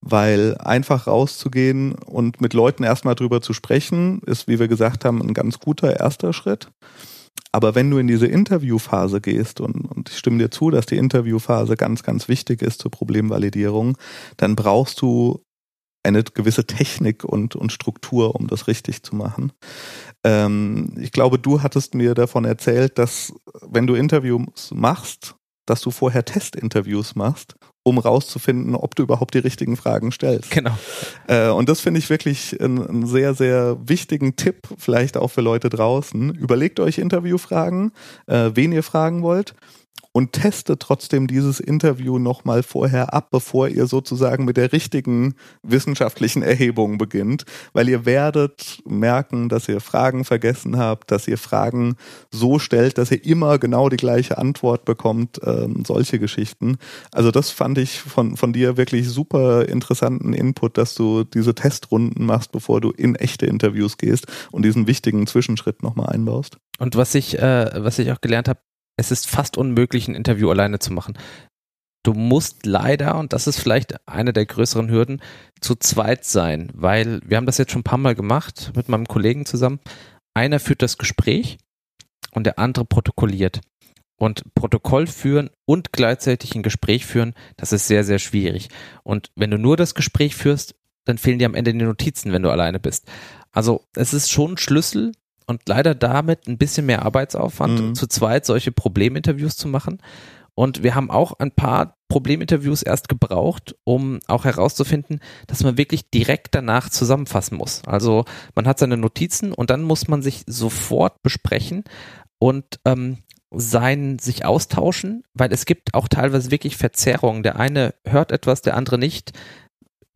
Weil 0.00 0.56
einfach 0.58 1.08
rauszugehen 1.08 1.94
und 1.94 2.40
mit 2.40 2.54
Leuten 2.54 2.84
erstmal 2.84 3.16
drüber 3.16 3.40
zu 3.40 3.52
sprechen, 3.52 4.20
ist, 4.26 4.46
wie 4.46 4.60
wir 4.60 4.68
gesagt 4.68 5.04
haben, 5.04 5.20
ein 5.20 5.34
ganz 5.34 5.58
guter 5.58 5.98
erster 5.98 6.32
Schritt. 6.32 6.68
Aber 7.52 7.74
wenn 7.74 7.90
du 7.90 7.98
in 7.98 8.08
diese 8.08 8.26
Interviewphase 8.26 9.20
gehst, 9.20 9.60
und, 9.60 9.84
und 9.84 10.10
ich 10.10 10.18
stimme 10.18 10.38
dir 10.38 10.50
zu, 10.50 10.70
dass 10.70 10.86
die 10.86 10.96
Interviewphase 10.96 11.76
ganz, 11.76 12.02
ganz 12.02 12.26
wichtig 12.28 12.62
ist 12.62 12.80
zur 12.80 12.90
Problemvalidierung, 12.90 13.96
dann 14.36 14.56
brauchst 14.56 15.00
du 15.00 15.44
eine 16.02 16.22
gewisse 16.22 16.66
Technik 16.66 17.24
und, 17.24 17.56
und 17.56 17.72
Struktur, 17.72 18.34
um 18.34 18.46
das 18.46 18.66
richtig 18.66 19.02
zu 19.02 19.16
machen. 19.16 19.52
Ähm, 20.22 20.94
ich 20.98 21.12
glaube, 21.12 21.38
du 21.38 21.62
hattest 21.62 21.94
mir 21.94 22.14
davon 22.14 22.44
erzählt, 22.44 22.98
dass 22.98 23.32
wenn 23.62 23.86
du 23.86 23.94
Interviews 23.94 24.72
machst, 24.74 25.36
dass 25.66 25.80
du 25.80 25.90
vorher 25.90 26.24
Testinterviews 26.24 27.14
machst, 27.14 27.54
um 27.82 27.98
rauszufinden, 27.98 28.74
ob 28.74 28.94
du 28.94 29.02
überhaupt 29.02 29.34
die 29.34 29.38
richtigen 29.38 29.76
Fragen 29.76 30.12
stellst. 30.12 30.50
Genau. 30.50 30.76
Äh, 31.26 31.48
und 31.48 31.68
das 31.68 31.80
finde 31.80 31.98
ich 31.98 32.10
wirklich 32.10 32.60
einen 32.60 33.06
sehr, 33.06 33.34
sehr 33.34 33.76
wichtigen 33.84 34.36
Tipp, 34.36 34.68
vielleicht 34.78 35.16
auch 35.16 35.28
für 35.28 35.40
Leute 35.40 35.68
draußen. 35.68 36.34
Überlegt 36.34 36.80
euch 36.80 36.98
Interviewfragen, 36.98 37.92
äh, 38.26 38.50
wen 38.54 38.72
ihr 38.72 38.82
fragen 38.82 39.22
wollt 39.22 39.54
und 40.16 40.32
testet 40.32 40.80
trotzdem 40.80 41.26
dieses 41.26 41.58
Interview 41.58 42.20
nochmal 42.20 42.62
vorher 42.62 43.12
ab, 43.12 43.30
bevor 43.32 43.68
ihr 43.68 43.86
sozusagen 43.86 44.44
mit 44.44 44.56
der 44.56 44.72
richtigen 44.72 45.34
wissenschaftlichen 45.64 46.42
Erhebung 46.42 46.98
beginnt, 46.98 47.44
weil 47.72 47.88
ihr 47.88 48.06
werdet 48.06 48.78
merken, 48.86 49.48
dass 49.48 49.68
ihr 49.68 49.80
Fragen 49.80 50.24
vergessen 50.24 50.78
habt, 50.78 51.10
dass 51.10 51.26
ihr 51.26 51.36
Fragen 51.36 51.96
so 52.30 52.60
stellt, 52.60 52.96
dass 52.96 53.10
ihr 53.10 53.24
immer 53.24 53.58
genau 53.58 53.88
die 53.88 53.96
gleiche 53.96 54.38
Antwort 54.38 54.84
bekommt, 54.84 55.40
ähm, 55.44 55.82
solche 55.84 56.20
Geschichten. 56.20 56.76
Also 57.10 57.32
das 57.32 57.50
fand 57.50 57.78
ich 57.78 57.98
von, 57.98 58.36
von 58.36 58.52
dir 58.52 58.76
wirklich 58.76 59.08
super 59.08 59.68
interessanten 59.68 60.32
Input, 60.32 60.78
dass 60.78 60.94
du 60.94 61.24
diese 61.24 61.56
Testrunden 61.56 62.24
machst, 62.24 62.52
bevor 62.52 62.80
du 62.80 62.92
in 62.92 63.16
echte 63.16 63.46
Interviews 63.46 63.98
gehst 63.98 64.28
und 64.52 64.64
diesen 64.64 64.86
wichtigen 64.86 65.26
Zwischenschritt 65.26 65.82
nochmal 65.82 66.10
einbaust. 66.10 66.58
Und 66.78 66.94
was 66.94 67.16
ich, 67.16 67.36
äh, 67.36 67.70
was 67.74 67.98
ich 67.98 68.12
auch 68.12 68.20
gelernt 68.20 68.48
habe, 68.48 68.60
es 68.96 69.10
ist 69.10 69.28
fast 69.28 69.56
unmöglich, 69.56 70.08
ein 70.08 70.14
Interview 70.14 70.50
alleine 70.50 70.78
zu 70.78 70.92
machen. 70.92 71.18
Du 72.04 72.12
musst 72.12 72.66
leider, 72.66 73.18
und 73.18 73.32
das 73.32 73.46
ist 73.46 73.58
vielleicht 73.58 74.06
eine 74.06 74.32
der 74.32 74.44
größeren 74.44 74.90
Hürden, 74.90 75.22
zu 75.60 75.74
zweit 75.74 76.24
sein, 76.24 76.70
weil 76.74 77.20
wir 77.24 77.38
haben 77.38 77.46
das 77.46 77.58
jetzt 77.58 77.72
schon 77.72 77.80
ein 77.80 77.84
paar 77.84 77.98
Mal 77.98 78.14
gemacht 78.14 78.72
mit 78.76 78.88
meinem 78.88 79.06
Kollegen 79.06 79.46
zusammen. 79.46 79.80
Einer 80.34 80.60
führt 80.60 80.82
das 80.82 80.98
Gespräch 80.98 81.58
und 82.32 82.44
der 82.44 82.58
andere 82.58 82.84
protokolliert. 82.84 83.60
Und 84.16 84.54
Protokoll 84.54 85.06
führen 85.06 85.50
und 85.64 85.92
gleichzeitig 85.92 86.54
ein 86.54 86.62
Gespräch 86.62 87.04
führen, 87.06 87.34
das 87.56 87.72
ist 87.72 87.88
sehr, 87.88 88.04
sehr 88.04 88.18
schwierig. 88.18 88.68
Und 89.02 89.30
wenn 89.34 89.50
du 89.50 89.58
nur 89.58 89.76
das 89.76 89.94
Gespräch 89.94 90.36
führst, 90.36 90.76
dann 91.04 91.18
fehlen 91.18 91.38
dir 91.38 91.46
am 91.46 91.54
Ende 91.54 91.72
die 91.72 91.84
Notizen, 91.84 92.32
wenn 92.32 92.42
du 92.42 92.50
alleine 92.50 92.78
bist. 92.78 93.10
Also 93.50 93.84
es 93.94 94.14
ist 94.14 94.30
schon 94.30 94.52
ein 94.52 94.58
Schlüssel, 94.58 95.12
und 95.46 95.62
leider 95.68 95.94
damit 95.94 96.46
ein 96.46 96.58
bisschen 96.58 96.86
mehr 96.86 97.04
Arbeitsaufwand, 97.04 97.80
mhm. 97.80 97.94
zu 97.94 98.06
zweit 98.06 98.46
solche 98.46 98.72
Probleminterviews 98.72 99.56
zu 99.56 99.68
machen. 99.68 99.98
Und 100.54 100.84
wir 100.84 100.94
haben 100.94 101.10
auch 101.10 101.32
ein 101.40 101.50
paar 101.50 101.96
Probleminterviews 102.08 102.82
erst 102.82 103.08
gebraucht, 103.08 103.74
um 103.82 104.20
auch 104.28 104.44
herauszufinden, 104.44 105.20
dass 105.48 105.64
man 105.64 105.76
wirklich 105.76 106.10
direkt 106.10 106.54
danach 106.54 106.88
zusammenfassen 106.88 107.58
muss. 107.58 107.82
Also 107.86 108.24
man 108.54 108.68
hat 108.68 108.78
seine 108.78 108.96
Notizen 108.96 109.52
und 109.52 109.70
dann 109.70 109.82
muss 109.82 110.06
man 110.06 110.22
sich 110.22 110.44
sofort 110.46 111.22
besprechen 111.22 111.82
und 112.38 112.78
ähm, 112.84 113.18
sein, 113.50 114.18
sich 114.20 114.44
austauschen, 114.44 115.24
weil 115.34 115.52
es 115.52 115.64
gibt 115.64 115.94
auch 115.94 116.06
teilweise 116.06 116.50
wirklich 116.52 116.76
Verzerrungen. 116.76 117.42
Der 117.42 117.58
eine 117.58 117.94
hört 118.04 118.30
etwas, 118.30 118.62
der 118.62 118.76
andere 118.76 118.98
nicht 118.98 119.32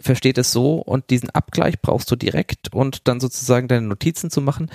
versteht 0.01 0.39
es 0.39 0.53
so 0.53 0.77
und 0.77 1.11
diesen 1.11 1.31
Abgleich 1.31 1.81
brauchst 1.81 2.11
du 2.11 2.17
direkt 2.17 2.73
und 2.73 3.09
dann 3.09 3.19
sozusagen 3.19 3.67
deine 3.67 3.87
Notizen 3.87 4.31
zu 4.31 4.41
machen 4.41 4.71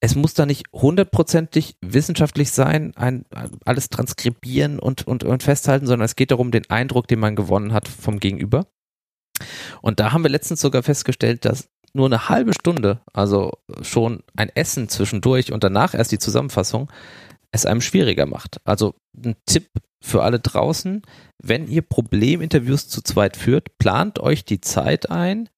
es 0.00 0.14
muss 0.14 0.34
da 0.34 0.46
nicht 0.46 0.66
hundertprozentig 0.72 1.76
wissenschaftlich 1.82 2.50
sein, 2.52 2.96
ein, 2.96 3.26
alles 3.64 3.90
transkribieren 3.90 4.78
und, 4.78 5.06
und, 5.06 5.24
und 5.24 5.42
festhalten, 5.42 5.86
sondern 5.86 6.06
es 6.06 6.16
geht 6.16 6.30
darum, 6.30 6.50
den 6.50 6.68
Eindruck, 6.70 7.06
den 7.06 7.20
man 7.20 7.36
gewonnen 7.36 7.74
hat 7.74 7.86
vom 7.86 8.18
Gegenüber. 8.18 8.66
Und 9.82 10.00
da 10.00 10.12
haben 10.12 10.22
wir 10.22 10.30
letztens 10.30 10.60
sogar 10.60 10.82
festgestellt, 10.82 11.44
dass 11.44 11.68
nur 11.92 12.06
eine 12.06 12.28
halbe 12.28 12.54
Stunde, 12.54 13.00
also 13.12 13.52
schon 13.82 14.22
ein 14.36 14.50
Essen 14.54 14.88
zwischendurch 14.88 15.52
und 15.52 15.64
danach 15.64 15.94
erst 15.94 16.12
die 16.12 16.18
Zusammenfassung, 16.18 16.90
es 17.52 17.66
einem 17.66 17.80
schwieriger 17.80 18.26
macht. 18.26 18.60
Also 18.64 18.94
ein 19.16 19.36
Tipp 19.44 19.68
für 20.00 20.22
alle 20.22 20.40
draußen, 20.40 21.02
wenn 21.42 21.68
ihr 21.68 21.82
Probleminterviews 21.82 22.88
zu 22.88 23.02
zweit 23.02 23.36
führt, 23.36 23.76
plant 23.78 24.18
euch 24.18 24.44
die 24.44 24.60
Zeit 24.60 25.10
ein, 25.10 25.48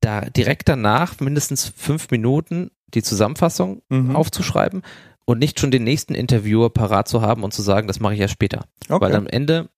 da 0.00 0.22
direkt 0.22 0.68
danach 0.68 1.20
mindestens 1.20 1.72
fünf 1.76 2.10
Minuten 2.10 2.70
die 2.94 3.02
Zusammenfassung 3.02 3.82
mhm. 3.88 4.16
aufzuschreiben 4.16 4.82
und 5.24 5.38
nicht 5.38 5.60
schon 5.60 5.70
den 5.70 5.84
nächsten 5.84 6.14
Interviewer 6.14 6.70
parat 6.70 7.08
zu 7.08 7.20
haben 7.20 7.44
und 7.44 7.52
zu 7.52 7.62
sagen, 7.62 7.86
das 7.86 8.00
mache 8.00 8.14
ich 8.14 8.20
erst 8.20 8.32
später. 8.32 8.64
Okay. 8.88 9.00
Weil 9.04 9.14
am 9.14 9.26
Ende 9.26 9.68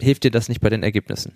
hilft 0.00 0.24
dir 0.24 0.30
das 0.30 0.48
nicht 0.48 0.60
bei 0.60 0.70
den 0.70 0.82
Ergebnissen. 0.82 1.32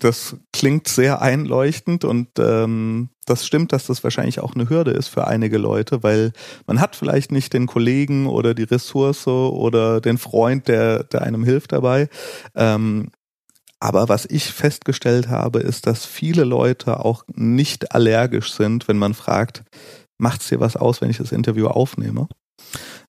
Das 0.00 0.36
klingt 0.52 0.88
sehr 0.88 1.20
einleuchtend 1.20 2.04
und 2.04 2.28
ähm, 2.38 3.10
das 3.26 3.46
stimmt, 3.46 3.72
dass 3.72 3.86
das 3.86 4.02
wahrscheinlich 4.02 4.40
auch 4.40 4.54
eine 4.54 4.68
Hürde 4.68 4.90
ist 4.90 5.08
für 5.08 5.26
einige 5.26 5.58
Leute, 5.58 6.02
weil 6.02 6.32
man 6.66 6.80
hat 6.80 6.96
vielleicht 6.96 7.30
nicht 7.30 7.52
den 7.52 7.66
Kollegen 7.66 8.26
oder 8.26 8.54
die 8.54 8.64
Ressource 8.64 9.28
oder 9.28 10.00
den 10.00 10.18
Freund, 10.18 10.68
der, 10.68 11.04
der 11.04 11.22
einem 11.22 11.44
hilft 11.44 11.72
dabei. 11.72 12.08
Ähm, 12.54 13.10
aber 13.80 14.08
was 14.08 14.26
ich 14.26 14.44
festgestellt 14.44 15.28
habe, 15.28 15.60
ist, 15.60 15.86
dass 15.86 16.04
viele 16.04 16.44
Leute 16.44 17.04
auch 17.04 17.24
nicht 17.34 17.94
allergisch 17.94 18.52
sind, 18.52 18.86
wenn 18.88 18.98
man 18.98 19.14
fragt, 19.14 19.64
macht's 20.18 20.48
dir 20.48 20.60
was 20.60 20.76
aus, 20.76 21.00
wenn 21.00 21.10
ich 21.10 21.18
das 21.18 21.32
Interview 21.32 21.66
aufnehme? 21.66 22.28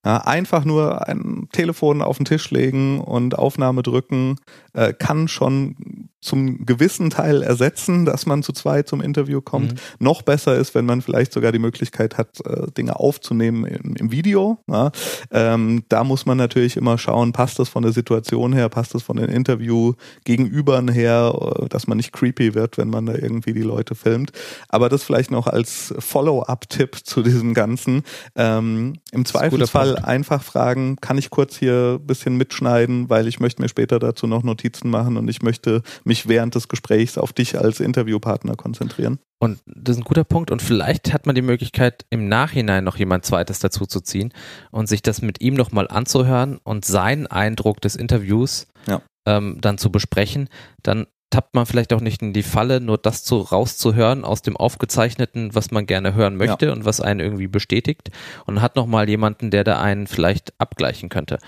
Ja, 0.04 0.16
einfach 0.18 0.64
nur 0.64 1.06
ein 1.06 1.48
Telefon 1.52 2.02
auf 2.02 2.16
den 2.16 2.24
Tisch 2.24 2.50
legen 2.50 3.00
und 3.00 3.38
Aufnahme 3.38 3.82
drücken 3.82 4.36
äh, 4.72 4.92
kann 4.92 5.28
schon 5.28 6.01
zum 6.22 6.64
gewissen 6.64 7.10
Teil 7.10 7.42
ersetzen, 7.42 8.04
dass 8.04 8.26
man 8.26 8.42
zu 8.42 8.52
zweit 8.52 8.88
zum 8.88 9.00
Interview 9.00 9.40
kommt. 9.40 9.72
Mhm. 9.72 9.78
Noch 9.98 10.22
besser 10.22 10.56
ist, 10.56 10.74
wenn 10.74 10.86
man 10.86 11.02
vielleicht 11.02 11.32
sogar 11.32 11.50
die 11.50 11.58
Möglichkeit 11.58 12.16
hat, 12.16 12.38
äh, 12.46 12.70
Dinge 12.70 12.98
aufzunehmen 12.98 13.66
im, 13.66 13.96
im 13.96 14.12
Video. 14.12 14.58
Ja. 14.68 14.92
Ähm, 15.32 15.82
da 15.88 16.04
muss 16.04 16.24
man 16.24 16.38
natürlich 16.38 16.76
immer 16.76 16.96
schauen, 16.96 17.32
passt 17.32 17.58
das 17.58 17.68
von 17.68 17.82
der 17.82 17.92
Situation 17.92 18.52
her, 18.52 18.68
passt 18.68 18.94
das 18.94 19.02
von 19.02 19.16
den 19.16 19.30
Interview-Gegenübern 19.30 20.88
her, 20.88 21.34
äh, 21.60 21.68
dass 21.68 21.88
man 21.88 21.96
nicht 21.96 22.12
creepy 22.12 22.54
wird, 22.54 22.78
wenn 22.78 22.88
man 22.88 23.06
da 23.06 23.14
irgendwie 23.14 23.52
die 23.52 23.62
Leute 23.62 23.96
filmt. 23.96 24.30
Aber 24.68 24.88
das 24.88 25.02
vielleicht 25.02 25.32
noch 25.32 25.48
als 25.48 25.92
Follow-up-Tipp 25.98 26.98
zu 27.02 27.22
diesem 27.22 27.52
Ganzen. 27.52 28.04
Ähm, 28.36 28.94
Im 29.10 29.24
Zweifelsfall 29.24 29.96
einfach 29.96 30.44
fragen, 30.44 30.96
kann 31.00 31.18
ich 31.18 31.30
kurz 31.30 31.56
hier 31.56 31.98
ein 32.00 32.06
bisschen 32.06 32.36
mitschneiden, 32.36 33.10
weil 33.10 33.26
ich 33.26 33.40
möchte 33.40 33.60
mir 33.60 33.68
später 33.68 33.98
dazu 33.98 34.28
noch 34.28 34.44
Notizen 34.44 34.88
machen 34.88 35.16
und 35.16 35.28
ich 35.28 35.42
möchte 35.42 35.82
mich 36.04 36.11
mich 36.12 36.28
während 36.28 36.54
des 36.54 36.68
Gesprächs 36.68 37.16
auf 37.16 37.32
dich 37.32 37.58
als 37.58 37.80
Interviewpartner 37.80 38.54
konzentrieren. 38.54 39.18
Und 39.40 39.60
das 39.64 39.96
ist 39.96 40.02
ein 40.02 40.04
guter 40.04 40.24
Punkt. 40.24 40.50
Und 40.50 40.60
vielleicht 40.60 41.14
hat 41.14 41.24
man 41.24 41.34
die 41.34 41.40
Möglichkeit, 41.40 42.04
im 42.10 42.28
Nachhinein 42.28 42.84
noch 42.84 42.96
jemand 42.96 43.24
Zweites 43.24 43.60
dazu 43.60 43.86
zu 43.86 44.00
ziehen 44.00 44.34
und 44.70 44.90
sich 44.90 45.00
das 45.00 45.22
mit 45.22 45.40
ihm 45.40 45.54
nochmal 45.54 45.88
anzuhören 45.88 46.58
und 46.64 46.84
seinen 46.84 47.26
Eindruck 47.26 47.80
des 47.80 47.96
Interviews 47.96 48.66
ja. 48.86 49.00
ähm, 49.26 49.56
dann 49.62 49.78
zu 49.78 49.90
besprechen. 49.90 50.50
Dann 50.82 51.06
tappt 51.30 51.54
man 51.54 51.64
vielleicht 51.64 51.94
auch 51.94 52.02
nicht 52.02 52.20
in 52.20 52.34
die 52.34 52.42
Falle, 52.42 52.82
nur 52.82 52.98
das 52.98 53.24
zu 53.24 53.38
rauszuhören 53.38 54.22
aus 54.26 54.42
dem 54.42 54.58
Aufgezeichneten, 54.58 55.54
was 55.54 55.70
man 55.70 55.86
gerne 55.86 56.12
hören 56.12 56.36
möchte 56.36 56.66
ja. 56.66 56.72
und 56.72 56.84
was 56.84 57.00
einen 57.00 57.20
irgendwie 57.20 57.48
bestätigt 57.48 58.10
und 58.44 58.60
hat 58.60 58.76
nochmal 58.76 59.08
jemanden, 59.08 59.50
der 59.50 59.64
da 59.64 59.80
einen 59.80 60.06
vielleicht 60.06 60.52
abgleichen 60.60 61.08
könnte. 61.08 61.38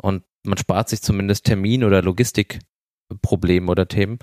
Und 0.00 0.22
man 0.44 0.58
spart 0.58 0.88
sich 0.88 1.02
zumindest 1.02 1.44
Termin- 1.44 1.82
oder 1.82 2.02
Logistikprobleme 3.12 3.70
oder 3.70 3.88
Themen. 3.88 4.18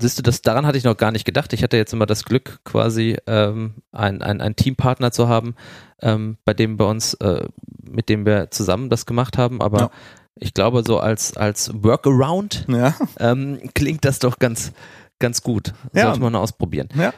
Siehst 0.00 0.18
du, 0.18 0.22
das, 0.22 0.42
daran 0.42 0.64
hatte 0.64 0.78
ich 0.78 0.84
noch 0.84 0.96
gar 0.96 1.10
nicht 1.10 1.24
gedacht. 1.24 1.52
Ich 1.52 1.62
hatte 1.62 1.76
jetzt 1.76 1.92
immer 1.92 2.06
das 2.06 2.24
Glück, 2.24 2.60
quasi 2.64 3.16
ähm, 3.26 3.74
ein, 3.90 4.22
ein, 4.22 4.54
Teampartner 4.54 5.10
zu 5.10 5.28
haben, 5.28 5.56
ähm, 6.00 6.36
bei 6.44 6.54
dem 6.54 6.76
bei 6.76 6.84
uns, 6.84 7.14
äh, 7.14 7.48
mit 7.82 8.08
dem 8.08 8.24
wir 8.24 8.50
zusammen 8.52 8.90
das 8.90 9.06
gemacht 9.06 9.38
haben. 9.38 9.60
Aber 9.60 9.78
ja. 9.78 9.90
ich 10.36 10.54
glaube, 10.54 10.84
so 10.86 11.00
als, 11.00 11.36
als 11.36 11.72
Workaround 11.74 12.66
ja. 12.68 12.94
ähm, 13.18 13.58
klingt 13.74 14.04
das 14.04 14.20
doch 14.20 14.38
ganz, 14.38 14.72
ganz 15.18 15.42
gut. 15.42 15.74
Ja. 15.94 16.04
Sollte 16.04 16.20
man 16.20 16.36
ausprobieren. 16.36 16.88
Ja. 16.94 17.12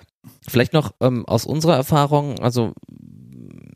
Vielleicht 0.48 0.72
noch 0.72 0.94
ähm, 1.00 1.26
aus 1.26 1.44
unserer 1.44 1.76
Erfahrung, 1.76 2.38
also 2.38 2.72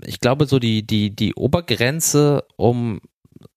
ich 0.06 0.20
glaube, 0.20 0.46
so 0.46 0.58
die, 0.58 0.86
die, 0.86 1.14
die 1.14 1.34
Obergrenze, 1.34 2.44
um 2.56 3.00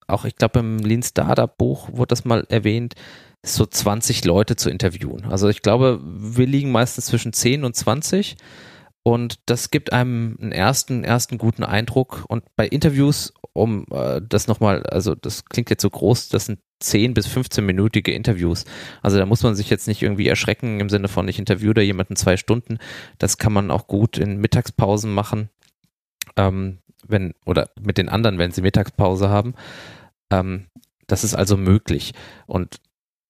auch, 0.08 0.26
ich 0.26 0.36
glaube, 0.36 0.60
im 0.60 0.80
Lean 0.80 1.04
Startup 1.04 1.56
Buch 1.58 1.90
wurde 1.92 2.10
das 2.10 2.26
mal 2.26 2.46
erwähnt, 2.50 2.96
so 3.44 3.66
20 3.66 4.26
Leute 4.26 4.56
zu 4.56 4.70
interviewen. 4.70 5.26
Also 5.26 5.48
ich 5.50 5.62
glaube, 5.62 6.02
wir 6.04 6.48
liegen 6.48 6.72
meistens 6.72 7.06
zwischen 7.06 7.34
10 7.34 7.64
und 7.64 7.76
20 7.76 8.38
und 9.08 9.40
das 9.46 9.72
gibt 9.72 9.94
einem 9.94 10.38
einen 10.42 10.52
ersten, 10.52 11.06
ersten 11.06 11.38
guten 11.38 11.64
Eindruck. 11.64 12.26
Und 12.28 12.44
bei 12.58 12.68
Interviews, 12.68 13.34
um 13.54 13.86
äh, 13.90 14.22
das 14.22 14.48
nochmal, 14.48 14.84
also 14.84 15.16
das 15.16 15.46
klingt 15.46 15.70
jetzt 15.70 15.82
so 15.82 15.90
groß, 15.90 16.28
das 16.28 16.48
sind 16.48 16.60
10 16.82 17.14
bis 17.14 17.26
15-minütige 17.28 18.12
Interviews. 18.12 18.66
Also 19.02 19.18
da 19.18 19.26
muss 19.26 19.44
man 19.44 19.56
sich 19.56 19.70
jetzt 19.70 19.88
nicht 19.88 20.02
irgendwie 20.02 20.28
erschrecken 20.28 20.82
im 20.82 20.90
Sinne 20.90 21.08
von, 21.08 21.28
ich 21.30 21.40
interviewe 21.40 21.74
da 21.74 21.82
jemanden 21.82 22.18
zwei 22.18 22.36
Stunden. 22.36 22.80
Das 23.18 23.38
kann 23.38 23.54
man 23.54 23.72
auch 23.72 23.88
gut 23.88 24.18
in 24.18 24.42
Mittagspausen 24.42 25.14
machen. 25.14 25.50
Ähm, 26.36 26.80
wenn, 27.06 27.34
oder 27.46 27.70
mit 27.80 27.98
den 27.98 28.10
anderen, 28.10 28.38
wenn 28.38 28.52
sie 28.52 28.62
Mittagspause 28.62 29.30
haben. 29.30 29.54
Ähm, 30.32 30.68
das 31.08 31.24
ist 31.24 31.36
also 31.36 31.58
möglich. 31.58 32.14
Und 32.46 32.80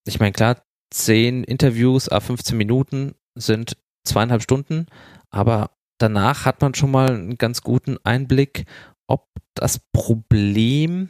ich 0.05 0.19
meine, 0.19 0.33
klar, 0.33 0.61
zehn 0.91 1.43
Interviews 1.43 2.09
a 2.09 2.19
15 2.19 2.57
Minuten 2.57 3.15
sind 3.35 3.77
zweieinhalb 4.05 4.41
Stunden, 4.41 4.87
aber 5.29 5.71
danach 5.99 6.45
hat 6.45 6.61
man 6.61 6.73
schon 6.73 6.91
mal 6.91 7.09
einen 7.09 7.37
ganz 7.37 7.61
guten 7.61 7.97
Einblick, 8.03 8.65
ob 9.07 9.27
das 9.53 9.79
Problem 9.91 11.09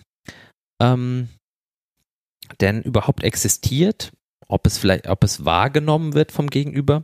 ähm, 0.82 1.30
denn 2.60 2.82
überhaupt 2.82 3.24
existiert, 3.24 4.12
ob 4.47 4.66
es 4.66 4.78
vielleicht, 4.78 5.08
ob 5.08 5.24
es 5.24 5.45
wahrgenommen 5.45 6.14
wird 6.14 6.32
vom 6.32 6.49
Gegenüber, 6.49 7.03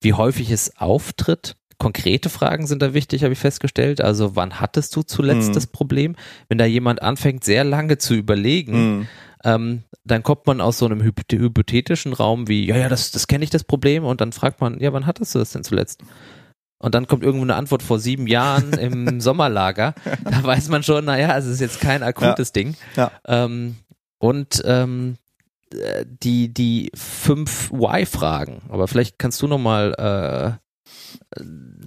wie 0.00 0.12
häufig 0.12 0.50
es 0.50 0.76
auftritt 0.76 1.56
Konkrete 1.78 2.28
Fragen 2.28 2.66
sind 2.66 2.82
da 2.82 2.92
wichtig, 2.92 3.22
habe 3.22 3.32
ich 3.32 3.38
festgestellt. 3.38 4.00
Also 4.00 4.34
wann 4.34 4.60
hattest 4.60 4.94
du 4.96 5.02
zuletzt 5.02 5.50
mhm. 5.50 5.54
das 5.54 5.66
Problem? 5.68 6.16
Wenn 6.48 6.58
da 6.58 6.64
jemand 6.64 7.02
anfängt, 7.02 7.44
sehr 7.44 7.64
lange 7.64 7.98
zu 7.98 8.14
überlegen, 8.14 8.98
mhm. 8.98 9.08
ähm, 9.44 9.82
dann 10.04 10.22
kommt 10.22 10.46
man 10.46 10.60
aus 10.60 10.78
so 10.78 10.86
einem 10.86 11.02
hypothetischen 11.02 12.12
Raum 12.12 12.48
wie, 12.48 12.66
ja, 12.66 12.76
ja, 12.76 12.88
das, 12.88 13.10
das 13.12 13.26
kenne 13.26 13.44
ich 13.44 13.50
das 13.50 13.64
Problem 13.64 14.04
und 14.04 14.20
dann 14.20 14.32
fragt 14.32 14.60
man, 14.60 14.80
ja, 14.80 14.92
wann 14.92 15.06
hattest 15.06 15.34
du 15.34 15.38
das 15.38 15.52
denn 15.52 15.64
zuletzt? 15.64 16.02
Und 16.80 16.94
dann 16.94 17.06
kommt 17.06 17.24
irgendwo 17.24 17.44
eine 17.44 17.56
Antwort 17.56 17.82
vor 17.82 17.98
sieben 17.98 18.26
Jahren 18.26 18.72
im 18.72 19.20
Sommerlager. 19.20 19.94
Da 20.24 20.42
weiß 20.42 20.68
man 20.68 20.82
schon, 20.82 21.04
naja, 21.04 21.36
es 21.36 21.46
ist 21.46 21.60
jetzt 21.60 21.80
kein 21.80 22.02
akutes 22.02 22.48
ja. 22.48 22.52
Ding. 22.52 22.76
Ja. 22.96 23.10
Ähm, 23.26 23.76
und 24.18 24.62
ähm, 24.64 25.16
die, 26.04 26.52
die 26.52 26.90
fünf 26.94 27.70
Why-Fragen. 27.70 28.62
Aber 28.68 28.88
vielleicht 28.88 29.18
kannst 29.18 29.42
du 29.42 29.48
noch 29.48 29.58
mal 29.58 30.58
äh, 30.58 30.67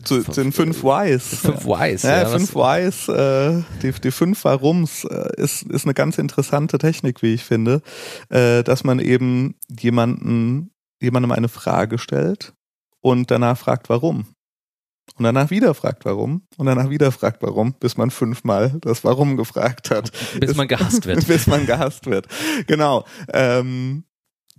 zu, 0.04 0.22
den 0.22 0.52
fünf 0.52 0.84
Whys. 0.84 1.40
Fünf 1.42 1.66
Whys. 1.66 2.04
Ja, 2.04 2.24
ja 2.24 2.26
fünf 2.26 2.56
Whys, 2.56 3.08
äh, 3.08 3.64
die, 3.82 3.92
die 3.92 4.12
fünf 4.12 4.44
Warums 4.44 5.04
äh, 5.06 5.42
ist, 5.42 5.64
ist 5.64 5.86
eine 5.86 5.94
ganz 5.94 6.18
interessante 6.18 6.78
Technik, 6.78 7.22
wie 7.22 7.34
ich 7.34 7.44
finde, 7.44 7.82
äh, 8.30 8.64
dass 8.64 8.84
man 8.84 9.00
eben 9.00 9.56
jemanden, 9.70 10.72
jemandem 11.02 11.32
eine 11.32 11.50
Frage 11.50 11.98
stellt 11.98 12.54
und 13.02 13.32
danach 13.32 13.58
fragt, 13.58 13.90
warum. 13.90 14.26
Und 15.18 15.26
danach 15.26 15.50
wieder 15.50 15.74
fragt, 15.74 16.06
warum. 16.06 16.48
Und 16.58 16.68
danach 16.68 16.90
wieder 16.90 17.12
fragt, 17.12 17.42
warum, 17.42 17.74
bis 17.74 17.98
man 17.98 18.12
fünfmal 18.12 18.78
das 18.82 19.04
Warum 19.04 19.38
gefragt 19.38 19.92
hat. 19.92 20.12
Bis 20.40 20.56
man 20.56 20.68
gehasst 20.70 21.06
wird. 21.06 21.28
bis 21.28 21.48
man 21.48 21.66
gehasst 21.66 22.06
wird. 22.06 22.28
Genau. 22.68 23.06
Ähm, 23.34 24.06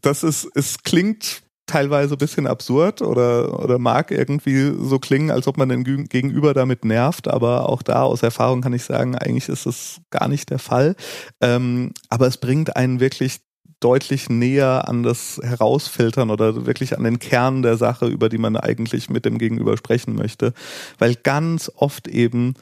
das 0.02 0.22
ist, 0.22 0.48
es 0.54 0.82
klingt 0.82 1.42
teilweise 1.66 2.16
bisschen 2.16 2.46
absurd 2.46 3.02
oder, 3.02 3.62
oder 3.62 3.78
mag 3.78 4.10
irgendwie 4.10 4.72
so 4.80 4.98
klingen, 4.98 5.30
als 5.30 5.46
ob 5.46 5.56
man 5.56 5.68
den 5.68 5.84
Gegenüber 5.84 6.54
damit 6.54 6.84
nervt, 6.84 7.28
aber 7.28 7.68
auch 7.68 7.82
da 7.82 8.02
aus 8.02 8.22
Erfahrung 8.22 8.60
kann 8.60 8.72
ich 8.72 8.84
sagen, 8.84 9.16
eigentlich 9.16 9.48
ist 9.48 9.66
es 9.66 10.00
gar 10.10 10.28
nicht 10.28 10.50
der 10.50 10.58
Fall. 10.58 10.96
Ähm, 11.40 11.92
aber 12.08 12.26
es 12.26 12.36
bringt 12.36 12.76
einen 12.76 13.00
wirklich 13.00 13.40
deutlich 13.82 14.30
näher 14.30 14.88
an 14.88 15.02
das 15.02 15.40
Herausfiltern 15.42 16.30
oder 16.30 16.66
wirklich 16.66 16.96
an 16.96 17.04
den 17.04 17.18
Kern 17.18 17.62
der 17.62 17.76
Sache, 17.76 18.06
über 18.06 18.28
die 18.28 18.38
man 18.38 18.56
eigentlich 18.56 19.10
mit 19.10 19.24
dem 19.24 19.38
Gegenüber 19.38 19.76
sprechen 19.76 20.14
möchte, 20.14 20.52
weil 20.98 21.16
ganz 21.16 21.70
oft 21.74 22.06
eben 22.08 22.54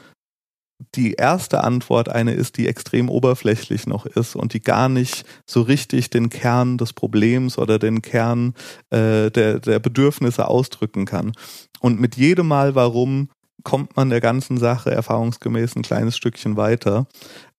die 0.95 1.13
erste 1.13 1.63
Antwort 1.63 2.09
eine 2.09 2.33
ist, 2.33 2.57
die 2.57 2.67
extrem 2.67 3.09
oberflächlich 3.09 3.87
noch 3.87 4.07
ist 4.07 4.37
und 4.37 4.55
die 4.55 4.63
gar 4.63 4.89
nicht 4.89 5.25
so 5.47 5.63
richtig 5.63 6.11
den 6.11 6.31
Kern 6.31 6.79
des 6.79 6.93
Problems 6.93 7.59
oder 7.59 7.79
den 7.79 8.03
Kern 8.03 8.55
äh, 8.91 9.31
der, 9.31 9.61
der 9.61 9.79
Bedürfnisse 9.79 10.49
ausdrücken 10.49 11.05
kann. 11.05 11.33
Und 11.81 12.01
mit 12.01 12.17
jedem 12.17 12.49
Mal 12.49 12.75
warum 12.75 13.29
kommt 13.63 13.97
man 13.97 14.11
der 14.11 14.21
ganzen 14.21 14.59
Sache 14.59 14.91
erfahrungsgemäß 14.91 15.77
ein 15.77 15.83
kleines 15.83 16.17
Stückchen 16.17 16.57
weiter. 16.57 17.07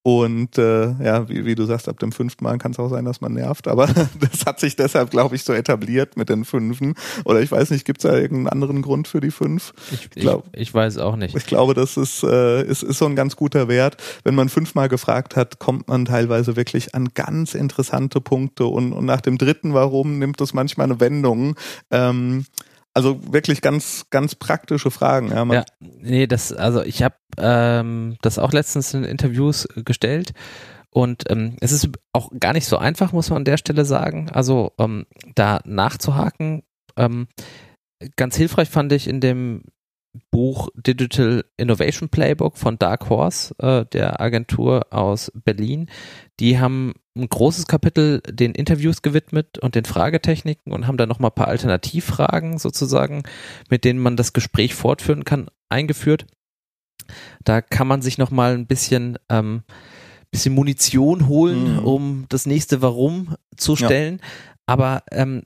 Und 0.04 0.58
äh, 0.58 0.94
ja, 1.04 1.30
wie, 1.30 1.46
wie 1.46 1.54
du 1.54 1.66
sagst, 1.66 1.88
ab 1.88 2.00
dem 2.00 2.12
fünften 2.12 2.44
Mal 2.44 2.58
kann 2.58 2.72
es 2.72 2.80
auch 2.80 2.90
sein, 2.90 3.06
dass 3.06 3.22
man 3.22 3.34
nervt, 3.34 3.68
aber 3.68 3.86
das 4.20 4.46
hat 4.48 4.60
sich 4.60 4.76
deshalb, 4.76 5.12
glaube 5.12 5.36
ich, 5.36 5.44
so 5.44 5.54
etabliert 5.54 6.18
mit 6.18 6.30
den 6.30 6.44
Fünfen. 6.44 6.96
Oder 7.24 7.42
ich 7.42 7.52
weiß 7.52 7.70
nicht, 7.70 7.86
gibt 7.86 8.04
es 8.04 8.10
da 8.10 8.18
irgendeinen 8.18 8.48
anderen 8.48 8.82
Grund 8.82 9.08
für 9.08 9.22
die 9.22 9.30
fünf? 9.30 9.74
Ich, 9.92 10.10
ich, 10.16 10.22
glaub, 10.24 10.46
ich, 10.54 10.62
ich 10.62 10.74
weiß 10.74 10.98
auch 10.98 11.16
nicht. 11.16 11.36
Ich 11.36 11.46
glaube, 11.46 11.76
das 11.76 11.98
ist, 11.98 12.24
äh, 12.24 12.64
ist, 12.64 12.82
ist 12.82 12.98
so 12.98 13.06
ein 13.06 13.16
ganz 13.16 13.36
guter 13.36 13.68
Wert. 13.68 13.98
Wenn 14.24 14.34
man 14.34 14.50
fünfmal 14.50 14.90
gefragt 14.90 15.36
hat, 15.36 15.60
kommt 15.60 15.88
man 15.88 16.06
teilweise 16.06 16.56
wirklich 16.56 16.96
an 16.96 17.10
ganz 17.14 17.54
interessante 17.54 18.22
Punkte 18.22 18.66
und, 18.66 18.94
und 18.94 19.06
nach 19.06 19.22
dem 19.22 19.38
dritten 19.38 19.76
Warum 19.76 20.18
nimmt 20.18 20.42
es 20.42 20.56
manchmal 20.56 20.86
eine 20.86 21.00
Wendung. 21.00 21.56
Ähm, 21.92 22.46
also 22.94 23.20
wirklich 23.32 23.62
ganz, 23.62 24.06
ganz 24.10 24.36
praktische 24.36 24.92
Fragen. 24.92 25.30
Ja, 25.30 25.46
ja 25.46 25.66
nee, 25.80 26.28
das, 26.28 26.52
also 26.52 26.82
ich 26.84 27.04
habe 27.04 27.16
ähm, 27.38 28.18
das 28.22 28.40
auch 28.40 28.52
letztens 28.52 28.94
in 28.94 29.04
Interviews 29.04 29.68
gestellt 29.76 30.34
und 30.94 31.24
ähm, 31.30 31.56
es 31.62 31.72
ist 31.72 31.90
auch 32.12 32.30
gar 32.38 32.54
nicht 32.54 32.66
so 32.66 32.78
einfach, 32.78 33.14
muss 33.14 33.30
man 33.30 33.38
an 33.38 33.46
der 33.46 33.58
Stelle 33.58 33.86
sagen. 33.86 34.30
Also 34.32 34.74
ähm, 34.78 35.06
da 35.36 35.62
nachzuhaken. 35.66 36.64
Ähm, 36.98 37.28
ganz 38.18 38.36
hilfreich 38.36 38.70
fand 38.70 38.92
ich 38.92 39.08
in 39.08 39.22
dem 39.22 39.64
Buch 40.30 40.68
Digital 40.76 41.46
Innovation 41.56 42.10
Playbook 42.10 42.58
von 42.58 42.78
Dark 42.78 43.10
Horse, 43.10 43.56
äh, 43.60 43.86
der 43.86 44.20
Agentur 44.20 44.88
aus 44.92 45.32
Berlin. 45.34 45.90
Die 46.42 46.60
haben 46.60 46.94
ein 47.16 47.28
großes 47.28 47.68
Kapitel 47.68 48.22
den 48.22 48.54
Interviews 48.54 49.02
gewidmet 49.02 49.58
und 49.58 49.76
den 49.76 49.86
Fragetechniken 49.86 50.72
und 50.72 50.88
haben 50.88 50.98
da 50.98 51.06
nochmal 51.06 51.32
ein 51.32 51.36
paar 51.36 51.50
Alternativfragen 51.50 52.58
sozusagen, 52.58 53.24
mit 53.70 53.84
denen 53.84 54.00
man 54.00 54.16
das 54.16 54.34
Gespräch 54.34 54.76
fortführen 54.76 55.26
kann, 55.26 55.50
eingeführt. 55.70 56.26
Da 57.44 57.62
kann 57.62 57.88
man 57.88 58.02
sich 58.02 58.18
nochmal 58.18 58.54
ein 58.54 58.68
bisschen, 58.68 59.18
ähm, 59.30 59.64
bisschen 60.32 60.56
Munition 60.56 61.28
holen, 61.28 61.78
mhm. 61.78 61.86
um 61.86 62.26
das 62.30 62.46
nächste 62.46 62.82
Warum 62.82 63.36
zu 63.58 63.76
stellen. 63.76 64.20
Ja. 64.22 64.28
Aber 64.68 65.04
ähm, 65.12 65.44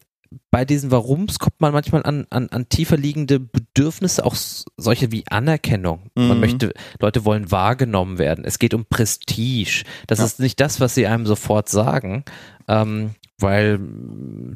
bei 0.52 0.66
diesen 0.66 0.92
Warums 0.92 1.40
kommt 1.40 1.60
man 1.60 1.74
manchmal 1.74 2.04
an, 2.04 2.26
an, 2.30 2.50
an 2.50 2.70
tiefer 2.70 2.98
liegende 2.98 3.40
Bedürfnisse, 3.40 4.26
auch 4.26 4.36
solche 4.36 5.12
wie 5.12 5.24
Anerkennung. 5.30 6.10
Mhm. 6.16 6.28
Man 6.28 6.40
möchte, 6.40 6.74
Leute 7.00 7.26
wollen 7.26 7.52
wahrgenommen 7.52 8.18
werden. 8.18 8.46
Es 8.46 8.60
geht 8.60 8.74
um 8.74 8.86
Prestige. 8.86 9.84
Das 10.08 10.20
ja. 10.20 10.26
ist 10.26 10.40
nicht 10.40 10.60
das, 10.60 10.80
was 10.80 10.96
sie 10.96 11.08
einem 11.08 11.26
sofort 11.26 11.70
sagen, 11.70 12.24
ähm, 12.68 13.12
weil 13.40 13.80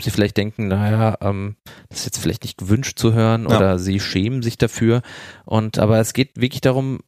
sie 0.02 0.10
vielleicht 0.10 0.38
denken, 0.38 0.68
naja, 0.68 1.18
ähm, 1.22 1.56
das 1.90 2.00
ist 2.00 2.06
jetzt 2.06 2.18
vielleicht 2.20 2.44
nicht 2.44 2.58
gewünscht 2.58 2.98
zu 2.98 3.14
hören 3.14 3.48
ja. 3.50 3.56
oder 3.58 3.80
sie 3.80 4.00
schämen 4.00 4.42
sich 4.42 4.58
dafür. 4.58 5.02
Und 5.46 5.80
aber 5.80 6.00
es 6.00 6.14
geht 6.14 6.40
wirklich 6.40 6.62
darum, 6.62 7.00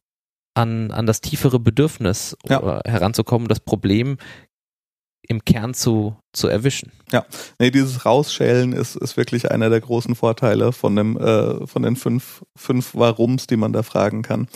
an, 0.54 0.90
an 0.90 1.06
das 1.06 1.22
tiefere 1.22 1.58
Bedürfnis 1.58 2.36
ja. 2.46 2.80
heranzukommen, 2.84 3.48
das 3.48 3.60
Problem 3.60 4.18
im 5.26 5.44
Kern 5.44 5.74
zu, 5.74 6.16
zu 6.32 6.48
erwischen. 6.48 6.92
Ja, 7.12 7.24
nee, 7.58 7.70
dieses 7.70 8.04
Rausschälen 8.04 8.72
ist, 8.72 8.96
ist 8.96 9.16
wirklich 9.16 9.50
einer 9.50 9.70
der 9.70 9.80
großen 9.80 10.14
Vorteile 10.14 10.72
von 10.72 10.96
dem, 10.96 11.16
äh, 11.16 11.66
von 11.66 11.82
den 11.82 11.96
fünf, 11.96 12.42
fünf 12.56 12.94
Warums, 12.94 13.46
die 13.46 13.56
man 13.56 13.72
da 13.72 13.82
fragen 13.82 14.22
kann. 14.22 14.48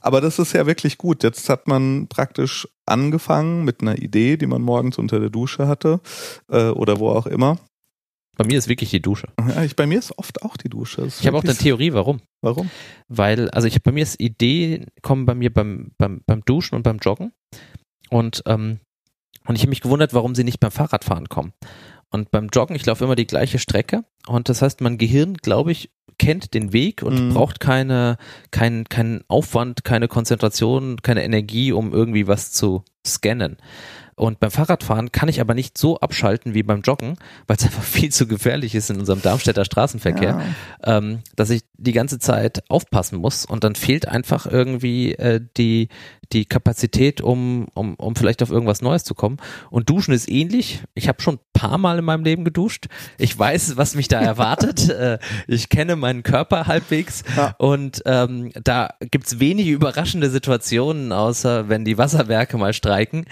Aber 0.00 0.20
das 0.20 0.38
ist 0.38 0.52
ja 0.52 0.66
wirklich 0.66 0.98
gut. 0.98 1.22
Jetzt 1.22 1.48
hat 1.48 1.68
man 1.68 2.08
praktisch 2.08 2.66
angefangen 2.86 3.64
mit 3.64 3.82
einer 3.82 3.98
Idee, 3.98 4.36
die 4.36 4.46
man 4.46 4.62
morgens 4.62 4.98
unter 4.98 5.20
der 5.20 5.30
Dusche 5.30 5.68
hatte, 5.68 6.00
äh, 6.50 6.68
oder 6.68 6.98
wo 6.98 7.10
auch 7.10 7.26
immer. 7.26 7.58
Bei 8.36 8.44
mir 8.44 8.58
ist 8.58 8.68
wirklich 8.68 8.90
die 8.90 9.00
Dusche. 9.00 9.28
Ja, 9.40 9.62
ich, 9.64 9.76
bei 9.76 9.86
mir 9.86 9.98
ist 9.98 10.16
oft 10.18 10.42
auch 10.42 10.56
die 10.58 10.68
Dusche. 10.68 11.02
Ist 11.02 11.20
Ich 11.20 11.26
habe 11.26 11.38
auch 11.38 11.44
eine 11.44 11.54
Theorie, 11.54 11.94
warum. 11.94 12.20
Warum? 12.42 12.70
Weil, 13.08 13.48
also 13.50 13.66
ich 13.66 13.82
bei 13.82 13.92
mir 13.92 14.02
ist 14.02 14.20
Ideen 14.20 14.86
kommen 15.02 15.24
bei 15.24 15.34
mir 15.34 15.52
beim, 15.52 15.92
beim, 15.98 16.20
beim 16.26 16.42
Duschen 16.44 16.74
und 16.74 16.82
beim 16.82 16.98
Joggen. 16.98 17.32
Und, 18.10 18.42
ähm, 18.46 18.80
und 19.46 19.56
ich 19.56 19.62
habe 19.62 19.70
mich 19.70 19.80
gewundert, 19.80 20.14
warum 20.14 20.34
sie 20.34 20.44
nicht 20.44 20.60
beim 20.60 20.70
Fahrradfahren 20.70 21.28
kommen. 21.28 21.52
Und 22.10 22.30
beim 22.30 22.48
Joggen, 22.52 22.76
ich 22.76 22.86
laufe 22.86 23.04
immer 23.04 23.16
die 23.16 23.26
gleiche 23.26 23.58
Strecke. 23.58 24.04
Und 24.26 24.48
das 24.48 24.62
heißt, 24.62 24.80
mein 24.80 24.96
Gehirn, 24.96 25.34
glaube 25.34 25.72
ich, 25.72 25.90
kennt 26.18 26.54
den 26.54 26.72
Weg 26.72 27.02
und 27.02 27.28
Mhm. 27.28 27.34
braucht 27.34 27.60
keine, 27.60 28.16
keinen 28.50 28.84
keinen 28.84 29.22
Aufwand, 29.28 29.84
keine 29.84 30.08
Konzentration, 30.08 31.02
keine 31.02 31.24
Energie, 31.24 31.72
um 31.72 31.92
irgendwie 31.92 32.26
was 32.26 32.52
zu 32.52 32.84
scannen. 33.06 33.56
Und 34.16 34.40
beim 34.40 34.50
Fahrradfahren 34.50 35.12
kann 35.12 35.28
ich 35.28 35.40
aber 35.42 35.52
nicht 35.54 35.76
so 35.76 36.00
abschalten 36.00 36.54
wie 36.54 36.62
beim 36.62 36.80
Joggen, 36.80 37.16
weil 37.46 37.56
es 37.58 37.64
einfach 37.66 37.82
viel 37.82 38.10
zu 38.10 38.26
gefährlich 38.26 38.74
ist 38.74 38.90
in 38.90 38.98
unserem 38.98 39.22
Darmstädter 39.22 39.64
Straßenverkehr 39.64 40.40
Ja. 40.86 40.98
ähm, 40.98 41.20
dass 41.36 41.50
ich 41.50 41.62
die 41.78 41.92
ganze 41.92 42.18
Zeit 42.18 42.62
aufpassen 42.70 43.18
muss 43.18 43.44
und 43.44 43.62
dann 43.62 43.74
fehlt 43.74 44.08
einfach 44.08 44.46
irgendwie 44.46 45.12
äh, 45.14 45.40
die, 45.58 45.88
die 46.32 46.46
Kapazität, 46.46 47.20
um, 47.20 47.66
um, 47.74 47.94
um 47.96 48.16
vielleicht 48.16 48.42
auf 48.42 48.50
irgendwas 48.50 48.80
Neues 48.80 49.04
zu 49.04 49.14
kommen. 49.14 49.36
Und 49.70 49.90
Duschen 49.90 50.14
ist 50.14 50.28
ähnlich. 50.30 50.80
Ich 50.94 51.06
habe 51.08 51.20
schon 51.22 51.34
ein 51.36 51.40
paar 51.52 51.76
Mal 51.78 51.98
in 51.98 52.04
meinem 52.06 52.24
Leben 52.24 52.44
geduscht. 52.44 52.86
Ich 53.18 53.38
weiß, 53.38 53.76
was 53.76 53.94
mich 53.94 54.08
da 54.08 54.20
erwartet. 54.20 54.88
äh, 54.88 55.18
ich 55.46 55.68
kenne 55.68 55.94
meinen 55.94 56.22
Körper 56.22 56.66
halbwegs 56.66 57.22
Ja. 57.36 57.54
und 57.58 58.02
ähm, 58.06 58.50
da 58.64 58.94
gibt's 59.10 59.38
wenige 59.38 59.70
überraschende 59.70 60.30
Situationen, 60.30 61.12
außer 61.12 61.68
wenn 61.68 61.84
die 61.84 61.98
Wasserwerke 61.98 62.56
mal 62.56 62.72
streiken, 62.72 63.26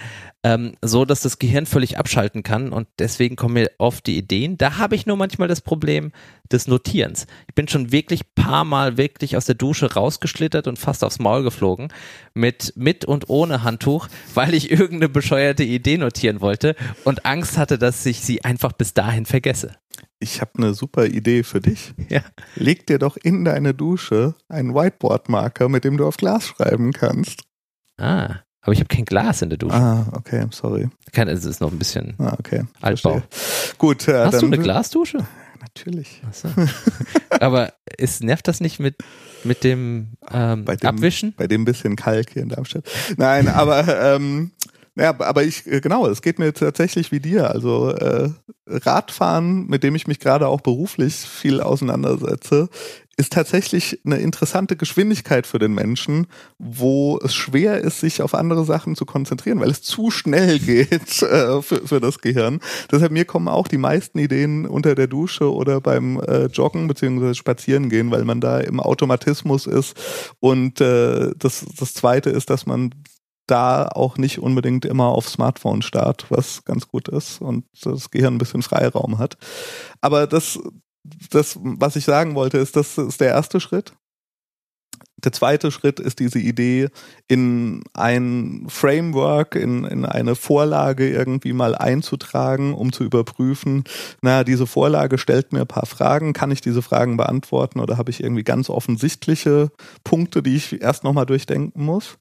ähm, 0.45 0.73
so 0.83 1.05
dass 1.05 1.21
das 1.21 1.39
Gehirn 1.39 1.65
völlig 1.65 1.97
abschalten 1.97 2.43
kann 2.43 2.71
und 2.71 2.87
deswegen 2.99 3.35
kommen 3.35 3.55
mir 3.55 3.71
oft 3.79 4.05
die 4.05 4.15
Ideen. 4.15 4.59
Da 4.59 4.77
habe 4.77 4.93
ich 4.93 5.07
nur 5.07 5.17
manchmal 5.17 5.47
das 5.47 5.59
Problem 5.59 6.11
des 6.51 6.67
Notierens. 6.67 7.25
Ich 7.47 7.55
bin 7.55 7.67
schon 7.67 7.91
wirklich 7.91 8.35
paar 8.35 8.63
Mal 8.63 8.95
wirklich 8.95 9.37
aus 9.37 9.45
der 9.45 9.55
Dusche 9.55 9.93
rausgeschlittert 9.93 10.67
und 10.67 10.77
fast 10.77 11.03
aufs 11.03 11.17
Maul 11.17 11.41
geflogen 11.41 11.87
mit 12.35 12.73
mit 12.75 13.05
und 13.05 13.27
ohne 13.27 13.63
Handtuch, 13.63 14.07
weil 14.35 14.53
ich 14.53 14.69
irgendeine 14.69 15.09
bescheuerte 15.09 15.63
Idee 15.63 15.97
notieren 15.97 16.41
wollte 16.41 16.75
und 17.05 17.25
Angst 17.25 17.57
hatte, 17.57 17.79
dass 17.79 18.05
ich 18.05 18.21
sie 18.21 18.45
einfach 18.45 18.71
bis 18.71 18.93
dahin 18.93 19.25
vergesse. 19.25 19.75
Ich 20.19 20.41
habe 20.41 20.51
eine 20.57 20.75
super 20.75 21.07
Idee 21.07 21.41
für 21.41 21.59
dich. 21.59 21.95
Ja. 22.09 22.21
Leg 22.55 22.85
dir 22.85 22.99
doch 22.99 23.17
in 23.17 23.45
deine 23.45 23.73
Dusche 23.73 24.35
einen 24.47 24.75
Whiteboard-Marker, 24.75 25.69
mit 25.69 25.85
dem 25.85 25.97
du 25.97 26.05
auf 26.05 26.17
Glas 26.17 26.45
schreiben 26.45 26.91
kannst. 26.91 27.45
Ah, 27.97 28.41
aber 28.65 28.73
ich 28.73 28.79
habe 28.79 28.87
kein 28.93 29.05
Glas 29.05 29.41
in 29.41 29.49
der 29.49 29.57
Dusche. 29.57 29.75
Ah, 29.75 30.05
okay, 30.11 30.45
sorry. 30.51 30.89
Kein, 31.13 31.29
es 31.29 31.45
ist 31.45 31.61
noch 31.61 31.71
ein 31.71 31.77
bisschen 31.79 32.15
Ah, 32.19 32.35
okay. 32.37 32.63
Altbau. 32.81 33.21
Verstehe. 33.29 33.75
Gut, 33.77 34.07
äh, 34.09 34.25
Hast 34.25 34.41
du 34.41 34.47
eine 34.47 34.57
Glasdusche? 34.57 35.19
Natürlich. 35.61 36.21
So. 36.31 36.49
Aber 37.39 37.73
ist, 37.97 38.23
nervt 38.23 38.47
das 38.47 38.59
nicht 38.61 38.79
mit, 38.79 38.95
mit 39.43 39.63
dem, 39.63 40.09
ähm, 40.31 40.65
Bei 40.65 40.75
dem- 40.75 40.89
Abwischen? 40.89 41.33
Bei 41.37 41.47
dem 41.47 41.63
bisschen 41.65 41.95
Kalk 41.95 42.31
hier 42.33 42.41
in 42.43 42.49
Darmstadt. 42.49 42.83
Nein, 43.17 43.47
aber 43.47 44.15
ähm, 44.15 44.51
ja, 44.95 45.19
aber 45.19 45.43
ich 45.43 45.67
äh, 45.67 45.81
genau, 45.81 46.07
es 46.07 46.21
geht 46.21 46.39
mir 46.39 46.53
tatsächlich 46.53 47.11
wie 47.11 47.19
dir. 47.19 47.51
Also 47.51 47.89
äh, 47.89 48.29
Radfahren, 48.67 49.67
mit 49.67 49.83
dem 49.83 49.95
ich 49.95 50.07
mich 50.07 50.19
gerade 50.19 50.47
auch 50.47 50.61
beruflich 50.61 51.15
viel 51.15 51.61
auseinandersetze, 51.61 52.69
ist 53.17 53.33
tatsächlich 53.33 54.01
eine 54.05 54.17
interessante 54.17 54.75
Geschwindigkeit 54.75 55.47
für 55.47 55.59
den 55.59 55.73
Menschen, 55.73 56.27
wo 56.57 57.17
es 57.23 57.33
schwer 57.33 57.79
ist, 57.79 58.01
sich 58.01 58.21
auf 58.21 58.33
andere 58.33 58.65
Sachen 58.65 58.95
zu 58.95 59.05
konzentrieren, 59.05 59.59
weil 59.61 59.69
es 59.69 59.81
zu 59.81 60.11
schnell 60.11 60.59
geht 60.65 61.21
äh, 61.21 61.61
für, 61.61 61.87
für 61.87 62.01
das 62.01 62.19
Gehirn. 62.19 62.59
Deshalb 62.91 63.11
mir 63.11 63.25
kommen 63.25 63.47
auch 63.47 63.67
die 63.67 63.77
meisten 63.77 64.19
Ideen 64.19 64.65
unter 64.65 64.95
der 64.95 65.07
Dusche 65.07 65.53
oder 65.53 65.79
beim 65.79 66.19
äh, 66.19 66.45
Joggen 66.47 66.87
beziehungsweise 66.87 67.35
Spazieren 67.35 67.89
gehen, 67.89 68.11
weil 68.11 68.25
man 68.25 68.41
da 68.41 68.59
im 68.59 68.79
Automatismus 68.79 69.65
ist. 69.65 69.95
Und 70.39 70.81
äh, 70.81 71.31
das, 71.37 71.65
das 71.77 71.93
Zweite 71.93 72.29
ist, 72.29 72.49
dass 72.49 72.65
man 72.65 72.91
da 73.47 73.87
auch 73.87 74.17
nicht 74.17 74.39
unbedingt 74.39 74.85
immer 74.85 75.09
auf 75.09 75.29
Smartphone 75.29 75.81
starrt, 75.81 76.25
was 76.29 76.63
ganz 76.63 76.87
gut 76.87 77.07
ist 77.07 77.41
und 77.41 77.65
das 77.83 78.11
Gehirn 78.11 78.35
ein 78.35 78.39
bisschen 78.39 78.61
Freiraum 78.61 79.17
hat. 79.17 79.37
Aber 80.01 80.27
das, 80.27 80.59
das, 81.29 81.59
was 81.61 81.95
ich 81.95 82.05
sagen 82.05 82.35
wollte, 82.35 82.57
ist, 82.57 82.75
das 82.75 82.97
ist 82.97 83.21
der 83.21 83.29
erste 83.29 83.59
Schritt. 83.59 83.93
Der 85.23 85.31
zweite 85.31 85.71
Schritt 85.71 85.99
ist 85.99 86.19
diese 86.19 86.39
Idee, 86.39 86.89
in 87.27 87.83
ein 87.93 88.65
Framework, 88.67 89.55
in, 89.55 89.85
in 89.85 90.05
eine 90.05 90.35
Vorlage 90.35 91.09
irgendwie 91.09 91.53
mal 91.53 91.73
einzutragen, 91.73 92.73
um 92.73 92.91
zu 92.91 93.03
überprüfen, 93.03 93.85
na, 94.21 94.43
diese 94.43 94.67
Vorlage 94.67 95.17
stellt 95.17 95.53
mir 95.53 95.61
ein 95.61 95.67
paar 95.67 95.85
Fragen, 95.85 96.33
kann 96.33 96.51
ich 96.51 96.61
diese 96.61 96.81
Fragen 96.81 97.17
beantworten 97.17 97.79
oder 97.79 97.97
habe 97.97 98.11
ich 98.11 98.21
irgendwie 98.21 98.43
ganz 98.43 98.69
offensichtliche 98.69 99.71
Punkte, 100.03 100.43
die 100.43 100.57
ich 100.57 100.81
erst 100.81 101.03
nochmal 101.03 101.25
durchdenken 101.25 101.83
muss? 101.83 102.17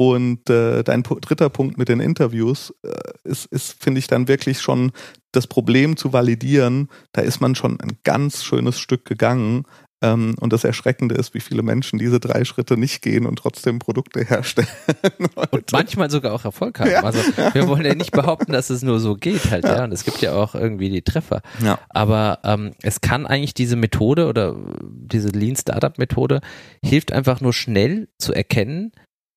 Und 0.00 0.48
äh, 0.48 0.82
dein 0.82 1.02
dritter 1.02 1.50
Punkt 1.50 1.76
mit 1.76 1.90
den 1.90 2.00
Interviews 2.00 2.72
äh, 2.82 2.88
ist, 3.22 3.44
ist 3.52 3.84
finde 3.84 3.98
ich, 3.98 4.06
dann 4.06 4.28
wirklich 4.28 4.62
schon 4.62 4.92
das 5.30 5.46
Problem 5.46 5.98
zu 5.98 6.14
validieren. 6.14 6.88
Da 7.12 7.20
ist 7.20 7.42
man 7.42 7.54
schon 7.54 7.78
ein 7.80 7.98
ganz 8.02 8.42
schönes 8.42 8.78
Stück 8.78 9.04
gegangen. 9.04 9.66
Ähm, 10.00 10.36
und 10.40 10.54
das 10.54 10.64
Erschreckende 10.64 11.16
ist, 11.16 11.34
wie 11.34 11.40
viele 11.40 11.62
Menschen 11.62 11.98
diese 11.98 12.18
drei 12.18 12.46
Schritte 12.46 12.78
nicht 12.78 13.02
gehen 13.02 13.26
und 13.26 13.36
trotzdem 13.36 13.78
Produkte 13.78 14.24
herstellen. 14.24 14.68
Und 15.50 15.70
manchmal 15.70 16.10
sogar 16.10 16.32
auch 16.32 16.46
Erfolg 16.46 16.80
haben. 16.80 16.90
Ja. 16.90 17.02
Also 17.02 17.20
wir 17.52 17.68
wollen 17.68 17.84
ja 17.84 17.94
nicht 17.94 18.12
behaupten, 18.12 18.52
dass 18.52 18.70
es 18.70 18.80
nur 18.80 19.00
so 19.00 19.16
geht 19.16 19.50
halt, 19.50 19.64
ja. 19.64 19.84
Und 19.84 19.92
es 19.92 20.04
gibt 20.04 20.22
ja 20.22 20.32
auch 20.32 20.54
irgendwie 20.54 20.88
die 20.88 21.02
Treffer. 21.02 21.42
Ja. 21.62 21.78
Aber 21.90 22.38
ähm, 22.44 22.72
es 22.80 23.02
kann 23.02 23.26
eigentlich 23.26 23.52
diese 23.52 23.76
Methode 23.76 24.28
oder 24.28 24.56
diese 24.82 25.28
Lean 25.28 25.56
Startup 25.56 25.98
Methode 25.98 26.40
hilft 26.82 27.12
einfach 27.12 27.42
nur 27.42 27.52
schnell 27.52 28.08
zu 28.16 28.32
erkennen, 28.32 28.92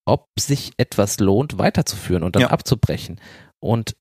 ob 0.06 0.28
sich 0.40 0.72
etwas 0.78 1.20
lohnt, 1.20 1.58
weiterzuführen 1.58 2.24
und 2.24 2.36
dann 2.36 2.44
Ja. 2.44 2.50
abzubrechen. 2.50 3.20
Und 3.60 3.96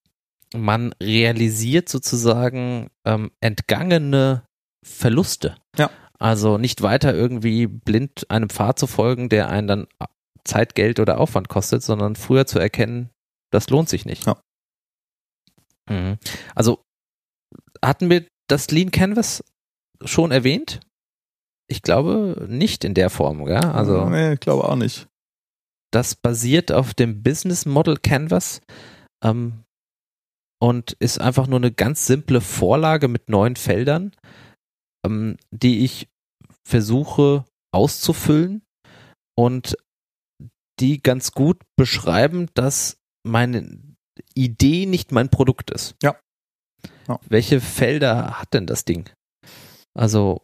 man 0.54 0.94
realisiert 1.02 1.88
sozusagen 1.88 2.90
ähm, 3.06 3.30
entgangene 3.40 4.44
Verluste. 4.84 5.56
Ja. 5.78 5.90
Also 6.18 6.58
nicht 6.58 6.82
weiter 6.82 7.14
irgendwie 7.14 7.66
blind 7.66 8.30
einem 8.30 8.50
Pfad 8.50 8.78
zu 8.78 8.86
folgen, 8.86 9.28
der 9.28 9.48
einen 9.48 9.66
dann 9.68 9.86
Zeit, 10.44 10.74
Geld 10.74 11.00
oder 11.00 11.18
Aufwand 11.18 11.48
kostet, 11.48 11.82
sondern 11.82 12.16
früher 12.16 12.46
zu 12.46 12.58
erkennen, 12.58 13.10
das 13.50 13.70
lohnt 13.70 13.88
sich 13.88 14.04
nicht. 14.04 14.26
Ja. 14.26 14.36
Mhm. 15.88 16.18
Also 16.54 16.82
hatten 17.84 18.10
wir 18.10 18.26
das 18.48 18.70
Lean 18.70 18.90
Canvas 18.90 19.44
schon 20.04 20.30
erwähnt? 20.32 20.80
Ich 21.68 21.82
glaube 21.82 22.46
nicht 22.48 22.84
in 22.84 22.94
der 22.94 23.08
Form, 23.08 23.44
gell? 23.44 23.56
Also 23.64 24.08
nee, 24.08 24.34
ich 24.34 24.40
glaube 24.40 24.64
auch 24.64 24.76
nicht. 24.76 25.06
Das 25.92 26.14
basiert 26.14 26.72
auf 26.72 26.94
dem 26.94 27.22
Business 27.22 27.66
Model 27.66 27.96
Canvas 27.96 28.60
ähm, 29.24 29.64
und 30.60 30.92
ist 30.92 31.20
einfach 31.20 31.46
nur 31.46 31.58
eine 31.58 31.72
ganz 31.72 32.06
simple 32.06 32.40
Vorlage 32.40 33.08
mit 33.08 33.28
neun 33.28 33.56
Feldern, 33.56 34.12
ähm, 35.06 35.36
die 35.50 35.84
ich 35.84 36.08
versuche 36.66 37.44
auszufüllen 37.74 38.62
und 39.36 39.76
die 40.80 41.02
ganz 41.02 41.32
gut 41.32 41.60
beschreiben, 41.76 42.48
dass 42.54 42.98
meine 43.26 43.78
Idee 44.34 44.86
nicht 44.86 45.12
mein 45.12 45.28
Produkt 45.28 45.70
ist. 45.70 45.94
Ja. 46.02 46.18
Ja. 47.08 47.18
Welche 47.28 47.60
Felder 47.60 48.40
hat 48.40 48.54
denn 48.54 48.66
das 48.66 48.84
Ding? 48.84 49.10
Also, 49.94 50.42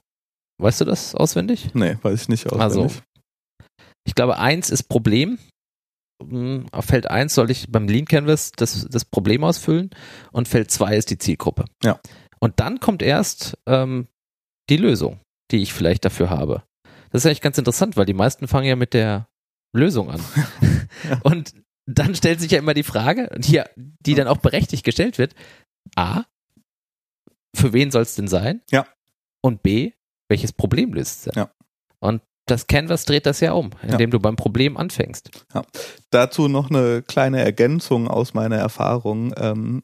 weißt 0.60 0.80
du 0.80 0.84
das 0.84 1.14
auswendig? 1.14 1.74
Nee, 1.74 1.96
weiß 2.02 2.22
ich 2.22 2.28
nicht 2.28 2.52
Also, 2.52 2.84
auswendig. 2.84 3.02
Ich 4.08 4.14
glaube, 4.14 4.38
eins 4.38 4.70
ist 4.70 4.84
Problem. 4.84 5.38
Hm, 6.22 6.66
Auf 6.72 6.86
Feld 6.86 7.10
1 7.10 7.34
soll 7.34 7.50
ich 7.50 7.70
beim 7.70 7.86
Lean 7.88 8.06
Canvas 8.06 8.52
das, 8.52 8.88
das 8.90 9.04
Problem 9.04 9.44
ausfüllen 9.44 9.90
und 10.32 10.48
Feld 10.48 10.70
2 10.70 10.96
ist 10.96 11.10
die 11.10 11.18
Zielgruppe. 11.18 11.66
Ja. 11.84 12.00
Und 12.40 12.58
dann 12.58 12.80
kommt 12.80 13.02
erst 13.02 13.58
ähm, 13.66 14.08
die 14.70 14.78
Lösung, 14.78 15.20
die 15.50 15.58
ich 15.58 15.74
vielleicht 15.74 16.06
dafür 16.06 16.30
habe. 16.30 16.62
Das 17.10 17.22
ist 17.22 17.26
eigentlich 17.26 17.42
ganz 17.42 17.58
interessant, 17.58 17.98
weil 17.98 18.06
die 18.06 18.14
meisten 18.14 18.48
fangen 18.48 18.66
ja 18.66 18.76
mit 18.76 18.94
der 18.94 19.28
Lösung 19.76 20.10
an. 20.10 20.20
Ja. 21.08 21.20
Und 21.22 21.54
dann 21.86 22.14
stellt 22.16 22.40
sich 22.40 22.50
ja 22.50 22.58
immer 22.58 22.74
die 22.74 22.82
Frage, 22.82 23.30
hier, 23.44 23.70
die 23.76 24.14
dann 24.16 24.26
auch 24.26 24.38
berechtigt 24.38 24.84
gestellt 24.84 25.16
wird, 25.18 25.34
A, 25.94 26.24
für 27.54 27.72
wen 27.72 27.92
soll 27.92 28.02
es 28.02 28.16
denn 28.16 28.26
sein? 28.26 28.62
Ja. 28.70 28.84
Und 29.42 29.62
B, 29.62 29.92
welches 30.28 30.52
Problem 30.52 30.92
löst 30.94 31.18
es 31.18 31.22
denn? 31.24 31.42
Ja. 31.42 31.52
Und 32.00 32.22
das 32.50 32.66
Canvas 32.66 33.04
dreht 33.04 33.26
das 33.26 33.40
ja 33.40 33.52
um, 33.52 33.70
indem 33.82 34.00
ja. 34.00 34.06
du 34.06 34.20
beim 34.20 34.36
Problem 34.36 34.76
anfängst. 34.76 35.30
Ja. 35.54 35.62
Dazu 36.10 36.48
noch 36.48 36.70
eine 36.70 37.02
kleine 37.02 37.42
Ergänzung 37.42 38.08
aus 38.08 38.34
meiner 38.34 38.56
Erfahrung. 38.56 39.32
Ähm, 39.36 39.82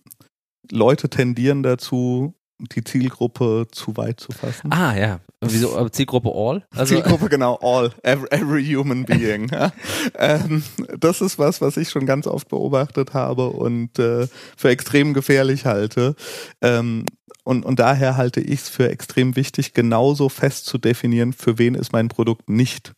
Leute 0.70 1.08
tendieren 1.08 1.62
dazu, 1.62 2.34
die 2.58 2.84
Zielgruppe 2.84 3.66
zu 3.70 3.96
weit 3.96 4.20
zu 4.20 4.32
fassen. 4.32 4.72
Ah 4.72 4.96
ja, 4.96 5.20
wieso 5.40 5.88
Zielgruppe 5.88 6.30
All? 6.32 6.64
Also 6.74 6.94
Zielgruppe 6.94 7.28
genau 7.28 7.58
All, 7.60 7.92
every, 8.02 8.28
every 8.30 8.64
human 8.64 9.04
being. 9.04 9.48
ja. 9.52 9.72
ähm, 10.18 10.62
das 10.98 11.20
ist 11.20 11.38
was, 11.38 11.60
was 11.60 11.76
ich 11.76 11.90
schon 11.90 12.06
ganz 12.06 12.26
oft 12.26 12.48
beobachtet 12.48 13.12
habe 13.14 13.48
und 13.48 13.98
äh, 13.98 14.28
für 14.56 14.68
extrem 14.68 15.14
gefährlich 15.14 15.66
halte. 15.66 16.14
Ähm, 16.62 17.06
und, 17.42 17.64
und 17.64 17.78
daher 17.78 18.16
halte 18.16 18.40
ich 18.40 18.60
es 18.60 18.68
für 18.68 18.88
extrem 18.88 19.36
wichtig, 19.36 19.74
genauso 19.74 20.28
fest 20.28 20.66
zu 20.66 20.78
definieren, 20.78 21.32
für 21.32 21.58
wen 21.58 21.74
ist 21.74 21.92
mein 21.92 22.08
Produkt 22.08 22.48
nicht 22.48 22.92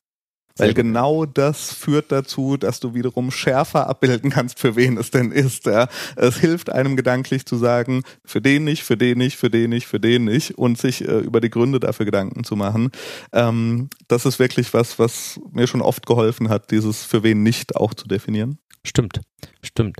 weil 0.57 0.74
genau 0.74 1.26
das 1.26 1.72
führt 1.72 2.11
dazu, 2.12 2.57
dass 2.57 2.80
du 2.80 2.94
wiederum 2.94 3.30
schärfer 3.30 3.88
abbilden 3.88 4.30
kannst, 4.30 4.59
für 4.59 4.76
wen 4.76 4.96
es 4.96 5.11
denn 5.11 5.32
ist. 5.32 5.66
Ja. 5.66 5.88
Es 6.16 6.38
hilft 6.38 6.70
einem 6.70 6.96
gedanklich 6.96 7.46
zu 7.46 7.57
sagen, 7.57 8.02
für 8.24 8.40
den 8.40 8.64
nicht, 8.64 8.82
für 8.82 8.96
den 8.96 9.18
nicht, 9.18 9.36
für 9.36 9.50
den 9.50 9.70
nicht, 9.70 9.86
für 9.86 10.00
den 10.00 10.24
nicht 10.24 10.52
und 10.52 10.78
sich 10.78 11.07
äh, 11.07 11.18
über 11.18 11.40
die 11.40 11.50
Gründe 11.50 11.80
dafür 11.80 12.07
Gedanken 12.07 12.44
zu 12.44 12.57
machen. 12.57 12.90
Ähm, 13.32 13.90
das 14.09 14.26
ist 14.26 14.38
wirklich 14.38 14.72
was, 14.72 14.98
was 14.98 15.40
mir 15.52 15.66
schon 15.66 15.82
oft 15.82 16.07
geholfen 16.07 16.48
hat, 16.48 16.70
dieses 16.70 17.04
für 17.04 17.22
wen 17.22 17.42
nicht 17.42 17.76
auch 17.76 17.94
zu 17.94 18.07
definieren. 18.09 18.59
Stimmt, 18.84 19.20
stimmt. 19.62 19.98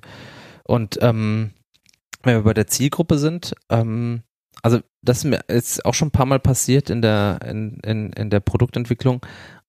Und 0.65 0.99
ähm, 1.01 1.51
wenn 2.23 2.37
wir 2.37 2.43
bei 2.43 2.55
der 2.55 2.67
Zielgruppe 2.67 3.19
sind, 3.19 3.55
ähm, 3.69 4.23
also 4.63 4.81
das 5.03 5.19
ist 5.19 5.25
mir 5.25 5.45
jetzt 5.49 5.85
auch 5.85 5.95
schon 5.95 6.09
ein 6.09 6.13
paar 6.13 6.27
Mal 6.27 6.41
passiert 6.41 6.91
in 6.91 7.03
der 7.03 7.41
in, 7.45 7.79
in, 7.85 8.13
in 8.13 8.31
der 8.31 8.41
Produktentwicklung. 8.41 9.25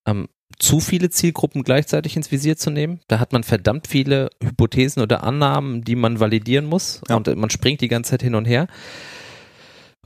Ähm, 0.06 0.28
zu 0.60 0.80
viele 0.80 1.10
Zielgruppen 1.10 1.64
gleichzeitig 1.64 2.16
ins 2.16 2.32
Visier 2.32 2.58
zu 2.58 2.70
nehmen. 2.70 3.00
Da 3.08 3.20
hat 3.20 3.34
man 3.34 3.44
verdammt 3.44 3.88
viele 3.88 4.30
Hypothesen 4.44 5.02
oder 5.02 5.24
Annahmen, 5.24 5.84
die 5.84 5.96
man 5.96 6.20
validieren 6.20 6.66
muss 6.66 7.02
ja. 7.10 7.16
und 7.16 7.34
man 7.36 7.50
springt 7.50 7.82
die 7.82 7.88
ganze 7.88 8.12
Zeit 8.12 8.24
hin 8.24 8.36
und 8.36 8.46
her. 8.46 8.68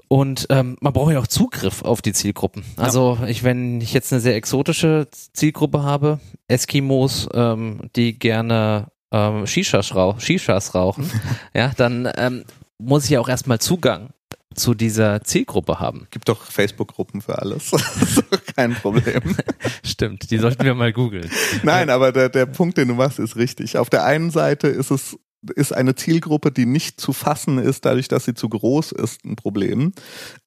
Und 0.08 0.48
ähm, 0.50 0.76
man 0.82 0.92
braucht 0.92 1.14
ja 1.14 1.20
auch 1.20 1.28
Zugriff 1.28 1.84
auf 1.84 2.02
die 2.02 2.12
Zielgruppen. 2.12 2.66
Also 2.76 3.18
ja. 3.22 3.28
ich, 3.28 3.44
wenn 3.44 3.80
ich 3.80 3.94
jetzt 3.94 4.12
eine 4.12 4.20
sehr 4.20 4.36
exotische 4.36 5.08
Zielgruppe 5.12 5.84
habe, 5.84 6.20
Eskimos, 6.50 7.30
ähm, 7.34 7.90
die 7.96 8.20
gerne 8.20 8.88
ähm, 9.12 9.48
Shishas, 9.48 9.96
rauch, 9.96 10.20
Shishas 10.20 10.76
rauchen, 10.76 11.10
ja, 11.54 11.72
dann 11.78 12.12
ähm, 12.18 12.44
muss 12.78 13.06
ich 13.06 13.12
ja 13.12 13.22
auch 13.22 13.30
erstmal 13.30 13.60
Zugang 13.60 14.10
zu 14.54 14.74
dieser 14.74 15.24
Zielgruppe 15.24 15.80
haben. 15.80 16.08
Gibt 16.12 16.28
doch 16.30 16.44
Facebook-Gruppen 16.44 17.22
für 17.22 17.40
alles. 17.40 17.72
kein 18.56 18.74
Problem. 18.76 19.22
Stimmt, 19.84 20.30
die 20.32 20.38
sollten 20.38 20.64
wir 20.64 20.76
mal 20.76 20.92
googeln. 20.92 21.30
Nein, 21.64 21.90
aber 21.90 22.12
der, 22.12 22.30
der 22.30 22.46
Punkt, 22.46 22.78
den 22.78 22.90
du 22.90 22.96
machst, 22.96 23.20
ist 23.20 23.36
richtig. 23.36 23.78
Auf 23.78 23.90
der 23.90 24.06
einen 24.06 24.32
Seite 24.32 24.68
ist 24.68 24.92
es 24.92 25.18
ist 25.56 25.72
eine 25.72 25.96
Zielgruppe, 25.96 26.52
die 26.52 26.66
nicht 26.66 27.02
zu 27.02 27.14
fassen 27.14 27.58
ist, 27.58 27.86
dadurch, 27.86 28.08
dass 28.08 28.26
sie 28.26 28.34
zu 28.34 28.48
groß 28.48 28.92
ist, 28.92 29.26
ein 29.26 29.36
Problem, 29.36 29.94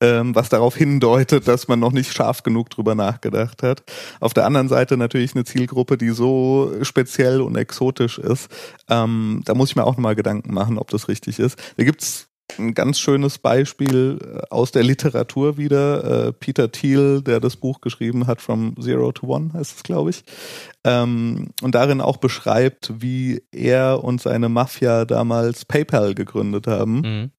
ähm, 0.00 0.34
was 0.34 0.48
darauf 0.48 0.76
hindeutet, 0.76 1.48
dass 1.48 1.68
man 1.68 1.80
noch 1.80 1.92
nicht 1.92 2.12
scharf 2.12 2.42
genug 2.42 2.70
drüber 2.70 2.94
nachgedacht 2.94 3.62
hat. 3.62 3.82
Auf 4.20 4.34
der 4.34 4.46
anderen 4.46 4.68
Seite 4.68 4.96
natürlich 4.96 5.34
eine 5.34 5.44
Zielgruppe, 5.44 5.98
die 5.98 6.10
so 6.10 6.72
speziell 6.82 7.40
und 7.40 7.56
exotisch 7.56 8.18
ist. 8.18 8.48
Ähm, 8.88 9.42
da 9.44 9.54
muss 9.54 9.70
ich 9.70 9.76
mir 9.76 9.84
auch 9.84 9.96
nochmal 9.96 10.14
Gedanken 10.14 10.54
machen, 10.54 10.78
ob 10.78 10.90
das 10.90 11.08
richtig 11.08 11.38
ist. 11.40 11.58
Da 11.76 11.84
gibt's 11.84 12.28
ein 12.58 12.74
ganz 12.74 12.98
schönes 12.98 13.38
Beispiel 13.38 14.18
äh, 14.22 14.42
aus 14.50 14.72
der 14.72 14.82
Literatur 14.82 15.56
wieder. 15.56 16.28
Äh, 16.28 16.32
Peter 16.32 16.70
Thiel, 16.70 17.22
der 17.22 17.40
das 17.40 17.56
Buch 17.56 17.80
geschrieben 17.80 18.26
hat, 18.26 18.40
From 18.40 18.74
Zero 18.80 19.12
to 19.12 19.26
One 19.26 19.52
heißt 19.52 19.76
es, 19.76 19.82
glaube 19.82 20.10
ich. 20.10 20.24
Ähm, 20.84 21.48
und 21.62 21.74
darin 21.74 22.00
auch 22.00 22.18
beschreibt, 22.18 22.92
wie 22.98 23.42
er 23.50 24.04
und 24.04 24.20
seine 24.20 24.48
Mafia 24.48 25.04
damals 25.04 25.64
PayPal 25.64 26.14
gegründet 26.14 26.66
haben. 26.66 27.00
Mhm. 27.00 27.30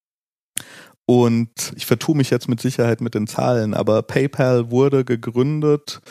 Und 1.07 1.73
ich 1.75 1.85
vertue 1.85 2.17
mich 2.17 2.31
jetzt 2.31 2.49
mit 2.49 2.59
Sicherheit 2.59 2.99
mit 2.99 3.13
den 3.13 3.27
Zahlen, 3.27 3.75
aber 3.75 4.01
PayPal 4.01 4.71
wurde 4.71 5.05
gegründet 5.05 6.01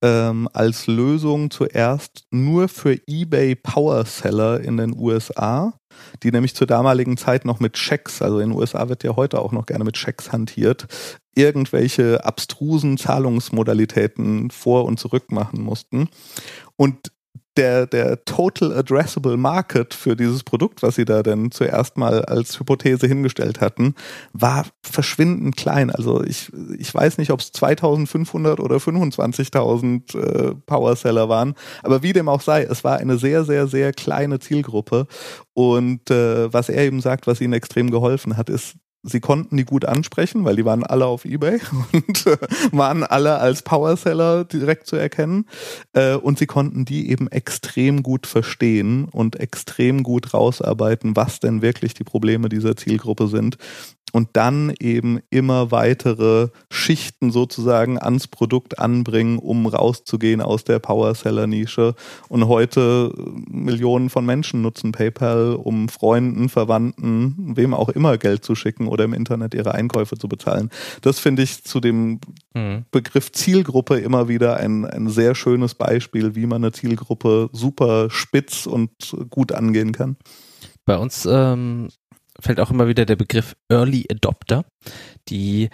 ähm, 0.00 0.48
als 0.52 0.86
Lösung 0.86 1.50
zuerst 1.50 2.24
nur 2.30 2.68
für 2.68 2.96
eBay 3.08 3.56
Power 3.56 4.04
Seller 4.04 4.60
in 4.60 4.76
den 4.76 4.96
USA, 4.96 5.74
die 6.22 6.30
nämlich 6.30 6.54
zur 6.54 6.68
damaligen 6.68 7.16
Zeit 7.16 7.44
noch 7.44 7.58
mit 7.58 7.76
Schecks, 7.76 8.22
also 8.22 8.38
in 8.38 8.50
den 8.50 8.58
USA 8.58 8.88
wird 8.88 9.02
ja 9.02 9.16
heute 9.16 9.40
auch 9.40 9.50
noch 9.50 9.66
gerne 9.66 9.82
mit 9.82 9.96
Schecks 9.96 10.30
hantiert, 10.30 10.86
irgendwelche 11.34 12.24
abstrusen 12.24 12.96
Zahlungsmodalitäten 12.96 14.52
vor 14.52 14.84
und 14.84 15.00
zurück 15.00 15.32
machen 15.32 15.62
mussten. 15.62 16.08
Und 16.76 17.10
der, 17.56 17.86
der 17.86 18.24
Total 18.24 18.72
Addressable 18.72 19.36
Market 19.36 19.94
für 19.94 20.16
dieses 20.16 20.42
Produkt, 20.42 20.82
was 20.82 20.96
sie 20.96 21.04
da 21.04 21.22
denn 21.22 21.50
zuerst 21.50 21.96
mal 21.96 22.24
als 22.24 22.58
Hypothese 22.58 23.06
hingestellt 23.06 23.60
hatten, 23.60 23.94
war 24.32 24.66
verschwindend 24.82 25.56
klein. 25.56 25.90
Also 25.90 26.24
ich, 26.24 26.52
ich 26.78 26.92
weiß 26.92 27.18
nicht, 27.18 27.30
ob 27.30 27.40
es 27.40 27.52
2500 27.52 28.60
oder 28.60 28.76
25.000 28.76 30.18
äh, 30.18 30.54
Power 30.66 30.96
Seller 30.96 31.28
waren, 31.28 31.54
aber 31.82 32.02
wie 32.02 32.12
dem 32.12 32.28
auch 32.28 32.40
sei, 32.40 32.62
es 32.64 32.84
war 32.84 32.98
eine 32.98 33.18
sehr, 33.18 33.44
sehr, 33.44 33.66
sehr 33.66 33.92
kleine 33.92 34.38
Zielgruppe. 34.38 35.06
Und 35.52 36.10
äh, 36.10 36.52
was 36.52 36.68
er 36.68 36.84
eben 36.84 37.00
sagt, 37.00 37.26
was 37.26 37.40
ihnen 37.40 37.52
extrem 37.52 37.90
geholfen 37.90 38.36
hat, 38.36 38.50
ist 38.50 38.74
sie 39.04 39.20
konnten 39.20 39.56
die 39.56 39.64
gut 39.64 39.84
ansprechen, 39.84 40.44
weil 40.44 40.56
die 40.56 40.64
waren 40.64 40.82
alle 40.82 41.06
auf 41.06 41.24
Ebay 41.24 41.60
und 41.92 42.26
äh, 42.26 42.36
waren 42.72 43.04
alle 43.04 43.38
als 43.38 43.62
Powerseller 43.62 44.44
direkt 44.44 44.86
zu 44.86 44.96
erkennen. 44.96 45.46
Äh, 45.92 46.14
und 46.14 46.38
sie 46.38 46.46
konnten 46.46 46.84
die 46.84 47.10
eben 47.10 47.28
extrem 47.28 48.02
gut 48.02 48.26
verstehen 48.26 49.04
und 49.04 49.36
extrem 49.38 50.02
gut 50.02 50.34
rausarbeiten, 50.34 51.14
was 51.14 51.38
denn 51.38 51.62
wirklich 51.62 51.94
die 51.94 52.04
Probleme 52.04 52.48
dieser 52.48 52.76
Zielgruppe 52.76 53.28
sind 53.28 53.58
und 54.14 54.28
dann 54.34 54.72
eben 54.78 55.18
immer 55.30 55.72
weitere 55.72 56.46
Schichten 56.70 57.32
sozusagen 57.32 57.98
ans 57.98 58.28
Produkt 58.28 58.78
anbringen, 58.78 59.40
um 59.40 59.66
rauszugehen 59.66 60.40
aus 60.40 60.62
der 60.62 60.78
Power-Seller-Nische. 60.78 61.96
Und 62.28 62.46
heute 62.46 63.12
Millionen 63.50 64.10
von 64.10 64.24
Menschen 64.24 64.62
nutzen 64.62 64.92
PayPal, 64.92 65.54
um 65.54 65.88
Freunden, 65.88 66.48
Verwandten, 66.48 67.56
wem 67.56 67.74
auch 67.74 67.88
immer 67.88 68.16
Geld 68.16 68.44
zu 68.44 68.54
schicken 68.54 68.86
oder 68.86 69.02
im 69.02 69.14
Internet 69.14 69.52
ihre 69.52 69.74
Einkäufe 69.74 70.16
zu 70.16 70.28
bezahlen. 70.28 70.70
Das 71.02 71.18
finde 71.18 71.42
ich 71.42 71.64
zu 71.64 71.80
dem 71.80 72.20
mhm. 72.54 72.84
Begriff 72.92 73.32
Zielgruppe 73.32 73.98
immer 73.98 74.28
wieder 74.28 74.58
ein, 74.58 74.84
ein 74.84 75.08
sehr 75.08 75.34
schönes 75.34 75.74
Beispiel, 75.74 76.36
wie 76.36 76.46
man 76.46 76.62
eine 76.62 76.70
Zielgruppe 76.70 77.50
super 77.50 78.10
spitz 78.10 78.66
und 78.66 78.92
gut 79.28 79.50
angehen 79.50 79.90
kann. 79.90 80.16
Bei 80.86 80.98
uns 80.98 81.26
ähm, 81.28 81.88
fällt 82.44 82.60
auch 82.60 82.70
immer 82.70 82.86
wieder 82.88 83.06
der 83.06 83.16
Begriff 83.16 83.56
Early 83.68 84.06
Adopter, 84.10 84.64
die 85.28 85.70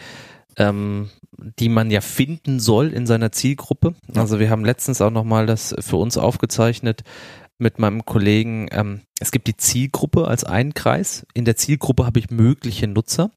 ähm, 0.57 1.11
die 1.59 1.69
man 1.69 1.91
ja 1.91 2.01
finden 2.01 2.61
soll 2.61 2.89
in 2.89 3.07
seiner 3.07 3.33
Zielgruppe. 3.33 3.95
Also 4.15 4.39
wir 4.41 4.51
haben 4.51 4.65
letztens 4.65 5.01
auch 5.01 5.11
nochmal 5.11 5.47
das 5.47 5.75
für 5.81 5.97
uns 5.97 6.17
aufgezeichnet 6.17 7.03
mit 7.59 7.79
meinem 7.79 8.05
Kollegen. 8.05 8.69
Ähm, 8.73 9.03
es 9.21 9.31
gibt 9.31 9.47
die 9.47 9.57
Zielgruppe 9.57 10.29
als 10.29 10.45
einen 10.45 10.75
Kreis. 10.75 11.27
In 11.35 11.45
der 11.45 11.57
Zielgruppe 11.57 12.07
habe 12.07 12.19
ich 12.19 12.31
mögliche 12.31 12.89
Nutzer. 12.89 13.31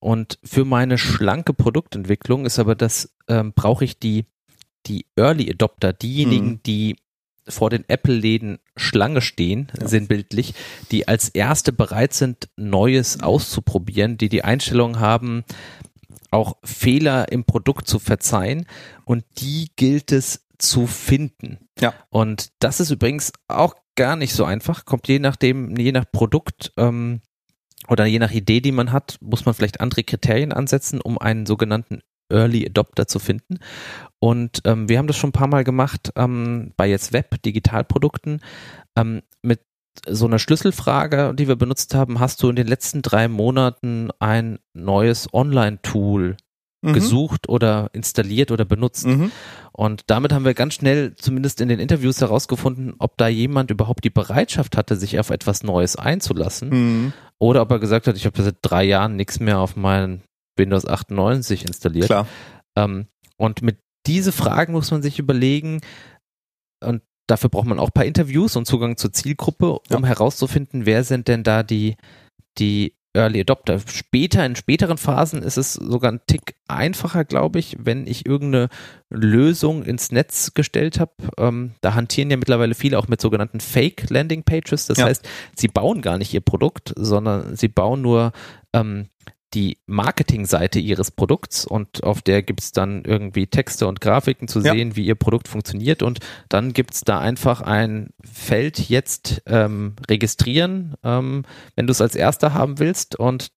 Und 0.00 0.38
für 0.44 0.64
meine 0.64 0.98
schlanke 0.98 1.54
Produktentwicklung 1.54 2.44
ist 2.44 2.58
aber 2.58 2.74
das, 2.74 3.14
ähm, 3.28 3.52
brauche 3.54 3.84
ich 3.84 3.98
die, 3.98 4.26
die 4.86 5.06
Early 5.16 5.50
Adopter, 5.50 5.92
diejenigen, 5.92 6.46
mhm. 6.48 6.62
die 6.64 6.96
vor 7.48 7.70
den 7.70 7.84
Apple-Läden 7.88 8.58
Schlange 8.76 9.20
stehen, 9.20 9.70
ja. 9.78 9.86
sinnbildlich, 9.86 10.54
die 10.90 11.08
als 11.08 11.28
erste 11.28 11.72
bereit 11.72 12.14
sind, 12.14 12.48
Neues 12.56 13.20
auszuprobieren, 13.20 14.16
die 14.16 14.28
die 14.28 14.44
Einstellung 14.44 14.98
haben, 15.00 15.44
auch 16.30 16.56
Fehler 16.64 17.30
im 17.30 17.44
Produkt 17.44 17.86
zu 17.86 17.98
verzeihen 17.98 18.66
und 19.04 19.24
die 19.38 19.70
gilt 19.76 20.10
es 20.10 20.46
zu 20.58 20.86
finden. 20.86 21.58
Ja. 21.78 21.94
Und 22.10 22.52
das 22.58 22.80
ist 22.80 22.90
übrigens 22.90 23.32
auch 23.48 23.74
gar 23.94 24.16
nicht 24.16 24.34
so 24.34 24.44
einfach, 24.44 24.84
kommt 24.84 25.06
je 25.08 25.18
nachdem, 25.18 25.76
je 25.76 25.92
nach 25.92 26.04
Produkt 26.10 26.72
ähm, 26.76 27.20
oder 27.88 28.06
je 28.06 28.18
nach 28.18 28.32
Idee, 28.32 28.60
die 28.60 28.72
man 28.72 28.92
hat, 28.92 29.18
muss 29.20 29.44
man 29.44 29.54
vielleicht 29.54 29.80
andere 29.80 30.02
Kriterien 30.02 30.52
ansetzen, 30.52 31.00
um 31.00 31.18
einen 31.18 31.46
sogenannten 31.46 32.02
Early 32.30 32.66
Adopter 32.66 33.06
zu 33.06 33.18
finden. 33.18 33.58
Und 34.18 34.62
ähm, 34.64 34.88
wir 34.88 34.98
haben 34.98 35.06
das 35.06 35.16
schon 35.16 35.28
ein 35.28 35.34
paar 35.34 35.48
Mal 35.48 35.64
gemacht 35.64 36.12
ähm, 36.16 36.72
bei 36.76 36.88
jetzt 36.88 37.12
Web-Digitalprodukten 37.12 38.40
ähm, 38.96 39.22
mit 39.42 39.60
so 40.08 40.26
einer 40.26 40.38
Schlüsselfrage, 40.38 41.34
die 41.34 41.48
wir 41.48 41.56
benutzt 41.56 41.94
haben. 41.94 42.20
Hast 42.20 42.42
du 42.42 42.48
in 42.48 42.56
den 42.56 42.66
letzten 42.66 43.02
drei 43.02 43.28
Monaten 43.28 44.10
ein 44.18 44.58
neues 44.72 45.32
Online-Tool 45.32 46.36
mhm. 46.82 46.92
gesucht 46.92 47.48
oder 47.48 47.90
installiert 47.92 48.50
oder 48.50 48.64
benutzt? 48.64 49.06
Mhm. 49.06 49.30
Und 49.72 50.04
damit 50.06 50.32
haben 50.32 50.44
wir 50.44 50.54
ganz 50.54 50.74
schnell, 50.74 51.14
zumindest 51.16 51.60
in 51.60 51.68
den 51.68 51.80
Interviews, 51.80 52.20
herausgefunden, 52.20 52.94
ob 52.98 53.16
da 53.18 53.28
jemand 53.28 53.70
überhaupt 53.70 54.04
die 54.04 54.10
Bereitschaft 54.10 54.76
hatte, 54.76 54.96
sich 54.96 55.18
auf 55.18 55.30
etwas 55.30 55.62
Neues 55.62 55.96
einzulassen. 55.96 56.68
Mhm. 56.70 57.12
Oder 57.38 57.62
ob 57.62 57.70
er 57.70 57.78
gesagt 57.78 58.06
hat, 58.06 58.16
ich 58.16 58.26
habe 58.26 58.42
seit 58.42 58.56
drei 58.62 58.84
Jahren 58.84 59.16
nichts 59.16 59.38
mehr 59.38 59.58
auf 59.58 59.76
meinen 59.76 60.22
Windows 60.56 60.86
98 60.86 61.64
installiert. 61.64 62.06
Klar. 62.06 62.26
Ähm, 62.76 63.06
und 63.36 63.62
mit 63.62 63.78
diese 64.06 64.32
Fragen 64.32 64.72
muss 64.72 64.90
man 64.90 65.02
sich 65.02 65.18
überlegen 65.18 65.80
und 66.84 67.02
dafür 67.26 67.50
braucht 67.50 67.66
man 67.66 67.78
auch 67.78 67.88
ein 67.88 67.94
paar 67.94 68.04
Interviews 68.04 68.56
und 68.56 68.66
Zugang 68.66 68.96
zur 68.96 69.12
Zielgruppe, 69.12 69.78
um 69.90 70.02
ja. 70.02 70.06
herauszufinden, 70.06 70.86
wer 70.86 71.04
sind 71.04 71.28
denn 71.28 71.42
da 71.42 71.62
die, 71.62 71.96
die 72.58 72.94
Early 73.16 73.40
Adopter. 73.40 73.80
Später, 73.86 74.44
in 74.44 74.56
späteren 74.56 74.98
Phasen 74.98 75.42
ist 75.42 75.56
es 75.56 75.74
sogar 75.74 76.10
ein 76.10 76.20
Tick 76.26 76.56
einfacher, 76.66 77.24
glaube 77.24 77.60
ich, 77.60 77.76
wenn 77.78 78.08
ich 78.08 78.26
irgendeine 78.26 78.68
Lösung 79.08 79.84
ins 79.84 80.10
Netz 80.10 80.52
gestellt 80.54 80.98
habe. 80.98 81.12
Ähm, 81.38 81.74
da 81.80 81.94
hantieren 81.94 82.30
ja 82.30 82.36
mittlerweile 82.36 82.74
viele 82.74 82.98
auch 82.98 83.06
mit 83.06 83.20
sogenannten 83.20 83.60
Fake 83.60 84.10
Landing 84.10 84.42
Pages. 84.42 84.86
Das 84.86 84.98
ja. 84.98 85.06
heißt, 85.06 85.28
sie 85.54 85.68
bauen 85.68 86.02
gar 86.02 86.18
nicht 86.18 86.34
ihr 86.34 86.40
Produkt, 86.40 86.92
sondern 86.96 87.54
sie 87.54 87.68
bauen 87.68 88.02
nur 88.02 88.32
ähm, 88.72 89.06
die 89.54 89.78
Marketingseite 89.86 90.78
ihres 90.78 91.10
Produkts 91.10 91.64
und 91.64 92.02
auf 92.02 92.22
der 92.22 92.42
gibt 92.42 92.60
es 92.60 92.72
dann 92.72 93.04
irgendwie 93.04 93.46
Texte 93.46 93.86
und 93.86 94.00
Grafiken 94.00 94.48
zu 94.48 94.60
sehen, 94.60 94.90
ja. 94.90 94.96
wie 94.96 95.06
ihr 95.06 95.14
Produkt 95.14 95.48
funktioniert 95.48 96.02
und 96.02 96.18
dann 96.48 96.72
gibt 96.72 96.94
es 96.94 97.02
da 97.02 97.20
einfach 97.20 97.60
ein 97.60 98.10
Feld 98.22 98.78
jetzt 98.88 99.42
ähm, 99.46 99.94
registrieren, 100.08 100.94
ähm, 101.04 101.44
wenn 101.76 101.86
du 101.86 101.92
es 101.92 102.00
als 102.00 102.16
erster 102.16 102.52
haben 102.52 102.78
willst 102.78 103.16
und 103.16 103.48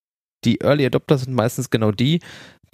die 0.45 0.61
Early 0.61 0.85
Adopter 0.85 1.17
sind 1.17 1.33
meistens 1.33 1.69
genau 1.71 1.91
die, 1.91 2.19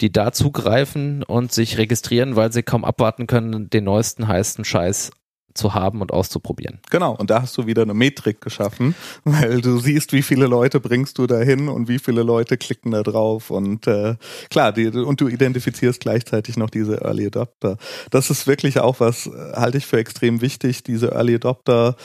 die 0.00 0.12
da 0.12 0.32
zugreifen 0.32 1.22
und 1.22 1.52
sich 1.52 1.78
registrieren, 1.78 2.36
weil 2.36 2.52
sie 2.52 2.62
kaum 2.62 2.84
abwarten 2.84 3.26
können, 3.26 3.70
den 3.70 3.84
neuesten 3.84 4.28
heißen 4.28 4.64
Scheiß 4.64 5.12
zu 5.54 5.74
haben 5.74 6.00
und 6.00 6.12
auszuprobieren. 6.12 6.80
Genau, 6.90 7.14
und 7.14 7.30
da 7.30 7.42
hast 7.42 7.56
du 7.56 7.66
wieder 7.66 7.82
eine 7.82 7.94
Metrik 7.94 8.40
geschaffen, 8.40 8.94
weil 9.24 9.60
du 9.60 9.78
siehst, 9.78 10.12
wie 10.12 10.22
viele 10.22 10.46
Leute 10.46 10.80
bringst 10.80 11.18
du 11.18 11.26
dahin 11.26 11.68
und 11.68 11.88
wie 11.88 11.98
viele 11.98 12.22
Leute 12.22 12.56
klicken 12.56 12.90
da 12.90 13.02
drauf 13.02 13.50
und 13.50 13.86
äh, 13.86 14.16
klar, 14.50 14.72
die, 14.72 14.88
und 14.88 15.20
du 15.20 15.28
identifizierst 15.28 16.00
gleichzeitig 16.00 16.56
noch 16.56 16.70
diese 16.70 17.00
Early 17.02 17.26
Adopter. 17.26 17.76
Das 18.10 18.30
ist 18.30 18.46
wirklich 18.46 18.80
auch 18.80 19.00
was, 19.00 19.26
äh, 19.26 19.30
halte 19.54 19.78
ich 19.78 19.86
für 19.86 19.98
extrem 19.98 20.40
wichtig, 20.40 20.82
diese 20.82 21.12
Early 21.12 21.36
Adopter 21.36 21.96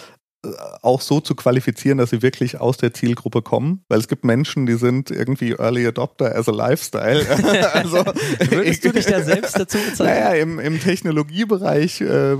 auch 0.81 1.01
so 1.01 1.19
zu 1.19 1.35
qualifizieren, 1.35 1.97
dass 1.97 2.11
sie 2.11 2.21
wirklich 2.21 2.61
aus 2.61 2.77
der 2.77 2.93
Zielgruppe 2.93 3.41
kommen, 3.41 3.83
weil 3.89 3.99
es 3.99 4.07
gibt 4.07 4.23
Menschen, 4.23 4.65
die 4.65 4.75
sind 4.75 5.11
irgendwie 5.11 5.51
Early 5.51 5.85
Adopter 5.85 6.33
as 6.33 6.47
a 6.47 6.53
Lifestyle. 6.53 7.25
also, 7.73 7.97
Würdest 8.49 8.85
du 8.85 8.93
dich 8.93 9.05
da 9.05 9.21
selbst 9.21 9.59
dazu 9.59 9.77
bezeichnen? 9.77 10.07
Naja, 10.07 10.33
im, 10.41 10.59
im 10.59 10.79
Technologiebereich, 10.79 11.99
äh, 11.99 12.37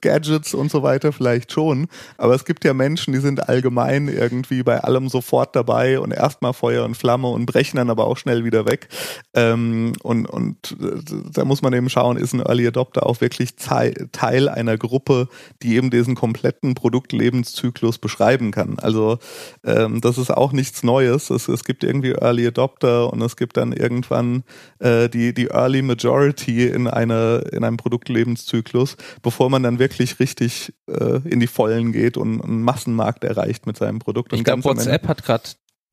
Gadgets 0.00 0.54
und 0.54 0.70
so 0.70 0.82
weiter 0.82 1.12
vielleicht 1.12 1.52
schon, 1.52 1.88
aber 2.16 2.34
es 2.34 2.46
gibt 2.46 2.64
ja 2.64 2.72
Menschen, 2.72 3.12
die 3.12 3.20
sind 3.20 3.46
allgemein 3.50 4.08
irgendwie 4.08 4.62
bei 4.62 4.82
allem 4.82 5.10
sofort 5.10 5.54
dabei 5.54 6.00
und 6.00 6.12
erstmal 6.12 6.54
Feuer 6.54 6.86
und 6.86 6.96
Flamme 6.96 7.28
und 7.28 7.44
brechen 7.44 7.76
dann 7.76 7.90
aber 7.90 8.06
auch 8.06 8.16
schnell 8.16 8.44
wieder 8.44 8.66
weg. 8.66 8.88
Ähm, 9.34 9.92
und, 10.02 10.24
und 10.24 10.74
äh, 10.80 11.02
da 11.34 11.44
muss 11.44 11.60
man 11.60 11.74
eben 11.74 11.90
schauen, 11.90 12.16
ist 12.16 12.32
ein 12.32 12.40
Early 12.40 12.66
Adopter 12.66 13.04
auch 13.04 13.20
wirklich 13.20 13.56
Teil 13.56 14.48
einer 14.48 14.78
Gruppe, 14.78 15.28
die 15.62 15.76
eben 15.76 15.90
diesen 15.90 16.14
kompletten 16.14 16.74
Produktleben 16.74 17.25
Lebenszyklus 17.26 17.98
beschreiben 17.98 18.50
kann. 18.52 18.78
Also 18.78 19.18
ähm, 19.64 20.00
das 20.00 20.18
ist 20.18 20.30
auch 20.30 20.52
nichts 20.52 20.82
Neues. 20.82 21.30
Es, 21.30 21.48
es 21.48 21.64
gibt 21.64 21.82
irgendwie 21.82 22.12
Early 22.12 22.46
Adopter 22.46 23.12
und 23.12 23.20
es 23.22 23.36
gibt 23.36 23.56
dann 23.56 23.72
irgendwann 23.72 24.44
äh, 24.78 25.08
die, 25.08 25.34
die 25.34 25.46
Early 25.46 25.82
Majority 25.82 26.66
in, 26.66 26.86
einer, 26.86 27.42
in 27.52 27.64
einem 27.64 27.76
Produktlebenszyklus, 27.76 28.96
bevor 29.22 29.50
man 29.50 29.62
dann 29.62 29.78
wirklich 29.78 30.20
richtig 30.20 30.72
äh, 30.88 31.20
in 31.28 31.40
die 31.40 31.46
Vollen 31.46 31.92
geht 31.92 32.16
und 32.16 32.40
einen 32.42 32.62
Massenmarkt 32.62 33.24
erreicht 33.24 33.66
mit 33.66 33.76
seinem 33.76 33.98
Produkt. 33.98 34.32
ich 34.32 34.44
glaube, 34.44 34.64
WhatsApp 34.64 35.08
hat 35.08 35.24
gerade 35.24 35.44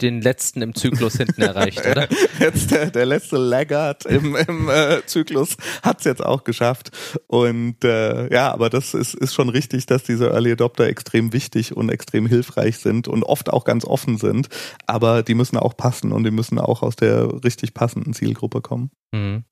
den 0.04 0.22
letzten 0.22 0.62
im 0.62 0.76
Zyklus 0.76 1.18
hinten 1.18 1.41
erreicht, 1.41 1.86
oder? 1.86 2.08
Jetzt 2.39 2.72
der, 2.72 2.91
der 2.91 3.06
letzte 3.06 3.38
Laggard 3.38 4.06
im, 4.06 4.36
im 4.36 4.70
äh, 4.70 5.06
Zyklus 5.06 5.58
hat's 5.82 6.04
jetzt 6.04 6.24
auch 6.24 6.43
geschafft. 6.43 6.91
Und 7.28 7.84
äh, 7.84 8.32
ja, 8.34 8.51
aber 8.51 8.70
das 8.70 8.93
ist, 8.93 9.16
ist 9.16 9.34
schon 9.34 9.49
richtig, 9.49 9.86
dass 9.86 10.04
diese 10.04 10.30
Early 10.30 10.51
Adopter 10.51 10.86
extrem 10.86 11.34
wichtig 11.34 11.76
und 11.76 11.89
extrem 11.89 12.28
hilfreich 12.28 12.78
sind 12.78 13.08
und 13.08 13.24
oft 13.24 13.49
auch 13.49 13.66
ganz 13.66 13.86
offen 13.86 14.18
sind. 14.18 14.49
Aber 14.86 15.24
die 15.24 15.36
müssen 15.36 15.58
auch 15.58 15.76
passen 15.76 16.12
und 16.12 16.24
die 16.24 16.32
müssen 16.32 16.60
auch 16.60 16.84
aus 16.84 16.95
der 16.95 17.43
richtig 17.43 17.74
passenden 17.74 18.14
Zielgruppe 18.14 18.62
kommen. 18.62 18.91
Mhm. 19.12 19.45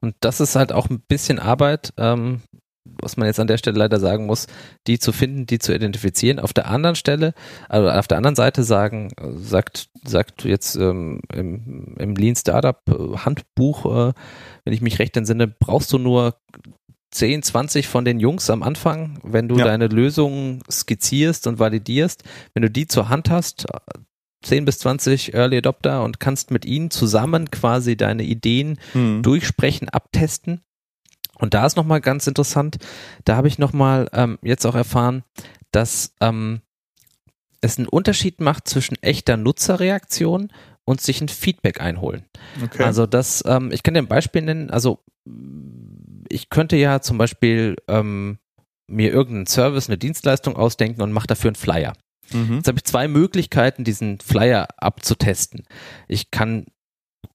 Und 0.00 0.14
das 0.20 0.40
ist 0.40 0.54
halt 0.54 0.72
auch 0.72 0.88
ein 0.88 1.00
bisschen 1.00 1.38
Arbeit. 1.38 1.92
Ähm, 1.96 2.40
was 3.00 3.16
man 3.16 3.26
jetzt 3.26 3.40
an 3.40 3.46
der 3.46 3.58
Stelle 3.58 3.78
leider 3.78 4.00
sagen 4.00 4.26
muss, 4.26 4.46
die 4.86 4.98
zu 4.98 5.12
finden, 5.12 5.46
die 5.46 5.58
zu 5.58 5.74
identifizieren. 5.74 6.38
Auf 6.38 6.52
der 6.52 6.68
anderen 6.68 6.96
Stelle, 6.96 7.34
also 7.68 7.88
auf 7.88 8.08
der 8.08 8.18
anderen 8.18 8.36
Seite 8.36 8.62
sagen, 8.62 9.10
sagt, 9.36 9.88
sagt 10.04 10.44
jetzt 10.44 10.76
ähm, 10.76 11.20
im, 11.32 11.96
im 11.98 12.14
Lean 12.14 12.36
Startup 12.36 12.80
äh, 12.88 13.16
Handbuch, 13.18 13.86
äh, 13.86 14.12
wenn 14.64 14.72
ich 14.72 14.80
mich 14.80 14.98
recht 14.98 15.16
entsinne, 15.16 15.48
brauchst 15.48 15.92
du 15.92 15.98
nur 15.98 16.34
10, 17.10 17.42
20 17.42 17.88
von 17.88 18.04
den 18.04 18.20
Jungs 18.20 18.50
am 18.50 18.62
Anfang, 18.62 19.18
wenn 19.22 19.48
du 19.48 19.56
ja. 19.56 19.64
deine 19.64 19.86
Lösungen 19.86 20.62
skizzierst 20.70 21.46
und 21.46 21.58
validierst, 21.58 22.22
wenn 22.52 22.62
du 22.62 22.70
die 22.70 22.86
zur 22.86 23.08
Hand 23.08 23.30
hast, 23.30 23.66
10 24.42 24.64
bis 24.64 24.78
20 24.80 25.34
Early 25.34 25.58
Adopter 25.58 26.04
und 26.04 26.20
kannst 26.20 26.50
mit 26.50 26.64
ihnen 26.64 26.90
zusammen 26.90 27.50
quasi 27.50 27.96
deine 27.96 28.22
Ideen 28.22 28.78
hm. 28.92 29.22
durchsprechen, 29.22 29.88
abtesten, 29.88 30.60
und 31.38 31.54
da 31.54 31.66
ist 31.66 31.76
nochmal 31.76 32.00
ganz 32.00 32.26
interessant, 32.26 32.78
da 33.24 33.36
habe 33.36 33.48
ich 33.48 33.58
nochmal 33.58 34.08
ähm, 34.12 34.38
jetzt 34.42 34.66
auch 34.66 34.74
erfahren, 34.74 35.24
dass 35.72 36.14
ähm, 36.20 36.60
es 37.60 37.78
einen 37.78 37.88
Unterschied 37.88 38.40
macht 38.40 38.68
zwischen 38.68 38.96
echter 39.02 39.36
Nutzerreaktion 39.36 40.52
und 40.84 41.00
sich 41.00 41.20
ein 41.20 41.28
Feedback 41.28 41.80
einholen. 41.80 42.24
Okay. 42.62 42.82
Also 42.82 43.06
das, 43.06 43.42
ähm, 43.46 43.70
ich 43.72 43.82
kann 43.82 43.94
dir 43.94 44.00
ein 44.00 44.08
Beispiel 44.08 44.42
nennen, 44.42 44.70
also 44.70 45.04
ich 46.28 46.50
könnte 46.50 46.76
ja 46.76 47.00
zum 47.00 47.18
Beispiel 47.18 47.76
ähm, 47.88 48.38
mir 48.86 49.12
irgendeinen 49.12 49.46
Service, 49.46 49.88
eine 49.88 49.98
Dienstleistung 49.98 50.56
ausdenken 50.56 51.02
und 51.02 51.12
mache 51.12 51.26
dafür 51.26 51.48
einen 51.48 51.56
Flyer. 51.56 51.92
Mhm. 52.32 52.56
Jetzt 52.56 52.68
habe 52.68 52.78
ich 52.78 52.84
zwei 52.84 53.08
Möglichkeiten, 53.08 53.84
diesen 53.84 54.18
Flyer 54.20 54.68
abzutesten. 54.78 55.66
Ich 56.08 56.30
kann 56.30 56.66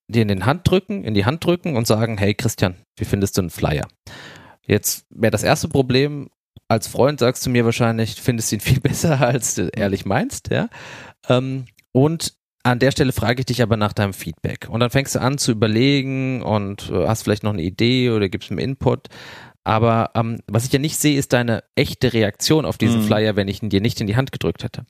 dir 0.08 0.22
in 0.22 0.28
den 0.28 0.46
Hand 0.46 0.70
drücken, 0.70 1.04
in 1.04 1.14
die 1.14 1.26
Hand 1.26 1.46
drücken 1.46 1.76
und 1.76 1.88
sagen, 1.88 2.18
hey 2.18 2.34
Christian, 2.34 2.76
wie 2.98 3.06
findest 3.06 3.38
du 3.38 3.42
einen 3.42 3.50
Flyer? 3.50 3.88
Jetzt 4.66 5.06
wäre 5.10 5.32
das 5.32 5.44
erste 5.44 5.68
Problem, 5.68 6.30
als 6.68 6.88
Freund 6.88 7.20
sagst 7.20 7.46
du 7.46 7.50
mir 7.50 7.66
wahrscheinlich, 7.66 8.22
findest 8.22 8.52
du 8.52 8.58
ihn 8.58 8.62
viel 8.62 8.80
besser, 8.82 9.20
als 9.22 9.56
du 9.56 9.70
ehrlich 9.70 10.06
meinst, 10.06 10.50
ja. 10.50 10.70
Ähm, 11.30 11.66
und 11.92 12.34
an 12.64 12.80
der 12.80 12.92
Stelle 12.92 13.12
frage 13.12 13.42
ich 13.42 13.46
dich 13.46 13.62
aber 13.62 13.76
nach 13.76 13.94
deinem 13.94 14.14
Feedback. 14.14 14.68
Und 14.70 14.80
dann 14.80 14.90
fängst 14.90 15.16
du 15.16 15.20
an 15.20 15.38
zu 15.38 15.52
überlegen 15.52 16.42
und 16.42 16.90
äh, 16.90 17.08
hast 17.08 17.24
vielleicht 17.24 17.44
noch 17.44 17.52
eine 17.52 17.62
Idee 17.62 18.10
oder 18.10 18.30
gibst 18.30 18.52
mir 18.52 18.62
Input. 18.62 19.10
Aber 19.66 20.12
ähm, 20.16 20.40
was 20.48 20.66
ich 20.66 20.72
ja 20.72 20.80
nicht 20.80 20.98
sehe, 20.98 21.18
ist 21.18 21.34
deine 21.34 21.64
echte 21.76 22.14
Reaktion 22.14 22.66
auf 22.66 22.78
diesen 22.78 23.02
mhm. 23.02 23.06
Flyer, 23.06 23.36
wenn 23.36 23.50
ich 23.50 23.62
ihn 23.62 23.70
dir 23.70 23.82
nicht 23.82 24.00
in 24.02 24.08
die 24.08 24.16
Hand 24.16 24.32
gedrückt 24.32 24.64
hätte. 24.64 24.86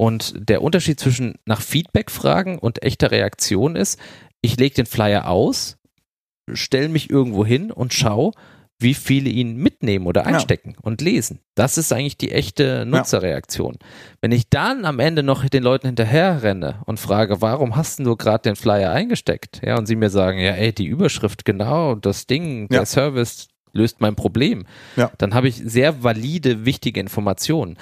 Und 0.00 0.34
der 0.48 0.62
Unterschied 0.62 1.00
zwischen 1.00 1.34
nach 1.44 1.60
Feedback 1.60 2.12
fragen 2.12 2.58
und 2.58 2.84
echter 2.84 3.10
Reaktion 3.10 3.74
ist, 3.74 3.98
ich 4.40 4.56
lege 4.56 4.76
den 4.76 4.86
Flyer 4.86 5.28
aus, 5.28 5.76
stelle 6.52 6.88
mich 6.88 7.10
irgendwo 7.10 7.44
hin 7.44 7.72
und 7.72 7.92
schaue, 7.92 8.30
wie 8.80 8.94
viele 8.94 9.28
ihn 9.28 9.56
mitnehmen 9.56 10.06
oder 10.06 10.24
einstecken 10.24 10.74
ja. 10.76 10.80
und 10.82 11.00
lesen. 11.00 11.40
Das 11.56 11.78
ist 11.78 11.92
eigentlich 11.92 12.16
die 12.16 12.30
echte 12.30 12.86
Nutzerreaktion. 12.86 13.74
Ja. 13.80 13.86
Wenn 14.20 14.30
ich 14.30 14.48
dann 14.48 14.84
am 14.84 15.00
Ende 15.00 15.24
noch 15.24 15.48
den 15.48 15.64
Leuten 15.64 15.88
hinterher 15.88 16.44
renne 16.44 16.80
und 16.86 17.00
frage, 17.00 17.42
warum 17.42 17.74
hast 17.74 17.98
du 17.98 18.14
gerade 18.14 18.42
den 18.42 18.54
Flyer 18.54 18.92
eingesteckt? 18.92 19.60
Ja, 19.64 19.76
und 19.78 19.86
sie 19.86 19.96
mir 19.96 20.10
sagen, 20.10 20.38
ja, 20.38 20.52
ey, 20.52 20.72
die 20.72 20.86
Überschrift, 20.86 21.44
genau, 21.44 21.96
das 21.96 22.28
Ding, 22.28 22.68
der 22.68 22.86
Service 22.86 23.48
löst 23.72 24.00
mein 24.00 24.14
Problem. 24.14 24.64
Ja. 24.94 25.10
Dann 25.18 25.34
habe 25.34 25.48
ich 25.48 25.56
sehr 25.56 26.04
valide, 26.04 26.64
wichtige 26.64 27.00
Informationen. 27.00 27.76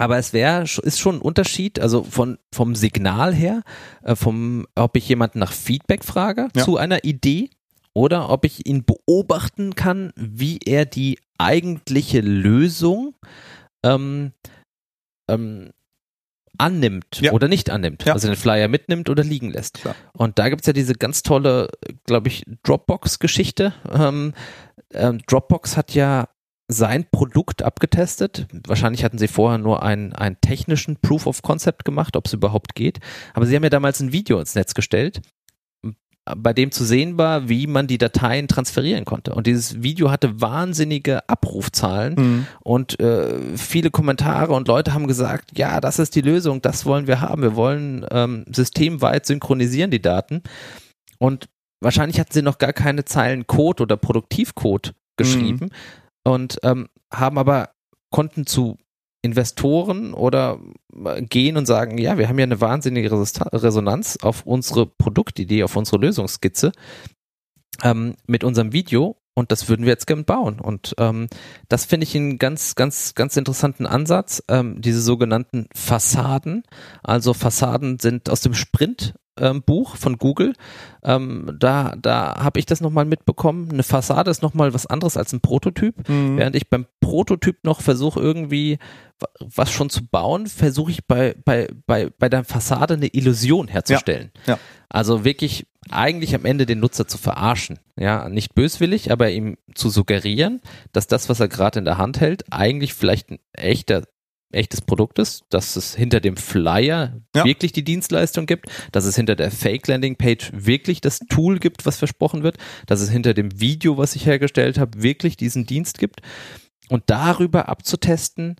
Aber 0.00 0.16
es 0.16 0.32
wäre, 0.32 0.62
ist 0.62 0.98
schon 0.98 1.16
ein 1.16 1.20
Unterschied, 1.20 1.78
also 1.78 2.04
von, 2.04 2.38
vom 2.54 2.74
Signal 2.74 3.34
her, 3.34 3.62
äh, 4.02 4.16
vom, 4.16 4.66
ob 4.74 4.96
ich 4.96 5.06
jemanden 5.06 5.40
nach 5.40 5.52
Feedback 5.52 6.06
frage 6.06 6.48
ja. 6.56 6.64
zu 6.64 6.78
einer 6.78 7.04
Idee 7.04 7.50
oder 7.92 8.30
ob 8.30 8.46
ich 8.46 8.66
ihn 8.66 8.86
beobachten 8.86 9.74
kann, 9.74 10.14
wie 10.16 10.58
er 10.64 10.86
die 10.86 11.18
eigentliche 11.36 12.22
Lösung 12.22 13.14
ähm, 13.82 14.32
ähm, 15.28 15.70
annimmt 16.56 17.20
ja. 17.20 17.32
oder 17.32 17.46
nicht 17.48 17.68
annimmt. 17.68 18.06
Ja. 18.06 18.14
Also 18.14 18.26
den 18.28 18.38
Flyer 18.38 18.68
mitnimmt 18.68 19.10
oder 19.10 19.22
liegen 19.22 19.50
lässt. 19.50 19.82
Klar. 19.82 19.96
Und 20.14 20.38
da 20.38 20.48
gibt's 20.48 20.66
ja 20.66 20.72
diese 20.72 20.94
ganz 20.94 21.22
tolle, 21.22 21.68
glaube 22.06 22.28
ich, 22.28 22.46
Dropbox-Geschichte. 22.62 23.74
Ähm, 23.92 24.32
ähm, 24.94 25.20
Dropbox 25.26 25.76
hat 25.76 25.92
ja 25.92 26.26
sein 26.70 27.04
Produkt 27.10 27.62
abgetestet. 27.62 28.46
Wahrscheinlich 28.66 29.04
hatten 29.04 29.18
sie 29.18 29.28
vorher 29.28 29.58
nur 29.58 29.82
einen, 29.82 30.12
einen 30.12 30.40
technischen 30.40 30.96
Proof 30.96 31.26
of 31.26 31.42
Concept 31.42 31.84
gemacht, 31.84 32.16
ob 32.16 32.26
es 32.26 32.32
überhaupt 32.32 32.74
geht. 32.74 33.00
Aber 33.34 33.46
sie 33.46 33.56
haben 33.56 33.64
ja 33.64 33.70
damals 33.70 34.00
ein 34.00 34.12
Video 34.12 34.38
ins 34.38 34.54
Netz 34.54 34.74
gestellt, 34.74 35.20
bei 36.36 36.52
dem 36.52 36.70
zu 36.70 36.84
sehen 36.84 37.18
war, 37.18 37.48
wie 37.48 37.66
man 37.66 37.86
die 37.86 37.98
Dateien 37.98 38.46
transferieren 38.46 39.04
konnte. 39.04 39.34
Und 39.34 39.46
dieses 39.46 39.82
Video 39.82 40.10
hatte 40.10 40.40
wahnsinnige 40.40 41.28
Abrufzahlen 41.28 42.14
mhm. 42.14 42.46
und 42.62 43.00
äh, 43.00 43.56
viele 43.56 43.90
Kommentare 43.90 44.52
und 44.52 44.68
Leute 44.68 44.94
haben 44.94 45.08
gesagt, 45.08 45.58
ja, 45.58 45.80
das 45.80 45.98
ist 45.98 46.14
die 46.14 46.20
Lösung, 46.20 46.62
das 46.62 46.86
wollen 46.86 47.06
wir 47.06 47.20
haben. 47.20 47.42
Wir 47.42 47.56
wollen 47.56 48.06
ähm, 48.10 48.44
systemweit 48.52 49.26
synchronisieren 49.26 49.90
die 49.90 50.02
Daten. 50.02 50.42
Und 51.18 51.48
wahrscheinlich 51.80 52.20
hatten 52.20 52.32
sie 52.32 52.42
noch 52.42 52.58
gar 52.58 52.72
keine 52.72 53.04
Zeilen 53.04 53.46
Code 53.46 53.82
oder 53.82 53.96
Produktivcode 53.96 54.94
geschrieben 55.16 55.66
mhm. 55.66 55.70
Und 56.24 56.58
ähm, 56.62 56.88
haben 57.12 57.38
aber 57.38 57.70
konnten 58.10 58.46
zu 58.46 58.76
Investoren 59.22 60.14
oder 60.14 60.58
äh, 61.04 61.22
gehen 61.22 61.56
und 61.56 61.66
sagen, 61.66 61.98
ja, 61.98 62.18
wir 62.18 62.28
haben 62.28 62.38
ja 62.38 62.44
eine 62.44 62.60
wahnsinnige 62.60 63.12
Resonanz 63.12 64.18
auf 64.22 64.46
unsere 64.46 64.86
Produktidee, 64.86 65.62
auf 65.62 65.76
unsere 65.76 65.98
Lösungsskizze 65.98 66.72
ähm, 67.82 68.14
mit 68.26 68.44
unserem 68.44 68.72
Video 68.72 69.16
und 69.34 69.52
das 69.52 69.68
würden 69.68 69.84
wir 69.84 69.92
jetzt 69.92 70.06
gerne 70.06 70.24
bauen. 70.24 70.60
Und 70.60 70.94
ähm, 70.98 71.28
das 71.68 71.84
finde 71.84 72.04
ich 72.04 72.16
einen 72.16 72.38
ganz, 72.38 72.74
ganz, 72.74 73.14
ganz 73.14 73.36
interessanten 73.36 73.86
Ansatz. 73.86 74.42
Ähm, 74.48 74.80
diese 74.80 75.00
sogenannten 75.00 75.66
Fassaden. 75.74 76.64
Also 77.02 77.32
Fassaden 77.32 77.98
sind 77.98 78.28
aus 78.28 78.40
dem 78.40 78.54
Sprint 78.54 79.14
ähm, 79.40 79.62
Buch 79.62 79.96
von 79.96 80.18
Google. 80.18 80.54
Ähm, 81.02 81.56
da 81.58 81.94
da 82.00 82.36
habe 82.42 82.58
ich 82.58 82.66
das 82.66 82.80
nochmal 82.80 83.04
mitbekommen. 83.04 83.70
Eine 83.72 83.82
Fassade 83.82 84.30
ist 84.30 84.42
nochmal 84.42 84.74
was 84.74 84.86
anderes 84.86 85.16
als 85.16 85.32
ein 85.32 85.40
Prototyp. 85.40 86.08
Mhm. 86.08 86.36
Während 86.36 86.56
ich 86.56 86.68
beim 86.68 86.86
Prototyp 87.00 87.64
noch 87.64 87.80
versuche 87.80 88.20
irgendwie 88.20 88.78
was 89.38 89.70
schon 89.70 89.90
zu 89.90 90.06
bauen, 90.06 90.46
versuche 90.46 90.90
ich 90.90 91.06
bei, 91.06 91.34
bei, 91.44 91.68
bei, 91.86 92.10
bei 92.18 92.28
der 92.28 92.44
Fassade 92.44 92.94
eine 92.94 93.08
Illusion 93.08 93.68
herzustellen. 93.68 94.30
Ja. 94.46 94.54
ja. 94.54 94.60
Also 94.88 95.24
wirklich 95.24 95.66
eigentlich 95.90 96.34
am 96.34 96.44
Ende 96.44 96.66
den 96.66 96.80
Nutzer 96.80 97.06
zu 97.06 97.18
verarschen. 97.18 97.78
Ja, 97.96 98.28
nicht 98.28 98.54
böswillig, 98.54 99.12
aber 99.12 99.30
ihm 99.30 99.56
zu 99.74 99.90
suggerieren, 99.90 100.60
dass 100.92 101.06
das, 101.06 101.28
was 101.28 101.40
er 101.40 101.48
gerade 101.48 101.78
in 101.78 101.84
der 101.84 101.98
Hand 101.98 102.20
hält, 102.20 102.52
eigentlich 102.52 102.94
vielleicht 102.94 103.30
ein 103.30 103.38
echter 103.52 104.04
echtes 104.52 104.80
Produkt 104.80 105.18
ist, 105.18 105.44
dass 105.50 105.76
es 105.76 105.94
hinter 105.94 106.20
dem 106.20 106.36
Flyer 106.36 107.20
ja. 107.34 107.44
wirklich 107.44 107.72
die 107.72 107.84
Dienstleistung 107.84 108.46
gibt, 108.46 108.66
dass 108.92 109.04
es 109.04 109.16
hinter 109.16 109.36
der 109.36 109.50
Fake 109.50 109.86
Landing 109.86 110.16
Page 110.16 110.50
wirklich 110.52 111.00
das 111.00 111.20
Tool 111.20 111.58
gibt, 111.58 111.86
was 111.86 111.98
versprochen 111.98 112.42
wird, 112.42 112.56
dass 112.86 113.00
es 113.00 113.10
hinter 113.10 113.34
dem 113.34 113.60
Video, 113.60 113.96
was 113.96 114.16
ich 114.16 114.26
hergestellt 114.26 114.78
habe, 114.78 115.02
wirklich 115.02 115.36
diesen 115.36 115.66
Dienst 115.66 115.98
gibt 115.98 116.20
und 116.88 117.04
darüber 117.06 117.68
abzutesten, 117.68 118.56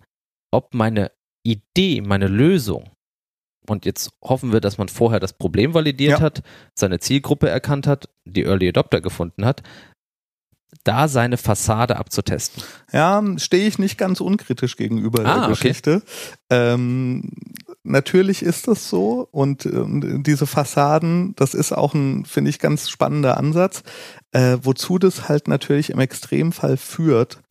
ob 0.51 0.73
meine 0.73 1.11
Idee, 1.43 2.01
meine 2.01 2.27
Lösung 2.27 2.91
und 3.67 3.85
jetzt 3.85 4.11
hoffen 4.23 4.51
wir, 4.51 4.59
dass 4.59 4.77
man 4.77 4.89
vorher 4.89 5.19
das 5.19 5.33
Problem 5.33 5.73
validiert 5.73 6.19
ja. 6.19 6.25
hat, 6.25 6.41
seine 6.73 6.99
Zielgruppe 6.99 7.49
erkannt 7.49 7.87
hat, 7.87 8.09
die 8.25 8.43
Early 8.43 8.69
Adopter 8.69 9.01
gefunden 9.01 9.45
hat, 9.45 9.61
da 10.83 11.07
seine 11.07 11.37
Fassade 11.37 11.97
abzutesten. 11.97 12.63
Ja, 12.91 13.23
stehe 13.37 13.67
ich 13.67 13.79
nicht 13.79 13.97
ganz 13.97 14.21
unkritisch 14.21 14.77
gegenüber 14.77 15.25
ah, 15.25 15.39
der 15.39 15.49
Geschichte. 15.49 16.01
Okay. 16.49 16.73
Ähm, 16.73 17.31
natürlich 17.83 18.43
ist 18.43 18.67
das 18.67 18.89
so 18.89 19.27
und 19.31 19.65
äh, 19.65 19.85
diese 20.21 20.47
Fassaden, 20.47 21.33
das 21.35 21.53
ist 21.53 21.71
auch 21.71 21.93
ein, 21.93 22.25
finde 22.25 22.49
ich, 22.49 22.59
ganz 22.59 22.89
spannender 22.89 23.37
Ansatz. 23.37 23.83
Äh, 24.31 24.57
wozu 24.61 24.97
das 24.97 25.27
halt 25.27 25.47
natürlich 25.47 25.89
im 25.89 25.99
Extremfall 25.99 26.77
führt, 26.77 27.41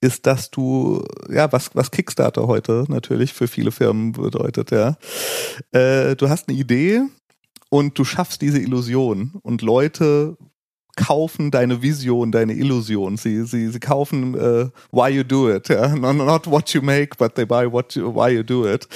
ist, 0.00 0.26
dass 0.26 0.50
du, 0.50 1.04
ja, 1.28 1.50
was, 1.52 1.74
was 1.74 1.90
Kickstarter 1.90 2.46
heute 2.46 2.84
natürlich 2.88 3.32
für 3.32 3.48
viele 3.48 3.72
Firmen 3.72 4.12
bedeutet, 4.12 4.70
ja. 4.70 4.96
Äh, 5.72 6.14
du 6.14 6.28
hast 6.28 6.48
eine 6.48 6.56
Idee 6.56 7.02
und 7.68 7.98
du 7.98 8.04
schaffst 8.04 8.40
diese 8.42 8.60
Illusion 8.60 9.32
und 9.42 9.62
Leute 9.62 10.36
kaufen 10.98 11.50
deine 11.50 11.80
Vision, 11.80 12.32
deine 12.32 12.54
Illusion. 12.54 13.16
Sie, 13.16 13.44
sie, 13.44 13.68
sie 13.68 13.80
kaufen 13.80 14.34
uh, 14.34 14.68
why 14.90 15.08
you 15.08 15.22
do 15.22 15.48
it, 15.48 15.68
ja. 15.68 15.94
Not 15.94 16.50
what 16.50 16.74
you 16.74 16.82
make, 16.82 17.16
but 17.16 17.36
they 17.36 17.46
buy 17.46 17.70
what 17.70 17.94
you, 17.94 18.14
why 18.14 18.34
you 18.34 18.42
do 18.42 18.66
it. 18.66 18.88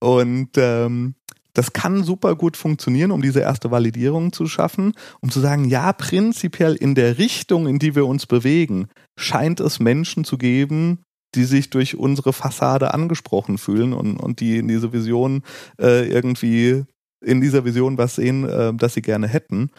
Und 0.00 0.50
ähm, 0.56 1.14
das 1.52 1.72
kann 1.72 2.02
super 2.02 2.36
gut 2.36 2.56
funktionieren, 2.56 3.10
um 3.10 3.20
diese 3.20 3.40
erste 3.40 3.70
Validierung 3.70 4.32
zu 4.32 4.46
schaffen, 4.46 4.94
um 5.20 5.30
zu 5.30 5.40
sagen, 5.40 5.66
ja, 5.66 5.92
prinzipiell 5.92 6.74
in 6.74 6.94
der 6.94 7.18
Richtung, 7.18 7.66
in 7.66 7.78
die 7.78 7.94
wir 7.94 8.06
uns 8.06 8.26
bewegen, 8.26 8.88
scheint 9.18 9.60
es 9.60 9.80
Menschen 9.80 10.24
zu 10.24 10.38
geben, 10.38 11.00
die 11.34 11.44
sich 11.44 11.70
durch 11.70 11.96
unsere 11.96 12.32
Fassade 12.32 12.94
angesprochen 12.94 13.58
fühlen 13.58 13.92
und, 13.92 14.16
und 14.16 14.40
die 14.40 14.58
in 14.58 14.68
diese 14.68 14.92
Vision 14.92 15.42
äh, 15.80 16.08
irgendwie 16.08 16.84
in 17.22 17.40
dieser 17.40 17.64
Vision 17.64 17.98
was 17.98 18.14
sehen, 18.14 18.48
äh, 18.48 18.72
das 18.74 18.94
sie 18.94 19.02
gerne 19.02 19.28
hätten. 19.28 19.70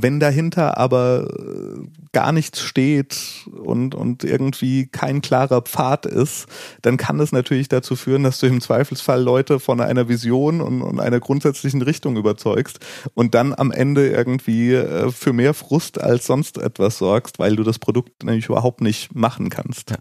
Wenn 0.00 0.20
dahinter 0.20 0.78
aber 0.78 1.28
äh, 1.28 1.80
gar 2.12 2.30
nichts 2.30 2.60
steht 2.60 3.48
und, 3.50 3.96
und 3.96 4.22
irgendwie 4.22 4.86
kein 4.86 5.22
klarer 5.22 5.62
Pfad 5.62 6.06
ist, 6.06 6.46
dann 6.82 6.96
kann 6.96 7.18
das 7.18 7.32
natürlich 7.32 7.68
dazu 7.68 7.96
führen, 7.96 8.22
dass 8.22 8.38
du 8.38 8.46
im 8.46 8.60
Zweifelsfall 8.60 9.20
Leute 9.20 9.58
von 9.58 9.80
einer 9.80 10.08
Vision 10.08 10.60
und, 10.60 10.82
und 10.82 11.00
einer 11.00 11.18
grundsätzlichen 11.18 11.82
Richtung 11.82 12.16
überzeugst 12.16 12.78
und 13.14 13.34
dann 13.34 13.52
am 13.52 13.72
Ende 13.72 14.08
irgendwie 14.08 14.74
äh, 14.74 15.10
für 15.10 15.32
mehr 15.32 15.52
Frust 15.52 16.00
als 16.00 16.26
sonst 16.26 16.58
etwas 16.58 16.98
sorgst, 16.98 17.40
weil 17.40 17.56
du 17.56 17.64
das 17.64 17.80
Produkt 17.80 18.22
nämlich 18.22 18.46
überhaupt 18.46 18.80
nicht 18.80 19.16
machen 19.16 19.48
kannst. 19.48 19.90
Ja. 19.90 19.96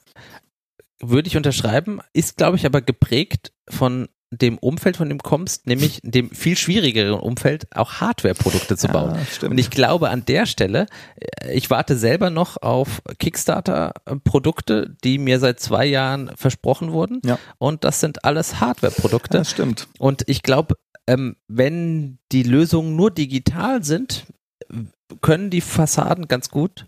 Würde 1.02 1.28
ich 1.28 1.38
unterschreiben, 1.38 2.02
ist, 2.14 2.38
glaube 2.38 2.58
ich, 2.58 2.68
aber 2.68 2.82
geprägt 2.82 3.52
von 3.68 4.10
dem 4.30 4.57
Umfeld, 4.57 4.97
von 4.97 5.07
dem 5.09 5.19
kommst, 5.19 5.67
nämlich 5.67 6.01
dem 6.03 6.30
viel 6.32 6.57
schwierigeren 6.57 7.19
Umfeld, 7.19 7.67
auch 7.75 7.93
Hardware-Produkte 8.01 8.75
zu 8.75 8.88
bauen. 8.89 9.15
Ja, 9.41 9.49
und 9.49 9.57
ich 9.57 9.69
glaube 9.69 10.09
an 10.09 10.25
der 10.25 10.45
Stelle, 10.45 10.88
äh, 11.15 11.53
ich 11.53 11.69
warte 11.69 11.97
selber 11.97 12.30
noch 12.30 12.61
auf 12.61 13.01
Kickstarter-Produkte, 13.19 14.95
die 15.03 15.17
mir 15.17 15.39
seit 15.39 15.59
zwei 15.59 15.86
Jahren 15.86 16.32
versprochen 16.36 16.91
wurden. 16.91 17.21
Ja. 17.23 17.39
Und 17.57 17.84
das 17.84 18.01
sind 18.01 18.25
alles 18.25 18.59
Hardware-Produkte. 18.59 19.38
Ja, 19.38 19.45
stimmt. 19.45 19.88
Und 19.97 20.23
ich 20.28 20.43
glaube, 20.43 20.75
ähm, 21.07 21.38
wenn 21.47 22.19
die 22.34 22.43
Lösungen 22.43 22.95
nur 22.97 23.11
digital 23.11 23.84
sind, 23.84 24.25
können 25.21 25.49
die 25.49 25.61
Fassaden 25.61 26.28
ganz 26.28 26.49
gut 26.49 26.86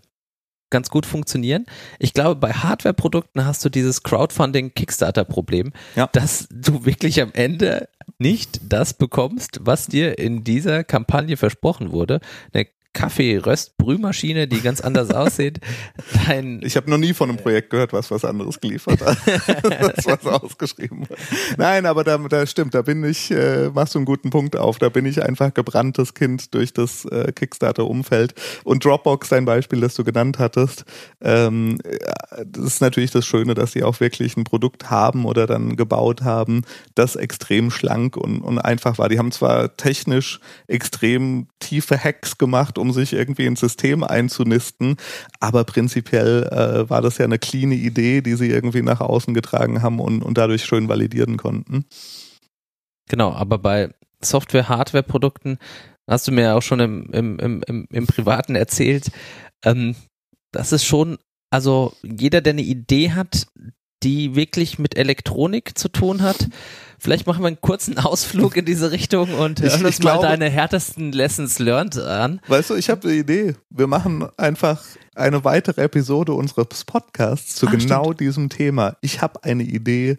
ganz 0.70 0.88
gut 0.88 1.06
funktionieren. 1.06 1.66
Ich 1.98 2.14
glaube, 2.14 2.36
bei 2.36 2.52
Hardware-Produkten 2.52 3.44
hast 3.44 3.64
du 3.64 3.68
dieses 3.68 4.02
Crowdfunding-Kickstarter-Problem, 4.02 5.72
ja. 5.96 6.08
dass 6.12 6.48
du 6.50 6.84
wirklich 6.84 7.20
am 7.20 7.30
Ende 7.32 7.88
nicht 8.18 8.60
das 8.68 8.94
bekommst, 8.94 9.60
was 9.62 9.86
dir 9.86 10.18
in 10.18 10.44
dieser 10.44 10.84
Kampagne 10.84 11.36
versprochen 11.36 11.92
wurde. 11.92 12.20
Eine 12.52 12.66
Kaffee-Röst-Brühmaschine, 12.92 14.48
die 14.48 14.60
ganz 14.60 14.80
anders 14.80 15.10
aussieht. 15.14 15.60
Dein 16.26 16.60
ich 16.62 16.76
habe 16.76 16.90
noch 16.90 16.98
nie 16.98 17.14
von 17.14 17.28
einem 17.28 17.38
Projekt 17.38 17.70
gehört, 17.70 17.92
was 17.92 18.10
was 18.10 18.24
anderes 18.24 18.60
geliefert 18.60 19.00
hat, 19.00 19.18
das 19.96 20.06
was 20.06 20.26
ausgeschrieben 20.26 21.02
hat. 21.08 21.18
Nein, 21.56 21.86
aber 21.86 22.04
da, 22.04 22.18
da 22.18 22.46
stimmt, 22.46 22.74
da 22.74 22.82
bin 22.82 23.04
ich, 23.04 23.30
äh, 23.30 23.70
machst 23.70 23.94
du 23.94 23.98
einen 23.98 24.06
guten 24.06 24.30
Punkt 24.30 24.56
auf, 24.56 24.78
da 24.78 24.88
bin 24.88 25.06
ich 25.06 25.22
einfach 25.22 25.54
gebranntes 25.54 26.14
Kind 26.14 26.54
durch 26.54 26.72
das 26.72 27.04
äh, 27.04 27.32
Kickstarter-Umfeld. 27.32 28.34
Und 28.64 28.84
Dropbox, 28.84 29.28
dein 29.28 29.44
Beispiel, 29.44 29.80
das 29.80 29.94
du 29.94 30.04
genannt 30.04 30.38
hattest, 30.38 30.84
ähm, 31.20 31.78
das 32.44 32.64
ist 32.64 32.80
natürlich 32.80 33.10
das 33.10 33.26
Schöne, 33.26 33.54
dass 33.54 33.72
sie 33.72 33.82
auch 33.82 34.00
wirklich 34.00 34.36
ein 34.36 34.44
Produkt 34.44 34.90
haben 34.90 35.24
oder 35.24 35.46
dann 35.46 35.76
gebaut 35.76 36.22
haben, 36.22 36.62
das 36.94 37.16
extrem 37.16 37.70
schlank 37.70 38.16
und, 38.16 38.40
und 38.40 38.58
einfach 38.58 38.98
war. 38.98 39.08
Die 39.08 39.18
haben 39.18 39.32
zwar 39.32 39.76
technisch 39.76 40.40
extrem 40.66 41.46
tiefe 41.60 42.02
Hacks 42.02 42.38
gemacht, 42.38 42.78
um 42.80 42.92
sich 42.92 43.12
irgendwie 43.12 43.46
ins 43.46 43.60
System 43.60 44.02
einzunisten. 44.02 44.96
Aber 45.38 45.64
prinzipiell 45.64 46.44
äh, 46.44 46.90
war 46.90 47.02
das 47.02 47.18
ja 47.18 47.24
eine 47.24 47.38
cleane 47.38 47.76
Idee, 47.76 48.20
die 48.20 48.34
sie 48.34 48.50
irgendwie 48.50 48.82
nach 48.82 49.00
außen 49.00 49.34
getragen 49.34 49.82
haben 49.82 50.00
und, 50.00 50.22
und 50.22 50.38
dadurch 50.38 50.64
schön 50.64 50.88
validieren 50.88 51.36
konnten. 51.36 51.84
Genau, 53.08 53.32
aber 53.32 53.58
bei 53.58 53.90
Software-Hardware-Produkten 54.22 55.58
hast 56.08 56.28
du 56.28 56.32
mir 56.32 56.42
ja 56.42 56.54
auch 56.56 56.62
schon 56.62 56.80
im, 56.80 57.10
im, 57.12 57.38
im, 57.38 57.62
im, 57.66 57.86
im 57.90 58.06
Privaten 58.06 58.56
erzählt, 58.56 59.10
ähm, 59.64 59.94
das 60.52 60.72
ist 60.72 60.84
schon, 60.84 61.18
also 61.50 61.94
jeder, 62.02 62.40
der 62.40 62.52
eine 62.52 62.62
Idee 62.62 63.12
hat, 63.12 63.46
die 64.02 64.34
wirklich 64.34 64.78
mit 64.78 64.96
Elektronik 64.96 65.78
zu 65.78 65.88
tun 65.88 66.22
hat, 66.22 66.48
Vielleicht 67.02 67.26
machen 67.26 67.42
wir 67.42 67.46
einen 67.46 67.60
kurzen 67.62 67.98
Ausflug 67.98 68.58
in 68.58 68.66
diese 68.66 68.90
Richtung 68.90 69.32
und 69.32 69.62
hören 69.62 69.80
ich, 69.80 69.86
uns 69.86 69.98
ich 69.98 70.04
mal 70.04 70.12
glaube, 70.12 70.26
deine 70.26 70.50
härtesten 70.50 71.12
Lessons 71.12 71.58
learned 71.58 71.96
an. 71.96 72.42
Weißt 72.46 72.68
du, 72.68 72.74
ich 72.74 72.90
habe 72.90 73.08
eine 73.08 73.16
Idee. 73.16 73.54
Wir 73.70 73.86
machen 73.86 74.28
einfach 74.36 74.82
eine 75.16 75.44
weitere 75.44 75.82
Episode 75.82 76.32
unseres 76.34 76.84
Podcasts 76.84 77.56
zu 77.56 77.66
Ach, 77.66 77.72
genau 77.72 78.04
stimmt. 78.04 78.20
diesem 78.20 78.48
Thema. 78.48 78.96
Ich 79.00 79.20
habe 79.20 79.42
eine 79.42 79.64
Idee, 79.64 80.18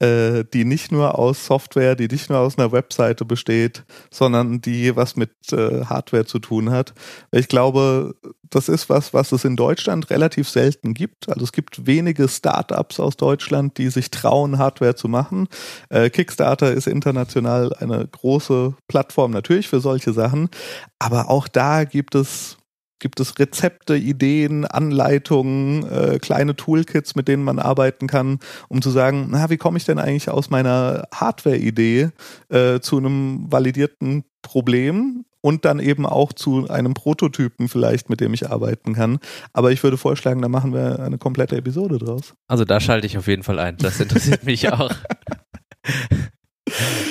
äh, 0.00 0.44
die 0.52 0.64
nicht 0.64 0.90
nur 0.90 1.18
aus 1.18 1.46
Software, 1.46 1.94
die 1.94 2.08
nicht 2.08 2.28
nur 2.28 2.40
aus 2.40 2.58
einer 2.58 2.72
Webseite 2.72 3.24
besteht, 3.24 3.84
sondern 4.10 4.60
die 4.60 4.96
was 4.96 5.14
mit 5.14 5.30
äh, 5.52 5.84
Hardware 5.84 6.26
zu 6.26 6.40
tun 6.40 6.70
hat. 6.70 6.92
Ich 7.30 7.46
glaube, 7.46 8.16
das 8.50 8.68
ist 8.68 8.88
was, 8.90 9.14
was 9.14 9.30
es 9.32 9.44
in 9.44 9.56
Deutschland 9.56 10.10
relativ 10.10 10.48
selten 10.48 10.92
gibt. 10.92 11.28
Also 11.28 11.44
es 11.44 11.52
gibt 11.52 11.86
wenige 11.86 12.28
Startups 12.28 12.98
aus 12.98 13.16
Deutschland, 13.16 13.78
die 13.78 13.88
sich 13.88 14.10
trauen, 14.10 14.58
Hardware 14.58 14.96
zu 14.96 15.08
machen. 15.08 15.48
Äh, 15.88 16.10
Kickstarter 16.10 16.72
ist 16.72 16.88
international 16.88 17.72
eine 17.74 18.06
große 18.06 18.74
Plattform 18.88 19.30
natürlich 19.30 19.68
für 19.68 19.80
solche 19.80 20.12
Sachen, 20.12 20.50
aber 20.98 21.30
auch 21.30 21.48
da 21.48 21.84
gibt 21.84 22.14
es 22.14 22.58
gibt 23.02 23.20
es 23.20 23.38
Rezepte, 23.38 23.96
Ideen, 23.96 24.64
Anleitungen, 24.64 25.84
äh, 25.90 26.18
kleine 26.20 26.56
Toolkits, 26.56 27.14
mit 27.14 27.28
denen 27.28 27.42
man 27.42 27.58
arbeiten 27.58 28.06
kann, 28.06 28.38
um 28.68 28.80
zu 28.80 28.90
sagen, 28.90 29.28
na, 29.30 29.50
wie 29.50 29.58
komme 29.58 29.76
ich 29.76 29.84
denn 29.84 29.98
eigentlich 29.98 30.30
aus 30.30 30.48
meiner 30.48 31.02
Hardware-Idee 31.12 32.10
äh, 32.48 32.80
zu 32.80 32.96
einem 32.96 33.50
validierten 33.50 34.24
Problem 34.40 35.24
und 35.40 35.64
dann 35.64 35.80
eben 35.80 36.06
auch 36.06 36.32
zu 36.32 36.68
einem 36.70 36.94
Prototypen 36.94 37.68
vielleicht, 37.68 38.08
mit 38.08 38.20
dem 38.20 38.32
ich 38.32 38.48
arbeiten 38.48 38.94
kann. 38.94 39.18
Aber 39.52 39.72
ich 39.72 39.82
würde 39.82 39.98
vorschlagen, 39.98 40.40
da 40.40 40.48
machen 40.48 40.72
wir 40.72 41.00
eine 41.00 41.18
komplette 41.18 41.56
Episode 41.56 41.98
draus. 41.98 42.34
Also 42.46 42.64
da 42.64 42.80
schalte 42.80 43.06
ich 43.06 43.18
auf 43.18 43.26
jeden 43.26 43.42
Fall 43.42 43.58
ein. 43.58 43.76
Das 43.78 44.00
interessiert 44.00 44.44
mich 44.44 44.68
auch. 44.72 44.94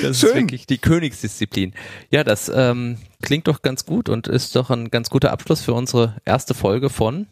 Das 0.01 0.19
Schön. 0.19 0.29
ist 0.29 0.35
wirklich 0.35 0.65
die 0.65 0.77
Königsdisziplin. 0.77 1.73
Ja, 2.09 2.23
das 2.23 2.51
ähm, 2.53 2.97
klingt 3.21 3.47
doch 3.47 3.61
ganz 3.61 3.85
gut 3.85 4.09
und 4.09 4.27
ist 4.27 4.55
doch 4.55 4.69
ein 4.69 4.89
ganz 4.89 5.09
guter 5.09 5.31
Abschluss 5.31 5.61
für 5.61 5.73
unsere 5.73 6.17
erste 6.25 6.53
Folge 6.53 6.89
von 6.89 7.27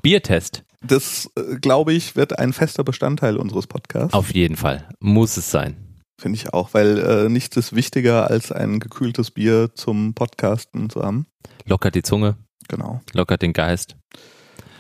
Biertest. 0.02 0.62
Das, 0.82 1.28
äh, 1.36 1.56
glaube 1.56 1.92
ich, 1.92 2.14
wird 2.14 2.38
ein 2.38 2.52
fester 2.52 2.84
Bestandteil 2.84 3.36
unseres 3.36 3.66
Podcasts. 3.66 4.14
Auf 4.14 4.32
jeden 4.32 4.56
Fall. 4.56 4.88
Muss 5.00 5.36
es 5.36 5.50
sein. 5.50 5.76
Finde 6.20 6.36
ich 6.36 6.52
auch, 6.52 6.74
weil 6.74 6.98
äh, 6.98 7.28
nichts 7.28 7.56
ist 7.56 7.74
wichtiger, 7.74 8.30
als 8.30 8.52
ein 8.52 8.78
gekühltes 8.78 9.32
Bier 9.32 9.74
zum 9.74 10.14
Podcasten 10.14 10.88
zu 10.88 11.02
haben. 11.02 11.26
Lockert 11.64 11.94
die 11.94 12.02
Zunge, 12.02 12.36
Genau. 12.68 13.00
lockert 13.12 13.42
den 13.42 13.52
Geist. 13.52 13.96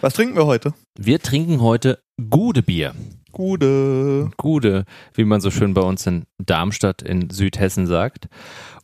Was 0.00 0.14
trinken 0.14 0.36
wir 0.36 0.46
heute? 0.46 0.74
Wir 0.98 1.20
trinken 1.20 1.60
heute 1.60 2.02
Gude 2.30 2.62
Bier. 2.62 2.94
Gute. 3.32 4.30
Gude, 4.36 4.84
wie 5.14 5.24
man 5.24 5.40
so 5.40 5.50
schön 5.50 5.74
bei 5.74 5.82
uns 5.82 6.06
in 6.06 6.24
Darmstadt 6.38 7.02
in 7.02 7.30
Südhessen 7.30 7.86
sagt. 7.86 8.28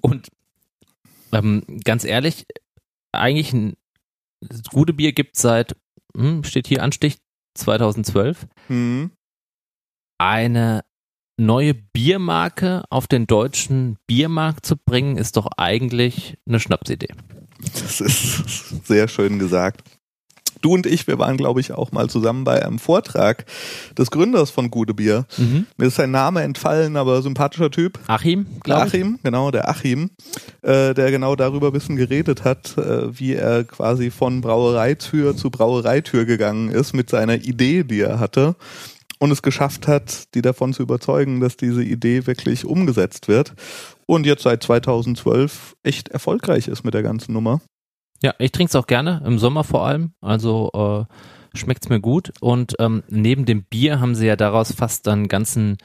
Und 0.01 0.29
ähm, 1.33 1.63
ganz 1.85 2.05
ehrlich, 2.05 2.47
eigentlich 3.13 3.53
ein 3.53 3.75
Gude 4.71 4.93
Bier 4.93 5.13
gibt 5.13 5.37
seit, 5.37 5.75
hm, 6.17 6.45
steht 6.45 6.67
hier 6.67 6.83
Anstich 6.83 7.19
2012, 7.55 8.47
Hm. 8.69 9.11
eine 10.19 10.85
neue 11.39 11.75
Biermarke 11.75 12.85
auf 12.91 13.07
den 13.07 13.27
deutschen 13.27 13.97
Biermarkt 14.07 14.67
zu 14.67 14.77
bringen, 14.77 15.17
ist 15.17 15.37
doch 15.37 15.49
eigentlich 15.57 16.37
eine 16.47 16.61
Schnapsidee. 16.61 17.09
Das 17.75 18.01
ist 18.01 18.85
sehr 18.87 19.09
schön 19.09 19.39
gesagt. 19.39 19.83
Du 20.63 20.75
und 20.75 20.87
ich, 20.87 21.09
wir 21.09 21.19
waren, 21.19 21.37
glaube 21.37 21.61
ich, 21.61 21.73
auch 21.73 21.91
mal 21.91 22.09
zusammen 22.09 22.45
bei 22.45 22.65
einem 22.65 22.79
Vortrag 22.79 23.45
des 23.99 24.13
Gründers 24.13 24.51
von 24.51 24.71
Gute 24.71 24.95
Bier. 24.95 25.27
Mir 25.77 25.87
ist 25.87 25.97
sein 25.97 26.13
Name 26.13 26.43
entfallen, 26.43 26.97
aber 26.97 27.21
sympathischer 27.21 27.71
Typ. 27.71 27.99
Achim, 28.07 28.47
glaube 28.63 28.87
ich. 28.87 28.95
Achim, 28.95 29.19
genau, 29.25 29.51
der 29.51 29.69
Achim, 29.69 30.11
äh, 30.63 30.95
der 30.95 31.11
genau 31.11 31.35
darüber 31.35 31.69
ein 31.69 31.73
bisschen 31.73 31.97
geredet 31.97 32.45
hat, 32.45 32.79
äh, 32.79 33.19
wie 33.19 33.35
er 33.35 33.65
quasi 33.65 34.13
von 34.13 34.41
Brauereitür 34.41 35.37
zu 35.37 35.51
Brauereitür 35.51 36.27
gegangen 36.27 36.71
ist 36.71 36.93
mit 36.93 37.11
seiner 37.11 37.35
Idee, 37.35 37.83
die 37.83 38.01
er 38.01 38.21
hatte 38.21 38.55
und 39.23 39.31
es 39.31 39.41
geschafft 39.41 39.87
hat, 39.87 40.35
die 40.35 40.43
davon 40.43 40.73
zu 40.73 40.83
überzeugen, 40.83 41.39
dass 41.39 41.57
diese 41.57 41.85
Idee 41.85 42.27
wirklich 42.27 42.65
umgesetzt 42.65 43.29
wird 43.29 43.55
und 44.05 44.27
jetzt 44.27 44.43
seit 44.43 44.65
2012 44.65 45.77
echt 45.85 46.09
erfolgreich 46.09 46.67
ist 46.67 46.83
mit 46.83 46.93
der 46.93 47.05
ganzen 47.05 47.33
Nummer. 47.33 47.61
Ja, 48.21 48.35
ich 48.41 48.51
trinke 48.51 48.71
es 48.71 48.75
auch 48.75 48.89
gerne, 48.89 49.23
im 49.25 49.39
Sommer 49.39 49.63
vor 49.63 49.87
allem. 49.87 50.15
Also 50.21 50.73
äh, 50.75 51.57
schmeckt's 51.57 51.89
mir 51.89 52.01
gut. 52.01 52.33
Und 52.41 52.75
ähm, 52.81 53.05
neben 53.11 53.45
dem 53.45 53.63
Bier 53.63 54.01
haben 54.01 54.17
sie 54.17 54.27
ja 54.27 54.35
daraus 54.35 54.73
fast 54.73 55.07
einen 55.07 55.29
ganzen, 55.29 55.77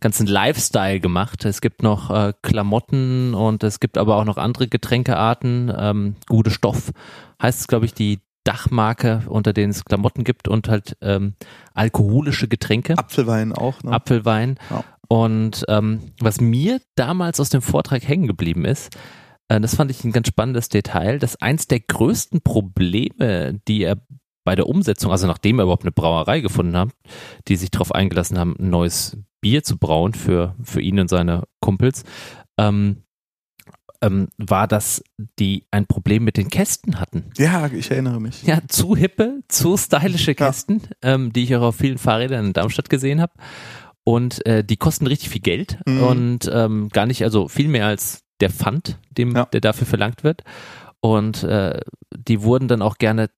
ganzen 0.00 0.26
Lifestyle 0.26 0.98
gemacht. 0.98 1.44
Es 1.44 1.60
gibt 1.60 1.84
noch 1.84 2.10
äh, 2.10 2.32
Klamotten 2.42 3.34
und 3.34 3.62
es 3.62 3.78
gibt 3.78 3.98
aber 3.98 4.16
auch 4.16 4.24
noch 4.24 4.36
andere 4.36 4.66
Getränkearten. 4.66 5.72
Ähm, 5.78 6.16
Gute 6.28 6.50
Stoff 6.50 6.90
heißt 7.40 7.60
es, 7.60 7.68
glaube 7.68 7.86
ich, 7.86 7.94
die 7.94 8.18
Dachmarke, 8.44 9.22
unter 9.26 9.52
denen 9.52 9.70
es 9.70 9.84
Klamotten 9.84 10.24
gibt 10.24 10.48
und 10.48 10.68
halt 10.68 10.96
ähm, 11.00 11.34
alkoholische 11.74 12.48
Getränke. 12.48 12.96
Apfelwein 12.96 13.52
auch, 13.52 13.82
ne? 13.82 13.92
Apfelwein. 13.92 14.58
Ja. 14.70 14.84
Und 15.08 15.64
ähm, 15.68 16.12
was 16.20 16.40
mir 16.40 16.80
damals 16.94 17.40
aus 17.40 17.50
dem 17.50 17.62
Vortrag 17.62 18.06
hängen 18.06 18.26
geblieben 18.26 18.64
ist, 18.64 18.96
äh, 19.48 19.60
das 19.60 19.74
fand 19.74 19.90
ich 19.90 20.04
ein 20.04 20.12
ganz 20.12 20.28
spannendes 20.28 20.68
Detail, 20.68 21.18
dass 21.18 21.40
eins 21.42 21.66
der 21.66 21.80
größten 21.80 22.40
Probleme, 22.42 23.60
die 23.66 23.82
er 23.82 23.96
bei 24.44 24.54
der 24.54 24.68
Umsetzung, 24.68 25.12
also 25.12 25.26
nachdem 25.26 25.58
er 25.58 25.64
überhaupt 25.64 25.84
eine 25.84 25.92
Brauerei 25.92 26.40
gefunden 26.40 26.76
hat, 26.76 26.90
die 27.48 27.56
sich 27.56 27.70
darauf 27.70 27.94
eingelassen 27.94 28.38
haben, 28.38 28.56
ein 28.58 28.70
neues 28.70 29.18
Bier 29.40 29.62
zu 29.62 29.78
brauen 29.78 30.14
für, 30.14 30.54
für 30.62 30.80
ihn 30.80 30.98
und 30.98 31.08
seine 31.08 31.44
Kumpels, 31.60 32.04
ähm, 32.58 33.02
ähm, 34.02 34.28
war, 34.38 34.66
dass 34.66 35.02
die 35.38 35.64
ein 35.70 35.86
Problem 35.86 36.24
mit 36.24 36.36
den 36.36 36.48
Kästen 36.48 36.98
hatten. 37.00 37.24
Ja, 37.36 37.66
ich 37.68 37.90
erinnere 37.90 38.20
mich. 38.20 38.42
Ja, 38.44 38.60
zu 38.68 38.96
hippe, 38.96 39.40
zu 39.48 39.76
stylische 39.76 40.34
Kästen, 40.34 40.82
ähm, 41.02 41.32
die 41.32 41.44
ich 41.44 41.54
auch 41.56 41.62
auf 41.62 41.76
vielen 41.76 41.98
Fahrrädern 41.98 42.46
in 42.46 42.52
Darmstadt 42.52 42.88
gesehen 42.90 43.20
habe. 43.20 43.32
Und 44.04 44.44
äh, 44.46 44.64
die 44.64 44.76
kosten 44.78 45.06
richtig 45.06 45.28
viel 45.28 45.42
Geld 45.42 45.78
Mhm. 45.86 46.02
und 46.02 46.50
ähm, 46.52 46.88
gar 46.88 47.06
nicht, 47.06 47.22
also 47.24 47.48
viel 47.48 47.68
mehr 47.68 47.86
als 47.86 48.22
der 48.40 48.50
Pfand, 48.50 48.98
dem, 49.10 49.36
Ja. 49.36 49.44
der 49.44 49.60
dafür 49.60 49.86
verlangt 49.86 50.24
wird. 50.24 50.42
Und 51.00 51.42
äh, 51.44 51.80
die 52.16 52.42
wurden 52.42 52.66
dann 52.68 52.80
auch 52.82 52.96
gerne 52.98 53.28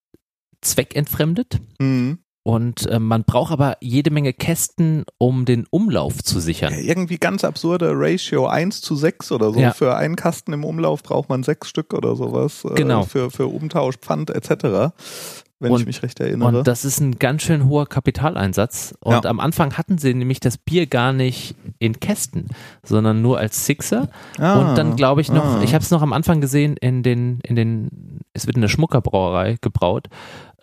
zweckentfremdet. 0.61 1.61
Mhm. 1.81 2.19
Und 2.45 2.87
äh, 2.87 2.99
man 2.99 3.23
braucht 3.23 3.53
aber 3.53 3.77
jede 3.81 4.11
Menge 4.11 4.33
Kästen, 4.33 5.05
um 5.19 5.45
den 5.45 5.65
Umlauf 5.71 6.23
zu 6.25 6.41
sichern. 6.41 6.73
Ja, 6.73 6.81
irgendwie 6.81 7.19
ganz 7.19 7.45
absurde 7.45 7.93
Ratio 7.95 8.47
1 8.47 8.81
zu 8.81 8.97
6 8.97 9.31
oder 9.31 9.53
so. 9.53 9.61
Ja. 9.61 9.73
Für 9.73 9.97
einen 9.97 10.17
Kasten 10.17 10.53
im 10.53 10.65
Umlauf 10.65 11.05
braucht 11.05 11.29
man 11.29 11.45
sechs 11.45 11.69
Stück 11.69 11.95
oder 11.95 12.17
sowas. 12.17 12.65
äh, 12.65 12.75
Genau. 12.75 13.05
Für, 13.05 13.31
für 13.31 13.47
Umtausch, 13.47 13.97
Pfand 13.99 14.31
etc. 14.31 14.93
Wenn 15.61 15.71
Und- 15.71 15.81
ich 15.83 15.87
mich 15.87 16.03
recht 16.03 16.19
erinnere. 16.19 16.59
Und 16.59 16.67
das 16.67 16.85
ist 16.85 16.99
ein 16.99 17.21
ganz 17.21 17.43
schön 17.43 17.69
hoher 17.69 17.87
Kapitaleinsatz. 17.87 18.93
Und 18.99 19.13
Ja. 19.25 19.31
am 19.31 19.39
Anfang 19.39 19.75
hatten 19.79 19.99
sie 19.99 20.13
nämlich 20.13 20.41
das 20.41 20.59
Bier 20.59 20.87
gar 20.89 21.13
nicht 21.13 21.55
in 21.79 22.01
Kästen, 22.01 22.49
sondern 22.83 23.23
nur 23.23 23.39
als 23.39 23.67
Sixer. 23.67 24.09
Ah, 24.39 24.59
und 24.59 24.77
dann 24.77 24.97
glaube 24.97 25.21
ich 25.21 25.31
noch, 25.31 25.45
ah. 25.45 25.61
ich 25.63 25.75
habe 25.75 25.85
es 25.85 25.93
noch 25.93 26.03
am 26.03 26.13
Anfang 26.13 26.41
gesehen 26.41 26.77
in 26.77 27.05
den, 27.05 27.39
in 27.45 27.55
den, 27.55 28.19
es 28.33 28.47
wird 28.49 28.57
in 28.57 28.63
der 28.63 28.69
Schmuckerbrauerei 28.69 29.59
gebraut, 29.61 30.09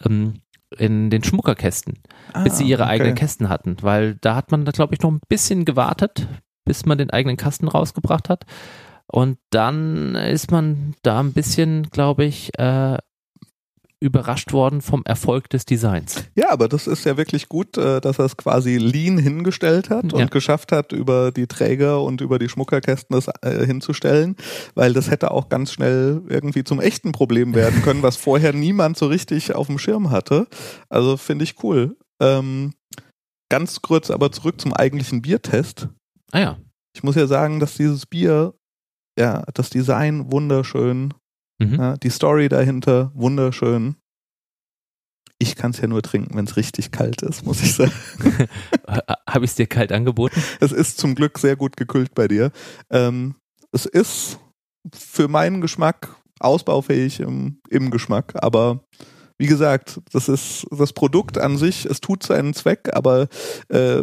ähm, 0.05 0.33
in 0.77 1.09
den 1.09 1.23
Schmuckerkästen, 1.23 1.99
bis 2.43 2.57
sie 2.57 2.65
ihre 2.65 2.83
Ah, 2.83 2.85
okay. 2.87 2.93
eigenen 2.95 3.15
Kästen 3.15 3.49
hatten. 3.49 3.77
Weil 3.81 4.15
da 4.15 4.35
hat 4.35 4.51
man 4.51 4.65
da, 4.65 4.71
glaube 4.71 4.93
ich, 4.93 5.01
noch 5.01 5.11
ein 5.11 5.19
bisschen 5.27 5.65
gewartet, 5.65 6.27
bis 6.65 6.85
man 6.85 6.97
den 6.97 7.09
eigenen 7.09 7.37
Kasten 7.37 7.67
rausgebracht 7.67 8.29
hat. 8.29 8.45
Und 9.07 9.37
dann 9.49 10.13
ist 10.15 10.51
man 10.51 10.93
da 11.01 11.19
ein 11.19 11.33
bisschen, 11.33 11.89
glaube 11.89 12.25
ich, 12.25 12.57
äh, 12.59 12.97
überrascht 14.01 14.53
worden 14.53 14.81
vom 14.81 15.03
Erfolg 15.03 15.49
des 15.49 15.65
Designs. 15.65 16.23
Ja, 16.35 16.51
aber 16.51 16.69
das 16.69 16.87
ist 16.87 17.03
ja 17.05 17.17
wirklich 17.17 17.49
gut, 17.49 17.77
äh, 17.77 17.99
dass 17.99 18.17
er 18.19 18.25
es 18.25 18.37
quasi 18.37 18.77
lean 18.77 19.17
hingestellt 19.17 19.89
hat 19.89 20.13
und 20.13 20.19
Ja. 20.19 20.25
geschafft 20.27 20.71
hat, 20.71 20.93
über 20.93 21.31
die 21.31 21.47
Träger 21.47 22.01
und 22.01 22.21
über 22.21 22.39
die 22.39 22.47
Schmuckerkästen 22.47 23.13
das 23.13 23.27
äh, 23.41 23.65
hinzustellen, 23.65 24.37
weil 24.73 24.93
das 24.93 25.09
hätte 25.11 25.31
auch 25.31 25.49
ganz 25.49 25.73
schnell 25.73 26.21
irgendwie 26.29 26.63
zum 26.63 26.79
echten 26.79 27.11
Problem 27.11 27.53
werden 27.55 27.81
können, 27.81 28.01
was 28.01 28.15
vorher 28.15 28.53
niemand 28.53 28.97
so 28.97 29.07
richtig 29.07 29.53
auf 29.53 29.67
dem 29.67 29.77
Schirm 29.79 30.11
hatte. 30.11 30.47
Also 30.87 31.17
finde 31.17 31.43
ich 31.43 31.61
cool. 31.63 31.97
Ähm, 32.21 32.73
ganz 33.49 33.81
kurz 33.81 34.11
aber 34.11 34.31
zurück 34.31 34.61
zum 34.61 34.73
eigentlichen 34.73 35.21
Biertest. 35.21 35.89
Ah 36.31 36.39
ja. 36.39 36.57
Ich 36.95 37.03
muss 37.03 37.15
ja 37.15 37.27
sagen, 37.27 37.59
dass 37.59 37.75
dieses 37.75 38.05
Bier, 38.05 38.53
ja, 39.17 39.43
das 39.53 39.69
Design 39.69 40.31
wunderschön, 40.31 41.13
Mhm. 41.59 41.75
ja, 41.75 41.97
die 41.97 42.09
Story 42.09 42.49
dahinter 42.49 43.11
wunderschön. 43.13 43.95
Ich 45.41 45.55
kann 45.55 45.71
es 45.71 45.79
ja 45.79 45.87
nur 45.87 46.01
trinken, 46.01 46.35
wenn 46.35 46.45
es 46.45 46.57
richtig 46.57 46.91
kalt 46.91 47.21
ist, 47.21 47.45
muss 47.45 47.61
ich 47.61 47.73
sagen. 47.73 47.93
Habe 49.29 49.45
ich 49.45 49.51
es 49.51 49.55
dir 49.55 49.67
kalt 49.67 49.91
angeboten? 49.91 50.41
Es 50.59 50.73
ist 50.73 50.97
zum 50.97 51.15
Glück 51.15 51.39
sehr 51.39 51.55
gut 51.55 51.77
gekühlt 51.77 52.13
bei 52.13 52.27
dir. 52.27 52.51
Ähm, 52.89 53.35
es 53.71 53.85
ist 53.85 54.39
für 54.93 55.27
meinen 55.27 55.61
Geschmack 55.61 56.15
ausbaufähig 56.39 57.19
im, 57.19 57.61
im 57.69 57.89
Geschmack, 57.89 58.33
aber 58.41 58.83
wie 59.39 59.47
gesagt, 59.47 60.01
das 60.11 60.27
ist 60.27 60.67
das 60.69 60.91
Produkt 60.91 61.37
an 61.37 61.57
sich, 61.57 61.85
es 61.85 62.01
tut 62.01 62.23
seinen 62.23 62.53
Zweck, 62.53 62.89
aber 62.93 63.29
äh, 63.69 64.01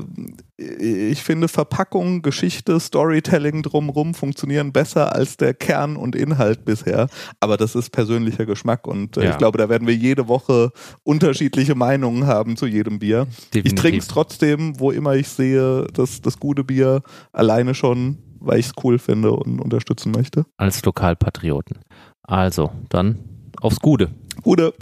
ich 0.57 1.23
finde 1.23 1.49
Verpackung, 1.49 2.23
Geschichte, 2.23 2.81
Storytelling 2.81 3.63
drumrum 3.63 4.15
funktionieren 4.15 4.73
besser 4.73 5.15
als 5.15 5.37
der 5.37 5.53
Kern 5.53 5.97
und 5.97 6.17
Inhalt 6.17 6.65
bisher. 6.65 7.09
Aber 7.41 7.59
das 7.59 7.75
ist 7.75 7.91
persönlicher 7.91 8.47
Geschmack 8.47 8.87
und 8.87 9.19
äh, 9.19 9.25
Ja. 9.25 9.31
ich 9.33 9.37
glaube, 9.37 9.59
da 9.59 9.69
werden 9.69 9.87
wir 9.87 9.95
jede 9.95 10.27
Woche 10.27 10.73
unterschiedliche 11.03 11.75
Meinungen 11.75 12.27
haben 12.27 12.57
zu 12.57 12.67
jedem 12.67 12.99
Bier. 12.99 13.27
Ich 13.53 13.75
trinke 13.75 13.99
es 13.99 14.09
trotzdem, 14.09 14.81
wo 14.81 14.91
immer 14.91 15.15
ich 15.17 15.29
sehe, 15.29 15.87
dass 15.93 16.23
das 16.23 16.41
gute 16.41 16.65
Bier 16.65 17.03
alleine 17.33 17.75
schon, 17.75 18.17
weil 18.41 18.59
ich 18.59 18.67
es 18.69 18.73
cool 18.83 18.99
finde 18.99 19.33
und 19.33 19.61
unterstützen 19.61 20.13
möchte. 20.13 20.47
als 20.57 20.83
Lokalpatrioten. 20.83 21.79
Also, 22.23 22.71
dann 22.89 23.19
aufs 23.61 23.81
Gute. 23.81 24.09
Gute. 24.43 24.73